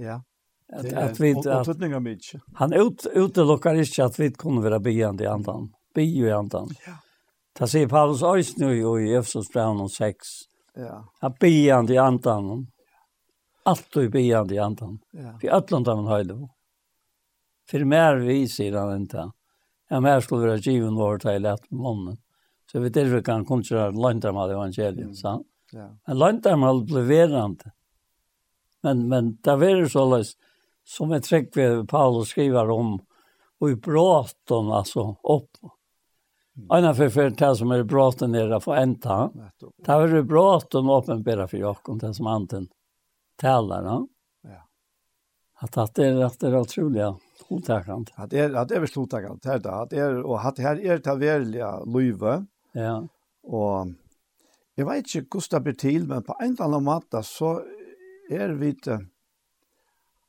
Ja. 0.00 0.18
At, 0.70 0.86
at 0.86 1.18
vi, 1.18 1.32
at, 1.34 1.66
han 2.54 2.74
ut, 2.74 3.06
utelukkar 3.06 3.74
ikke 3.74 4.04
at 4.04 4.18
vi 4.20 4.28
kunne 4.30 4.62
være 4.62 4.78
bygjende 4.80 5.24
i 5.24 5.26
andan. 5.26 5.72
Bygge 5.94 6.28
i 6.28 6.30
andan. 6.30 6.70
Ja. 6.86 6.94
Det 7.58 7.66
sier 7.68 7.88
Paulus 7.90 8.22
Øys 8.22 8.52
nu 8.56 8.70
i 8.70 9.10
Efsos 9.18 9.50
brev 9.50 9.88
6. 9.88 10.28
Ja. 10.78 11.00
Han 11.20 11.34
bygjende 11.40 11.94
i 11.94 11.98
andan. 11.98 12.68
Allt 13.66 13.90
du 13.90 14.08
bygjende 14.08 14.54
i 14.54 14.62
andan. 14.62 15.00
Ja. 15.12 15.34
Vi 15.42 15.50
ötlandar 15.50 15.98
man 15.98 16.06
høyde. 16.06 16.38
For 17.70 17.84
mer 17.84 18.22
vi, 18.22 18.46
sier 18.46 18.78
han 18.78 19.02
ikke. 19.02 19.26
Ja 19.26 19.39
Ja, 19.90 20.00
men 20.00 20.22
skulle 20.22 20.52
være 20.52 20.62
givet 20.62 20.94
vår 20.94 21.18
til 21.24 21.46
at 21.50 21.64
månen. 21.70 22.18
Så 22.70 22.80
vi 22.80 22.92
derfor 22.94 23.24
kan 23.26 23.44
kun 23.44 23.64
kjøre 23.66 23.90
lantarmal 23.98 24.52
evangeliet, 24.54 25.10
mm. 25.10 25.16
sant? 25.18 25.46
Ja. 25.74 25.88
Men 26.06 26.18
lantarmal 26.18 26.84
ble 26.86 27.02
verande. 27.08 27.72
Men, 28.86 29.08
men 29.10 29.32
det 29.44 29.56
var 29.58 29.82
så 29.90 30.04
løs, 30.06 30.36
som 30.86 31.10
jeg 31.14 31.26
trekk 31.26 31.50
ved 31.58 31.82
Paulus 31.90 32.30
skriver 32.32 32.70
om, 32.70 32.96
og 33.60 33.74
i 33.74 33.76
bråten, 33.76 34.70
altså, 34.72 35.10
opp. 35.22 35.50
Mm. 36.56 36.66
Anna 36.70 36.94
for 36.94 37.08
för 37.08 37.30
det 37.30 37.56
som 37.56 37.70
är 37.70 37.82
bråten 37.82 38.32
nere 38.32 38.60
för 38.60 38.76
änta. 38.76 39.30
Det 39.58 39.92
var 39.92 40.22
bråten 40.22 40.90
uppenbara 40.90 41.48
for 41.48 41.58
Jakob 41.58 42.00
det 42.00 42.14
som 42.14 42.26
anten 42.26 42.68
talar, 43.36 43.82
va? 43.82 44.06
att 45.60 45.76
att 45.76 45.94
det 45.94 46.06
är 46.06 46.24
att 46.24 46.40
det 46.40 46.46
är 46.46 46.56
otroligt 46.56 47.02
otacksamt. 47.48 48.10
Att 48.14 48.30
det 48.30 48.38
är 48.38 48.54
att 48.54 48.68
det 48.68 48.74
är 48.74 48.98
otacksamt 48.98 49.44
här 49.44 49.58
då 49.58 49.68
att 49.68 49.90
det 49.90 49.96
är 49.96 50.22
och 50.22 50.46
att 50.46 50.58
här 50.58 50.80
är 50.80 50.98
det 50.98 51.14
verkliga 51.14 51.84
löve. 51.84 52.46
Ja. 52.72 53.08
Och 53.42 53.86
jag 54.74 54.86
vet 54.86 54.96
inte 54.96 55.18
hur 55.18 55.50
det 55.50 55.60
blir 55.60 55.74
till 55.74 56.06
men 56.06 56.22
på 56.22 56.36
en 56.40 56.56
annan 56.60 56.84
måte 56.84 57.22
så 57.22 57.62
är 58.30 58.48
vi 58.48 58.72
det 58.72 59.06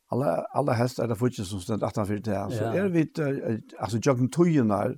alla 0.07 0.35
alla 0.35 0.73
hästar 0.73 1.07
där 1.07 1.15
futchen 1.15 1.45
som 1.45 1.59
ständ 1.59 1.83
18 1.83 2.21
det 2.21 2.35
här 2.35 2.49
så 2.49 2.63
är 2.63 2.85
vi 2.85 3.03
det 3.03 3.61
alltså 3.79 3.97
joggen 3.97 4.29
tujunar 4.29 4.97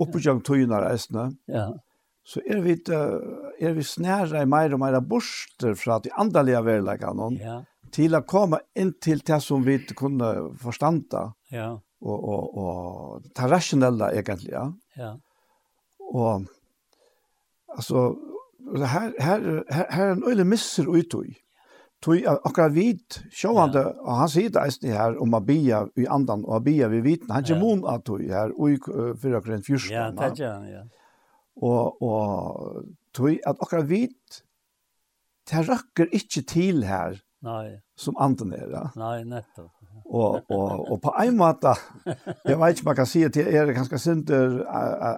uppe 0.00 0.18
joggen 0.18 0.42
tujunar 0.42 0.90
ästna. 0.90 1.32
Ja. 1.44 1.78
Så 2.24 2.40
är 2.40 2.60
vi 2.60 2.74
det 2.74 2.94
är 3.58 3.72
vi 3.72 3.84
snära 3.84 4.42
i 4.42 4.46
mer 4.46 4.74
och 4.74 4.80
mer 4.80 5.00
borster 5.00 5.74
för 5.74 5.90
att 5.90 6.06
i 6.06 6.10
andliga 6.10 6.62
verkligheten. 6.62 7.36
Ja 7.40 7.64
til 7.94 8.16
å 8.18 8.22
komma 8.26 8.58
in 8.74 8.92
till 9.00 9.22
det 9.22 9.40
som 9.42 9.62
vi 9.62 9.78
kunde 9.78 10.54
förstanda. 10.58 11.32
Ja. 11.50 11.80
Och 12.00 12.28
och 12.28 12.58
och 12.58 13.22
det 13.22 13.48
rasjonelle, 13.48 14.10
egentligen. 14.12 14.80
Ja. 14.96 15.18
Och 15.98 16.42
alltså 17.66 18.16
her, 18.76 19.14
här 19.18 19.64
här, 19.68 19.86
här 19.90 20.06
er 20.06 20.12
en 20.12 20.24
öle 20.24 20.44
misser 20.44 20.96
ut 20.96 21.14
i. 21.14 21.36
Tui 22.04 22.26
akkurat 22.26 22.72
vit, 22.72 23.22
sjåande, 23.32 23.80
ja. 23.80 23.92
og 24.04 24.16
han 24.18 24.28
sier 24.28 24.50
det 24.52 24.60
eisen 24.60 24.90
her 24.92 25.14
om 25.22 25.32
bia 25.46 25.86
i 25.96 26.04
andan, 26.04 26.42
og 26.44 26.64
bia 26.66 26.88
vi 26.92 27.00
viten, 27.00 27.30
han 27.32 27.44
kommer 27.44 27.62
mon 27.62 27.86
at 27.88 28.04
tui 28.04 28.26
her, 28.28 28.52
og 28.58 28.74
i 28.74 28.76
fyrir 29.16 29.38
akkurat 29.38 29.56
en 29.56 29.64
fyrst. 29.64 29.90
Ja, 29.90 30.10
det 30.10 30.40
är 30.40 30.52
han, 30.52 30.68
ja. 30.68 30.82
Og, 31.56 32.02
og 32.02 32.84
tui 33.14 33.38
at 33.46 33.56
akkurat 33.56 33.88
vit, 33.88 34.42
det 35.48 35.68
rakker 35.68 36.12
ikke 36.12 36.42
til 36.42 36.84
her, 36.84 37.23
Nej. 37.44 37.80
Som 37.96 38.16
anden 38.20 38.52
er, 38.56 38.68
ja. 38.72 38.84
Nej, 38.96 39.24
netto. 39.24 39.68
og, 40.04 40.40
og, 40.50 40.90
og 40.92 41.00
på 41.02 41.12
en 41.22 41.36
måte 41.36 41.74
jeg 42.44 42.58
vet 42.60 42.74
ikke 42.74 42.84
om 42.84 42.88
man 42.90 42.96
kan 42.96 43.06
si 43.08 43.22
at 43.24 43.34
det 43.34 43.44
er 43.46 43.66
ganske 43.66 43.74
ganska 43.78 43.98
synd 43.98 44.30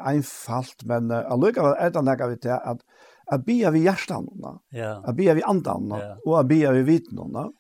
einfalt 0.07 0.85
men 0.87 1.11
uh, 1.11 1.33
alluga 1.33 1.73
er 1.79 1.91
det 1.91 2.05
något 2.05 2.31
vi 2.31 2.37
til 2.43 2.55
at 2.55 2.83
att 3.27 3.45
be 3.45 3.71
vi 3.71 3.79
hjärtan. 3.79 4.29
Ja. 4.69 5.03
Att 5.05 5.17
be 5.17 5.35
vi 5.35 5.43
andan 5.43 5.89
ja. 5.89 6.17
og 6.27 6.41
att 6.41 6.49
be 6.49 6.73
vi 6.73 6.83
vitten. 6.83 7.53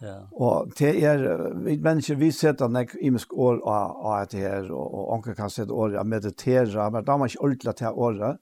Ja. 0.00 0.28
Og 0.32 0.72
det 0.78 1.04
er, 1.04 1.54
vi 1.64 1.78
mennesker, 1.78 2.14
vi 2.14 2.32
setter 2.32 2.68
nek 2.68 2.94
imisk 3.00 3.32
år 3.32 3.60
av, 3.68 4.06
att 4.06 4.30
det 4.30 4.70
og, 4.70 4.94
og 4.94 5.12
onkel 5.12 5.34
kan 5.34 5.50
sette 5.50 5.72
år 5.72 5.96
av 5.96 6.06
meditere, 6.06 6.90
men 6.90 7.04
da 7.04 7.12
då 7.12 7.18
man 7.18 7.28
ikke 7.28 7.40
ordentlig 7.40 7.76
til 7.76 7.86
året. 7.86 8.36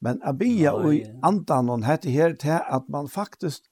Men 0.00 0.22
att 0.22 0.38
be 0.38 0.70
och 0.70 0.94
andan 1.22 1.70
och 1.70 1.80
det 1.80 1.86
här 1.86 2.34
till 2.34 2.58
att 2.68 2.88
man 2.88 3.08
faktiskt 3.08 3.69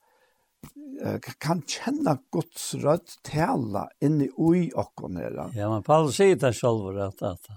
kan 1.38 1.62
kjenne 1.62 2.16
Guds 2.34 2.74
rødt 2.82 3.18
tala 3.26 3.86
inni 4.02 4.28
ui 4.36 4.68
okkon 4.74 5.16
her. 5.20 5.36
Ja, 5.54 5.70
men 5.70 5.82
Paul 5.86 6.10
sier 6.12 6.38
det 6.40 6.54
selv 6.58 6.98
at, 6.98 7.22
at 7.22 7.50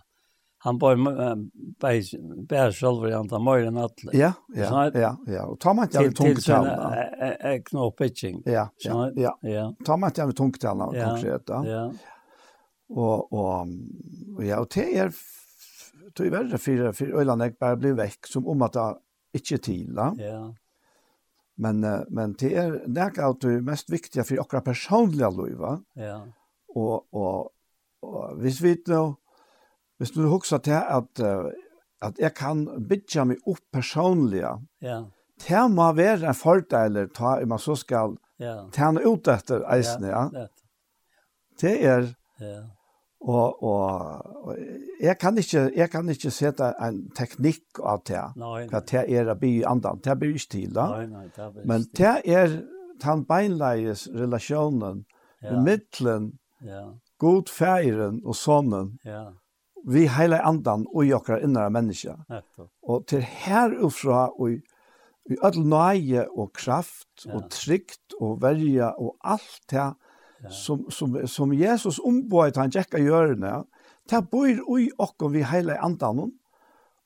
han 0.62 0.78
bør 0.78 1.00
bære 1.82 2.72
selv 2.78 3.08
i 3.10 3.16
andre 3.18 3.40
mer 3.42 3.66
enn 3.66 3.80
alle. 3.82 4.14
Ja, 4.14 4.34
ja, 4.54 4.70
ja, 4.94 5.16
ja. 5.26 5.48
Og 5.50 5.58
ta 5.62 5.74
man 5.74 5.90
ikke 5.90 6.04
av 6.04 6.14
tungetallene. 6.20 6.78
Til 6.78 7.18
sin 7.18 7.52
ekne 7.56 7.86
oppbytting. 7.88 8.40
Ja, 8.46 8.68
ja, 8.86 8.98
ja. 9.18 9.36
ja. 9.48 9.68
Tar 9.86 10.02
man 10.02 10.14
ikke 10.14 10.28
av 10.28 10.36
tungetallene 10.38 11.00
ja, 11.00 11.10
konkret 11.10 11.54
Ja, 11.56 11.62
Ja. 11.72 11.84
Og, 12.92 13.32
og, 13.32 13.70
og 14.36 14.42
ja, 14.44 14.58
og 14.60 14.68
det 14.76 14.84
er 15.00 15.14
det 16.12 16.26
er 16.26 16.34
verre 16.34 16.58
for, 16.60 16.90
for 16.92 17.20
Øyland 17.22 17.46
jeg 17.46 17.54
bare 17.56 17.78
blir 17.80 17.94
vekk 17.96 18.28
som 18.28 18.50
om 18.52 18.66
at 18.68 18.76
det 18.76 19.40
ikke 19.40 19.56
er 19.56 19.62
til. 19.64 19.94
Ja, 19.96 20.10
ja 20.20 20.42
Men 21.62 21.84
uh, 21.86 22.04
men 22.10 22.34
det 22.34 22.56
är 22.56 22.72
det 22.88 23.02
är 23.02 23.34
det 23.42 23.62
mest 23.62 23.90
viktiga 23.90 24.24
för 24.24 24.36
våra 24.36 24.62
personliga 24.62 25.30
liv 25.30 25.58
va. 25.58 25.80
Ja. 25.94 26.28
Och 26.68 27.14
och 27.14 27.50
och 28.02 28.46
visst 28.46 28.62
vi 28.62 28.76
då 28.86 29.16
Hvis 29.98 30.12
du 30.12 30.26
husker 30.26 30.58
til 30.58 30.72
at, 30.72 31.20
att 31.20 31.54
at 32.02 32.20
jeg 32.20 32.34
kan 32.38 32.66
bytja 32.90 33.26
meg 33.30 33.42
opp 33.46 33.62
personlig, 33.74 34.42
ja. 34.82 35.04
det 35.48 35.64
må 35.72 35.92
være 35.98 36.32
en 36.32 36.38
fordeiler 36.38 37.12
ta 37.14 37.36
om 37.42 37.54
man 37.54 37.62
så 37.62 37.76
skal 37.78 38.16
ja. 38.42 38.56
tjene 38.74 39.04
ut 39.06 39.30
etter 39.30 39.66
eisen, 39.76 40.08
ja. 40.10 40.24
ja. 40.34 40.48
Det 41.62 41.76
er, 41.86 42.08
ja. 42.42 42.64
Og, 43.22 43.64
og 43.64 44.32
og 44.42 44.58
jeg 45.02 45.18
kan 45.18 45.38
ikke, 45.38 45.72
jeg 45.76 45.90
kan 45.90 46.10
ikke 46.10 46.32
sette 46.34 46.72
en 46.82 47.02
teknikk 47.18 47.82
av 47.86 48.02
det, 48.08 48.22
nei, 48.42 48.66
nei. 48.66 48.82
det 48.90 49.04
er 49.06 49.30
å 49.30 49.36
bli 49.38 49.52
andan, 49.68 50.02
det 50.04 50.18
blir 50.20 50.34
ikke 50.38 50.54
til 50.56 50.74
da. 50.76 50.88
Nei, 50.96 51.06
nei, 51.12 51.28
det 51.36 51.50
blir 51.54 51.68
Men 51.70 51.86
det 51.98 52.16
er 52.26 52.56
den 53.04 53.24
beinleies 53.30 54.08
relasjonen, 54.16 55.06
ja. 55.44 55.60
middelen, 55.62 56.32
ja. 56.66 56.88
god 57.22 57.54
feiren 57.54 58.22
og 58.26 58.38
sånnen, 58.38 58.96
ja. 59.06 59.28
vi 59.86 60.08
hele 60.10 60.42
andan 60.46 60.88
og 60.90 61.06
jokker 61.06 61.46
innere 61.46 61.70
mennesker. 61.74 62.22
Netto. 62.30 62.70
Og 62.82 63.06
til 63.10 63.22
her 63.22 63.78
ufra 63.82 64.28
og 64.34 64.58
i 65.30 65.38
ødel 65.38 65.68
nøye 65.70 66.26
og 66.34 66.50
kraft 66.58 67.28
ja. 67.28 67.36
og 67.38 67.52
trygt 67.54 68.18
og 68.18 68.42
verja 68.42 68.96
og 68.98 69.18
alt 69.22 69.62
det, 69.70 69.78
ja 69.78 69.92
som, 70.50 70.86
som, 70.90 71.28
som 71.28 71.54
Jesus 71.54 72.00
ombået 72.00 72.58
han 72.58 72.72
tjekka 72.72 72.98
hjørne, 73.02 73.64
det 74.10 74.24
bor 74.32 74.64
ui 74.74 74.90
okkom 74.98 75.36
vi 75.36 75.44
heile 75.46 75.78
andanen, 75.84 76.34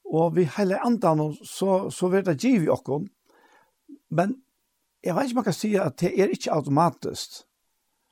og 0.05 0.35
vi 0.37 0.45
heile 0.57 0.79
andanen 0.85 1.35
så, 1.43 1.89
så 1.91 2.09
vil 2.13 2.25
det 2.25 2.39
giv 2.39 2.63
i 2.63 2.71
okkom, 2.71 3.09
men 4.15 4.37
jeg 5.05 5.15
vet 5.15 5.27
ikke 5.27 5.35
om 5.35 5.41
man 5.41 5.47
kan 5.49 5.57
si 5.57 5.75
at 5.77 5.97
det 6.01 6.13
er 6.17 6.31
ikke 6.33 6.53
automatisk. 6.55 7.43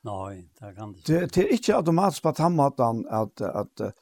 Nei, 0.03 0.43
det 0.59 0.73
kan 0.75 0.91
det 0.91 0.99
ikke. 0.99 1.07
Det, 1.07 1.33
det 1.33 1.43
er 1.43 1.53
ikke 1.55 1.77
automatisk 1.79 2.25
på 2.25 2.33
den 2.37 2.57
måten 2.59 3.05
at, 3.09 3.41
at, 3.41 3.81
at 3.81 3.93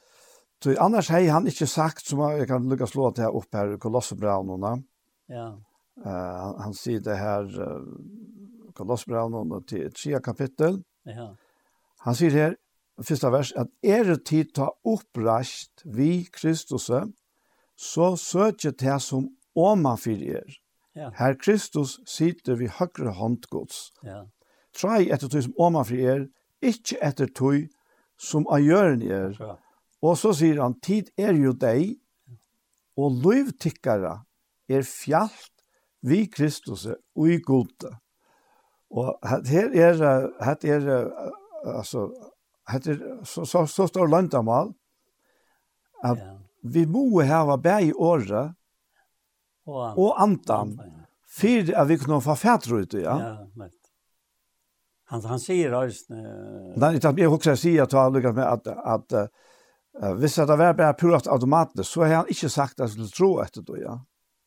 Så 0.62 0.76
annars 0.78 1.08
har 1.08 1.24
han 1.30 1.46
ikke 1.46 1.66
sagt, 1.66 2.06
som 2.06 2.20
jeg 2.36 2.46
kan 2.46 2.68
lukka 2.70 2.86
slå 2.86 3.10
til 3.10 3.24
her 3.24 3.34
opp 3.34 3.56
her, 3.56 3.72
kolossebraunene. 3.82 4.76
Ja. 5.28 5.48
Uh, 5.98 6.06
han, 6.06 6.60
han 6.68 6.76
sier 6.78 7.02
det 7.02 7.16
her, 7.18 7.48
uh, 7.50 8.68
kolossebraunene 8.78 9.58
til 9.66 9.90
tredje 9.90 10.20
kapittel. 10.22 10.78
Ja. 11.08 11.32
Han 12.06 12.18
sier 12.18 12.34
her, 12.36 12.56
første 13.02 13.30
vers, 13.32 13.52
at 13.58 13.70
er 13.82 14.04
det 14.06 14.22
tid 14.28 14.52
ta 14.56 14.68
oppreist 14.84 15.84
vi 15.84 16.24
Kristus, 16.32 16.90
så 17.76 18.08
søker 18.16 18.76
det 18.78 18.98
som 19.02 19.30
åman 19.56 19.98
for 19.98 20.10
er. 20.10 20.58
Ja. 20.94 21.10
Her 21.16 21.34
Kristus 21.40 21.98
sitter 22.06 22.58
vi 22.60 22.68
høyre 22.68 23.14
håndgods. 23.16 23.90
Ja. 24.04 24.24
Trai 24.76 25.08
etter 25.12 25.28
tog 25.28 25.44
som 25.44 25.54
åman 25.58 25.86
for 25.88 25.96
er, 25.96 26.26
ikke 26.62 26.98
etter 27.02 27.30
tog 27.32 27.64
som 28.20 28.46
av 28.52 28.62
gjøren 28.62 29.02
er. 29.02 29.36
Ja. 29.40 29.56
Og 30.02 30.18
så 30.18 30.32
sier 30.36 30.60
han, 30.62 30.78
tid 30.82 31.10
er 31.16 31.34
jo 31.38 31.54
deg, 31.54 31.96
og 32.98 33.22
løyvtikkere 33.24 34.18
er 34.68 34.84
fjallt 34.86 35.52
vi 36.02 36.26
Kristus 36.26 36.86
og 36.90 37.28
i 37.30 37.38
gode. 37.44 37.94
Og 38.92 39.14
her 39.24 39.72
er, 39.72 40.00
her 40.44 40.56
er, 40.68 40.96
altså, 41.64 42.06
her 42.68 42.88
er 42.92 43.24
så, 43.24 43.44
så, 43.44 43.66
så 43.66 43.86
står 43.88 44.10
landamal, 44.12 44.74
at 46.04 46.18
ja. 46.18 46.32
vi 46.62 46.84
må 46.86 47.22
hava 47.24 47.56
bæg 47.56 47.88
i 47.88 47.92
året, 47.96 48.52
og, 49.66 49.98
og 49.98 50.22
andan, 50.22 50.74
for 51.32 51.72
at 51.80 51.88
vi 51.88 51.96
kunne 51.96 52.20
få 52.20 52.34
fætre 52.34 52.82
ut, 52.82 52.94
ja. 52.94 53.16
Ja, 53.16 53.36
men. 53.56 53.70
Han, 55.12 55.24
han 55.28 55.40
sier 55.40 55.74
også... 55.76 56.14
Nei, 56.80 56.94
jeg 56.96 57.04
har 57.04 57.34
også 57.34 57.56
sier 57.60 57.84
at 57.84 57.96
han 57.96 58.14
lykkes 58.14 58.36
med 58.36 58.46
at, 58.48 58.68
at 58.94 59.16
uh, 60.00 60.12
hvis 60.16 60.38
det 60.40 60.56
var 60.56 60.72
bare 60.72 60.96
purat 60.96 61.28
automatisk, 61.28 61.90
så 61.90 62.06
har 62.06 62.14
han 62.22 62.32
ikke 62.32 62.48
sagt 62.48 62.80
at 62.80 62.86
han 62.86 62.94
skulle 62.94 63.12
tro 63.12 63.32
etter 63.44 63.64
det, 63.66 63.82
ja. 63.84 63.98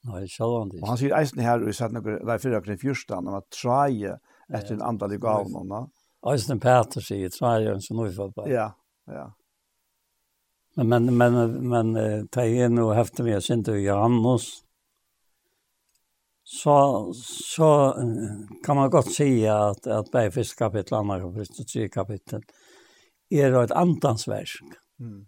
Nei, 0.10 0.26
sjølvandig. 0.30 0.82
Og 0.84 0.90
han 0.92 1.00
sier 1.02 1.14
eisen 1.18 1.42
her, 1.42 1.62
og 1.62 1.70
jeg 1.70 1.78
satt 1.80 1.94
noen, 1.94 2.18
nei, 2.26 2.38
fyrir 2.42 2.60
akkurat 2.60 2.78
i 2.78 2.82
fyrstand, 2.82 3.30
om 3.30 3.38
at 3.40 3.48
traje, 3.54 4.18
etter 4.54 4.76
en 4.76 4.86
andelig 4.86 5.20
gav 5.24 5.50
noen. 5.52 5.90
Øystein 6.26 6.60
Peter 6.62 7.04
sier, 7.06 7.30
tror 7.34 7.62
jeg, 7.62 7.82
som 7.86 7.98
nå 7.98 8.08
vi 8.08 8.16
får 8.16 8.32
på. 8.36 8.46
Ja, 8.50 8.70
ja. 9.12 9.26
Men, 10.76 10.90
men, 10.90 11.18
men, 11.18 11.36
men, 11.70 11.94
det 11.96 12.44
er 12.44 12.72
noe 12.74 12.98
hefte 12.98 13.24
vi 13.24 13.36
har 13.36 13.44
sint 13.44 13.68
til 13.70 13.80
Johannes. 13.86 14.50
Så, 16.46 16.76
så 17.14 17.70
kan 18.66 18.78
man 18.78 18.92
godt 18.94 19.14
si 19.16 19.30
at, 19.50 19.88
at 19.88 20.12
bare 20.14 20.34
første 20.36 20.58
kapittel, 20.60 20.98
andre 20.98 21.22
kapittel, 21.24 21.66
tredje 21.66 21.94
kapittel, 21.94 22.44
er 23.32 23.56
et 23.62 23.74
andansversk. 23.74 24.76
Mm. 25.00 25.24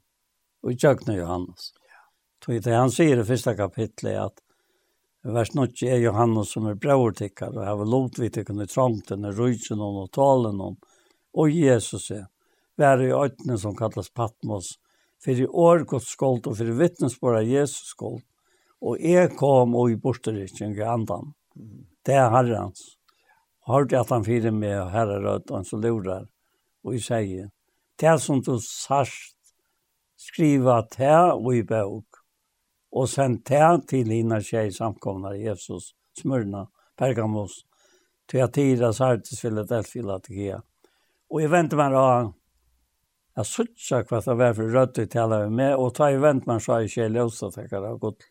Og 0.64 0.74
i 0.74 0.78
Johannes. 1.18 1.72
Ja. 1.88 2.04
Så 2.44 2.76
han 2.76 2.94
sier 2.94 3.22
i 3.22 3.26
første 3.26 3.56
kapitlet 3.56 4.20
at 4.28 4.44
vers 5.34 5.54
9 5.54 5.88
er 5.88 6.00
Johannes 6.00 6.54
som 6.54 6.68
er 6.70 6.78
bror 6.80 7.12
og 7.12 7.58
har 7.60 7.86
lovt 7.86 8.20
vi 8.20 8.30
til 8.30 8.46
kunne 8.48 8.68
trångten, 8.68 9.26
i 9.26 9.32
rydsen 9.36 9.82
og 9.84 10.12
talen 10.16 10.62
om, 10.62 10.78
og 11.34 11.52
Jesus 11.52 12.12
er, 12.12 12.28
vær 12.78 13.02
i 13.04 13.12
øytene 13.12 13.58
som 13.58 13.76
kallas 13.76 14.10
Patmos, 14.10 14.78
fyrir 15.20 15.50
år 15.50 15.84
gått 15.90 16.08
skuld 16.08 16.48
og 16.48 16.58
for 16.60 16.78
vittnesbord 16.80 17.42
av 17.42 17.50
Jesus 17.50 17.92
skuld, 17.92 18.22
og 18.82 19.02
jeg 19.02 19.34
kom 19.36 19.76
og 19.76 19.92
i 19.92 20.00
borterikken 20.00 20.76
i 20.78 20.86
andan, 20.86 21.34
det 22.06 22.16
er 22.16 22.32
herrens. 22.32 22.94
Hørte 23.68 24.00
at 24.00 24.14
han 24.14 24.24
fyrer 24.24 24.54
med 24.56 24.78
og 24.80 24.92
herre 24.94 25.18
rødt, 25.26 25.50
og 25.50 25.58
han 25.58 25.68
så 25.68 25.80
lurar, 25.82 26.28
og 26.86 26.96
jeg 26.96 27.04
sier, 27.04 27.50
det 28.00 28.20
som 28.22 28.40
du 28.46 28.56
sørst 28.62 29.36
skriva 30.18 30.84
til 30.94 31.34
og 31.36 31.52
i 31.58 31.66
bøk, 31.68 32.17
og 32.98 33.10
sen 33.10 33.38
tän 33.44 33.86
til 33.88 34.12
hina 34.12 34.40
tjej 34.42 34.72
samkomna 34.72 35.36
Jesus 35.36 35.94
Smyrna 36.18 36.66
Pergamos 36.98 37.66
Thyatira 38.28 38.94
Sardes 38.94 39.40
Philadelphia 39.42 40.04
Latia 40.04 40.62
Og 41.30 41.42
jeg 41.42 41.52
väntar 41.52 41.78
meg 41.78 41.92
då 41.92 42.34
jeg 43.38 43.46
såg 43.46 44.08
hva 44.10 44.22
det 44.26 44.34
var 44.34 44.54
för 44.54 44.70
rött 44.70 44.98
i 44.98 45.06
vi 45.06 45.50
med 45.50 45.76
og 45.76 45.94
ta 45.96 46.10
i 46.12 46.18
vent 46.18 46.48
meg 46.48 46.62
så 46.62 46.80
i 46.82 46.88
kjell 46.88 47.14
lösa 47.14 47.52
tackar 47.52 47.84
av 47.86 47.98
gott 47.98 48.24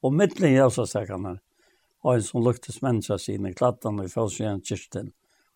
och 0.00 0.12
mittlen 0.12 0.54
lösa 0.54 0.86
tackar 0.86 1.40
och 2.02 2.14
en 2.14 2.22
som 2.22 2.42
luktes 2.42 2.82
menneska 2.82 3.18
sine, 3.18 3.54
klattan 3.54 4.00
og 4.00 4.06
i 4.06 4.60
kyrsten 4.64 5.12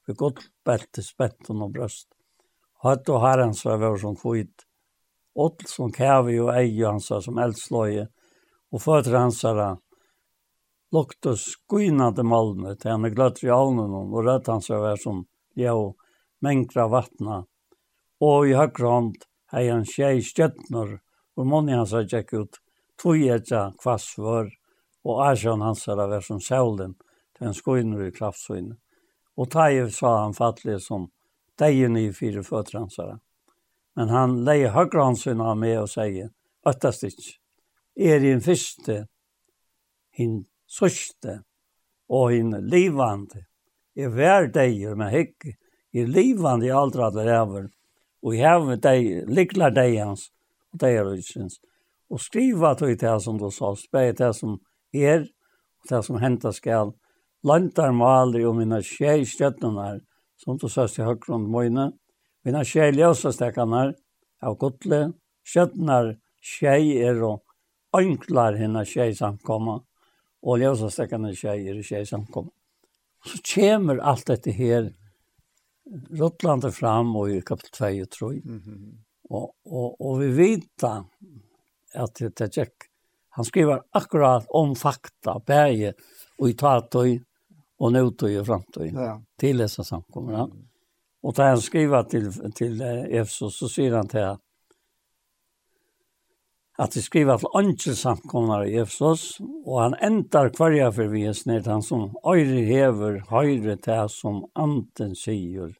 vi 0.06 0.14
gott 0.14 0.38
belt 0.64 0.98
spetten 1.02 1.62
og 1.64 1.72
brøst. 1.74 2.06
Hatt 2.84 3.08
og 3.10 3.24
herrens 3.24 3.64
var 3.66 3.80
vår 3.82 3.96
som 3.98 4.14
kvitt. 4.18 4.62
Ått 5.34 5.66
som 5.68 5.90
kæve 5.92 6.36
og 6.44 6.52
eie 6.54 6.86
hans 6.86 7.10
som 7.10 7.40
eldsløye 7.42 8.06
og 8.70 8.82
fötter 8.82 9.14
hans 9.14 9.42
här 9.42 9.76
lukte 10.92 11.36
skynade 11.68 12.22
malmet 12.22 12.80
till 12.80 12.90
henne 12.90 13.10
glatt 13.10 13.44
i 13.44 13.50
avnen 13.50 13.90
och 13.90 14.24
rätt 14.24 14.46
hans 14.46 14.70
var 14.70 14.96
som 14.96 15.26
jag 15.54 15.94
mängdra 16.38 16.88
vattna. 16.88 17.46
Och 18.18 18.48
i 18.48 18.54
högra 18.54 18.88
hånd 18.88 19.16
hei 19.46 19.68
han 19.68 19.84
tjej 19.84 20.22
stjättnor 20.22 21.00
och 21.34 21.46
många 21.46 21.76
hans 21.76 21.92
har 21.92 22.08
tjäck 22.08 22.32
ut 22.32 22.60
tvågetja 23.02 23.72
kvassvör 23.82 24.50
och 25.02 25.26
ärsjön 25.26 25.60
hans 25.60 25.86
har 25.86 25.98
över 25.98 26.20
som 26.20 26.40
sävlen 26.40 26.94
till 27.38 27.46
en 27.46 27.54
skynor 27.54 28.06
i 28.06 28.12
kraftsvinn. 28.12 28.76
Och 29.34 29.50
tajev 29.50 29.88
sa 29.88 30.18
han 30.22 30.34
fattlig 30.34 30.80
som 30.82 31.10
dejen 31.58 31.96
i 31.96 32.12
fyra 32.12 32.42
fötter 32.42 32.78
hans 32.78 32.96
Men 33.94 34.08
han 34.08 34.44
leie 34.44 34.68
högra 34.68 35.04
hans 35.04 35.26
av 35.26 35.56
med 35.56 35.80
och 35.80 35.90
säger 35.90 36.30
öttast 36.66 37.02
inte 37.02 37.45
er 37.96 38.24
i 38.24 38.32
en 38.32 38.42
første, 38.44 39.06
hin 40.16 40.44
sørste 40.68 41.40
og 42.08 42.30
hin 42.34 42.52
livande. 42.70 43.46
Er 43.96 44.12
hver 44.12 44.50
deir, 44.52 44.94
men 44.96 45.12
hekk, 45.12 45.48
er 45.96 46.10
livande 46.10 46.68
i 46.68 46.74
aldra 46.74 47.08
at 47.08 47.16
over, 47.24 47.70
og 48.22 48.34
i 48.34 48.42
hever 48.42 48.76
deir, 48.82 49.24
liklar 49.28 49.72
deir 49.72 50.04
hans, 50.04 50.28
og 50.72 50.82
deir 50.84 51.08
utsins. 51.08 51.58
Og 52.12 52.20
skriva 52.20 52.74
tog 52.76 52.92
det 53.00 53.16
som 53.24 53.40
du 53.40 53.48
sa, 53.50 53.72
speg 53.74 54.16
det 54.20 54.32
som 54.36 54.58
er, 54.92 55.24
og 55.80 55.90
det 55.90 56.04
som 56.04 56.20
henta 56.20 56.52
skal, 56.52 56.92
Lantar 57.46 57.92
maler 57.94 58.42
og 58.48 58.56
mina 58.58 58.80
tjej 58.82 59.22
stjøttenar, 59.28 60.00
som 60.40 60.56
du 60.58 60.66
sørst 60.72 60.98
i 60.98 61.04
høgrund 61.06 61.46
møyne, 61.52 61.92
mina 62.42 62.64
tjej 62.66 62.90
ljøsestekarnar 62.96 63.92
av 64.42 64.56
godle, 64.58 65.12
stjøttenar 65.46 66.16
tjej 66.42 66.96
er 67.06 67.20
og 67.22 67.45
ønklar 68.00 68.58
henne 68.60 68.84
tjej 68.84 69.14
samkomma 69.18 69.80
og 70.46 70.60
ljøsastekkende 70.60 71.32
tjejer 71.36 71.78
er 71.78 71.82
tjej 71.86 72.04
samkomma. 72.06 72.52
Så 73.26 73.40
kommer 73.54 74.02
alt 74.02 74.28
dette 74.28 74.54
her 74.54 74.92
Rottlandet 76.18 76.74
fram 76.74 77.12
og 77.16 77.30
i 77.30 77.40
kapitel 77.46 77.70
2 77.70 78.02
og 78.02 78.10
3. 78.10 78.28
Mm 78.44 78.62
-hmm. 78.64 78.96
og, 79.30 79.54
og, 79.64 80.00
og 80.00 80.20
vi 80.20 80.30
vet 80.36 80.84
at 81.94 82.14
det 82.18 82.58
er 82.58 82.68
Han 83.30 83.44
skriver 83.44 83.82
akkurat 83.92 84.46
om 84.50 84.76
fakta, 84.76 85.38
bæge, 85.38 85.94
og 86.38 86.50
i 86.50 86.52
tatøy 86.52 87.18
og 87.78 87.92
nødtøy 87.92 88.38
og 88.40 88.46
framtøy 88.46 88.92
ja. 88.94 89.18
til 89.38 89.58
disse 89.58 89.84
samkommer. 89.84 90.46
Mm. 90.46 90.66
Og 91.22 91.36
da 91.36 91.50
han 91.50 91.60
skriver 91.60 92.02
til, 92.02 92.52
til 92.56 92.82
Efsos, 93.10 93.58
så 93.58 93.68
sier 93.68 93.96
han 93.96 94.08
til 94.08 94.18
at 94.18 94.38
at 96.76 96.92
de 96.92 97.00
skriver 97.00 97.40
til 97.40 97.54
andre 97.56 97.94
samkomnar 97.96 98.66
i 98.68 98.76
Efsos, 98.82 99.40
og 99.64 99.80
han 99.80 99.96
endar 100.04 100.50
kvarja 100.52 100.90
for 100.92 101.08
vi 101.12 101.24
er 101.24 101.36
snitt 101.36 101.68
han 101.70 101.82
som 101.82 102.10
øyre 102.20 102.64
hever, 102.68 103.22
høyre 103.30 103.78
til 103.80 104.10
som 104.12 104.42
anten 104.54 105.14
sier 105.16 105.72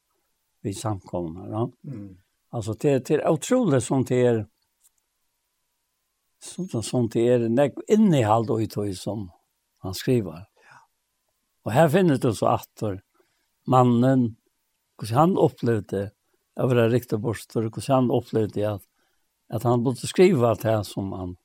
vi 0.65 0.73
samkomnar. 0.73 1.49
Ja? 1.53 1.65
Mm. 1.85 2.17
Altså, 2.53 2.73
det, 2.73 3.07
det 3.07 3.19
er 3.19 3.29
utrolig 3.29 3.81
som 3.85 4.05
det 4.09 4.21
er, 4.25 4.43
sånt 6.41 6.73
som 6.85 7.09
det 7.13 7.27
er 7.29 7.47
nek 7.49 7.77
innehald 7.91 8.49
og 8.49 8.63
i 8.63 8.93
som 8.97 9.29
han 9.85 9.93
skriver. 9.93 10.47
Ja. 10.65 10.81
Og 11.65 11.73
her 11.75 11.89
finner 11.93 12.17
du 12.17 12.31
så 12.33 12.55
atter 12.57 13.01
mannen, 13.67 14.31
hvordan 14.97 15.17
han 15.17 15.37
opplevde, 15.37 16.07
jeg 16.57 16.69
var 16.71 16.89
riktig 16.89 17.19
borster, 17.21 17.69
hvordan 17.69 17.93
han 17.93 18.13
opplevde 18.17 18.65
at 18.65 18.85
att 19.49 19.63
han 19.63 19.83
borde 19.83 20.07
skriva 20.07 20.55
det 20.55 20.63
här 20.63 20.83
som 20.83 21.11
han 21.11 21.37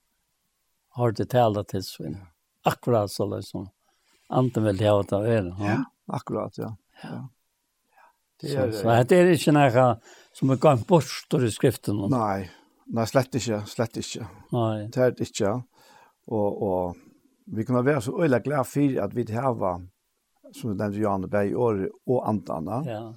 har 0.89 1.13
det 1.13 1.31
tala 1.31 1.65
til 1.65 1.83
sin. 1.83 2.17
Akkurat 2.65 3.11
så 3.11 3.27
liksom. 3.37 3.69
Anten 4.29 4.65
vill 4.65 4.81
jag 4.81 5.07
det 5.07 5.17
över. 5.17 5.57
Ja, 5.59 5.85
akkurat 6.07 6.59
ja. 6.59 6.77
Ja. 7.03 7.29
Det 8.41 8.55
er, 8.55 8.73
så, 8.73 9.03
det 9.09 9.17
är 9.17 9.29
ikke 9.31 9.53
noe 9.55 9.83
som 10.35 10.51
er 10.51 10.57
gang 10.59 10.81
bort 10.87 11.35
i 11.35 11.51
skriften. 11.51 12.01
Nej, 12.11 12.49
nei, 12.87 13.05
slett 13.07 13.35
inte, 13.35 13.61
slett 13.67 13.97
inte. 13.97 14.27
Nej. 14.51 14.89
Det 14.89 15.01
är 15.01 15.21
inte. 15.21 15.63
Och 16.27 16.63
och 16.63 16.97
vi 17.47 17.65
kan 17.65 17.85
vara 17.85 18.01
så 18.01 18.23
øyelig 18.23 18.43
glad 18.45 18.67
för 18.67 19.01
att 19.01 19.15
vi 19.15 19.25
det 19.25 19.35
som 19.35 19.59
var 19.59 19.87
som 20.53 20.79
den 20.79 20.93
Johan 20.93 21.29
Berg 21.29 21.57
och 21.57 21.89
og 22.07 22.29
Antana. 22.29 22.83
Ja 22.87 23.15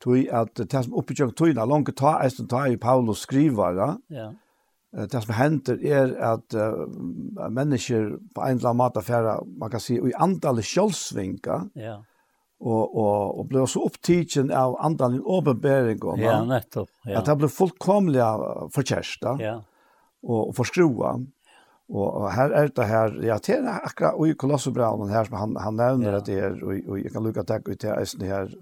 tui 0.00 0.26
at 0.32 0.56
det 0.56 0.84
som 0.84 0.94
oppbyggjøk 0.96 1.34
tøyna, 1.36 1.66
langt 1.68 1.92
ta 1.98 2.16
eisen 2.24 2.48
ta 2.50 2.64
i 2.68 2.78
Paulus 2.80 3.24
skrivara, 3.26 3.92
ja. 4.12 4.30
det 4.92 5.22
som 5.24 5.34
henter 5.36 5.80
er 5.84 6.14
at 6.32 6.56
uh, 6.56 6.86
mennesker 7.52 8.14
på 8.34 8.44
en 8.46 8.58
eller 8.58 8.70
annen 8.72 8.80
måte 8.80 9.04
færa, 9.04 9.38
man 9.60 9.72
kan 9.72 9.82
si, 9.82 9.98
i 10.00 10.14
antallet 10.16 10.66
kjølsvinka, 10.66 11.58
ja. 11.78 11.98
og, 12.60 12.84
og, 12.86 13.40
og 13.42 13.50
ble 13.50 13.66
så 13.68 13.84
opptidsen 13.86 14.52
av 14.52 14.78
antallet 14.80 15.20
åpenbæringarna, 15.24 16.24
ja, 16.24 16.38
nettopp, 16.48 16.90
ja. 17.04 17.20
at 17.20 17.28
det 17.28 17.36
ble 17.42 17.52
fullkomlig 17.52 18.24
forkjærsta, 18.76 19.36
ja. 19.42 19.58
og, 20.24 20.40
og 20.48 20.56
forskrua, 20.62 21.18
Og, 21.90 22.06
og 22.06 22.26
her 22.30 22.52
er 22.54 22.68
det 22.70 22.84
her, 22.86 23.14
ja, 23.26 23.36
det 23.42 23.56
er 23.58 23.80
akkurat 23.82 24.28
i 24.30 24.34
Kolossobranen 24.38 25.10
her 25.10 25.26
som 25.26 25.40
han, 25.40 25.56
han 25.58 25.74
nevner 25.74 26.12
ja. 26.12 26.18
at 26.20 26.28
det 26.28 26.36
er, 26.38 26.52
og, 26.62 26.76
og 26.86 27.00
jeg 27.00 27.10
kan 27.10 27.24
lukke 27.26 27.42
takk 27.42 27.66
ut 27.66 27.80
til 27.82 27.90
eisen 27.96 28.22
her, 28.22 28.52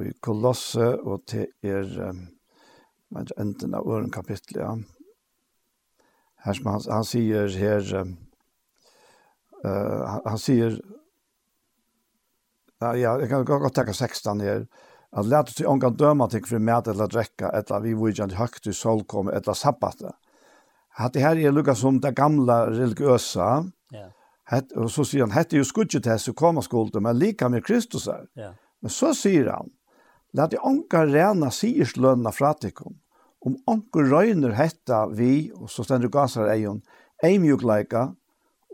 i 0.00 0.12
Kolosse, 0.22 0.94
og 1.02 1.26
til 1.28 1.46
er 1.62 2.14
men 3.14 3.30
enden 3.38 3.74
av 3.78 3.86
øren 3.86 4.10
kapittel, 4.10 4.60
ja. 4.60 4.72
Her 6.44 6.56
som 6.58 6.70
han, 6.72 6.82
han 6.90 7.06
sier 7.08 7.52
her, 7.56 7.86
uh, 9.64 10.00
han, 10.10 10.24
han 10.26 10.40
sier, 10.40 10.80
ja, 12.82 13.14
jeg 13.20 13.30
kan 13.30 13.46
godt 13.48 13.78
tenke 13.78 13.94
16 13.94 14.42
her, 14.44 14.66
at 15.14 15.30
lete 15.30 15.54
til 15.54 15.70
ångan 15.70 15.94
døma 15.96 16.26
ting 16.28 16.44
for 16.48 16.58
mæt 16.58 16.90
eller 16.90 17.08
drekka, 17.08 17.52
etter 17.54 17.80
vi 17.84 17.94
vujjan 17.96 18.34
høgt 18.34 18.66
i 18.66 18.74
solkom, 18.74 19.30
etter 19.30 19.56
sabbatet. 19.56 20.18
Hatt 20.98 21.14
det 21.14 21.22
her 21.22 21.38
er 21.38 21.54
lukka 21.54 21.74
som 21.78 22.00
det 22.02 22.12
gamla 22.18 22.66
ja. 22.70 23.62
yeah. 23.94 24.10
og 24.76 24.90
så 24.90 25.06
sier 25.06 25.24
han, 25.24 25.34
hette 25.34 25.56
jo 25.56 25.64
skudget 25.64 26.04
til 26.04 26.18
så 26.18 26.34
koma 26.34 26.62
skulde, 26.62 27.00
men 27.00 27.18
lika 27.18 27.48
med 27.48 27.64
Kristus 27.64 28.06
her. 28.06 28.26
Yeah. 28.38 28.54
Men 28.84 28.92
så 28.92 29.14
sier 29.16 29.48
han, 29.48 29.70
«Lad 30.36 30.52
i 30.52 30.58
anka 30.60 31.06
rena 31.08 31.48
sierslønna 31.54 32.28
fratikum, 32.36 32.98
om 33.40 33.54
anka 33.70 34.02
røyner 34.04 34.52
hetta 34.58 35.06
vi, 35.08 35.48
og 35.56 35.70
så 35.72 35.86
stender 35.86 36.10
gasar 36.12 36.50
eion, 36.52 36.82
eimjukleika 37.24 38.10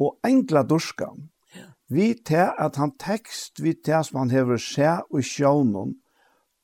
og 0.00 0.16
enkla 0.26 0.64
durska. 0.66 1.12
Vi 1.90 2.08
te 2.26 2.48
at 2.50 2.78
han 2.80 2.94
tekst, 2.98 3.60
vi 3.62 3.74
te 3.74 4.00
som 4.06 4.18
han 4.22 4.32
hever 4.34 4.58
skje 4.58 4.96
og 5.10 5.22
sjånun, 5.26 5.94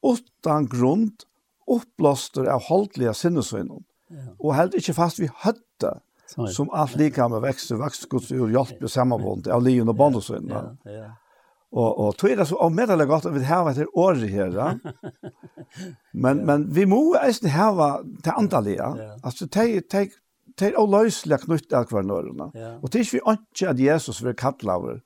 utan 0.03 0.67
grunn, 0.71 1.13
oppblåster 1.71 2.51
av 2.51 2.67
holdliga 2.67 3.15
sinnesøynun, 3.15 3.85
og 4.39 4.57
held 4.59 4.75
ikkje 4.79 4.97
fast 4.97 5.23
vi 5.23 5.31
høtta, 5.45 6.01
som 6.27 6.73
alt 6.75 6.99
lika 6.99 7.29
med 7.31 7.45
vekst 7.47 7.71
og 7.75 7.85
vekstgods 7.85 8.33
og 8.35 8.51
hjelp 8.55 8.83
og 8.83 8.91
sammanbånd 8.91 9.47
av 9.55 9.63
livet 9.63 9.91
og 9.93 9.99
båndesøynene. 9.99 10.65
Ja, 10.83 10.99
ja. 10.99 11.13
Og, 11.77 11.99
og 12.01 12.15
tog 12.17 12.31
er 12.31 12.39
det 12.41 12.47
så 12.49 12.57
om 12.65 12.73
med 12.73 12.91
eller 12.91 13.09
gott 13.09 13.27
vi 13.29 13.45
har 13.45 13.69
etter 13.69 13.89
året 13.93 14.31
her, 14.31 14.51
här 14.51 14.57
ja. 14.57 14.93
Men 16.13 16.47
men 16.47 16.73
vi 16.73 16.87
må 16.87 17.15
är 17.15 17.49
här 17.49 17.73
var 17.73 18.03
det 18.25 18.31
antalliga. 18.31 19.17
Alltså 19.23 19.49
te 19.49 19.81
te 19.81 20.09
te 20.57 20.73
och 20.73 20.89
lösliga 20.89 21.39
knutt 21.39 21.73
av 21.73 21.87
det 22.93 22.99
er 22.99 23.05
ikke 23.05 23.17
vi 23.17 23.33
ikke 23.33 23.71
at 23.71 23.79
Jesus 23.79 24.23
vill 24.23 24.35
kalla 24.35 24.77
av 24.77 25.01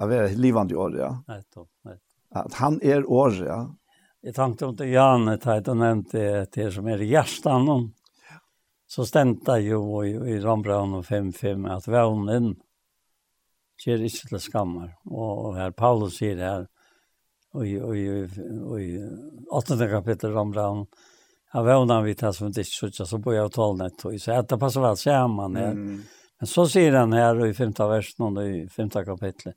av 0.00 0.10
livande 0.36 0.76
året, 0.76 0.98
ja. 0.98 1.22
Nej 1.26 1.98
Att 2.30 2.54
han 2.54 2.80
er 2.82 3.10
året, 3.10 3.46
ja. 3.46 3.74
Jeg 4.22 4.34
tenkte 4.34 4.64
om 4.64 4.70
inte 4.70 4.84
Jan 4.84 5.26
jeg 5.28 5.40
tenkte 5.40 5.70
han 5.70 5.78
nämnde 5.78 6.46
det 6.54 6.72
som 6.72 6.86
är 6.86 6.98
hjärtan 6.98 7.92
så 8.86 9.04
stendte 9.06 9.58
jo 9.60 10.04
i, 10.04 10.10
i 10.10 10.40
Rambraun 10.40 10.94
och 10.94 11.04
5-5 11.04 11.76
at 11.76 11.88
vevnen 11.88 12.56
ger 13.84 14.04
ikke 14.04 14.30
til 14.30 14.40
skammer. 14.40 14.94
Og 15.10 15.54
her 15.58 15.74
Paulus 15.76 16.18
sier 16.20 16.40
her, 16.40 16.66
og 17.54 17.66
i 17.68 18.88
8. 19.54 19.78
kapittel 19.90 20.34
ramler 20.34 20.62
Ja, 20.64 20.86
han 21.54 21.66
vevner 21.68 22.02
vi 22.02 22.16
tar 22.18 22.32
som 22.34 22.48
ikke 22.50 22.66
suttet, 22.66 23.06
så 23.06 23.18
bor 23.22 23.36
jeg 23.36 23.46
og 23.46 23.52
tål 23.54 23.76
nett. 23.78 24.00
Så 24.18 24.40
det 24.42 24.58
passer 24.58 24.82
vel 24.82 24.96
sammen 24.98 25.54
her. 25.54 25.74
Men 25.74 26.50
så 26.50 26.64
sier 26.66 26.96
han 26.98 27.14
her 27.14 27.38
i 27.46 27.52
5. 27.54 27.76
versen 27.78 28.26
og 28.26 28.40
i 28.42 28.64
5. 28.66 28.90
kapitlet. 29.06 29.54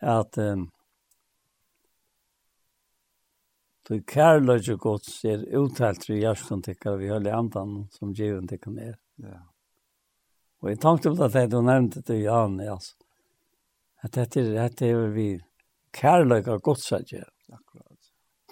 at 0.00 0.38
um, 0.38 0.70
Du 3.88 3.98
kærløyge 3.98 4.76
gods 4.78 5.24
er 5.26 5.42
uttalt 5.58 6.06
i 6.10 6.20
hjertan 6.20 6.62
tycker 6.62 7.00
vi 7.00 7.10
høyli 7.10 7.32
andan 7.34 7.88
som 7.90 8.12
given 8.14 8.46
tikkar 8.46 8.78
er. 8.78 8.94
Ja. 9.18 9.40
Og 10.62 10.70
jeg 10.70 10.78
tenkte 10.80 11.10
på 11.10 11.28
det 11.34 11.48
du 11.50 11.58
nevnte 11.66 12.02
til 12.06 12.22
Jan, 12.22 12.60
altså 12.60 12.94
at 14.02 14.12
dette 14.12 14.40
er 14.40 14.68
det 14.68 14.90
er 14.90 15.08
vi 15.14 15.40
kärlek 15.92 16.48
och 16.48 16.62
gott 16.62 16.80
så. 16.80 16.96
Akkurat. 16.96 17.98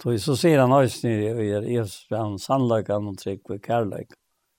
Då 0.02 0.18
så 0.18 0.36
sier 0.36 0.58
han 0.58 0.72
oss 0.72 1.02
ni 1.02 1.10
i 1.10 1.74
er 1.74 2.08
fram 2.08 2.38
sannlagan 2.38 3.08
och 3.08 3.18
trygg 3.18 3.44
på 3.44 3.58
kärlek. 3.58 4.08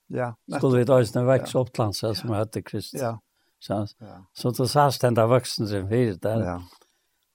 Ja. 0.07 0.35
Skulle 0.57 0.77
vi 0.77 0.83
då 0.83 1.23
vekse 1.25 1.57
opp 1.57 1.73
til 1.73 1.83
landsa 1.83 2.13
som 2.15 2.33
hette 2.33 2.61
Krist. 2.61 2.93
Ja. 2.93 3.19
Så 3.59 3.87
så 4.33 4.51
då 4.51 4.67
sa 4.67 4.91
den 5.01 5.13
där 5.13 5.27
vuxen 5.27 5.67
som 5.67 5.87
vi 5.87 6.13
där. 6.13 6.43
Ja. 6.43 6.63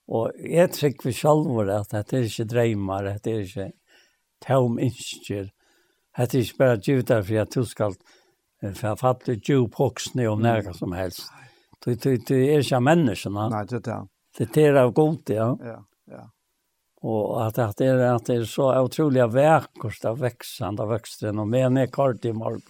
Och 0.07 0.31
jag 0.37 0.71
tycker 0.71 1.03
vi 1.03 1.13
själva 1.13 1.79
at 1.79 1.89
dette 1.89 2.17
er 2.17 2.23
ikke 2.23 2.43
drömmar, 2.43 3.03
dette 3.03 3.31
er 3.31 3.39
ikke 3.43 3.71
tom 4.45 4.79
innskjør. 4.79 5.49
Dette 6.17 6.37
er 6.37 6.41
ikke 6.41 6.57
bare 6.57 6.77
bara 6.77 6.81
djutar 6.81 7.23
för 7.23 7.35
att 7.35 7.51
du 7.51 7.65
ska 7.65 7.93
författa 8.75 9.33
djup 9.33 9.75
hoksne 9.75 10.27
om 10.27 10.41
noe 10.41 10.73
som 10.73 10.91
helst. 10.91 11.31
Nej 11.31 11.46
Du, 11.85 11.95
du, 11.95 12.17
du 12.17 12.45
är 12.45 12.57
inte 12.57 12.79
människorna. 12.79 13.49
Nej, 13.49 13.65
det 13.69 13.87
er. 13.87 14.07
det. 14.37 14.53
Det 14.53 14.65
är 14.65 14.73
av 14.73 14.91
god, 14.91 15.29
ja. 15.29 15.57
Ja, 15.61 15.85
ja. 16.05 16.31
Och 17.01 17.45
att, 17.45 17.77
det, 17.77 17.85
är, 17.85 17.97
att 17.97 18.25
det 18.25 18.35
är 18.35 18.43
så 18.43 18.81
otroliga 18.81 19.27
verkost 19.27 20.05
av 20.05 20.19
växande 20.19 20.83
av 20.83 20.89
veksten, 20.89 21.39
Och 21.39 21.47
men 21.47 21.77
är 21.77 21.87
kort 21.87 22.25
i 22.25 22.33
morgen. 22.33 22.61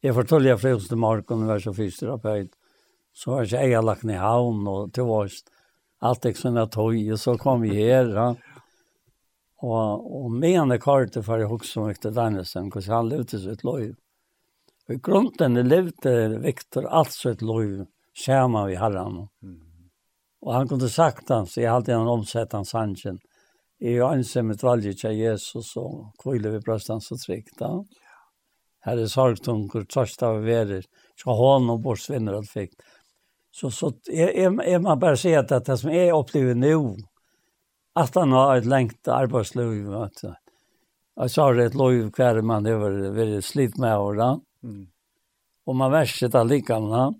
Jag 0.00 0.14
fortalte 0.14 0.48
jeg 0.48 0.60
frus 0.60 0.88
till 0.88 1.00
morgon 1.02 1.42
og 1.42 1.48
var 1.48 1.58
så 1.58 1.72
fysioterapeut. 1.74 2.50
Så 3.14 3.32
har 3.32 3.46
jag 3.50 3.68
jag 3.68 3.84
lagt 3.84 4.02
ned 4.02 4.20
havn 4.20 4.66
och 4.68 4.92
til 4.92 5.02
oss. 5.02 5.42
Allt 6.00 6.26
er 6.26 6.36
sånn 6.36 6.60
at 6.60 6.72
tog 6.72 6.94
og 7.12 7.18
så 7.18 7.36
kom 7.38 7.60
vi 7.62 7.74
här. 7.74 8.12
Ja. 8.14 8.36
Och, 9.56 10.24
och 10.24 10.30
men 10.30 10.72
är 10.72 10.78
kort 10.78 11.14
för 11.14 11.38
husker 11.38 11.52
också 11.52 11.86
mycket 11.86 12.14
Danielsen. 12.14 12.70
För 12.70 12.92
han 12.92 13.08
levde 13.08 13.38
sitt 13.38 13.48
ett 13.50 13.64
Og 13.64 14.94
I 14.94 15.00
grunden 15.02 15.68
levde 15.68 16.38
Victor 16.38 16.86
alt 16.86 17.24
ett 17.26 17.42
liv. 17.42 17.74
Mm 17.74 17.86
skärma 18.24 18.66
vi 18.66 18.74
hade 18.74 18.98
han. 18.98 19.28
Mm. 19.42 19.60
Och 20.40 20.54
han 20.54 20.68
kunde 20.68 20.88
sagt 20.88 21.28
han, 21.28 21.46
så 21.46 21.60
jag 21.60 21.72
hade 21.72 21.94
han 21.94 22.08
omsett 22.08 22.52
hans 22.52 22.72
hanken. 22.72 23.18
I 23.78 23.90
ju 23.90 24.02
ansem 24.04 24.50
ett 24.50 24.62
valget 24.62 24.98
til 24.98 25.18
Jesus 25.18 25.74
og 25.76 26.14
kvile 26.22 26.50
vi 26.50 26.60
bröstan 26.60 27.00
så 27.00 27.16
trygt 27.16 27.60
Ja. 27.60 27.84
Här 28.80 28.96
är 28.96 29.06
sorgtunker, 29.06 29.84
trøst 29.84 30.22
av 30.22 30.42
verer. 30.42 30.84
Så 31.16 31.30
hon 31.30 31.70
och 31.70 31.80
borsvinner 31.80 32.32
allt 32.32 32.50
fick. 32.50 32.70
Så, 33.50 33.70
så 33.70 33.92
är, 34.06 34.30
jeg, 34.36 34.60
jeg 34.66 34.82
man 34.82 34.98
bara 34.98 35.16
si 35.16 35.34
att 35.34 35.48
det 35.48 35.78
som 35.78 35.90
är 35.90 36.12
opplever 36.12 36.54
nu, 36.54 36.96
att 37.92 38.14
han 38.14 38.32
har 38.32 38.56
ett 38.56 39.08
arbeidsliv, 39.08 39.92
arbetsliv. 39.92 40.34
Jag 41.16 41.30
sa 41.30 41.52
det 41.52 41.64
et 41.64 41.74
lov 41.74 42.10
kvar 42.10 42.40
man 42.40 42.66
har 42.66 43.10
väldigt 43.10 43.44
slitt 43.44 43.78
med 43.78 43.98
åren. 43.98 44.40
Mm. 44.62 44.86
Och 45.64 45.76
man 45.76 45.90
verset 45.90 46.18
sitter 46.18 46.44
lika 46.44 46.80
da. 46.80 47.14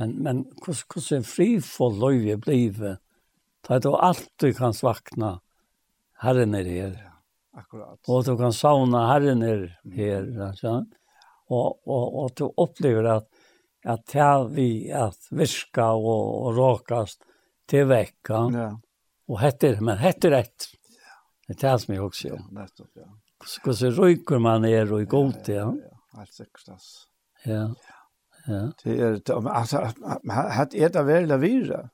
Men, 0.00 0.16
men 0.24 0.42
hvordan 0.64 1.24
fri 1.26 1.52
for 1.64 1.92
løyve 1.92 2.38
blive, 2.40 2.96
da 3.68 3.78
du 3.78 3.92
alltid 3.94 4.56
kan 4.56 4.74
svakna 4.74 5.38
Herren 6.20 6.56
er 6.56 6.68
her. 6.68 6.96
Akkurat. 7.56 8.00
Og 8.08 8.24
du 8.24 8.34
kan 8.40 8.52
sauna 8.52 9.06
Herren 9.12 9.42
er 9.44 9.68
her. 9.92 10.26
alltså. 10.48 10.84
Og, 11.50 11.80
og, 11.86 12.16
og 12.22 12.34
du 12.38 12.50
opplever 12.56 13.08
at 13.16 13.28
at 13.84 14.06
det 14.12 14.54
vi 14.54 14.90
at 14.92 15.28
virka 15.32 15.90
og, 15.96 16.46
og 16.46 16.56
råkast 16.56 17.24
til 17.70 17.86
vekka. 17.88 18.42
Ja. 18.54 18.68
Og 19.30 19.40
hetter, 19.40 19.80
men 19.80 20.00
hetter 20.00 20.34
rett. 20.34 20.66
Ja. 20.90 21.16
Det 21.46 21.56
er 21.56 21.62
det 21.62 21.76
som 21.84 21.94
jeg 21.94 22.04
også 22.04 22.28
gjør. 22.28 22.40
Ja, 22.40 22.56
nettopp, 22.58 22.90
ja. 22.98 23.08
Hvordan 23.64 24.42
man 24.42 24.64
er 24.68 24.92
og 24.92 25.00
i 25.02 25.08
god 25.08 25.32
til. 25.46 25.54
Ja, 25.54 25.70
ja, 25.70 25.88
ja. 25.88 26.18
Helt 26.18 26.34
sikkert, 26.34 26.68
altså. 26.74 27.06
Ja. 27.46 27.62
ja. 27.62 27.89
Ja. 28.50 28.72
Det 28.84 29.00
är 29.00 29.48
altså 29.48 29.76
hat 30.28 30.74
er 30.74 30.88
det 30.88 31.02
vel 31.02 31.28
där 31.28 31.38
vira. 31.38 31.88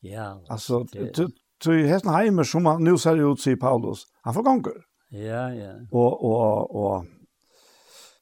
Ja. 0.00 0.40
Alltså 0.48 0.84
du 1.16 1.28
du 1.64 1.86
hesten 1.86 2.14
hemma 2.14 2.44
som 2.44 2.62
man 2.62 2.84
nu 2.84 2.98
ser 2.98 3.32
ut 3.32 3.40
sig 3.40 3.56
Paulus. 3.56 4.06
Han 4.22 4.34
får 4.34 4.42
gonger. 4.42 4.84
Ja, 5.10 5.48
ja. 5.48 5.72
Og 5.92 6.24
og 6.24 6.76
og 6.76 7.06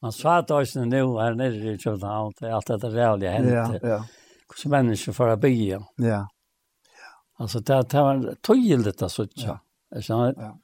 Man 0.02 0.12
sa 0.12 0.38
at 0.38 0.50
oss 0.50 0.74
nu 0.74 1.06
här 1.06 1.34
nere 1.34 1.72
i 1.72 1.78
København, 1.78 2.32
det 2.40 2.48
er 2.48 2.54
alt 2.54 2.66
dette 2.66 2.86
rävliga 2.86 3.30
hänt. 3.30 3.50
Ja, 3.50 3.78
ja. 3.82 4.04
Hur 4.64 4.70
människor 4.70 5.12
får 5.12 5.36
bygge. 5.36 5.84
Ja. 5.96 6.06
Ja. 6.06 6.28
Alltså 7.38 7.60
det 7.60 7.82
det 7.90 8.00
var 8.00 8.34
tydligt 8.34 9.02
att 9.02 9.12
så 9.12 9.26
tjå. 9.26 9.58
Ja. 9.90 10.32
Ja. 10.36 10.58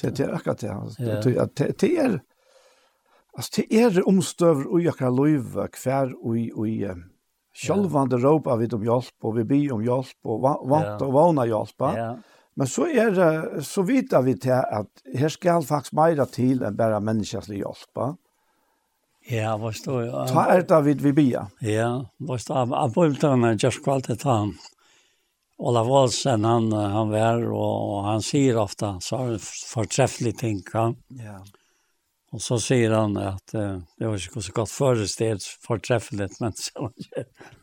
Det 0.00 0.20
er 0.20 0.32
akkurat 0.32 0.58
det. 0.58 1.72
Det 1.78 1.96
är 1.98 2.20
Alltså 3.36 3.52
det 3.60 3.74
är 3.82 4.08
omstöver 4.08 4.72
och 4.72 4.80
jag 4.80 4.96
kan 4.96 5.16
løyve 5.16 5.68
hver 5.84 6.26
och 6.26 6.38
i 6.38 6.52
och 6.54 6.68
i 6.68 6.90
självande 7.54 8.16
ropa 8.16 8.56
vid 8.56 8.74
om 8.74 8.84
hjälp 8.84 9.14
och 9.22 9.38
vi 9.38 9.44
ber 9.44 9.72
om 9.72 9.84
hjälp 9.84 10.16
och 10.22 10.68
vant 10.68 11.02
och 11.02 11.12
vana 11.12 11.46
hjälp. 11.46 11.74
Ja. 11.78 12.18
Men 12.54 12.66
så 12.66 12.86
är 12.86 13.10
det 13.10 13.62
så 13.64 13.82
vita 13.82 14.20
vi 14.20 14.38
till 14.38 14.52
att 14.52 14.88
här 15.14 15.28
ska 15.28 15.62
faktiskt 15.62 15.92
mera 15.92 16.26
till 16.26 16.62
än 16.62 16.76
bara 16.76 17.00
människans 17.00 17.48
hjälp. 17.48 18.16
Ja, 19.28 19.56
vad 19.56 19.74
står 19.74 20.04
jag? 20.04 20.28
Ta 20.28 20.44
är 20.44 20.62
det 20.62 20.80
vid 20.80 21.00
vi 21.00 21.12
ber. 21.12 21.46
Ja, 21.60 22.06
vad 22.16 22.40
står 22.40 22.56
jag? 22.58 22.68
Jag 22.68 23.36
vill 23.36 23.58
just 23.62 23.84
kvalitet 23.84 24.18
han. 24.22 24.54
Ola 25.58 25.82
Olsen, 25.82 26.44
han, 26.44 26.72
han 26.72 27.10
var 27.10 27.52
och 27.52 28.04
han 28.04 28.22
säger 28.22 28.58
ofta 28.58 29.00
så 29.00 29.38
förträffligt 29.74 30.38
ting. 30.38 30.62
Ja. 30.72 30.94
Och 32.32 32.42
så 32.42 32.60
säger 32.60 32.90
han 32.90 33.16
att 33.16 33.54
eh, 33.54 33.78
det 33.98 34.06
var 34.06 34.14
inte 34.14 34.42
så 34.42 34.52
gott 34.52 34.70
föreställt 34.70 35.42
förträffligt 35.42 36.40
men 36.40 36.52
så 36.54 36.92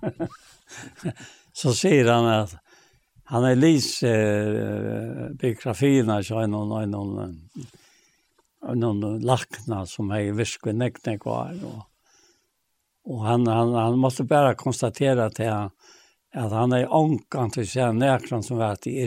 så 1.53 1.73
säger 1.73 2.11
han 2.11 2.26
att 2.26 2.56
han 3.23 3.44
är 3.44 3.56
lis 3.56 4.03
eh, 4.03 5.30
biografierna 5.30 6.23
så 6.23 6.40
är 6.40 6.48
någon 6.48 6.91
någon 6.91 7.49
någon 8.73 9.19
lackna 9.19 9.85
som 9.85 10.11
är 10.11 10.31
viskve 10.31 10.73
nekne 10.73 11.19
kvar 11.19 11.60
och 11.65 11.90
och 13.06 13.26
han 13.26 13.48
han 13.48 13.73
han 13.73 13.99
måste 13.99 14.23
bara 14.23 14.56
konstatera 14.56 15.26
att 15.26 15.38
han 15.38 15.69
att 16.35 16.52
han 16.52 16.72
är 16.72 16.94
onkan 16.94 17.52
till 17.52 17.69
sig 17.69 17.94
näkran 17.94 18.44
som 18.44 18.57
var 18.57 18.65
att 18.65 18.81
det 18.81 19.03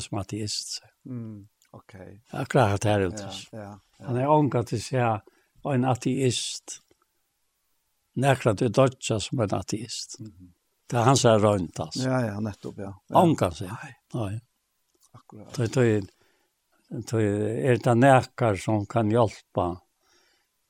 som 0.00 0.18
ateist. 0.18 0.82
Mm. 1.06 1.46
Okej. 1.70 2.22
Akkurat 2.30 2.84
här 2.84 3.00
ute. 3.00 3.30
Ja, 3.52 3.58
ja. 3.58 3.80
Han 4.06 4.20
er 4.20 4.30
ångat 4.30 4.72
til 4.72 4.82
seg 4.82 5.26
og 5.64 5.74
en 5.74 5.88
ateist. 5.90 6.80
Nekra 8.20 8.54
til 8.58 8.72
dodja 8.74 9.18
som 9.22 9.42
en 9.44 9.58
ateist. 9.58 10.18
Det 10.90 10.98
er 10.98 11.06
hans 11.06 11.24
er 11.28 11.38
rønt, 11.38 11.78
altså. 11.78 12.06
Ja, 12.08 12.22
ja, 12.26 12.38
nettopp, 12.42 12.80
ja. 12.82 12.90
ja. 12.90 13.20
Ångat 13.20 13.60
seg. 13.60 13.92
Nei. 14.16 14.32
Akkurat. 15.14 15.54
Det 15.54 15.84
er 15.84 16.08
det 16.90 17.20
er 17.22 17.78
det 17.78 17.94
nekar 17.94 18.56
som 18.58 18.82
kan 18.90 19.10
hjelpa 19.12 19.76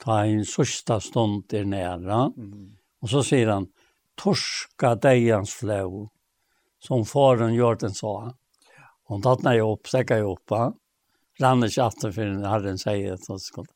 ta 0.00 0.24
en 0.24 0.44
sørsta 0.44 0.98
stund 1.00 1.52
er 1.56 1.64
næra. 1.64 2.26
Mm. 2.36 2.76
Og 3.00 3.12
så 3.12 3.22
sier 3.24 3.48
han, 3.52 3.68
torska 4.20 4.94
deians 5.00 5.54
flå, 5.56 6.08
som 6.80 7.06
faren 7.08 7.54
gjør 7.56 7.80
den 7.84 7.96
sa. 7.96 8.14
Og 9.08 9.16
han 9.16 9.24
tatt 9.24 9.44
meg 9.46 9.62
opp, 9.64 9.88
stekka 9.88 10.20
jeg 10.20 10.28
opp, 10.28 10.56
rann 11.40 11.64
ikke 11.66 11.86
atter 11.86 12.12
for 12.12 12.46
Herren 12.46 12.78
sier 12.78 13.16
at 13.16 13.26
det 13.28 13.40
skulle. 13.42 13.72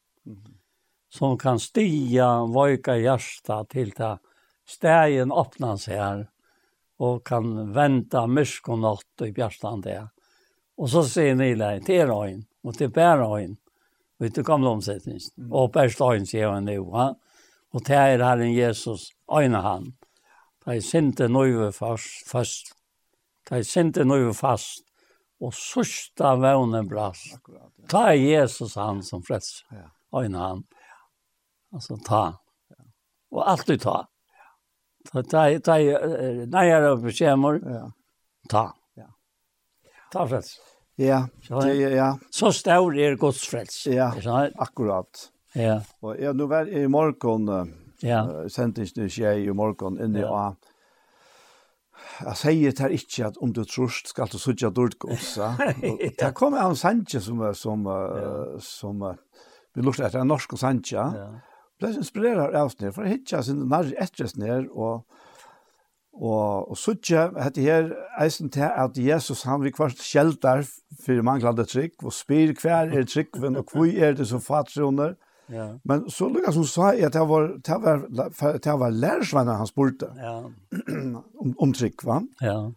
Som 1.15 1.39
kan 1.39 1.61
stiga, 1.61 2.45
vojka 2.51 2.97
hjärsta 2.97 3.65
till 3.65 3.93
ta 3.93 4.19
stegen 4.67 5.33
öppnas 5.33 5.87
här 5.87 6.31
och 6.97 7.27
kan 7.27 7.73
vänta 7.73 8.27
mysk 8.27 8.69
och 8.69 8.79
natt 8.79 9.21
i 9.23 9.33
bjärstan 9.33 9.81
det. 9.81 10.09
Och 10.77 10.91
så 10.91 11.05
ser 11.05 11.35
ni 11.35 11.55
där, 11.55 11.83
det 11.87 11.99
är 11.99 12.07
röjn 12.07 12.45
och 12.63 12.75
det 12.79 12.97
är 12.97 13.19
röjn. 13.19 13.57
Och 14.19 14.31
det 14.31 14.47
gamla 14.47 14.71
omsättningen. 14.71 15.21
Och 15.51 15.71
bäst 15.71 16.01
röjn 16.01 16.27
ser 16.27 16.47
han 16.47 16.65
nu. 16.65 16.79
Ha? 16.79 17.19
Och 17.71 17.83
det 17.83 17.95
är 17.95 18.19
Herren 18.19 18.53
Jesus, 18.53 19.09
öjna 19.33 19.61
han. 19.61 19.93
Det 20.65 20.71
är 20.71 20.97
inte 20.97 21.29
nöjve 21.29 21.73
fast. 21.73 22.77
Det 23.49 23.77
är 23.77 23.79
inte 23.79 24.05
nöjve 24.05 24.35
fast 24.35 24.85
og 25.43 25.55
sørsta 25.57 26.35
vevne 26.41 26.85
brast. 26.89 27.35
Akkurat, 27.37 27.71
ja. 27.79 27.87
Ta 27.91 28.05
Jesus 28.15 28.77
han 28.79 29.03
som 29.03 29.23
freds. 29.27 29.65
Ja. 29.75 29.89
Øyne 30.15 30.39
han. 30.39 30.65
Altså 31.75 31.99
ta. 32.07 32.25
Og 33.35 33.43
alltid 33.51 33.83
ta. 33.83 34.05
Ta, 35.11 35.23
Ta, 35.29 35.43
ta, 35.61 35.75
nei, 35.77 36.63
jeg 36.65 36.77
er 36.79 36.87
oppe 36.95 37.11
beskjemmer. 37.11 37.59
Ja. 37.61 37.83
Ta. 38.49 38.63
Ja. 38.97 39.11
Ta 40.13 40.25
frels. 40.31 40.55
Ja, 40.97 41.25
det, 41.49 41.75
ja. 41.97 42.13
Så 42.31 42.53
stor 42.55 42.95
er 42.97 43.17
Guds 43.19 43.43
frels. 43.51 43.83
Ja, 43.91 44.13
akkurat. 44.63 45.27
Ja. 45.59 45.81
Og 46.03 46.21
ja, 46.23 46.33
nu 46.33 46.47
var 46.51 46.71
i 46.71 46.87
morgen, 46.87 47.51
ja. 48.03 48.23
uh, 48.23 48.47
sendte 48.49 48.87
jeg 48.87 49.43
i 49.45 49.53
morgen 49.55 49.99
inne 50.03 50.23
ja. 50.23 50.31
A, 50.31 50.74
Jeg 52.21 52.39
sier 52.41 52.75
det 52.75 52.85
her 52.85 52.95
ikke 52.95 53.27
at 53.29 53.41
om 53.43 53.53
du 53.55 53.63
trorst 53.69 54.13
skal 54.13 54.31
du 54.31 54.39
sutja 54.39 54.71
dårdgåsa. 54.79 55.55
Det 55.81 56.31
kommer 56.37 56.65
av 56.65 56.75
en 56.75 56.79
sanje 56.79 57.23
som, 57.25 57.43
som, 57.59 57.87
uh, 57.87 58.55
som 58.63 59.03
uh, 59.03 59.15
vi 59.75 59.85
lukte 59.85 60.07
etter 60.07 60.23
en 60.23 60.31
norsk 60.31 60.57
sanje. 60.61 60.95
Ja. 60.95 61.29
Ble 61.81 61.91
inspirerer 61.99 62.55
av 62.55 62.71
oss 62.71 62.79
ned, 62.79 62.95
for 62.95 63.07
jeg 63.07 63.19
hitja 63.19 63.43
sin 63.43 63.65
nærre 63.71 63.97
etter 64.01 64.31
ned, 64.41 64.71
og 64.73 65.05
Og, 66.15 66.71
og 66.71 66.77
sutja, 66.79 67.25
hette 67.43 67.63
her, 67.65 67.89
eisen 68.23 68.51
til 68.55 68.69
at 68.69 68.95
Jesus 68.95 69.43
han 69.49 69.65
vil 69.65 69.73
kvart 69.75 69.99
sjeldar 69.99 70.63
for 71.03 71.23
manglande 71.27 71.65
trygg, 71.67 71.97
og 72.05 72.15
spyr 72.15 72.53
hver 72.61 72.93
er 72.95 73.09
tryggven, 73.11 73.57
og 73.59 73.73
hvor 73.73 73.91
er 73.91 74.15
det 74.15 74.29
som 74.31 74.43
fatruner, 74.43 75.17
Ja. 75.53 75.67
Men 75.85 76.07
så 76.11 76.29
Lucas 76.29 76.57
som 76.57 76.65
sa 76.69 76.93
jeg 76.95 77.09
at 77.11 77.17
det 77.17 77.25
var 77.29 77.51
det 77.67 77.77
var 77.83 78.07
det 78.65 78.77
var 78.81 78.91
lärsvarna 78.91 79.59
han 79.59 79.69
spurte. 79.69 80.09
Ja. 80.17 80.51
om 81.41 81.55
om 81.67 81.73
trygg, 81.73 82.05
va? 82.05 82.23
Ja. 82.41 82.71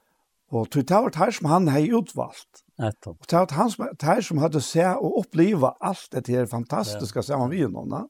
Og 0.52 0.68
det 0.74 0.92
var 0.92 1.10
det 1.10 1.34
som 1.36 1.50
han 1.52 1.68
hade 1.68 1.98
utvalgt. 1.98 2.64
Nettopp. 2.80 3.18
Og 3.22 3.30
det 3.30 3.40
var 3.40 3.52
han 3.52 3.72
som 3.72 3.88
det 4.00 4.24
som 4.26 4.38
hadde 4.38 4.62
se 4.62 4.86
og 4.86 5.18
oppleva 5.24 5.74
alt 5.82 6.08
det 6.12 6.28
her 6.28 6.46
fantastiske 6.46 7.20
ja. 7.20 7.22
sammen 7.22 7.52
vi 7.52 7.66
noen. 7.66 8.08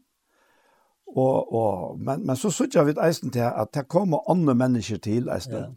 Og, 1.07 1.53
og, 1.53 1.99
men 1.99 2.25
men 2.25 2.35
så 2.35 2.51
såg 2.51 2.85
vi 2.85 2.93
eisen 3.01 3.31
til 3.31 3.47
at 3.47 3.73
det 3.73 3.88
kommer 3.88 4.29
andre 4.29 4.55
mennesker 4.55 4.97
til 4.97 5.29
eisen. 5.29 5.53
Ja 5.53 5.67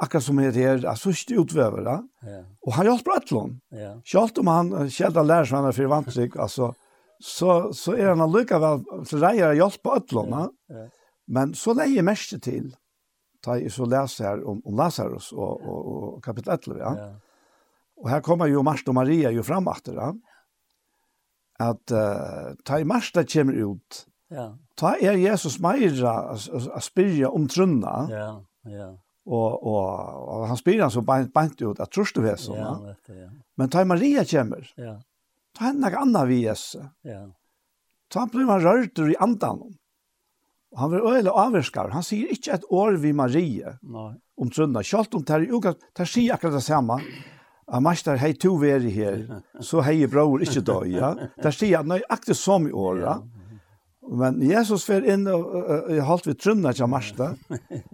akkurat 0.00 0.24
som 0.24 0.40
er 0.40 0.56
her, 0.56 0.84
er 0.86 0.98
sørste 0.98 1.36
utvever, 1.40 1.84
ja. 1.84 2.38
Og 2.64 2.74
han 2.76 2.88
hjelper 2.88 3.16
et 3.16 3.30
eller 3.30 3.42
annet. 3.42 3.58
Ja. 3.82 3.90
Selv 4.08 4.40
om 4.40 4.50
han 4.50 4.72
kjelder 4.92 5.26
lærer 5.26 5.48
seg 5.48 5.58
han 5.58 5.68
er 5.68 5.76
for 5.76 5.92
vant 5.92 6.20
altså, 6.46 6.70
så, 7.20 7.72
så 7.76 7.94
er 7.96 8.14
han 8.14 8.22
allikevel 8.24 8.80
til 9.08 9.20
reier 9.20 9.50
där 9.52 9.58
hjelpe 9.58 9.96
ødlåna. 9.96 10.48
Ja, 10.68 10.76
ja. 10.76 10.86
Men 11.28 11.54
så 11.54 11.74
leier 11.76 12.02
mest 12.02 12.32
til, 12.42 12.72
da 13.44 13.54
jeg 13.60 13.72
så 13.72 13.86
leser 13.86 14.24
her 14.24 14.40
om, 14.48 14.62
om 14.66 14.76
Lazarus 14.76 15.30
og, 15.32 15.60
og, 15.60 15.90
og 15.90 16.22
kapitel 16.24 16.52
11, 16.56 16.78
ja. 16.80 16.94
ja. 16.96 17.10
Og 18.00 18.08
her 18.10 18.22
kommer 18.24 18.48
jo 18.48 18.64
Marsta 18.64 18.90
og 18.90 18.96
Maria 18.96 19.30
jo 19.30 19.44
fram 19.44 19.68
etter, 19.70 20.00
ja. 20.00 20.10
At 21.60 21.92
uh, 21.92 22.56
da 22.64 22.80
Marsta 22.88 23.24
kommer 23.28 23.60
ut, 23.60 24.06
ja. 24.30 24.48
Ta 24.78 24.94
er 25.02 25.18
Jesus 25.18 25.58
meira 25.60 26.14
å 26.32 26.80
spyrja 26.80 27.28
om 27.34 27.48
trunna. 27.50 27.94
Ja, 28.08 28.28
ja. 28.70 28.88
Og, 29.30 29.66
og, 29.66 29.82
og 30.32 30.44
han 30.48 30.56
spyr 30.56 30.80
han 30.80 30.92
så 30.94 31.02
beint, 31.04 31.34
beint 31.34 31.60
ut 31.60 31.82
at 31.82 31.90
trus 31.92 32.14
du 32.16 32.22
så, 32.40 32.56
Ja, 32.56 32.94
ja. 33.12 33.28
Men 33.60 33.68
da 33.68 33.84
Maria 33.84 34.24
kommer, 34.24 34.64
ja 34.80 34.96
ta 35.60 35.68
hender 35.68 35.92
ikke 35.92 36.00
annet 36.06 36.28
vi 36.30 36.40
Jesu. 36.46 36.80
Ja. 37.04 37.26
Ta 38.10 38.24
han 38.24 38.30
blir 38.32 38.48
man 38.48 38.62
rørt 38.64 38.98
i 39.12 39.16
andan. 39.20 39.60
Og 40.72 40.78
han 40.78 40.92
blir 40.92 41.04
øyelig 41.04 41.34
avvirskar. 41.34 41.90
Han 41.92 42.06
sier 42.06 42.30
ikke 42.32 42.54
et 42.56 42.64
år 42.70 42.96
vi 43.02 43.12
Marie 43.12 43.74
Nei. 43.82 44.14
om 44.40 44.50
trønda. 44.50 44.82
Kjalt 44.86 45.14
om 45.14 45.26
det 45.26 45.36
er 45.36 45.44
det 45.98 46.06
sier 46.08 46.34
akkurat 46.34 46.56
det 46.56 46.64
samme. 46.64 46.96
At 47.70 47.82
master, 47.84 48.16
hei 48.18 48.32
to 48.34 48.56
veri 48.58 48.90
her, 48.90 49.20
så 49.62 49.84
hei 49.86 50.06
bror 50.10 50.42
ikke 50.42 50.62
døy. 50.66 50.96
Ja? 50.96 51.12
Det 51.38 51.52
sier 51.54 51.84
at 51.84 51.86
akkurat 52.08 52.34
som 52.38 52.66
i 52.66 52.72
år. 52.72 53.02
Ja. 53.04 53.18
Men 54.10 54.40
Jesus 54.42 54.86
fer 54.88 55.04
inn 55.06 55.28
og 55.30 55.52
uh, 55.54 56.00
holdt 56.08 56.26
vi 56.26 56.34
trunna 56.34 56.72
til 56.74 56.88
Marsta. 56.90 57.34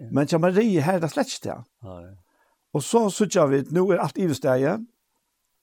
Men 0.09 0.25
til 0.25 0.41
Marie 0.41 0.81
her, 0.81 1.01
det 1.01 1.11
er 1.11 1.13
slett 1.13 1.35
ikke 1.35 1.49
det. 1.51 1.59
Nei. 1.85 2.05
Og 2.73 2.83
så 2.85 3.03
sier 3.13 3.51
vi 3.51 3.65
nå 3.75 3.85
er 3.91 4.01
alt 4.01 4.17
i 4.17 4.25
stedet. 4.33 4.79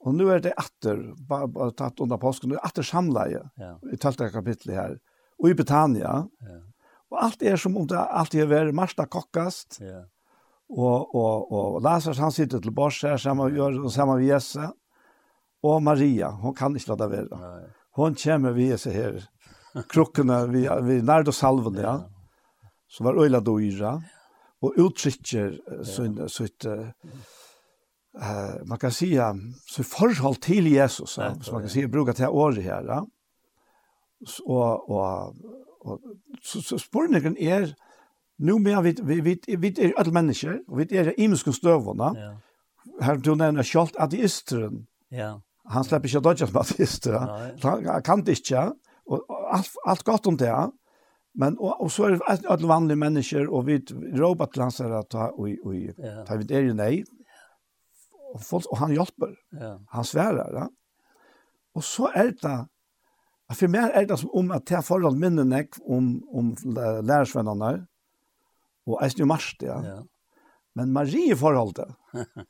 Og 0.04 0.14
nu 0.14 0.28
er 0.28 0.42
det 0.44 0.52
åter 0.60 1.00
bara, 1.28 1.70
tatt 1.72 2.00
under 2.00 2.20
påsken 2.20 2.52
nu 2.52 2.58
åter 2.60 2.84
samleie 2.84 3.40
ja. 3.56 3.74
i 3.92 3.96
tolfte 3.96 4.28
kapitlet 4.30 4.76
her, 4.76 4.98
och 5.38 5.50
i 5.50 5.54
Betania. 5.54 6.26
Ja. 6.38 6.60
Och 7.10 7.22
allt 7.24 7.42
är 7.42 7.56
som 7.56 7.76
om 7.76 7.86
det 7.86 7.98
alltid 7.98 8.40
är 8.40 8.46
vært 8.46 8.74
Marsta 8.74 9.06
Kokkast, 9.06 9.78
Ja. 9.80 10.04
Och 10.68 11.14
och 11.14 11.52
och 11.52 11.82
Lazarus 11.82 12.18
han 12.18 12.32
sitter 12.32 12.58
till 12.58 12.72
bors 12.72 13.02
här 13.02 13.16
samma 13.16 13.50
Jørgen 13.50 13.84
og 13.84 13.92
sammen 13.92 14.18
vi 14.18 14.26
Jesse. 14.26 14.70
Och 15.62 15.82
Maria, 15.82 16.30
hon 16.30 16.54
kan 16.54 16.72
inte 16.72 16.90
låta 16.90 17.08
vara. 17.08 17.38
Nej. 17.38 17.70
Hon 17.90 18.14
kommer 18.14 18.52
vi 18.52 18.68
Jesse 18.68 18.90
här. 18.90 19.24
krukkene, 19.88 20.46
vi 20.52 20.68
vi 20.82 21.02
närdo 21.02 21.32
salven 21.32 21.74
ja. 21.74 21.82
ja. 21.82 22.10
Så 22.88 23.04
var 23.04 23.24
øyla 23.24 23.40
då 23.40 23.52
og 23.52 24.02
Och 24.60 24.72
uttrycker 24.76 25.84
sin 25.84 26.28
sitt 26.28 26.66
eh 28.20 28.66
man 28.66 28.78
kan 28.78 28.90
säga 28.90 29.34
så 29.66 29.84
förhåll 29.84 30.34
till 30.34 30.66
Jesus 30.66 31.18
ja, 31.18 31.34
så 31.40 31.52
man 31.52 31.62
kan 31.62 31.70
säga 31.70 31.88
bruka 31.88 32.12
till 32.12 32.26
år 32.26 32.52
här 32.52 32.84
ja. 32.84 33.06
och 34.44 34.90
och 34.90 35.34
och 35.80 36.00
så, 36.42 36.62
så 36.62 36.78
spårningen 36.78 37.36
är 37.38 37.74
nu 38.36 38.58
mer 38.58 38.82
vi 38.82 38.96
vi 39.02 39.20
vi 39.20 39.56
vi 39.56 39.84
är 39.84 39.98
alla 39.98 40.12
människor 40.12 40.62
och 40.66 40.80
vi 40.80 40.98
är 40.98 41.20
imiska 41.20 41.52
stövlarna. 41.52 42.12
Ja. 42.16 42.36
Här 43.00 43.16
du 43.16 43.34
nämner 43.34 43.62
skolt 43.62 43.96
ateisteren. 43.96 44.86
Ja. 45.08 45.40
Han 45.64 45.84
släpper 45.84 46.08
ju 46.08 46.20
dodge 46.20 46.48
som 46.48 46.56
ateist. 46.56 47.06
Han 47.62 48.02
kan 48.02 48.24
det 48.24 48.32
inte. 48.32 48.72
Och 49.04 49.24
allt 49.54 49.68
allt 49.84 50.02
gott 50.02 50.26
om 50.26 50.36
det. 50.36 50.70
Men 51.34 51.58
og, 51.58 51.80
og 51.80 51.92
så 51.92 52.04
är 52.04 52.10
det 52.10 52.48
alle 52.48 52.66
vanliga 52.66 52.96
människor 52.96 53.50
och 53.50 53.68
vi 53.68 53.84
robotar 54.14 54.60
lansar 54.60 54.90
att 54.90 55.10
ta 55.10 55.28
och 55.28 55.48
och 55.64 55.74
ta 56.26 56.36
vi 56.36 56.44
det 56.44 56.60
ju 56.60 56.74
nej 56.74 57.04
och 58.34 58.42
folk 58.42 58.66
og 58.70 58.78
han 58.78 58.94
hjälper. 58.94 59.36
Ja. 59.50 59.80
Han 59.88 60.04
svärar, 60.04 60.52
ja. 60.52 60.68
Och 61.74 61.84
så 61.84 62.10
er 62.14 62.32
det 62.42 62.66
att 63.48 63.58
för 63.58 63.68
mig 63.68 63.90
är 63.94 64.06
det 64.06 64.16
som 64.16 64.30
om 64.30 64.50
at 64.50 64.70
jeg 64.70 64.84
förhåll 64.84 65.16
minnen 65.16 65.52
jag 65.52 65.68
om 65.82 66.22
om 66.28 66.56
lærersvennerne, 67.02 67.86
och 68.86 69.02
är 69.02 69.18
ju 69.18 69.24
mars 69.24 69.56
det. 69.60 69.66
Ja. 69.66 69.84
ja. 69.84 70.04
Men 70.74 70.92
Marie 70.92 71.36
forholdet, 71.36 71.88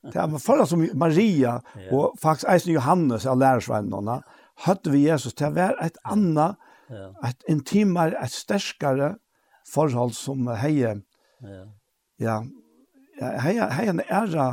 det. 0.02 0.12
er 0.12 0.60
är 0.60 0.64
som 0.64 0.88
Maria 0.94 1.62
och 1.92 2.18
faktiskt 2.20 2.48
är 2.48 2.70
Johannes 2.72 3.26
av 3.26 3.38
lærersvennerne, 3.38 4.22
hade 4.54 4.90
vi 4.90 4.98
Jesus 4.98 5.34
till 5.34 5.52
være 5.52 5.86
ett 5.86 5.96
annat 6.04 6.56
ja. 6.88 7.28
et 7.28 7.42
intimere, 7.48 8.18
ett 8.18 8.32
starkare 8.32 9.16
forhold 9.66 10.14
som 10.14 10.46
heier, 10.46 11.02
Ja. 11.40 11.68
Ja, 12.16 12.44
hei, 13.20 13.54
hei 13.58 13.88
en 13.90 14.02
æra, 14.04 14.46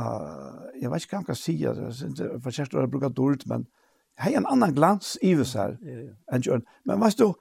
jeg 0.80 0.90
vet 0.90 1.04
ikke 1.04 1.16
hva 1.16 1.20
han 1.20 1.28
kan 1.28 1.38
si, 1.38 1.56
for 1.64 2.50
kjæreste 2.50 2.78
har 2.78 2.90
bruke 2.90 3.10
dårlig, 3.12 3.46
men 3.50 3.66
hei 4.22 4.34
en 4.38 4.48
annan 4.50 4.74
glans 4.76 5.16
i 5.22 5.34
oss 5.38 5.54
her, 5.58 5.78
enn 6.32 6.44
Jørn. 6.46 6.66
Men 6.88 7.00
vet 7.02 7.18
du, 7.20 7.32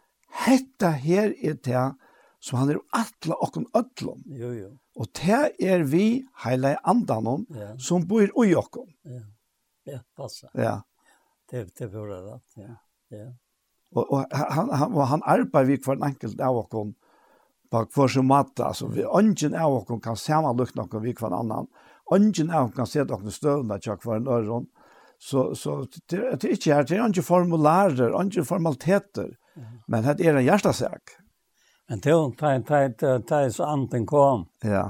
hetta 0.45 0.93
her 0.97 1.33
er 1.41 1.59
det 1.59 1.83
som 2.41 2.57
han 2.57 2.71
er 2.73 2.79
atla 2.97 3.37
okken 3.45 3.67
ødlom. 3.77 4.23
Jo, 4.33 4.51
jo. 4.57 4.71
Og 4.97 5.11
det 5.17 5.51
er 5.61 5.83
vi 5.87 6.23
heile 6.43 6.73
andan 6.87 7.27
om, 7.29 7.43
ja. 7.55 7.75
som 7.77 8.07
bor 8.07 8.25
i 8.25 8.55
okken. 8.57 8.89
Ja, 9.05 9.21
ja 9.91 9.99
passa. 10.17 10.49
Ja. 10.57 10.79
Det, 11.51 11.67
det 11.77 11.91
bor 11.91 12.09
det, 12.09 12.21
ja. 12.57 12.73
ja. 13.13 13.29
Og, 13.91 14.05
og 14.07 14.25
han, 14.31 14.71
han, 14.71 14.97
han 15.13 15.23
arbeider 15.27 15.67
vi 15.67 15.79
for 15.83 15.99
en 15.99 16.07
enkelt 16.09 16.41
av 16.41 16.57
okken, 16.63 16.95
på 17.71 17.85
hver 17.95 18.11
som 18.11 18.27
matte, 18.27 18.65
altså 18.65 18.89
vi 18.91 19.05
ønsken 19.07 19.55
av 19.55 19.77
oss 19.77 20.03
kan 20.03 20.19
samanlukte 20.19 20.81
noe 20.81 21.03
vi 21.03 21.15
hver 21.15 21.35
annan, 21.37 21.69
ønsken 22.11 22.51
av 22.51 22.69
oss 22.69 22.75
kan 22.75 22.89
se 22.89 23.05
noen 23.07 23.31
støvende 23.31 23.79
til 23.79 23.99
hver 24.03 24.19
en 24.19 24.31
øron, 24.35 24.67
så, 25.21 25.51
så 25.55 25.83
det, 26.09 26.19
det 26.41 26.49
er 26.49 26.55
ikke 26.57 26.73
her, 26.73 26.87
det 26.87 26.97
er 26.97 27.05
ikke 27.07 27.23
formularer, 27.23 28.15
ikke 28.25 28.47
formaliteter, 28.47 29.35
men 29.87 30.07
det 30.07 30.25
er 30.25 30.39
en 30.39 30.47
hjertesak. 30.47 31.15
Men 31.91 32.01
det 32.01 32.11
er 32.11 33.45
jo 33.45 33.53
så 33.53 33.67
anten 33.67 34.07
kom, 34.07 34.47
ja. 34.63 34.87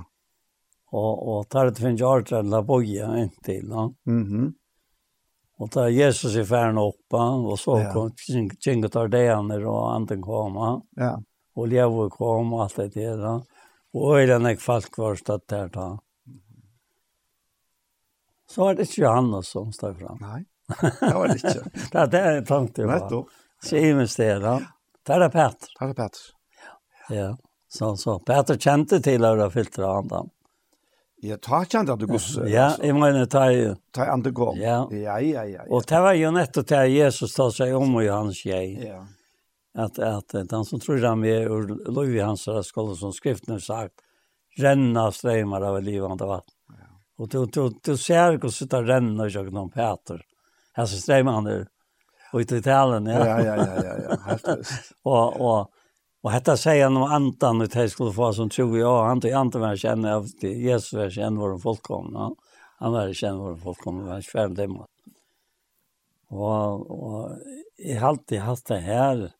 og, 0.94 1.14
og 1.28 1.48
tar 1.50 1.70
det 1.70 1.82
finnes 1.82 2.02
alt 2.06 2.30
til 2.32 2.54
å 2.54 2.66
boje 2.66 3.14
inntil, 3.22 3.70
ja. 3.70 3.90
Mm 4.08 4.26
-hmm. 4.26 4.52
Og 5.62 5.70
da 5.70 5.90
Jesus 5.90 6.36
i 6.36 6.46
færen 6.46 6.78
oppa, 6.78 7.18
og 7.38 7.60
så 7.60 7.80
ja. 7.80 7.92
kom 7.94 8.90
tar 8.90 9.08
det 9.08 9.28
han 9.30 9.52
og 9.52 9.96
anten 9.96 10.22
kom, 10.22 10.56
ja. 10.56 10.82
Ja 10.96 11.18
og 11.56 11.68
lever 11.68 12.10
kom 12.14 12.54
og 12.54 12.64
alt 12.66 12.94
det 12.94 12.94
der. 12.96 13.42
Og 13.94 14.18
øyren 14.18 14.46
är 14.46 14.56
folk 14.56 14.98
var 14.98 15.16
stått 15.16 15.48
der 15.48 15.68
da. 15.68 15.98
Så 18.48 18.64
var 18.64 18.76
det 18.76 18.82
ikke 18.82 19.02
Johannes 19.02 19.48
som 19.48 19.72
stod 19.72 20.00
fram. 20.00 20.18
Nei, 20.20 20.44
det 20.82 21.14
var 21.16 21.28
det 21.28 21.36
ikke. 21.36 21.70
det 21.92 22.00
er 22.00 22.08
det 22.12 22.22
jeg 22.26 22.46
tenkte 22.48 22.84
på. 22.84 22.90
Nettopp. 22.90 23.30
Simen 23.64 24.08
Stena. 24.08 24.58
Det 25.08 25.16
er 25.16 25.30
Petter. 25.30 25.72
Det 25.80 25.88
er 25.88 25.94
Petter. 25.94 26.26
Ja. 26.64 27.16
ja. 27.16 27.30
Så, 27.72 27.96
så 27.96 28.18
Petter 28.20 28.60
kjente 28.60 29.00
til 29.04 29.24
å 29.24 29.36
ha 29.40 29.50
filtret 29.54 29.88
han 29.88 30.12
da. 30.12 30.26
Ja, 31.22 31.38
ta 31.38 31.62
kjent 31.70 31.92
at 31.94 32.02
du 32.02 32.08
gos. 32.10 32.32
Ja, 32.50 32.72
jeg 32.82 32.98
mener 32.98 33.28
ta 33.30 33.46
jo. 33.54 33.76
Ta 33.94 34.08
andre 34.10 34.32
gå. 34.36 34.50
Ja. 34.58 34.82
Ja, 34.90 35.20
ja, 35.22 35.44
ja. 35.46 35.66
Og 35.70 35.86
det 35.88 36.00
var 36.02 36.18
jo 36.18 36.32
nettopp 36.34 36.68
til 36.72 36.96
Jesus 36.96 37.36
tar 37.38 37.52
seg 37.54 37.76
om 37.78 38.00
og 38.00 38.04
Johannes 38.08 38.42
jeg. 38.46 38.74
Ja 38.88 39.04
at 39.74 40.00
at 40.00 40.52
han 40.52 40.66
som 40.66 40.80
tror 40.80 41.06
han 41.06 41.22
vi 41.22 41.46
lov 41.46 41.68
Louis 41.88 42.22
Hansar 42.22 42.62
skulle 42.62 42.96
som 42.96 43.14
skriften 43.14 43.54
har 43.54 43.60
sagt 43.60 44.02
renna 44.60 45.12
strømmer 45.12 45.62
av 45.62 45.82
livande 45.84 46.26
vatten. 46.28 46.56
Og 47.18 47.30
du 47.30 47.46
du 47.46 47.70
du 47.84 47.98
ser 47.98 48.32
hvordan 48.32 48.42
hur 48.42 48.50
sitter 48.50 48.84
renna 48.84 49.28
jag 49.28 49.54
någon 49.54 49.70
Peter. 49.70 50.22
Her 50.74 50.86
så 50.86 50.98
strømmer 50.98 51.32
han 51.32 51.44
der. 51.44 51.68
Og 52.34 52.42
i 52.42 52.58
Italien, 52.58 53.06
ja. 53.06 53.26
Ja, 53.26 53.40
ja, 53.44 53.56
ja, 53.56 53.84
ja, 53.84 53.96
ja. 54.08 54.56
og, 55.04 55.42
og, 55.42 55.72
og 56.24 56.32
dette 56.32 56.56
sier 56.58 56.86
han 56.86 56.98
om 56.98 57.04
antan 57.04 57.62
och 57.62 57.76
jeg 57.76 57.92
skulle 57.92 58.14
få 58.14 58.34
som 58.34 58.50
tror 58.50 58.78
jag 58.78 59.04
han 59.04 59.22
tog 59.22 59.32
antan 59.32 59.62
var 59.62 59.76
känner 59.76 60.14
av 60.14 60.28
det 60.42 60.54
Jesus 60.54 60.94
var 60.94 61.10
känner 61.10 61.42
var 61.42 61.58
fullkomna. 61.58 62.32
Han 62.80 62.92
var 62.92 63.14
känner 63.14 63.40
var 63.40 63.56
fullkomna, 63.56 64.12
han 64.12 64.24
svär 64.24 64.48
dem. 64.48 64.86
Och 66.30 66.92
och 66.92 67.30
i 67.78 67.98
allt 67.98 68.28
det 68.28 68.78
här 68.80 69.32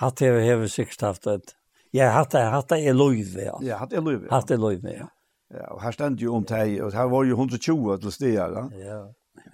Hatt 0.00 0.20
hever 0.20 0.44
hever 0.44 0.68
sikkert 0.68 1.04
haft 1.06 1.26
et. 1.32 1.54
Ja, 1.96 2.10
hatt 2.12 2.34
er, 2.36 2.50
hatt 2.52 2.72
er 2.76 2.96
loiv, 2.96 3.36
ja. 3.40 3.54
Ja, 3.64 3.78
hatt 3.80 3.94
er 3.96 4.02
lov, 4.04 4.26
ja. 4.26 4.32
Hatt 4.34 4.50
i 4.52 4.58
løyve, 4.60 4.92
ja. 4.92 5.06
Ja, 5.54 5.68
og 5.72 5.78
her 5.84 5.94
stend 5.94 6.20
jo 6.20 6.34
om 6.36 6.44
teg, 6.44 6.74
og 6.82 6.92
her 6.96 7.06
var 7.12 7.24
jo 7.24 7.36
120 7.38 8.00
til 8.02 8.12
stier. 8.12 8.56
Ja, 8.74 8.98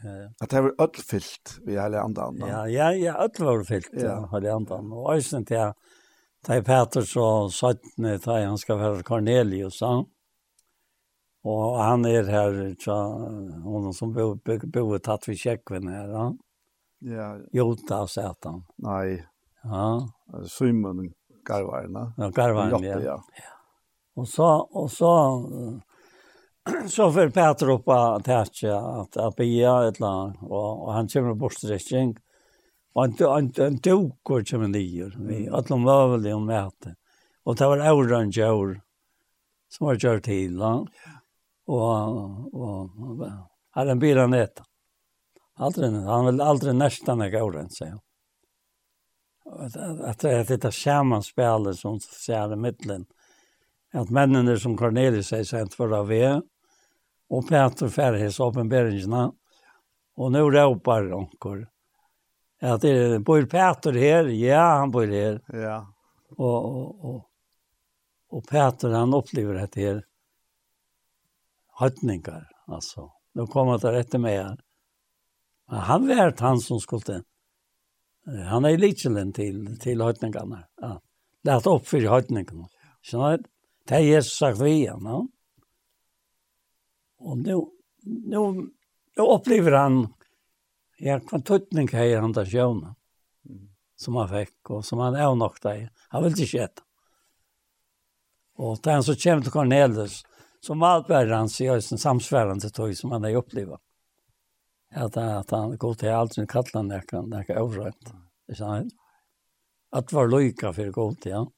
ja. 0.02 0.23
At 0.40 0.51
det 0.51 0.62
var 0.64 0.73
ødelfylt 0.81 1.59
ved 1.66 1.77
hele 1.78 2.01
andan. 2.01 2.40
Ja, 2.48 2.62
ja, 2.70 2.89
ja, 2.97 3.16
ødel 3.23 3.47
var 3.47 3.64
fyllt, 3.69 3.93
ja, 4.01 4.23
hele 4.32 4.55
andan. 4.55 4.89
Og 4.94 5.12
æsne 5.14 5.44
til 5.47 5.59
jeg, 5.59 5.74
Tei 6.43 6.59
Peter 6.66 7.05
så 7.06 7.27
Søttene, 7.55 8.16
Tei 8.19 8.40
han 8.43 8.59
skal 8.59 8.81
være 8.81 9.05
Cornelius, 9.06 9.82
ja. 9.85 10.01
Og 11.43 11.77
han 11.78 12.06
er 12.06 12.31
her, 12.31 12.59
tja, 12.78 12.97
hon 13.66 13.93
som 13.94 14.14
bor 14.14 14.98
tatt 15.02 15.28
vi 15.28 15.36
kjekkven 15.39 15.90
her, 15.93 16.10
ja. 16.16 16.27
Ja. 17.02 17.28
Jota, 17.52 18.05
sett 18.06 18.47
han. 18.47 18.62
Nei, 18.82 19.23
Ja. 19.63 20.09
Simon 20.49 21.13
Garvarna. 21.49 22.13
Ja, 22.17 22.29
Garvarna, 22.29 22.87
ja. 22.87 23.01
ja. 23.01 23.25
Och 24.15 24.29
så 24.29 24.45
och 24.73 24.91
så 24.91 25.43
så 26.89 27.13
för 27.13 27.31
Peter 27.31 27.71
upp 27.71 27.89
att 27.89 28.25
täcka 28.25 28.77
att 28.77 29.17
att 29.17 29.37
bia 29.37 29.79
eller 29.79 30.07
annet, 30.07 30.37
och, 30.43 30.89
og 30.89 30.93
han 30.93 31.09
kommer 31.09 31.35
bort 31.35 31.53
till 31.53 31.69
sträckning. 31.69 32.17
han, 32.95 33.15
han, 33.19 33.45
inte 33.45 33.71
tok 33.91 34.31
och 34.31 34.47
kommer 34.49 34.69
ner. 34.69 35.17
Vi 35.19 35.49
alla 35.49 35.77
var 35.77 36.09
väl 36.17 36.33
om 36.33 36.47
møte. 36.47 36.95
Och 37.45 37.57
det 37.57 37.67
var 37.67 37.93
orange 37.93 38.51
år 38.51 38.81
som 39.69 39.87
var 39.87 39.97
kört 39.97 40.29
og, 40.29 40.89
og, 41.67 42.55
Och 42.55 43.21
och 43.21 43.29
hade 43.71 43.91
en 43.91 43.99
bil 43.99 44.19
han 44.19 44.35
ett. 44.35 44.63
Aldrig 45.57 45.93
han 45.93 46.27
vill 46.27 46.41
aldrig 46.41 46.75
nästan 46.75 47.31
gå 47.31 47.51
runt 47.51 47.75
säger 47.75 47.93
han 47.93 48.01
att 50.05 50.19
det 50.19 50.31
är 50.31 50.44
detta 50.44 50.73
sammanspel 50.73 51.77
som 51.77 52.01
ser 52.01 52.52
i 52.52 52.56
mitten. 52.56 53.06
Att 53.93 54.10
männen 54.10 54.60
som 54.60 54.77
Cornelius 54.77 55.27
säger 55.27 55.44
sent 55.44 55.74
förra 55.74 56.02
ve 56.02 56.40
och 57.28 57.48
Peter 57.48 57.89
Färjes 57.89 58.40
uppenbarelserna 58.40 59.32
och 60.16 60.32
nu 60.32 60.39
ropar 60.39 61.12
onkor. 61.12 61.69
Att 62.60 62.81
det 62.81 62.90
är 62.90 63.19
bor 63.19 63.43
Peter 63.43 63.93
här? 63.93 64.24
Ja, 64.24 64.60
han 64.60 64.90
bor 64.90 65.06
här. 65.06 65.40
Ja. 65.47 65.94
Och 66.36 66.64
och 66.64 67.05
och 67.05 67.28
och 68.28 68.48
Peter 68.48 68.89
han 68.89 69.14
upplever 69.14 69.55
det 69.55 69.82
här 69.82 70.05
hötningar 71.78 72.48
alltså. 72.66 73.12
Då 73.35 73.47
kommer 73.47 73.78
det 73.78 73.93
rätt 73.93 74.12
med. 74.12 74.60
Men 75.70 75.78
han 75.78 76.06
vet 76.06 76.40
han 76.40 76.59
som 76.59 76.81
skulle 76.81 77.23
Han 78.27 78.65
er 78.65 78.78
liten 78.78 79.32
til, 79.35 79.65
til 79.82 80.03
høytningene. 80.03 80.62
Ja. 80.81 80.97
Lät 81.44 81.65
for 81.65 81.78
høytningene. 81.78 82.11
höjtningarna. 82.11 82.69
Så 83.03 83.36
det 83.89 83.97
er 83.97 84.07
Jesus 84.07 84.39
sagt 84.39 84.61
vi 84.61 84.70
igjen. 84.70 85.07
Ja. 85.07 85.23
Og 87.23 87.39
nå, 87.39 87.59
nå, 88.05 88.43
nå 89.16 89.27
opplever 89.27 89.78
han 89.78 90.05
ja, 91.03 91.19
hva 91.19 91.40
tuttning 91.43 91.89
har 91.93 92.20
han 92.20 92.32
där 92.32 92.47
sjöna 92.47 92.94
som 93.97 94.16
han 94.16 94.28
fikk, 94.28 94.70
og 94.70 94.85
som 94.85 94.99
han 94.99 95.15
er 95.15 95.35
nok 95.35 95.61
deg. 95.62 95.89
Han 96.11 96.24
vill 96.24 96.69
Og 98.59 98.78
det 98.82 98.90
er 98.90 98.94
han 98.94 99.03
som 99.03 99.16
kommer 99.16 99.43
til 99.43 99.53
Cornelius 99.53 100.23
som 100.61 100.82
allt 100.82 101.09
värre 101.11 101.35
han 101.35 101.49
ser 101.49 101.77
i 101.77 101.82
sin 101.82 101.99
samsvärande 101.99 102.70
tog 102.70 102.97
som 102.97 103.12
han 103.12 103.24
har 103.24 103.35
upplevt 103.35 103.81
at, 104.94 105.16
at 105.16 105.51
han 105.51 105.77
går 105.81 105.94
til 106.01 106.12
aldri 106.12 106.44
kallan 106.51 106.90
nekka, 106.90 107.23
nekka 107.28 107.60
overrønt. 107.62 108.12
Det 108.12 108.56
Ikke 108.56 108.69
han? 108.69 108.90
At 109.93 110.12
var 110.12 110.28
løyka 110.28 110.73
for 110.73 110.93
god 110.93 111.16
til 111.23 111.36
han. 111.36 111.48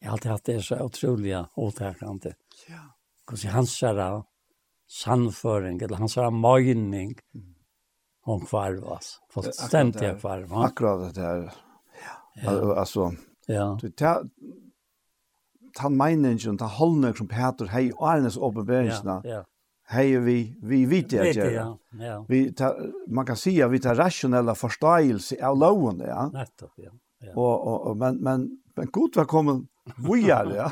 Jeg 0.00 0.08
har 0.08 0.16
alltid 0.16 0.30
hatt 0.30 0.46
det 0.46 0.56
så 0.64 0.78
utrolig 0.84 1.36
åtakende. 1.56 2.34
Ja. 2.68 2.82
Hvordan 3.26 3.54
han 3.54 3.66
ser 3.66 4.00
av 4.00 4.24
sannføring, 4.86 5.80
eller 5.82 5.98
han 5.98 6.08
ser 6.08 6.28
av 6.28 6.36
møgning, 6.36 7.16
om 8.26 8.42
kvarv, 8.42 8.84
altså. 8.90 9.20
For 9.30 9.48
stemt 9.54 10.00
jeg 10.02 10.18
kvarv. 10.20 10.52
Akkurat 10.66 11.06
det 11.06 11.22
der. 11.22 11.48
Ja. 12.42 12.52
Altså, 12.74 13.12
ja. 13.48 13.66
Du, 13.80 13.88
ta 13.90 14.20
ta 15.76 15.88
meningen, 15.88 16.58
ta 16.58 16.66
holdning 16.66 17.14
som 17.16 17.28
Peter 17.28 17.68
hei, 17.70 17.90
og 17.92 18.08
Arnes 18.10 18.36
åpenberingsene, 18.36 19.20
ja, 19.24 19.40
ja 19.40 19.42
hej 19.86 20.18
vi 20.18 20.56
vi 20.62 20.86
vet 20.86 21.10
det 21.10 21.32
ja. 21.32 21.50
ja. 21.50 21.78
ja. 21.90 22.24
Vi 22.28 22.52
ta, 22.52 22.76
man 23.08 23.26
kan 23.26 23.36
säga 23.36 23.68
vi 23.68 23.78
tar 23.78 23.94
rationella 23.94 24.54
förståelse 24.54 25.46
av 25.46 25.58
loven 25.58 26.02
ja. 26.06 26.30
Nettopp 26.32 26.72
ja. 26.76 26.90
ja. 27.20 27.32
Och, 27.34 27.86
och, 27.86 27.96
men 27.96 28.16
men 28.16 28.58
men 28.76 28.86
gott 28.90 29.16
var 29.16 29.24
kommen 29.24 29.66
vojar 29.96 30.52
ja. 30.56 30.70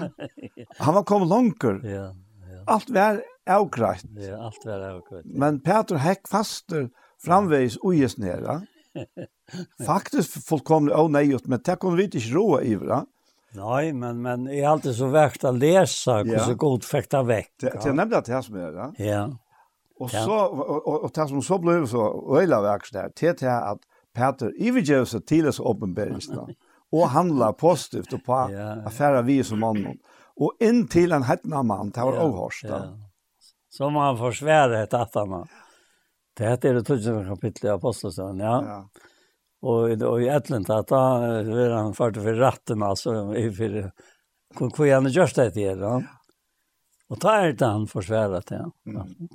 Han 0.78 0.94
var 0.94 1.02
kommen 1.02 1.28
långt. 1.28 1.62
Ja. 1.62 1.80
Ja. 1.82 2.14
Allt 2.66 2.90
var 2.90 3.22
avgrätt. 3.50 4.04
Ja, 4.16 4.44
allt 4.44 4.64
var 4.64 4.80
avgrätt. 4.80 5.24
Ja. 5.24 5.38
Men 5.38 5.60
Peter 5.60 5.94
häck 5.94 6.28
faster 6.28 6.90
framvägs 7.24 7.78
ojes 7.82 8.18
nere. 8.18 8.66
Faktiskt 9.86 10.48
fullkomligt 10.48 10.96
oh 10.96 11.10
nej, 11.10 11.38
men 11.44 11.60
det 11.64 11.76
kunde 11.76 11.96
vi 11.96 12.04
inte 12.04 12.18
råa 12.18 12.62
i 12.62 12.74
va. 12.74 13.06
Nej, 13.54 13.92
men 13.92 14.22
men 14.22 14.48
är 14.48 14.68
alltid 14.68 14.94
så 14.96 15.06
värt 15.06 15.44
att 15.44 15.54
läsa 15.54 16.16
hur 16.16 16.32
ja. 16.32 16.44
så 16.44 16.54
god 16.54 16.84
fäkta 16.84 17.22
väck. 17.22 17.52
Det 17.60 17.86
är 17.86 17.92
nämligen 17.92 18.22
det 18.26 18.32
här 18.32 18.42
som 18.42 18.54
är 18.54 18.72
ja. 18.72 18.92
Ja. 18.98 19.38
Och 19.98 20.10
så 20.10 20.44
och, 20.46 21.04
og, 21.04 21.10
det 21.14 21.28
som 21.28 21.42
så 21.42 21.58
blev 21.58 21.86
så 21.86 22.36
öjla 22.38 22.60
der, 22.62 23.08
til 23.16 23.36
til 23.36 23.46
at 23.46 23.78
Peter 24.14 24.50
ivergjør 24.58 25.04
seg 25.04 25.26
til 25.26 25.48
oss 25.48 25.60
uppenbarelsen 25.60 26.54
och 26.92 27.08
handla 27.08 27.52
positivt 27.52 28.12
och 28.12 28.24
på 28.24 28.32
ja, 28.32 28.86
affæra 28.86 29.22
vi 29.22 29.44
som 29.44 29.60
mannen. 29.60 29.98
Och 30.36 30.52
in 30.60 30.88
till 30.88 31.12
en 31.12 31.22
hetna 31.22 31.62
mann, 31.62 31.90
det 31.90 32.00
var 32.00 32.14
ja, 32.14 32.24
ohörst. 32.24 32.64
Ja. 32.64 32.98
Som 33.68 33.94
han 33.96 34.18
försvärde 34.18 34.82
ett 34.82 34.94
attarna. 34.94 35.46
Det 36.36 36.44
heter 36.44 36.74
det 36.74 36.84
tusen 36.84 37.28
kapitlet 37.28 37.64
i 37.64 37.68
Apostelsen, 37.68 38.38
ja. 38.38 38.64
ja. 38.66 38.88
Och 39.64 39.98
då 39.98 40.20
i 40.20 40.30
Atlanta 40.30 40.76
att 40.76 40.90
han 40.90 41.50
var 41.50 41.70
han 41.70 41.94
fart 41.94 42.14
för 42.14 42.34
ratten 42.34 42.82
alltså 42.82 43.36
i 43.36 43.52
för 43.52 43.92
kon 44.54 44.70
kvar 44.70 45.08
just 45.08 45.36
det 45.36 45.50
där 45.50 45.76
då. 45.76 46.02
Och 47.08 47.20
tar 47.20 47.52
det 47.52 47.66
han 47.66 47.86
försvärat 47.86 48.46
det. 48.46 48.70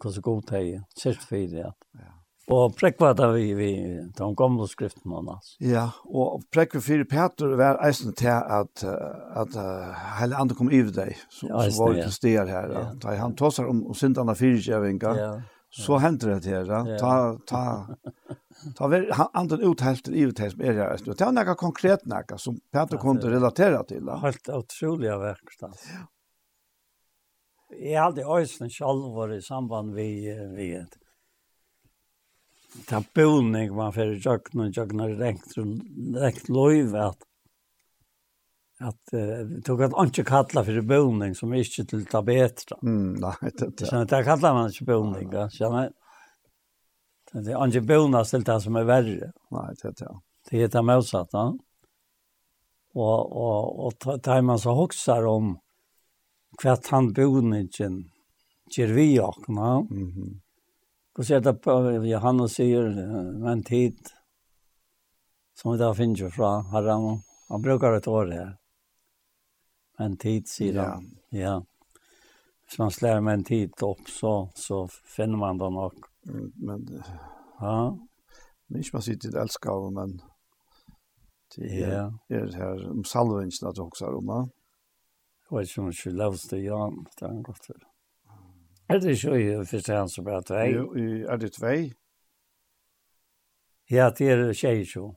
Hur 0.04 0.12
så 0.12 0.22
god 0.22 0.44
det 0.50 0.58
är. 0.58 0.84
Sist 0.96 1.24
för 1.24 1.36
det. 1.36 1.74
Ja. 1.92 2.20
Og 2.50 2.74
prekva 2.74 3.12
da 3.14 3.28
vi, 3.30 3.54
vi 3.54 3.72
de 4.18 4.36
gamle 4.36 4.66
skrifterna 4.68 5.20
alltså. 5.20 5.54
Ja, 5.62 5.84
og 6.06 6.48
prekva 6.50 6.82
fyrir 6.82 7.06
Peter 7.06 7.54
var 7.60 7.78
eisen 7.86 8.16
til 8.18 8.32
at, 8.34 8.84
at 9.38 9.54
uh, 9.54 10.00
hele 10.18 10.40
andre 10.40 10.58
kom 10.58 10.72
i 10.74 10.82
deg, 10.82 11.14
som, 11.30 11.52
ja, 11.52 11.68
som 11.70 11.84
var 11.84 12.00
til 12.00 12.16
steder 12.16 12.50
her. 12.50 12.74
Ja. 12.74 12.84
Da 13.04 13.16
han 13.22 13.38
tåsar 13.38 13.70
om, 13.70 13.84
om 13.86 13.98
syndene 13.98 14.34
fyrir 14.40 14.58
kjøvinga, 14.66 15.14
ja. 15.20 15.30
så 15.70 16.02
hender 16.02 16.40
det 16.42 16.50
her. 16.50 16.74
Ta, 16.98 17.14
ta, 17.46 17.64
Ta 18.76 18.88
ver 18.88 19.12
andan 19.34 19.62
uthälten 19.62 20.14
i 20.14 20.20
uthälten 20.20 20.62
är 20.62 20.74
det 20.74 20.92
just. 20.92 21.18
Det 21.18 21.22
är 21.22 21.32
några 21.32 21.56
konkret 21.56 22.06
några 22.06 22.38
som 22.38 22.60
Peter 22.72 22.98
kunde 22.98 23.30
relatera 23.32 23.84
till. 23.84 24.04
Ja. 24.08 24.16
Helt 24.16 24.50
otroliga 24.50 25.18
verk 25.18 25.44
Ja. 25.60 25.72
Jag 27.70 28.02
hade 28.02 28.26
ösnen 28.26 28.70
själv 28.70 29.34
i 29.34 29.42
samband 29.42 29.94
vi 29.94 30.36
vi 30.56 30.86
ta 32.88 33.04
bullning 33.14 33.76
man 33.76 33.94
för 33.94 34.28
jökna 34.28 34.64
och 34.64 34.78
jökna 34.78 35.08
direkt 35.08 35.56
direkt 36.14 36.50
löv 36.50 36.96
att 36.96 37.18
att 38.80 39.14
uh, 39.14 39.62
tog 39.62 39.84
att 39.84 40.06
inte 40.06 40.24
kalla 40.24 40.66
för 40.66 40.82
bullning 40.82 41.36
som 41.36 41.54
är 41.54 41.80
inte 41.80 41.86
till 41.86 42.22
bättre. 42.24 42.76
Mm, 42.84 43.14
nej, 43.14 43.34
det. 43.78 43.86
Så 43.86 44.04
det 44.04 44.24
kallar 44.24 44.54
man 44.54 44.68
inte 44.68 44.84
bullning. 44.84 45.30
Ja. 45.32 45.50
Så 45.50 45.90
Det 47.32 47.52
är 47.52 47.66
inte 47.66 47.82
bonus 47.82 48.30
till 48.30 48.44
det 48.44 48.62
som 48.62 48.76
är 48.76 48.84
värre. 48.84 49.32
Nej, 49.50 49.76
det 49.82 49.88
är 49.88 49.94
det. 49.98 50.20
Det 50.50 50.64
är 50.64 50.68
det 50.68 50.82
motsatta. 50.82 51.58
Och, 52.94 53.32
och, 53.32 53.86
och 53.86 54.00
tar 54.00 54.42
man 54.42 54.60
så 54.60 54.72
hoxar 54.72 55.26
om 55.26 55.60
kvart 56.58 56.88
han 56.88 57.14
boningen 57.14 58.12
ger 58.78 58.88
vi 58.88 59.20
och 59.20 59.50
nå. 59.50 59.82
Mhm. 59.82 60.42
Och 61.18 61.26
så 61.26 61.36
att 61.36 61.66
Johannes 62.08 62.54
säger 62.54 62.90
men 63.40 63.64
tid 63.64 63.98
som 65.62 65.78
vi 65.78 65.96
finns 65.96 66.20
ju 66.20 66.30
från 66.30 66.66
Herren. 66.66 67.22
Han 67.50 67.62
brukar 67.62 67.94
ett 67.94 68.08
år 68.08 68.28
här. 68.28 68.58
Men 69.98 70.18
tid 70.18 70.48
säger 70.48 70.80
han. 70.80 71.18
Ja. 71.30 71.40
ja. 71.40 71.64
Hvis 72.66 72.80
man 72.80 72.92
slår 72.92 73.22
med 73.22 73.34
en 73.34 73.44
tid 73.44 73.74
opp, 73.82 74.10
så, 74.10 74.50
så 74.56 74.88
finner 74.88 75.38
man 75.38 75.58
det 75.58 75.70
nok 75.70 76.09
men 76.24 77.04
ja 77.60 77.98
nicht 78.68 78.94
was 78.94 79.08
ich 79.08 79.26
älskar 79.26 79.72
av, 79.72 79.94
men 79.94 80.22
det 81.56 81.68
ja 81.80 82.14
er 82.30 82.52
her 82.54 82.90
om 82.92 83.04
salvingen 83.04 83.52
att 83.62 83.80
också 83.80 84.06
om 84.06 84.50
Jag 85.50 85.58
vet 85.58 85.70
inte 85.70 85.82
om 85.82 85.94
jag 86.06 86.14
lovs 86.14 86.48
det 86.48 86.60
Jan, 86.60 87.06
det 87.20 87.26
har 87.26 87.34
han 87.34 87.44
gått 87.44 87.62
till. 87.62 87.84
Er 88.90 89.00
det 89.00 89.12
ikke 89.14 89.38
i 89.38 89.66
første 89.70 89.94
hand 89.94 90.12
som 90.12 90.28
er 90.28 90.42
tvei? 90.42 90.68
Jo, 90.74 90.86
er 91.30 91.38
det 91.38 91.52
tvei? 91.54 91.92
Ja, 93.90 94.10
det 94.10 94.30
er 94.30 94.54
tjej 94.54 94.86
så 94.86 95.12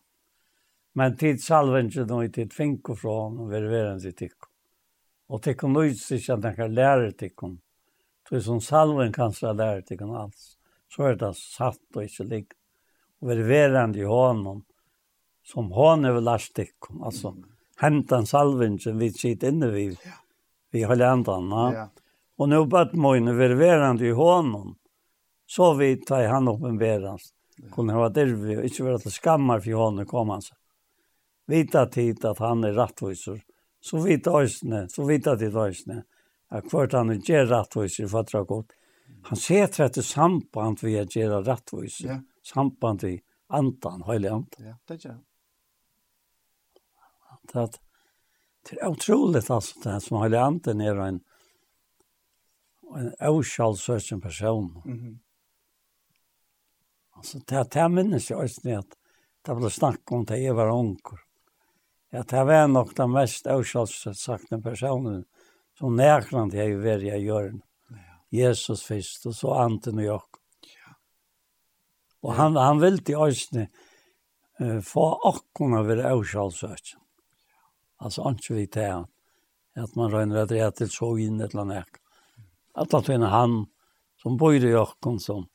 Men 0.95 1.17
tid 1.17 1.41
salven 1.41 1.89
ikke 1.89 2.05
noe 2.05 2.29
tid 2.29 2.53
finko 2.53 2.95
fra 2.97 3.15
han 3.23 3.39
og 3.41 3.49
ververen 3.49 4.01
sitt 4.01 4.19
tikk. 4.21 4.49
Og 5.33 5.41
tikk 5.41 5.65
om 5.65 5.73
nøys 5.73 6.05
ikke 6.13 6.37
at 6.37 6.45
han 6.45 6.57
kan 6.57 6.75
lære 6.75 7.13
tikk. 7.17 7.47
Det 8.29 8.43
som 8.45 8.61
salven 8.61 9.13
kan 9.13 9.33
så 9.33 9.55
lære 9.57 9.87
tikk 9.89 10.03
om 10.05 10.13
alls 10.21 10.59
så 10.93 11.09
er 11.09 11.17
det 11.21 11.33
satt 11.39 11.97
og 11.97 12.05
ikke 12.05 12.29
ligg. 12.29 12.53
Og 13.23 13.31
være 13.31 13.47
verand 13.49 13.97
i 13.97 14.05
hånden, 14.05 14.63
som 15.47 15.71
hånden 15.73 16.11
er 16.11 16.17
velastikkum, 16.19 17.03
altså 17.03 17.35
hentan 17.83 18.27
som 18.27 18.99
vi 18.99 19.11
sitter 19.11 19.49
inne 19.49 19.71
vi, 19.71 19.89
vi 20.71 20.83
holder 20.83 21.17
andan. 21.17 21.51
Ja. 21.51 21.89
Og 22.39 22.49
nå 22.49 22.65
bad 22.67 22.95
mine 22.95 23.35
være 23.37 23.57
verand 23.59 24.03
i 24.03 24.11
hånden, 24.11 24.75
så 25.47 25.73
vi 25.75 25.97
tar 25.97 26.29
han 26.29 26.49
oppenberans. 26.49 27.33
Kunne 27.71 27.95
ha 27.95 28.09
dervi, 28.09 28.57
og 28.57 28.67
ikke 28.67 28.85
være 28.85 29.03
til 29.05 29.15
skammar 29.15 29.61
for 29.63 29.79
hånden 29.79 30.09
kom 30.09 30.33
han 30.33 30.43
seg. 30.43 30.57
Vita 31.47 31.87
tid 31.91 32.25
at 32.25 32.39
han 32.41 32.65
er 32.65 32.77
rattviser, 32.79 33.43
så 33.83 33.99
vita 34.03 34.33
øysene, 34.39 34.87
så 34.89 35.05
vita 35.07 35.35
tid 35.37 35.57
øysene, 35.57 36.03
at 36.51 36.69
hvert 36.71 36.95
han 36.97 37.11
er 37.13 37.21
gjør 37.21 37.51
rattviser 37.51 38.09
for 38.09 38.23
at 38.23 38.31
det 38.31 38.39
er 38.41 38.49
godt 38.49 38.73
han 39.23 39.37
ser 39.37 39.83
att 39.83 39.95
det 39.95 40.03
samband 40.03 40.79
vi 40.83 40.99
att 40.99 41.17
göra 41.17 41.53
rättvis. 41.53 42.01
Ja. 42.01 42.21
Samband 42.43 43.03
vi 43.03 43.23
andan, 43.47 44.03
helig 44.03 44.29
andan. 44.29 44.67
Ja, 44.67 44.77
det 44.85 45.05
gör 45.05 45.19
det. 47.53 47.63
Att 47.63 47.81
det 48.71 48.81
är 48.81 48.87
otroligt 48.87 49.51
alltså 49.51 49.81
det 49.81 49.91
här 49.91 50.01
som 50.01 50.23
helig 50.23 50.39
andan 50.39 50.81
er 50.81 50.97
en 50.97 51.21
en 52.97 53.15
avskalsösen 53.21 54.21
person. 54.21 54.83
Mm 54.85 54.99
-hmm. 54.99 55.19
Alltså 57.11 57.39
det 57.39 57.55
här, 57.55 57.67
det 57.73 57.89
minnes 57.89 58.31
jeg 58.31 58.39
også 58.39 58.43
just 58.43 58.65
nu 58.65 58.83
det 59.47 59.55
ble 59.55 59.71
snack 59.71 60.13
om 60.13 60.25
det 60.25 60.39
är 60.39 60.53
var 60.53 60.71
onker. 60.71 61.19
Ja, 62.11 62.23
det 62.23 62.45
var 62.45 62.69
nok 62.69 62.97
den 62.97 63.11
mest 63.11 63.47
avskalsökna 63.47 64.61
personen 64.61 65.25
som 65.79 65.97
nærkland 65.97 66.55
jeg 66.55 66.79
var 66.79 67.03
i 67.05 67.25
hjørnet. 67.25 67.63
Jesus 68.33 68.87
Kristus 68.87 69.45
og 69.45 69.65
anden 69.65 69.99
og 69.99 70.05
jag. 70.05 70.21
Og 72.23 72.29
Och 72.29 72.35
han 72.35 72.57
han 72.57 72.81
vill 72.81 72.99
til 73.05 73.17
oss 73.17 73.49
uh, 74.61 74.81
få 74.81 75.21
akkorna 75.25 75.83
vid 75.83 76.01
avskalsöken. 76.01 77.01
Alltså 77.99 78.29
inte 78.29 78.55
vi 78.55 78.67
til 78.67 78.83
han, 78.83 79.07
at 79.77 79.97
man 79.97 80.11
rönner 80.11 80.37
att 80.37 80.49
det 80.49 80.77
till 80.77 80.91
så 80.91 81.17
in 81.17 81.41
ett 81.41 81.53
eller 81.53 81.63
annet. 81.63 81.87
Att 82.75 82.95
att 82.95 83.09
en 83.09 83.23
han 83.23 83.67
som 84.23 84.37
bor 84.37 84.55
i 84.55 84.71
Jakob 84.71 85.21
som 85.21 85.47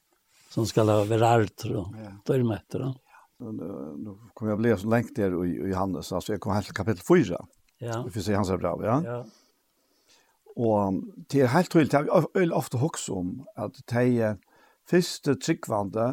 som 0.50 0.66
ska 0.66 0.84
vara 0.84 1.44
ärter 1.44 1.76
och 1.76 1.88
dörmätter. 2.26 2.80
Ja. 2.80 2.96
Nu 3.40 4.18
kommer 4.34 4.52
jag 4.52 4.60
bli 4.60 4.78
så 4.78 4.88
länge 4.88 5.08
där 5.16 5.46
i 5.46 5.70
Johannes, 5.70 6.12
alltså 6.12 6.34
jag 6.34 6.42
kommer 6.42 6.56
helt 6.56 6.74
kapitel 6.74 7.02
4. 7.08 7.46
Ja. 7.78 8.04
Vi 8.06 8.12
får 8.12 8.22
se 8.22 8.34
hans 8.34 8.50
brev, 8.50 8.82
ja. 8.82 9.02
Ja. 9.06 9.26
Og 10.58 11.02
det 11.30 11.44
er 11.44 11.54
helt 11.54 11.70
tydelig, 11.70 11.92
det 11.92 12.00
er 12.10 12.30
øyelig 12.36 12.56
ofte 12.58 12.80
hoks 12.82 13.10
om 13.14 13.44
at 13.58 13.78
de 13.92 14.38
første 14.90 15.36
tryggvande 15.36 16.08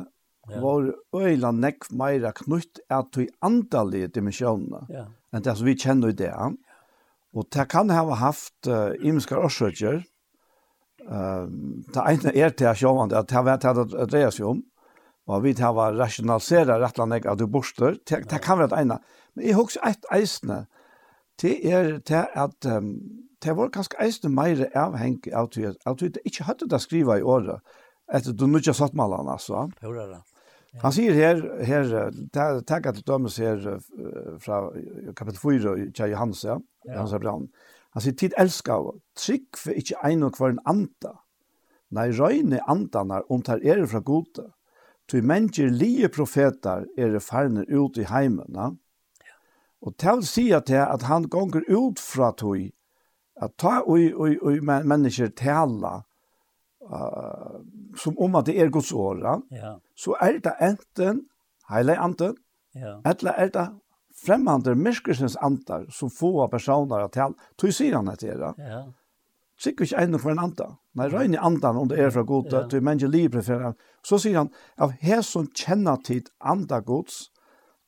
ja. 0.51 0.61
var 0.61 0.91
øyelig 1.17 1.53
nekk 1.57 1.89
meira 1.97 2.33
knytt 2.37 2.83
at 2.93 3.09
de 3.17 3.29
andalige 3.43 4.11
dimensjonene 4.13 4.85
ja. 4.93 5.07
enn 5.33 5.47
det 5.47 5.57
som 5.57 5.69
vi 5.69 5.77
kjenner 5.81 6.13
i 6.13 6.19
det. 6.19 6.33
Og 7.35 7.49
det 7.55 7.69
kan 7.73 7.91
ha 7.91 8.05
haft 8.21 8.69
uh, 8.69 8.93
imenskar 9.01 9.43
årsøkjer. 9.47 10.05
Um, 11.09 11.83
det 11.93 12.05
ene 12.05 12.37
er 12.37 12.53
til 12.53 12.77
sjåvande 12.77 13.19
at 13.19 13.29
det 13.31 13.39
har 13.39 13.49
vært 13.49 13.67
det 13.81 14.07
dreier 14.13 14.35
seg 14.35 14.53
om. 14.53 14.63
Og 15.25 15.41
vi 15.47 15.55
har 15.57 15.73
vært 15.73 15.99
rationaliseret 15.99 16.83
rett 16.83 17.01
og 17.01 17.09
slett 17.09 17.27
at 17.33 17.41
du 17.41 17.49
borster. 17.49 17.97
Det, 18.05 18.27
det 18.29 18.41
kan 18.45 18.61
være 18.61 18.75
det 18.75 18.85
ene. 18.85 19.01
Men 19.35 19.49
jeg 19.49 19.57
husker 19.57 19.89
et 19.89 20.09
eisene. 20.13 20.67
Det 21.41 21.57
er 21.67 21.97
til 22.07 22.29
at 22.29 22.69
um, 22.71 22.93
det 23.45 23.55
var 23.57 23.73
kanskje 23.73 24.01
eisne 24.01 24.31
meire 24.33 24.71
avhengig 24.75 25.33
av 25.33 25.51
at 25.53 25.81
at 25.87 26.03
vi 26.03 26.13
ikke 26.25 26.45
hadde 26.49 26.69
det 26.71 26.81
skriva 26.81 27.19
i 27.19 27.23
året 27.23 27.61
etter 28.13 28.33
du 28.33 28.47
nudja 28.47 28.75
sattmalan, 28.75 29.29
altså. 29.29 29.69
Hora 29.83 30.07
det? 30.07 30.23
Han 30.83 30.93
sier 30.93 31.15
her, 31.15 31.41
her 31.65 31.91
takk 32.67 32.89
at 32.91 32.99
du 32.99 33.05
dømes 33.07 33.37
her 33.39 33.61
fra 34.43 34.65
kapitel 35.15 35.39
4 35.39 35.75
i 35.79 35.91
Tja 35.95 36.09
Johans, 36.11 36.43
ja, 36.45 36.59
Johans 36.89 37.15
Brann. 37.23 37.47
Han 37.95 38.03
sier, 38.03 38.17
tid 38.19 38.35
elskar, 38.43 38.91
trygg 39.15 39.55
for 39.61 39.77
ikke 39.79 40.01
ein 40.03 40.27
og 40.27 40.35
hver 40.39 40.57
en 40.57 40.63
anda. 40.67 41.15
Nei, 41.95 42.09
røyne 42.11 42.59
andanar 42.67 43.23
om 43.31 43.45
tar 43.47 43.63
er 43.63 43.85
fra 43.87 44.03
gode. 44.03 44.49
Tui 45.07 45.21
mennesker 45.23 45.71
lie 45.71 46.09
profetar 46.11 46.89
er 46.99 47.21
farner 47.23 47.69
ut 47.71 48.01
i 48.01 48.09
heimene. 48.11 48.73
Og 49.85 49.95
til 50.01 50.25
sier 50.27 50.65
til 50.65 50.81
at 50.83 51.05
han 51.07 51.29
gonger 51.31 51.63
ut 51.69 52.01
fra 52.03 52.33
tog 52.35 52.73
att 53.41 53.57
ta 53.57 53.81
og, 53.81 53.99
og, 54.15 54.37
oj 54.43 54.61
mennesker 54.63 55.29
tala 55.37 56.03
uh, 56.87 57.61
som 57.97 58.19
om 58.19 58.35
at 58.35 58.47
det 58.47 58.59
er 58.61 58.71
Guds 58.71 58.93
åra, 58.93 59.41
ja. 59.51 59.77
så 59.97 60.17
er 60.21 60.39
det 60.45 60.55
enten 60.63 61.25
heile 61.71 61.99
anden 61.99 62.37
ja. 62.75 63.01
eller 63.05 63.33
er 63.33 63.51
det 63.55 63.69
främmande 64.27 64.75
myskelsens 64.75 65.37
antar 65.37 65.87
som 65.91 66.11
få 66.11 66.49
personer 66.49 67.01
att 67.01 67.13
tala 67.13 67.35
tog 67.57 67.75
sier 67.75 67.95
han 67.95 68.09
att 68.09 68.21
det 68.21 68.55
ja. 68.59 68.85
Sikkert 69.59 69.87
ikke 69.87 70.03
ene 70.03 70.19
for 70.19 70.33
en 70.35 70.39
andan. 70.43 70.73
Nei, 70.99 71.07
røyne 71.13 71.39
andan 71.39 71.77
om 71.79 71.89
det 71.89 72.01
er 72.03 72.11
fra 72.11 72.25
god, 72.27 72.51
ja. 72.53 72.65
du 72.67 72.81
mennesker 72.81 73.09
libre 73.09 73.43
for 73.43 73.69
en 73.69 73.77
Så 74.05 74.19
sier 74.19 74.43
han, 74.43 74.51
av 74.77 74.93
her 75.01 75.23
som 75.23 75.47
kjenner 75.57 75.97
tid 76.05 76.29
anda 76.41 76.81
gods, 76.85 77.31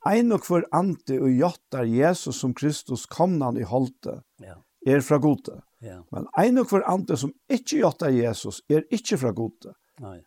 ein 0.07 0.33
og 0.33 0.47
for 0.47 0.65
ante 0.73 1.19
og 1.21 1.29
jottar 1.29 1.85
Jesus 1.85 2.39
som 2.41 2.55
Kristus 2.55 3.05
komnan 3.11 3.59
i 3.61 3.67
holdte. 3.67 4.23
Ja 4.41 4.55
er 4.87 5.03
fra 5.03 5.19
gode. 5.23 5.61
Ja. 5.83 6.01
Men 6.15 6.29
ein 6.39 6.59
og 6.59 6.71
hver 6.71 6.87
ande 6.89 7.19
som 7.19 7.35
ikke 7.51 7.83
gjør 7.83 8.11
Jesus, 8.15 8.63
er 8.71 8.87
ikke 8.91 9.19
fra 9.19 9.33
gode. 9.37 9.75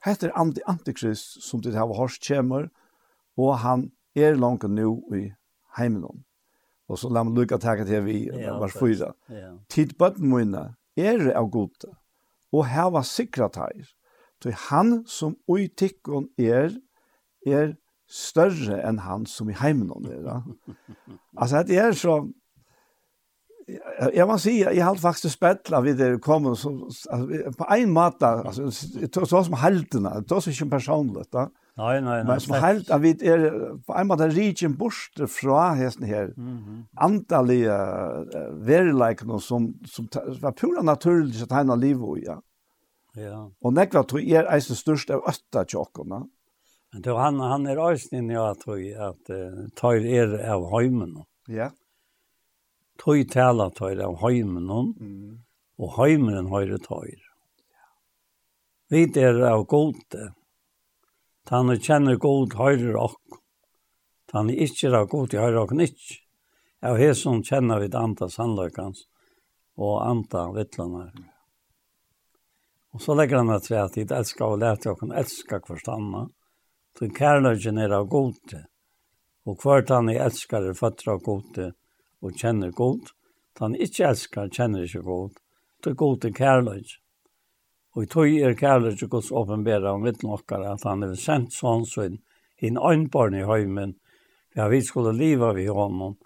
Hette 0.05 0.29
er 0.29 0.37
ande 0.39 0.63
antikrist 0.67 1.43
som 1.45 1.61
det 1.61 1.75
har 1.75 1.89
hørt 1.93 2.19
kommer, 2.25 2.69
og 3.37 3.59
han 3.63 3.91
er 4.15 4.35
langt 4.35 4.65
nå 4.67 4.95
i 5.15 5.29
heimen. 5.77 6.25
Og 6.89 6.97
så 6.97 7.09
la 7.13 7.23
meg 7.23 7.37
lukke 7.37 7.59
takk 7.61 7.85
til 7.85 8.01
vi, 8.07 8.23
ja, 8.33 8.55
vers 8.59 8.73
4. 8.79 9.11
Ja. 9.29 9.51
Tidbøtten 9.69 10.29
mine 10.31 10.63
er 10.97 11.21
av 11.37 11.51
gode, 11.53 11.93
og 12.51 12.65
heva 12.65 13.03
sikret 13.05 13.59
her. 13.61 13.91
Så 14.41 14.55
han 14.69 15.03
som 15.07 15.35
ui 15.51 15.67
tikkun 15.67 16.29
er, 16.39 16.73
er 17.45 17.75
større 18.09 18.79
enn 18.87 19.03
han 19.05 19.27
som 19.29 19.51
i 19.51 19.57
heimen 19.59 19.91
er. 20.09 20.41
altså, 21.41 21.61
det 21.67 21.77
er 21.77 21.93
så, 21.93 22.23
jag 24.13 24.27
man 24.27 24.39
säger 24.39 24.71
jag 24.71 24.85
har 24.85 24.95
faktiskt 24.95 25.35
spettla 25.35 25.81
vid 25.81 25.97
det 25.97 26.19
kommer 26.19 26.55
så 26.55 26.85
alltså, 26.85 27.51
på 27.57 27.73
en 27.73 27.93
matta 27.93 28.27
alltså 28.27 28.71
så, 28.71 29.25
så 29.25 29.43
som 29.43 29.53
halterna 29.53 30.09
det 30.19 30.35
är 30.35 30.61
inte 30.61 30.69
personligt 30.69 31.33
va. 31.33 31.49
Nej 31.77 32.01
nej 32.01 32.11
nej. 32.11 32.25
Men 32.25 32.39
som 32.39 32.53
halt 32.53 32.89
av 32.89 33.01
vi 33.01 33.09
är 33.09 33.49
på 33.85 33.93
en 33.93 34.07
matta 34.07 34.27
region 34.27 34.75
bort 34.75 35.29
fra 35.29 35.69
hästen 35.69 36.07
här. 36.07 36.33
Mhm. 36.37 36.85
Antaliga 36.95 37.77
very 38.51 39.09
like 39.09 39.25
någon 39.25 39.41
som 39.41 39.73
som 39.85 40.07
var 40.41 40.51
pura 40.51 40.81
naturligt 40.81 41.43
att 41.43 41.51
han 41.51 41.69
har 41.69 41.77
liv 41.77 42.03
och 42.03 42.19
ja. 42.19 42.41
Ja. 43.13 43.51
Och 43.61 43.73
nekva 43.73 44.03
tror 44.03 44.21
jag 44.21 44.45
är 44.45 44.55
det 44.55 44.61
största 44.61 45.15
av 45.15 45.23
östra 45.27 45.65
tjockorna. 45.65 46.25
Men 46.93 47.01
då 47.01 47.17
han 47.17 47.39
han 47.39 47.67
är 47.67 47.91
ösnen 47.91 48.29
jag 48.29 48.59
tror 48.59 49.01
att 49.01 49.29
uh, 49.29 49.67
tar 49.75 49.95
er 49.95 50.49
av 50.49 50.81
hemmen. 50.81 51.23
Ja 51.47 51.71
tøy 52.99 53.23
tala 53.31 53.69
tøy 53.75 53.95
av 54.03 54.19
heimen 54.23 54.67
mm. 54.69 55.39
og 55.79 55.95
heimeren 55.97 56.51
høyre 56.51 56.79
tøy. 56.83 57.15
Vi 58.89 59.05
er 59.21 59.37
av 59.45 59.67
gode. 59.69 60.31
Tanne 61.49 61.77
kjenner 61.77 62.17
god 62.21 62.55
høyre 62.57 62.95
okk. 62.97 63.39
Tanne 64.29 64.53
ikke 64.53 64.89
er 64.89 64.97
av 64.99 65.09
god 65.11 65.33
i 65.33 65.41
høyre 65.41 65.63
okk 65.63 65.75
nikk. 65.77 66.01
Av 66.85 66.97
hesson 66.97 67.43
kjenner 67.45 67.81
vi 67.83 67.89
anta 67.93 68.29
sannløkans 68.29 69.05
og 69.79 69.95
anta 70.05 70.47
vittlanar. 70.55 71.11
Og 72.93 73.01
så 73.01 73.13
legger 73.13 73.43
han 73.43 73.53
at 73.53 73.69
vi 73.69 73.77
at 73.77 73.97
dit 73.97 74.11
elskar 74.11 74.55
og 74.55 74.61
lete 74.63 74.91
okk 74.91 75.05
elskar 75.09 75.61
kvarstanna. 75.65 76.25
Så 76.97 77.07
kærløkjen 77.15 77.77
er 77.77 77.93
av 77.95 78.09
gode. 78.11 78.65
Og 79.45 79.61
hvert 79.61 79.93
han 79.93 80.09
er 80.09 80.73
føtter 80.75 81.13
av 81.13 81.21
gode. 81.23 81.69
Og 81.69 81.88
og 82.21 82.35
kjenner 82.39 82.71
god. 82.75 83.11
Han 83.59 83.75
ikke 83.75 84.07
elsker, 84.11 84.49
kjenner 84.51 84.85
ikke 84.85 85.03
god. 85.03 85.37
Det 85.83 85.91
er 85.91 85.99
god 85.99 86.19
til 86.23 86.33
kærløy. 86.35 86.83
Og 87.95 88.03
i 88.03 88.09
tog 88.11 88.29
er 88.29 88.55
kærløy 88.55 88.95
til 88.95 89.09
Guds 89.11 89.31
åpenbæra 89.31 89.93
om 89.95 90.05
vitt 90.07 90.23
nokkara 90.23 90.75
at 90.75 90.85
han 90.87 91.03
er 91.03 91.15
sendt 91.19 91.55
sånn 91.55 91.85
sin 91.87 92.19
inn 92.63 92.79
øynbarn 92.79 93.35
i 93.39 93.47
høymen. 93.47 93.95
Ja, 94.55 94.67
vi 94.71 94.81
skulle 94.83 95.15
liva 95.15 95.53
vi 95.55 95.67
honom. 95.67 96.17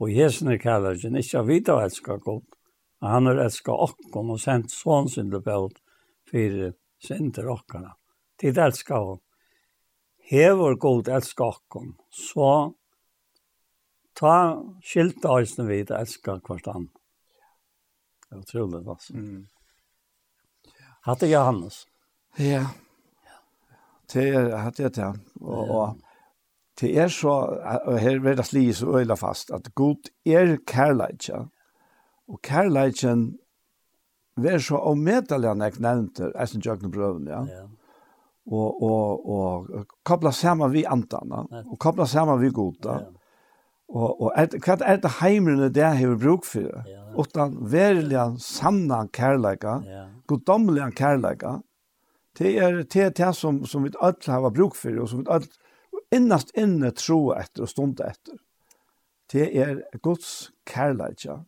Og 0.00 0.10
Jesu 0.10 0.44
er 0.50 0.60
kærløy, 0.60 0.98
ikke 0.98 1.38
av 1.40 1.48
vita 1.48 1.78
elsker 1.84 2.20
god. 2.24 2.44
Han 3.02 3.26
har 3.26 3.40
elsker 3.44 3.74
okkon 3.74 4.30
og 4.34 4.40
sendt 4.40 4.70
sånn 4.70 5.08
sin 5.10 5.30
til 5.30 5.42
bød 5.42 5.78
for 6.30 6.72
synder 7.02 7.48
okkara. 7.50 7.96
Tid 8.38 8.58
elsker 8.58 8.98
hon. 8.98 9.20
Hever 10.32 10.76
god 10.80 11.08
elsker 11.10 11.44
okkon, 11.50 11.94
så 12.10 12.72
ta 14.18 14.34
skilt 14.84 15.24
eisen 15.24 15.68
vid 15.68 15.90
elskar 15.90 16.40
kvart. 16.44 16.68
Det 16.68 18.36
er 18.36 18.40
utrolig, 18.42 18.82
altså. 18.88 19.16
Mm. 19.16 19.48
Hatte 21.06 21.28
jeg 21.28 21.44
Hannes. 21.44 21.86
Ja. 22.38 22.66
Det 24.12 24.28
er, 24.28 24.56
hatte 24.56 24.84
det, 24.84 24.96
det. 24.96 25.10
Og, 25.40 25.70
og 25.70 26.00
det 26.80 26.90
er 26.98 27.08
så, 27.08 27.34
og 27.84 27.98
her 28.00 28.18
vil 28.22 28.36
det 28.36 28.46
sli 28.46 28.64
så 28.72 28.98
øyla 28.98 29.16
fast, 29.18 29.50
at 29.50 29.74
god 29.74 30.10
er 30.26 30.56
kærleitja. 30.66 31.46
Og 32.28 32.40
kærleitjen 32.42 33.38
er 34.36 34.58
så 34.58 34.80
omedelig 34.88 35.48
han 35.48 35.64
jeg 35.64 35.80
nevnte, 35.80 36.32
eisen 36.40 36.62
jøkken 36.64 36.92
brøven, 36.92 37.28
ja. 37.28 37.44
ja 37.48 37.66
og 38.46 38.82
og 38.82 39.28
og 39.30 39.86
kopla 40.04 40.32
saman 40.32 40.72
við 40.72 40.88
antana 40.90 41.44
og 41.62 41.78
kopla 41.78 42.06
saman 42.06 42.40
við 42.40 42.52
gota. 42.52 42.98
Ja. 43.00 43.21
Og, 43.92 44.22
og 44.22 44.30
er, 44.40 44.48
hva 44.64 44.78
er 44.88 45.00
det 45.02 45.16
heimrene 45.18 45.68
det 45.72 45.82
jeg 45.84 46.00
har 46.00 46.20
bruk 46.20 46.46
for? 46.48 46.68
Ja. 46.88 47.02
Utan 47.20 47.58
verilige, 47.72 48.24
sanne 48.40 49.02
kærleika, 49.12 49.80
ja. 49.84 50.06
goddommelige 50.30 50.94
kærleika, 50.96 51.58
det 52.38 52.54
er 52.56 52.78
det, 52.82 53.10
det 53.18 53.34
som, 53.36 53.64
som 53.68 53.84
vi 53.84 53.92
alle 54.00 54.32
har 54.32 54.54
bruk 54.56 54.78
for, 54.78 54.96
og 55.02 55.10
som 55.10 55.20
vi 55.20 55.28
alle 55.28 55.50
innast 56.12 56.54
inne 56.56 56.92
tro 56.96 57.34
etter 57.36 57.66
og 57.66 57.72
stund 57.72 58.00
etter. 58.00 58.40
Det 59.32 59.48
er 59.60 59.80
Guds 60.04 60.52
kærleika. 60.68 61.42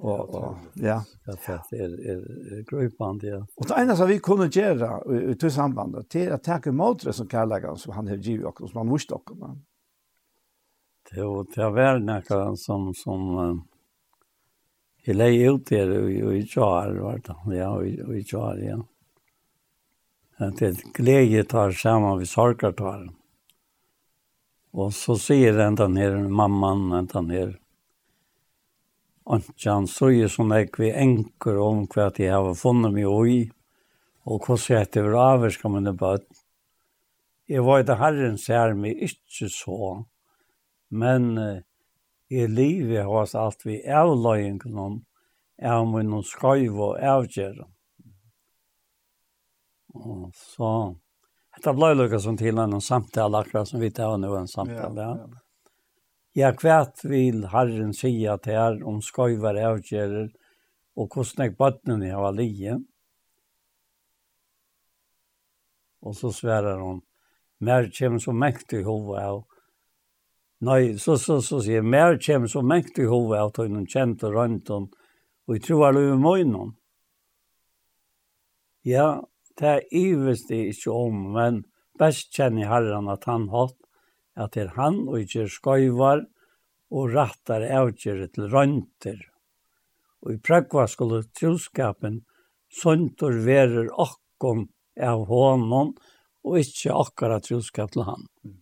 Og, 0.00 0.34
og, 0.34 0.60
ja. 0.80 1.02
Ja, 1.28 1.34
det 1.72 1.80
er, 1.80 1.96
er 2.12 2.62
grøypand, 2.68 3.24
ja. 3.24 3.42
Og 3.56 3.68
det 3.68 3.80
eneste 3.82 4.06
vi 4.08 4.20
kunne 4.24 4.48
gjøre 4.52 4.94
i, 5.12 5.18
i, 5.32 5.34
i 5.36 5.50
sambandet, 5.52 6.08
det 6.12 6.26
er 6.26 6.36
å 6.38 6.40
ta 6.44 6.56
imot 6.68 7.04
det 7.04 7.16
som 7.16 7.28
kærleika 7.28 7.74
som 7.80 7.92
han 7.96 8.08
har 8.08 8.20
givet 8.20 8.48
oss, 8.48 8.72
som 8.72 8.80
han 8.80 8.92
vurste 8.92 9.18
oss 9.18 9.58
det 11.14 11.24
var 11.24 11.46
det 11.54 11.70
var 11.70 11.98
några 11.98 12.56
som 12.56 12.94
som 12.94 13.64
Jag 15.02 15.16
lägger 15.16 15.54
ut 15.54 15.66
det 15.66 15.98
och 15.98 16.34
i 16.34 16.46
tjar 16.46 17.20
det. 17.46 17.56
ja 17.56 17.70
och 18.06 18.16
i 18.16 18.24
tjar 18.24 18.56
ja. 18.56 18.84
Att 20.36 20.56
det 20.56 20.82
glädje 20.94 21.44
tar 21.44 21.72
samman 21.72 22.18
vi 22.18 22.26
sorkar 22.26 22.72
tar. 22.72 23.08
Och 24.70 24.94
så 24.94 25.18
ser 25.18 25.52
den 25.52 25.74
den 25.74 25.96
här 25.96 26.28
mamman 26.28 27.06
den 27.06 27.30
här 27.30 27.60
Och 29.24 29.42
så 29.56 29.86
såg 29.86 30.30
som 30.30 30.50
jag 30.50 30.78
vi 30.78 30.92
enker 30.92 31.58
om 31.58 31.84
hva 31.86 32.08
de 32.10 32.28
har 32.28 32.54
funnet 32.54 32.92
meg 32.92 33.28
i, 33.30 33.50
og 34.26 34.46
hvordan 34.46 34.64
jeg 34.74 34.86
etter 34.88 35.14
avvarska 35.14 35.70
mine 35.70 35.92
bøtt. 35.94 36.26
Jeg 37.46 37.62
var 37.62 37.84
det 37.86 37.98
herren 38.00 38.38
ser 38.38 38.74
meg 38.74 38.98
ikke 39.06 39.46
så, 39.52 40.04
men 40.90 41.26
uh, 41.38 41.58
i 42.30 42.46
livet 42.46 43.04
har 43.04 43.22
oss 43.22 43.34
alt 43.34 43.66
vi 43.66 43.80
avløyingen 43.82 44.78
om, 44.78 44.96
er 45.58 45.82
om 45.82 45.96
vi 45.96 46.04
noen 46.06 46.26
skøyv 46.26 46.78
og 46.78 46.98
avgjører. 47.02 47.68
Og 49.98 50.28
så, 50.38 50.72
dette 51.56 51.74
ble 51.74 51.92
lukket 51.96 52.22
som 52.22 52.38
til 52.38 52.60
en 52.62 52.78
samtale 52.84 53.42
akkurat 53.42 53.68
som 53.68 53.82
vi 53.82 53.90
tar 53.94 54.14
nå 54.22 54.30
en 54.38 54.50
samtale. 54.50 55.06
Ja, 55.06 55.14
ja. 55.18 55.46
Ja, 56.38 56.52
kvært 56.54 57.02
vil 57.02 57.48
Herren 57.50 57.90
sia 57.90 58.36
til 58.38 58.54
her 58.54 58.76
om 58.86 59.00
skøyver 59.02 59.56
avgjører 59.58 60.28
og 60.94 61.08
hvordan 61.10 61.48
jeg 61.48 61.56
bøttene 61.58 62.10
har 62.12 62.22
var 62.22 62.36
lige. 62.36 62.76
Og 66.06 66.14
så 66.16 66.30
sverar 66.32 66.78
hon, 66.80 67.02
mer 67.58 67.90
kommer 67.98 68.22
så 68.22 68.32
mektig 68.32 68.84
hova 68.86 69.24
av 69.26 69.42
Nei, 70.60 70.98
så, 71.00 71.16
så, 71.16 71.38
så 71.40 71.62
sier 71.64 71.78
jeg, 71.80 71.88
mer 71.88 72.18
kommer 72.20 72.50
så 72.52 72.60
mengt 72.60 72.98
i 73.00 73.06
hovedet 73.08 73.44
av 73.46 73.52
tøynen 73.56 73.86
kjent 73.88 74.24
og 74.28 74.34
rønt 74.36 74.72
og 74.74 75.56
jeg 75.56 75.64
tror 75.66 75.86
alle 75.88 76.02
er 76.12 76.20
møgnen. 76.20 76.74
Ja, 78.86 79.22
det 79.58 79.70
er 79.70 79.88
ivest 79.90 80.52
det 80.52 80.60
ikke 80.70 80.92
om, 80.94 81.24
men 81.34 81.64
best 81.98 82.30
kjenner 82.36 82.70
herren 82.70 83.10
at 83.12 83.26
han 83.28 83.48
hatt, 83.52 83.76
at 84.38 84.54
det 84.54 84.68
er 84.68 84.76
han 84.76 85.02
og 85.08 85.18
ikke 85.24 85.48
skøyvar 85.50 86.22
og 86.90 87.12
rattar 87.16 87.66
avgjøret 87.66 88.36
til 88.36 88.48
rønter. 88.52 89.18
Og 90.22 90.36
i 90.36 90.40
prøkva 90.44 90.86
skulle 90.92 91.24
troskapen 91.36 92.22
søntor 92.70 93.40
verer 93.44 93.90
okkon 93.90 94.68
av 95.00 95.26
hånden 95.28 95.94
og 96.46 96.58
ikke 96.62 96.94
akkurat 96.94 97.48
troskap 97.48 97.92
til 97.96 98.06
han. 98.06 98.28
Mm. 98.44 98.58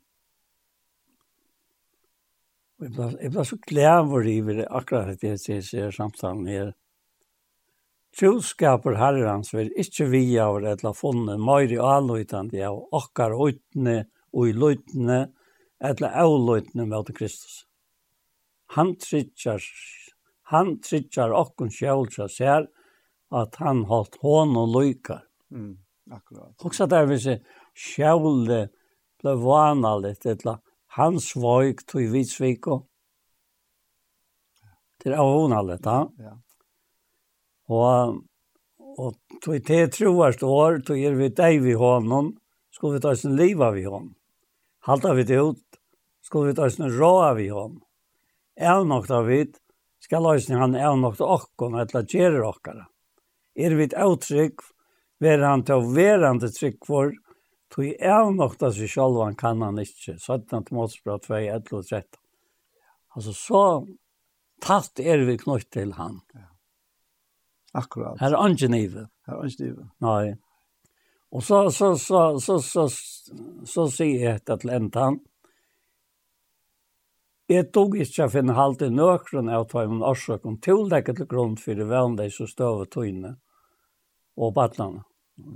Og 2.78 2.86
jeg 2.86 2.94
ble, 2.94 3.06
jeg 3.22 3.34
ble 3.34 3.44
så 3.46 3.56
glæver 3.66 4.28
i 4.30 4.36
det 4.46 4.66
akkurat 4.70 5.18
det 5.18 5.32
jeg 5.32 5.40
ser, 5.42 5.62
ser 5.66 5.94
samtalen 5.94 6.46
her. 6.46 6.68
Troskaper 8.18 8.96
herrens 8.98 9.50
vil 9.54 9.72
ikke 9.78 10.06
vi 10.12 10.22
av 10.42 10.60
det 10.62 10.78
til 10.80 10.90
å 10.92 10.96
funne 10.96 11.36
mer 11.42 11.66
i 11.70 11.78
avløytene 11.78 12.62
av 12.66 12.78
akkar 12.96 13.34
utne 13.34 13.98
og 14.32 14.48
i 14.48 14.54
løytene 14.54 15.18
eller 15.90 16.16
avløytene 16.22 16.86
med 16.88 17.12
Kristus. 17.18 17.64
Han 18.76 18.94
trykker, 19.00 19.62
han 20.52 20.78
trykker 20.84 21.34
akkon 21.34 21.70
sjølsa 21.72 22.28
ser 22.30 22.68
at 23.34 23.58
han 23.62 23.84
holdt 23.90 24.18
hånd 24.22 24.56
og 24.56 24.74
løykar. 24.76 25.24
Mm, 25.50 25.76
akkurat. 26.12 26.54
Også 26.64 26.86
der 26.86 27.08
vi 27.10 27.18
ser 27.22 27.42
sjølde 27.74 28.68
ble 29.18 29.34
vanalig 29.42 30.14
til 30.22 30.38
å 30.46 30.58
hans 30.96 31.32
svojk 31.32 31.84
tog 31.86 32.02
i 32.02 32.10
Vitsviko. 32.12 32.82
Det 34.98 35.12
er 35.12 35.20
avhånallet, 35.22 35.84
ja. 35.84 36.00
ja. 36.18 36.34
Og, 37.68 38.18
og 38.98 39.40
tog 39.44 39.58
te 39.66 39.82
troast 39.94 40.42
år, 40.42 40.80
tog 40.86 40.98
er 40.98 41.18
vi 41.18 41.28
deg 41.28 41.60
vi 41.62 41.76
honom, 41.78 42.32
skulle 42.74 42.98
vi 42.98 43.04
ta 43.04 43.14
sin 43.16 43.36
liv 43.38 43.62
av 43.62 43.76
vi 43.76 43.84
honom. 43.86 44.14
Halta 44.88 45.12
vi 45.14 45.26
det 45.28 45.38
ut, 45.38 45.78
skulle 46.24 46.50
vi 46.50 46.58
ta 46.58 46.70
sin 46.70 46.90
rå 46.90 47.12
av 47.28 47.36
vi 47.38 47.48
honom. 47.52 47.80
Evnokt 48.58 49.12
av 49.14 49.28
vi, 49.28 49.44
skal 50.02 50.24
løsning 50.24 50.58
han 50.58 50.74
evnokt 50.78 51.20
okkon, 51.22 51.76
eller 51.78 52.06
gjerer 52.08 52.42
okkara. 52.48 52.88
Er 53.58 53.74
vi 53.76 53.86
et 53.88 53.96
avtrykk, 53.98 54.62
ver 55.22 55.42
han 55.42 55.64
til 55.66 55.86
verande 55.94 56.50
trygg 56.54 56.78
for, 56.86 57.12
Tog 57.74 57.84
er 57.84 58.30
nok 58.32 58.56
det 58.60 58.72
seg 58.76 58.90
selv, 58.90 59.20
han 59.22 59.36
kan 59.36 59.62
han 59.62 59.78
ikke. 59.82 60.16
17 60.16 60.68
til 60.68 60.76
målsbra 60.76 61.18
2, 61.24 61.34
11 61.36 61.76
og 61.76 61.84
13. 61.84 62.20
Altså 63.16 63.34
så 63.36 63.62
tatt 64.64 65.00
er 65.00 65.24
vi 65.28 65.36
knytt 65.40 65.70
til 65.74 65.94
han. 65.98 66.20
Ja. 66.34 66.48
Akkurat. 67.78 68.20
Her 68.20 68.34
er 68.34 68.54
ikke 68.54 68.70
ive. 68.78 69.08
Her 69.26 69.40
er 69.40 69.50
ikke 69.50 69.72
ive. 69.72 69.88
Nei. 70.00 70.36
Og 71.30 71.42
så, 71.44 71.70
så, 71.70 71.96
så, 71.96 72.38
så, 72.40 72.58
så, 72.64 72.88
så, 72.88 73.34
så 73.68 73.88
sier 73.92 74.22
jeg 74.22 74.40
etter 74.40 74.60
til 74.62 74.72
enda 74.72 75.10
han. 75.10 75.18
Jeg 77.48 77.70
tog 77.72 77.94
ikke 77.96 78.26
å 78.26 78.32
finne 78.32 78.56
halt 78.56 78.82
i 78.84 78.90
nøkron 78.92 79.48
av 79.52 79.68
tog 79.70 79.88
min 79.88 80.04
årsak 80.04 80.44
om 80.48 80.58
tildekket 80.64 81.20
til 81.20 81.28
grunn 81.28 81.54
for 81.60 81.76
det 81.76 81.86
vanlig 81.88 82.30
så 82.34 82.44
støve 82.48 82.88
tøyne 82.92 83.36
og 84.36 84.52
batlene. 84.56 85.04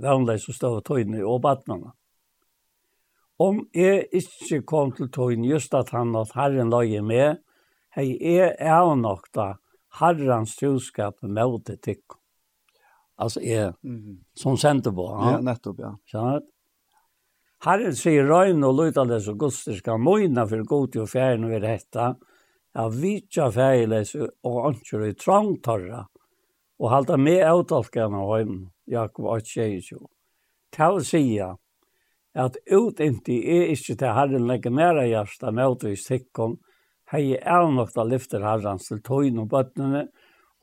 Vanlig 0.01 0.39
så 0.41 0.55
støve 0.55 0.81
tøyne 0.85 1.21
og 1.25 1.41
batlene 1.43 1.93
om 3.43 3.59
jeg 3.75 4.07
ikke 4.13 4.61
kom 4.69 4.93
til 4.95 5.11
tøyen 5.13 5.45
just 5.47 5.73
at 5.75 5.91
han 5.95 6.15
at 6.15 6.33
Herren 6.37 6.71
løye 6.73 7.01
med, 7.03 7.41
hei 7.95 8.13
jeg 8.17 8.55
er 8.59 8.95
nok 8.99 9.29
da 9.35 9.53
Herrens 9.99 10.55
troskap 10.57 11.21
med 11.21 11.59
til 11.67 11.77
tikk. 11.77 12.17
Altså 13.19 13.41
jeg, 13.45 13.73
mm 13.83 14.23
som 14.35 14.57
sendte 14.57 14.91
på. 14.91 15.05
Ja, 15.21 15.35
ja 15.35 15.41
nettopp, 15.45 15.79
ja. 15.79 15.91
Skjønner 16.09 16.39
du? 16.39 16.49
Herren 17.63 17.95
sier 17.95 18.25
røyne 18.27 18.67
og 18.67 18.75
løytales 18.75 19.29
og 19.31 19.45
skal 19.53 20.01
møyne 20.01 20.43
for 20.49 20.65
god 20.67 20.97
og 20.99 21.07
fjerne 21.07 21.47
ved 21.47 21.63
dette, 21.63 22.07
ja, 22.75 22.87
vitja 22.91 23.47
feiles 23.55 24.15
og 24.17 24.57
anker 24.67 25.05
i 25.07 25.13
trangtarra, 25.15 26.01
og 26.81 26.91
halda 26.91 27.15
med 27.17 27.45
avtalkene 27.47 28.19
av 28.19 28.33
høyden, 28.33 28.65
Jakob 28.89 29.29
8, 29.37 29.47
22. 29.53 30.01
Til 30.75 30.97
å 30.97 31.05
sige, 31.07 31.47
at 32.33 32.57
utinti 32.71 33.37
er 33.55 33.69
ikkje 33.73 33.95
til 34.01 34.15
Herren 34.17 34.47
legge 34.49 34.71
næra 34.73 35.05
hjärsta 35.05 35.51
møtvis 35.53 36.07
tikkum, 36.07 36.57
hei 37.13 37.35
er 37.37 37.67
nokta 37.69 38.05
lyfter 38.07 38.41
Herrens 38.41 38.89
til 38.89 39.01
tøyne 39.05 39.45
og 39.45 39.51
bøttene, 39.51 40.07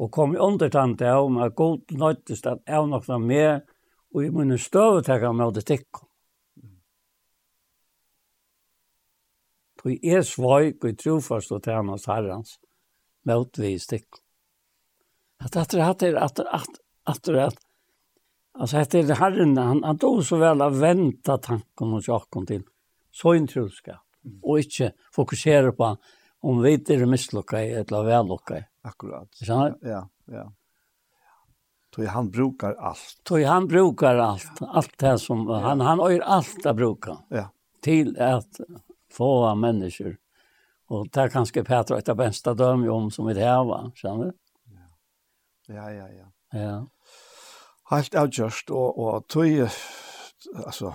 og 0.01 0.11
kom 0.11 0.35
i 0.35 0.41
undertante 0.41 1.07
av 1.07 1.29
om 1.29 1.39
at 1.45 1.55
god 1.55 1.93
nøytist 1.95 2.47
at 2.51 2.63
er 2.67 2.87
nokta 2.89 3.19
med, 3.23 3.63
og 4.11 4.25
i 4.25 4.31
munne 4.35 4.59
støvetekka 4.59 5.31
møte 5.37 5.63
tikkum. 5.63 6.09
Tøy 9.81 9.97
er 10.03 10.27
svøyk 10.27 10.83
og 10.85 10.99
trofast 10.99 11.53
og 11.55 11.63
tjenas 11.65 12.09
Herrens 12.11 12.59
møtvis 13.29 13.87
tikkum. 13.87 14.25
At 15.41 15.57
at 15.57 15.75
at 15.75 16.03
at 16.03 16.19
at 16.19 16.41
at 16.41 16.81
at 17.07 17.29
at 17.29 17.70
Alltså 18.61 18.77
det 18.77 18.95
är 18.95 19.15
Herren, 19.15 19.57
han, 19.57 19.85
han 19.85 19.99
tog 19.99 20.24
så 20.24 20.37
väl 20.37 20.62
att 20.62 20.77
vänta 20.77 21.39
tanken 21.39 21.93
och 21.93 22.03
Jakob 22.07 22.47
till 22.47 22.62
så 23.12 23.35
introskap 23.35 24.01
och 24.43 24.59
inte 24.59 24.93
fokusera 25.12 25.73
på 25.73 25.97
om 26.41 26.62
vi 26.62 26.73
inte 26.73 26.95
är 26.95 27.07
misslyckade 27.07 27.62
eller 27.62 28.03
vällyckade. 28.03 28.66
Akkurat. 28.82 29.28
Ja, 29.41 29.77
ja. 29.81 30.09
ja. 30.24 30.53
Tog 31.91 32.05
han 32.05 32.31
brukar 32.31 32.74
allt. 32.74 33.20
Tog 33.23 33.43
han 33.43 33.69
brukar 33.69 34.16
allt. 34.16 34.59
Allt 34.61 34.99
det 34.99 35.19
som, 35.19 35.47
ja. 35.49 35.59
han, 35.59 35.81
han 35.81 35.99
har 35.99 36.20
allt 36.20 36.66
att 36.66 36.77
bruka. 36.77 37.19
Ja. 37.28 37.51
Till 37.81 38.20
att 38.20 38.61
få 39.12 39.55
människor. 39.55 40.16
Och 40.87 41.09
där 41.09 41.28
kanske 41.28 41.65
Petra 41.65 41.99
ett 41.99 42.09
av 42.09 42.16
bästa 42.16 42.55
döm 42.55 42.91
om 42.91 43.11
som 43.11 43.27
vi 43.27 43.35
var, 43.35 43.91
känner 43.95 44.24
du? 44.24 44.32
Ja, 45.66 45.93
ja, 45.93 46.09
ja. 46.09 46.32
Ja. 46.53 46.61
ja 46.61 46.87
helt 47.91 48.15
avgjørst, 48.15 48.71
og, 48.71 48.99
og 48.99 49.25
tog, 49.29 49.47
altså, 50.65 50.93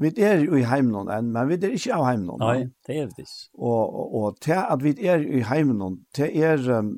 vi 0.00 0.10
er 0.18 0.42
jo 0.42 0.58
i 0.58 0.64
heimnån 0.66 1.10
enn, 1.14 1.30
men 1.34 1.50
vi 1.50 1.58
er 1.60 1.74
ikke 1.76 1.94
av 1.94 2.06
heimnån. 2.08 2.42
Nei, 2.42 2.66
det 2.86 2.98
er 3.02 3.10
det. 3.14 3.26
Og, 3.54 3.82
og, 3.82 4.14
og 4.20 4.40
til 4.42 4.58
at 4.58 4.82
vi 4.82 4.94
er 5.06 5.22
i 5.22 5.44
heimnån, 5.46 6.00
til 6.14 6.42
er, 6.42 6.64
um, 6.78 6.92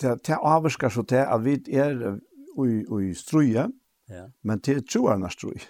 til, 0.00 0.18
til 0.26 0.38
avvarskar 0.40 0.94
så 0.94 1.06
til 1.06 1.22
at 1.22 1.44
vi 1.44 1.58
er 1.70 1.94
i, 2.14 2.68
i 2.82 3.14
struje, 3.18 3.68
ja. 4.10 4.28
men 4.42 4.62
til 4.62 4.82
tjoerne 4.82 5.30
struje. 5.30 5.66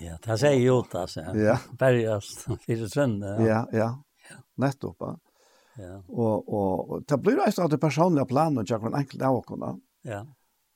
Ja, 0.00 0.16
det 0.24 0.38
sier 0.40 0.58
jo 0.58 0.80
det, 0.88 0.98
altså. 0.98 1.26
Ja. 1.38 1.58
Bergast, 1.78 2.46
fire 2.64 2.88
sønne. 2.90 3.36
Ja, 3.44 3.64
ja. 3.76 3.90
ja. 4.30 4.40
Nettopp, 4.62 5.04
ja. 5.04 5.18
Ja. 5.80 5.94
Og, 6.08 6.48
og, 6.52 6.90
og 6.90 7.04
det 7.08 7.16
blir 7.24 7.38
jo 7.38 7.66
det 7.70 7.78
personlige 7.80 8.26
planen 8.28 8.66
til 8.66 8.80
hver 8.80 8.96
enkelt 8.98 9.22
av 9.24 9.38
åkene. 9.38 9.70
Ja. 10.04 10.24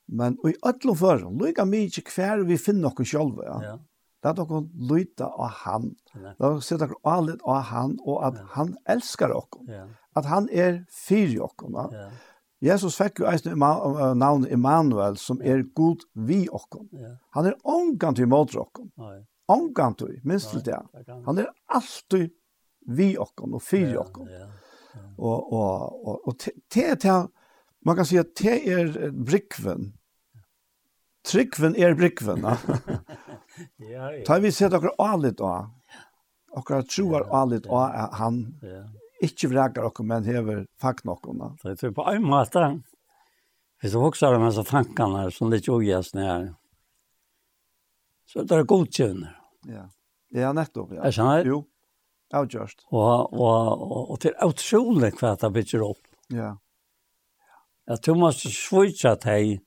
Men 0.07 0.39
i 0.47 0.55
öllum 0.63 0.97
förum, 0.97 1.39
lika 1.39 1.65
mykje 1.65 2.03
kvar 2.03 2.39
vi 2.39 2.59
finner 2.59 2.89
okkur 2.89 3.05
sjálva. 3.05 3.45
Ja. 3.45 3.59
ja. 3.65 3.79
Det 4.23 4.31
er 4.33 4.39
dere 4.39 4.61
lytte 4.91 5.27
av 5.27 5.51
han. 5.63 5.91
Det 6.15 6.23
er 6.31 6.39
dere 6.41 6.63
sitter 6.65 6.91
dere 6.91 7.13
alit 7.17 7.43
av 7.45 7.61
han, 7.71 7.99
og 8.03 8.23
at 8.27 8.41
ja. 8.41 8.47
han 8.57 8.73
elskar 8.95 9.35
dere. 9.35 9.67
Ja. 9.71 9.85
At 10.17 10.31
han 10.31 10.49
er 10.51 10.81
fyrir 10.91 11.47
dere. 11.61 11.87
Ja. 11.93 12.09
Jesus 12.67 12.97
fikk 12.97 13.21
jo 13.21 13.29
eisen 13.29 13.59
navnet 13.61 14.53
Immanuel, 14.53 15.19
som 15.21 15.43
er 15.43 15.67
god 15.77 16.07
vi 16.15 16.45
dere. 16.47 16.85
Ja. 16.93 17.15
Han 17.39 17.51
er 17.51 17.59
omgant 17.63 18.23
måter 18.27 18.63
mot 18.63 18.79
dere. 18.99 19.25
Omgant 19.47 19.99
til, 19.99 20.17
minst 20.25 20.51
til 20.51 20.65
det. 20.67 20.79
Han 21.27 21.39
er 21.39 21.51
alltid 21.69 22.31
vi 22.87 23.13
dere 23.15 23.51
og 23.53 23.63
fyrir 23.63 23.99
dere. 23.99 24.31
Ja. 24.31 24.47
Ja. 24.97 25.03
Og, 25.19 25.53
og, 25.53 25.69
og, 26.07 26.07
og, 26.09 26.29
og 26.29 26.39
te, 26.41 26.51
te, 26.97 27.13
Man 27.87 27.97
kan 27.97 28.07
si 28.09 28.19
at 28.19 28.35
det 28.41 28.57
er 28.67 29.13
brikven. 29.15 29.93
Trykven 31.27 31.77
er 31.79 31.95
brikven. 31.95 32.43
ja, 33.79 34.11
ja. 34.11 34.25
Ta 34.27 34.39
vi 34.43 34.51
sett 34.55 34.75
dere 34.75 34.91
alit 34.99 35.41
av. 35.41 35.71
Dere 36.57 36.83
troar 36.91 37.29
alit 37.31 37.67
av 37.71 37.87
at 37.87 38.19
han 38.19 38.43
ja. 38.63 38.83
ikke 39.23 39.53
vrekar 39.55 39.87
dere, 39.87 40.07
men 40.07 40.27
hever 40.27 40.67
fakt 40.83 41.07
Så 41.07 41.69
Det 41.69 41.83
er 41.83 41.95
på 41.95 42.09
en 42.11 42.27
måte. 42.27 42.83
Hvis 43.83 43.93
du 43.93 43.99
også 43.99 44.27
har 44.27 44.33
de 44.33 44.43
här 44.43 44.65
tankarna 44.65 45.31
som 45.31 45.51
lite 45.51 45.71
ogäsna 45.71 46.21
här. 46.21 46.55
Så 48.27 48.43
det 48.43 48.55
är 48.55 48.63
godkänner. 48.63 49.41
Ja. 49.63 49.91
Ja, 50.29 50.53
nettopp, 50.53 50.91
ja. 50.93 51.05
Jag 51.05 51.15
känner. 51.15 51.45
Jo. 51.45 51.65
Avgjørst. 52.35 52.87
Og, 52.91 53.33
og, 53.33 53.83
og, 53.83 54.11
og 54.11 54.21
til 54.21 54.35
utrolig 54.43 55.13
hva 55.21 55.37
det 55.39 55.53
bygger 55.55 55.85
opp. 55.87 56.03
Ja 56.35 56.57
at 57.87 58.03
du 58.03 58.15
måste 58.15 58.51
svitsa 58.51 59.15
deg 59.15 59.61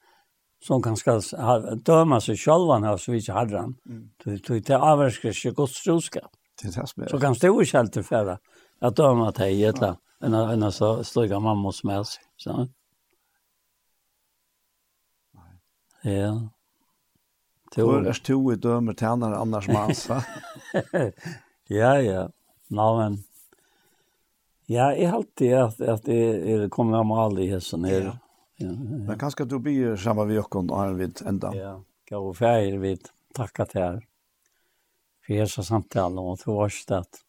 som 0.63 0.81
kan 0.81 0.97
skal 0.97 1.21
döma 1.85 2.21
sig 2.21 2.37
själva 2.37 2.79
när 2.79 2.97
så 2.97 3.11
vis 3.11 3.29
harran. 3.29 3.75
Du 4.23 4.37
du 4.37 4.59
det 4.59 4.77
avskräcker 4.77 5.33
sig 5.33 5.51
gott 5.51 5.71
stroska. 5.71 6.19
Det 6.61 6.71
tas 6.71 6.97
med. 6.97 7.09
Så 7.09 7.19
kan 7.19 7.35
stå 7.35 7.61
i 7.61 7.65
shelter 7.65 8.03
för 8.03 8.37
att 8.79 8.95
döma 8.95 9.31
dig 9.31 9.65
eller 9.65 9.95
enn 10.21 10.63
en 10.63 10.71
så 10.71 11.03
stöga 11.03 11.39
mamma 11.39 11.71
som 11.71 11.89
är 11.89 12.03
så. 12.37 12.69
Nej. 15.33 15.59
Ja. 16.01 16.49
Du 17.75 18.13
to 18.13 18.53
i 18.53 18.55
dømer 18.55 18.93
tärnar 18.93 19.31
annars 19.31 19.67
massa. 19.67 20.23
Ja 21.71 22.01
ja. 22.01 22.29
Nå 22.67 22.97
men 22.97 23.23
Ja, 24.69 24.91
jeg 24.93 25.09
har 25.09 25.17
alltid 25.17 25.53
at, 25.57 25.79
at 25.81 26.07
jeg, 26.07 26.33
er 26.53 26.67
kommet 26.69 26.99
av 26.99 27.07
mal 27.09 27.39
i 27.41 27.47
hessen 27.49 27.87
her. 27.89 28.11
Ja. 28.11 28.17
Ja, 28.59 28.67
ja. 28.67 28.97
Men 29.07 29.17
kanskje 29.17 29.47
du 29.49 29.55
blir 29.63 29.95
sammen 29.97 30.27
med 30.27 30.35
Jokken 30.35 30.69
og 30.69 30.77
har 30.77 30.93
vidt 30.99 31.21
enda. 31.25 31.49
Ja, 31.55 31.71
jeg 32.11 32.19
var 32.25 32.35
ferdig 32.37 32.81
vid 32.83 33.07
takka 33.33 33.65
til 33.71 33.81
her. 33.81 33.97
For 35.25 35.33
jeg 35.37 35.49
sa 35.49 35.65
samtalen 35.65 36.19
og 36.21 36.35
at 36.35 36.43
det 36.45 36.53
var 36.53 36.99
at 36.99 37.21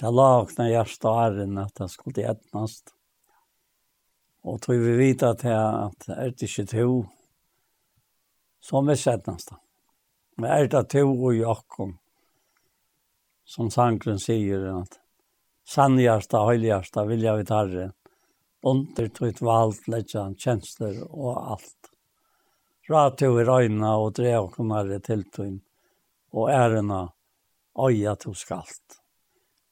det 0.00 0.12
lagna 0.14 0.68
hjertet 0.70 1.08
og 1.10 1.20
æren 1.26 1.60
at 1.60 1.74
det 1.82 1.90
skulle 1.92 2.24
etnast. 2.30 2.94
Og 4.48 4.62
tog 4.62 4.80
vi 4.80 4.96
vite 5.02 5.34
at 5.34 5.44
det 6.06 6.16
er 6.16 6.32
ikke 6.32 6.64
to 6.70 6.86
som 8.62 8.88
vi 8.88 8.96
etnast. 8.96 9.52
Men 10.40 10.48
er 10.48 10.72
det 10.72 10.86
to 10.96 11.04
og 11.12 11.36
Jokken 11.36 11.98
som 13.44 13.68
sangren 13.68 14.22
sier 14.22 14.64
at 14.78 15.01
sannhjärsta, 15.64 16.38
höjlighjärsta, 16.38 17.04
vilja 17.04 17.36
vid 17.36 17.50
Herren. 17.50 17.92
Under 18.62 19.08
tog 19.08 19.40
valt, 19.40 19.88
lägga 19.88 20.34
tjänster 20.34 21.14
och 21.14 21.50
allt. 21.50 21.90
Rad 22.88 23.16
i 23.40 23.44
röjna 23.44 23.96
och 23.96 24.12
drev 24.12 24.40
och 24.40 24.52
kom 24.52 25.00
till 25.00 25.30
tog. 25.30 25.60
Och 26.30 26.52
ärena, 26.52 27.12
öja 27.78 28.16
tog 28.16 28.36
skallt. 28.36 29.02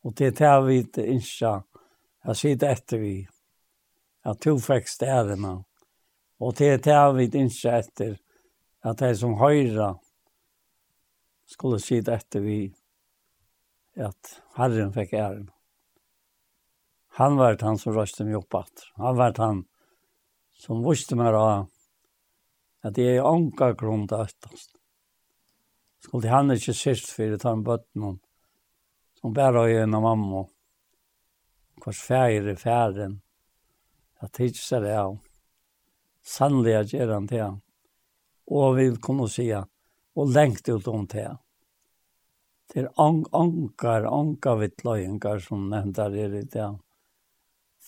Och 0.03 0.15
det 0.15 0.41
är 0.41 0.61
vi 0.61 0.77
inte 0.77 1.07
insa. 1.07 1.65
Jag 2.23 2.37
sitter 2.37 2.69
efter 2.69 2.99
vi. 2.99 3.29
Jag 4.23 4.41
tog 4.41 4.62
faktiskt 4.62 5.03
ärena. 5.03 5.65
Och 6.39 6.55
det 6.55 6.69
är 6.69 6.79
det 6.79 7.12
vi 7.12 7.25
inte 7.25 7.39
insa 7.39 7.79
efter. 7.79 8.19
Att 8.81 8.99
det 8.99 9.17
som 9.17 9.35
höjra 9.35 9.99
skulle 11.47 11.79
sitta 11.79 12.15
efter 12.15 12.41
vi. 12.41 12.75
Att 13.97 14.43
Herren 14.55 14.93
fick 14.93 15.12
ärena. 15.12 15.53
Han 17.19 17.37
var 17.37 17.59
han 17.61 17.78
som 17.78 17.95
røste 17.95 18.24
meg 18.24 18.39
opp 18.39 18.55
at. 18.55 18.85
Han 18.97 19.16
var 19.16 19.35
han 19.39 19.65
som 20.61 20.82
visste 20.85 21.16
meg 21.19 21.32
da 21.35 21.66
at 22.82 22.95
det 22.95 23.16
är 23.16 23.23
anka 23.23 23.74
til 23.74 24.15
øktast. 24.16 24.77
Skulle 26.01 26.28
han 26.28 26.51
ikke 26.51 26.74
sist 26.74 27.09
för 27.09 27.32
att 27.32 27.43
han 27.43 27.62
bött 27.62 27.95
någon 27.95 28.19
som 29.20 29.32
bare 29.32 29.73
är 29.73 29.82
en 29.82 29.91
mamma. 29.91 30.47
Kvars 31.81 32.01
färger 32.01 32.49
i 32.49 32.57
färden. 32.57 33.20
Jag 34.20 34.32
tidsar 34.32 34.81
det 34.81 35.01
av. 35.01 35.19
Sannliga 36.23 36.82
gjør 36.82 37.12
han 37.12 37.28
til 37.28 37.43
han. 37.43 37.61
Och 38.47 38.78
vi 38.78 38.97
kunne 38.97 39.28
si 39.28 39.53
og 40.15 40.28
lengt 40.35 40.69
ut 40.69 40.89
om 40.89 41.07
det. 41.07 41.37
Det 42.73 42.81
er 42.81 42.91
ankar, 42.97 44.05
ankar 44.05 44.57
vittløyengar 44.61 45.39
som 45.39 45.69
nämnda 45.70 46.07
er 46.07 46.35
i 46.35 46.43
det 46.43 46.78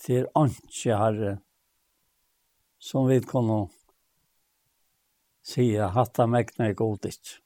det 0.06 0.18
er 0.22 0.28
ikke 0.48 0.98
herre, 0.98 1.36
som 2.82 3.06
vi 3.06 3.20
kunne 3.20 3.68
sige, 5.46 5.88
hatta 5.94 6.26
mekna 6.26 6.70
er 6.70 6.78
god 6.78 7.06
ikke. 7.06 7.38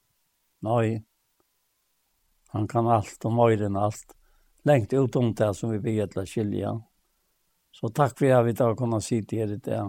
Nei, 0.65 1.03
han 2.53 2.67
kan 2.67 2.89
alt 2.89 3.25
og 3.29 3.35
møyren 3.37 3.77
alt, 3.77 4.15
lengt 4.65 4.93
utom 4.93 5.33
det 5.37 5.51
som 5.55 5.71
vi 5.73 5.81
bygger 5.83 6.09
til 6.11 6.23
å 6.23 6.29
skilje. 6.31 6.71
Så 7.77 7.91
takk 7.93 8.17
for 8.17 8.33
at 8.33 8.45
vi 8.47 8.55
da 8.57 8.71
kunne 8.77 9.01
si 9.05 9.21
til 9.21 9.53
i 9.53 9.59
det. 9.61 9.83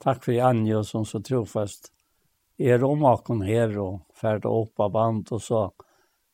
Takk 0.00 0.24
for 0.24 0.40
Anja 0.48 0.82
som 0.84 1.04
så 1.04 1.20
trofast 1.24 1.90
er 2.56 2.84
om 2.84 3.04
akon 3.04 3.42
her 3.44 3.76
og 3.80 4.06
ferdig 4.16 4.48
opp 4.48 4.80
av 4.80 4.94
band 4.94 5.32
og 5.36 5.42
så 5.44 5.66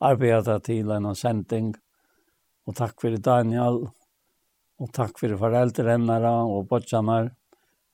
arbeidet 0.02 0.60
til 0.66 0.90
en 0.94 1.10
sending. 1.18 1.72
Og 2.66 2.78
takk 2.78 3.00
for 3.02 3.18
Daniel 3.18 3.88
Og 4.82 4.90
takk 4.90 5.20
for 5.20 5.38
foreldre 5.38 5.94
og 6.42 6.64
bortjene 6.66 7.18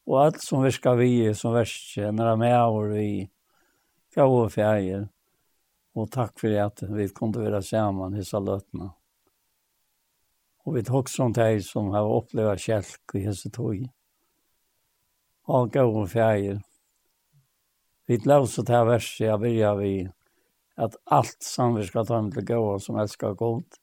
Og 0.09 0.21
alt 0.23 0.41
som 0.41 0.63
vi 0.65 0.71
skal 0.73 0.97
vi, 0.97 1.35
som 1.37 1.53
virker 1.53 2.07
henne 2.07 2.37
med 2.41 2.57
og 2.57 2.95
vi 2.95 3.29
gav 4.17 4.33
og 4.33 4.53
fjeier. 4.55 5.03
Og 5.95 6.09
takk 6.11 6.39
for 6.41 6.55
at 6.63 6.81
vi 6.89 7.09
kunne 7.13 7.43
være 7.45 7.61
sammen 7.63 8.17
i 8.17 8.25
saløtene. 8.25 8.89
Og 10.65 10.79
vi 10.79 10.85
tok 10.87 11.11
sånn 11.13 11.35
til 11.37 11.61
som 11.65 11.91
har 11.93 12.09
opplevd 12.09 12.63
kjelk 12.63 13.17
i 13.19 13.27
hese 13.27 13.51
tog. 13.53 13.83
Og 15.49 15.69
gav 15.73 15.93
og 15.93 16.09
fjeier. 16.09 16.63
Vi 18.09 18.17
løser 18.25 18.65
til 18.65 18.89
verset 18.89 19.27
jeg 19.27 19.43
begynner 19.43 19.77
vi 19.83 19.93
at 20.81 20.97
allt 21.05 21.45
samvirka 21.45 22.07
tar 22.09 22.33
til 22.33 22.49
gav 22.49 22.71
som 22.81 22.97
elsker 23.03 23.37
godt 23.37 23.77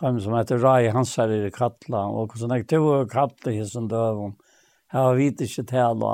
de 0.00 0.20
som 0.22 0.34
heter 0.38 0.60
Rai 0.62 0.88
Hansar 0.94 1.32
i 1.34 1.50
Kattla, 1.54 2.04
og 2.06 2.32
hvordan 2.32 2.56
jeg 2.56 2.68
tog 2.70 2.86
og 2.86 3.10
Kattla 3.12 3.52
i 3.52 3.66
sin 3.66 3.88
døven, 3.90 4.36
jeg 4.92 5.00
har 5.00 5.18
vidt 5.18 5.44
ikke 5.44 5.62
til 5.62 5.68
tala, 5.72 6.12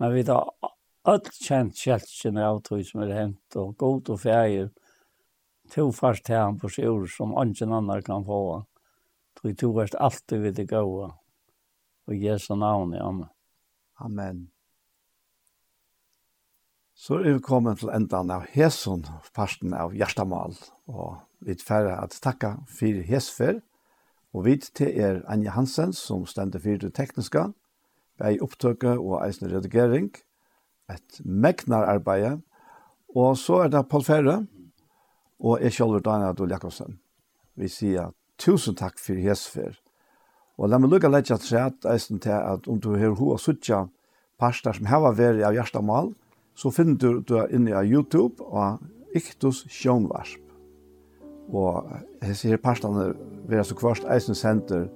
men 0.00 0.14
vi 0.14 0.24
har 0.28 0.72
alt 1.06 1.30
kjent 1.36 1.76
kjeltsene 1.76 2.44
av 2.46 2.62
tog 2.66 2.82
som 2.86 3.04
er 3.04 3.14
hent, 3.16 3.58
og 3.58 3.76
god 3.80 4.12
og 4.14 4.20
feir, 4.22 4.70
To 5.74 5.90
fast 5.90 6.22
til 6.26 6.38
han 6.38 6.58
på 6.62 6.68
sjur 6.70 7.08
som 7.10 7.32
ingen 7.42 7.72
annen 7.74 8.02
kan 8.06 8.24
få, 8.26 8.62
tog 9.34 9.56
to 9.58 9.72
fast 9.74 9.96
alltid 9.98 10.44
vidt 10.44 10.60
det 10.60 10.68
gode, 10.70 11.08
og 12.06 12.14
Jesu 12.14 12.54
navn 12.54 12.94
i 12.94 13.00
Amen. 13.02 13.32
Amen. 13.98 14.44
Så 16.94 17.18
er 17.18 17.34
vi 17.34 17.42
kommet 17.42 17.80
til 17.80 17.90
endan 17.92 18.30
av 18.30 18.46
Hesun, 18.54 19.02
parten 19.34 19.74
av 19.76 19.92
Gjerstamal, 19.96 20.54
og 20.86 21.25
vi 21.46 21.54
færre 21.62 22.02
at 22.02 22.18
takka 22.22 22.56
fyrir 22.68 23.04
hesfer, 23.06 23.60
og 24.34 24.44
vi 24.44 24.56
til 24.58 25.00
er 25.00 25.22
Anja 25.30 25.50
Hansen, 25.54 25.92
som 25.92 26.26
stender 26.26 26.58
fyrir 26.58 26.78
det 26.82 26.94
tekniske, 26.94 27.52
bei 28.18 28.38
opptøke 28.42 28.96
og 28.98 29.20
eisne 29.26 29.48
redigering, 29.52 30.10
et 30.90 31.20
megnar 31.24 31.86
arbeid, 31.86 32.42
og 33.14 33.36
så 33.38 33.62
er 33.64 33.72
det 33.72 33.88
Paul 33.88 34.04
Ferre, 34.04 34.46
og 35.40 35.60
jeg 35.62 35.72
sjølver 35.72 36.00
Daniel 36.00 36.32
Adol 36.32 36.50
Jakobsen. 36.50 36.98
Vi 37.56 37.68
sier 37.68 38.12
tusen 38.38 38.76
takk 38.76 38.98
fyrir 39.00 39.30
hesfer, 39.30 39.76
og 40.56 40.70
la 40.72 40.80
meg 40.80 40.90
lukka 40.90 41.10
leitja 41.12 41.36
til 41.40 41.60
at 41.60 41.88
eisne 41.92 42.18
til 42.20 42.32
at 42.36 42.68
om 42.68 42.80
du 42.80 42.94
hører 42.96 43.18
hoa 43.20 43.36
suttja 43.38 43.86
parster 44.40 44.76
som 44.76 44.88
heva 44.88 45.12
veri 45.16 45.44
av 45.44 45.56
hjertamal, 45.56 46.14
så 46.56 46.72
finner 46.72 46.96
du 46.96 47.20
det 47.20 47.46
inne 47.52 47.76
av 47.76 47.84
YouTube 47.84 48.40
og 48.44 48.80
Iktus 49.16 49.64
Sjønvarsp. 49.72 50.45
Og 51.48 51.86
hese 52.22 52.48
her 52.48 52.60
parstane 52.62 53.12
vera 53.46 53.64
så 53.64 53.74
kvarst 53.78 54.06
eisen 54.10 54.34
senter 54.34 54.88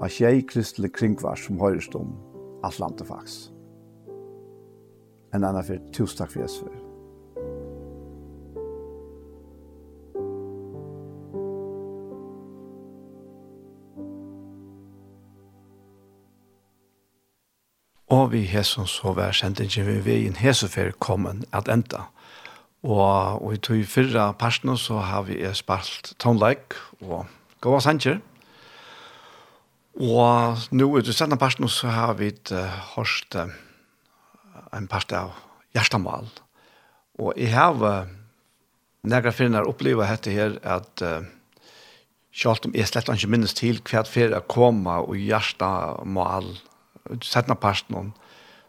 av 0.00 0.12
tjei 0.12 0.42
kristelig 0.46 0.92
kringvars 0.92 1.46
som 1.46 1.60
høyrest 1.60 1.94
om 1.96 2.12
alt 2.64 2.80
landet. 2.80 3.12
En 5.34 5.44
annan 5.44 5.64
fyrir, 5.64 5.82
tusen 5.92 6.18
takk 6.18 6.34
for 6.34 6.44
Jesus. 6.44 6.84
Og 18.14 18.32
vi 18.32 18.44
hesson 18.46 18.86
så 18.86 19.10
vær 19.16 19.32
sendingen 19.34 19.86
vi 19.88 19.96
veien 20.04 20.36
hesefer 20.38 20.92
kommen 21.02 21.42
at 21.52 21.68
enda. 21.68 22.13
Og, 22.84 23.40
og 23.40 23.54
i 23.54 23.60
tog 23.64 23.80
fyrra 23.88 24.28
parten 24.36 24.74
så 24.76 25.00
har 25.00 25.24
vi 25.28 25.38
spalt 25.56 26.12
tonleik 26.20 26.76
og 27.00 27.24
gåa 27.64 27.80
sanger. 27.80 28.20
Og 29.96 30.64
nå 30.74 30.90
i 30.98 31.04
tog 31.06 31.16
senere 31.16 31.40
parten 31.40 31.68
så 31.70 31.92
har 31.94 32.18
vi 32.20 32.28
uh, 32.52 32.80
hørst 32.94 33.38
uh, 33.40 33.48
en 34.76 34.90
part 34.90 35.14
av 35.16 35.32
Gjerstamal. 35.74 36.28
Og 37.22 37.32
jeg 37.40 37.54
har 37.54 37.80
uh, 37.80 38.10
nægra 39.06 39.32
finnar 39.32 39.70
oppleva 39.70 40.10
dette 40.10 40.34
her 40.34 40.58
at 40.62 41.06
uh, 41.06 41.22
Sjalt 42.34 42.64
om 42.66 42.72
jeg 42.74 42.88
slett 42.90 43.06
ikke 43.06 43.28
minnes 43.30 43.52
til 43.54 43.76
hva 43.86 44.00
fyrir 44.02 44.32
å 44.34 44.46
komme 44.50 44.96
og 45.04 45.14
gjørsta 45.14 45.68
mal, 46.02 46.48
sette 47.22 47.54
parten 47.62 47.94
om, 47.94 48.08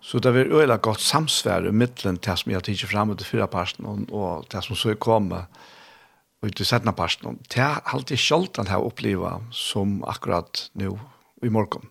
Så 0.05 0.19
det 0.21 0.35
var 0.35 0.51
øyla 0.53 0.77
godt 0.77 1.01
samsvær 1.01 1.65
i 1.65 1.71
middelen 1.73 2.19
til 2.21 2.37
som 2.37 2.51
jeg 2.51 2.59
har 2.59 2.65
tidsi 2.67 2.85
fram 2.85 3.15
til 3.17 3.25
fyra 3.25 3.47
parten 3.49 4.05
og 4.13 4.45
til 4.51 4.61
som 4.61 4.77
så 4.77 4.93
kom 5.01 5.31
og 5.33 6.51
til 6.55 6.65
setna 6.65 6.93
parten. 6.93 7.39
Det 7.49 7.63
er 7.63 7.81
alltid 7.89 8.21
sjaldan 8.21 8.69
her 8.69 8.85
oppliva 8.85 9.39
som 9.51 10.03
akkurat 10.05 10.69
nu 10.73 10.99
i 11.41 11.49
morgon. 11.49 11.89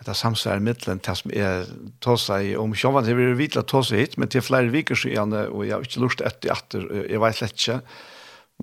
Det 0.00 0.10
er 0.10 0.18
samsvær 0.18 0.58
i 0.58 0.64
middelen 0.66 0.98
til 1.00 1.16
som 1.16 1.30
jeg 1.30 1.68
tar 2.02 2.18
seg 2.18 2.58
om 2.58 2.74
sjåvan. 2.74 3.06
vi 3.06 3.14
vil 3.14 3.38
vite 3.38 3.62
at 3.62 3.70
ta 3.70 3.80
seg 3.82 3.98
hit, 3.98 4.18
men 4.18 4.28
til 4.28 4.42
flere 4.42 4.68
viker 4.74 4.98
siden 4.98 5.32
og 5.32 5.64
jeg 5.64 5.72
har 5.72 5.86
ikke 5.86 6.00
lurt 6.00 6.20
etter 6.20 6.52
etter, 6.52 6.82
jeg 7.08 7.20
vet 7.20 7.36
slett 7.36 7.56
ikke. 7.56 7.80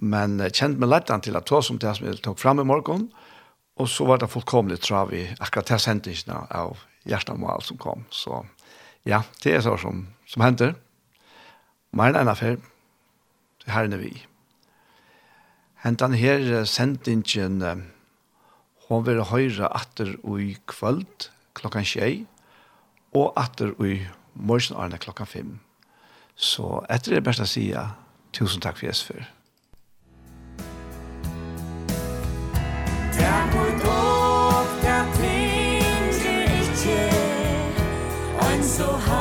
Men 0.02 0.38
kjent 0.52 0.78
meg 0.78 0.90
lett 0.90 1.08
til 1.24 1.36
at 1.36 1.48
ta 1.48 1.62
som 1.62 1.80
det 1.80 1.96
som 1.96 2.06
jeg 2.06 2.22
tok 2.22 2.40
fram 2.40 2.60
i 2.60 2.68
morgen 2.68 3.10
og 3.80 3.90
så 3.90 4.06
var 4.06 4.20
det 4.20 4.30
fullkomlig 4.30 4.82
tror 4.84 5.10
vi, 5.10 5.26
akkurat 5.40 5.72
til 5.72 5.80
sendingene 5.80 6.44
av 6.52 6.91
hjertemål 7.08 7.64
som 7.66 7.80
kom. 7.82 8.06
Så 8.10 8.44
ja, 9.06 9.24
det 9.44 9.56
er 9.56 9.64
så 9.66 9.78
som, 9.82 10.08
som 10.30 10.44
hender. 10.46 10.76
Men 11.92 12.16
en 12.16 12.32
affær, 12.32 12.60
det 13.66 13.74
her 13.74 13.90
er 13.90 13.98
vi. 14.02 14.14
Hentan 15.82 16.14
her 16.14 16.64
sendingen, 16.70 17.88
hun 18.88 19.06
vil 19.06 19.24
høyre 19.24 19.72
atter 19.74 20.14
i 20.38 20.54
kvöld 20.68 21.32
klokkan 21.58 21.86
tjei, 21.86 22.28
og 23.14 23.34
atter 23.36 23.74
i 23.84 24.06
morgenarne 24.36 24.98
klokkan 25.02 25.28
fem. 25.28 25.60
Så 26.36 26.86
etter 26.90 27.18
det 27.18 27.24
beste 27.24 27.48
sida, 27.50 27.90
tusen 28.34 28.62
takk 28.62 28.80
for 28.80 28.86
Jesus 28.86 29.04
for. 29.10 29.28
Takk 33.18 33.52
for 33.52 34.11
so 38.82 38.94
high. 38.94 39.21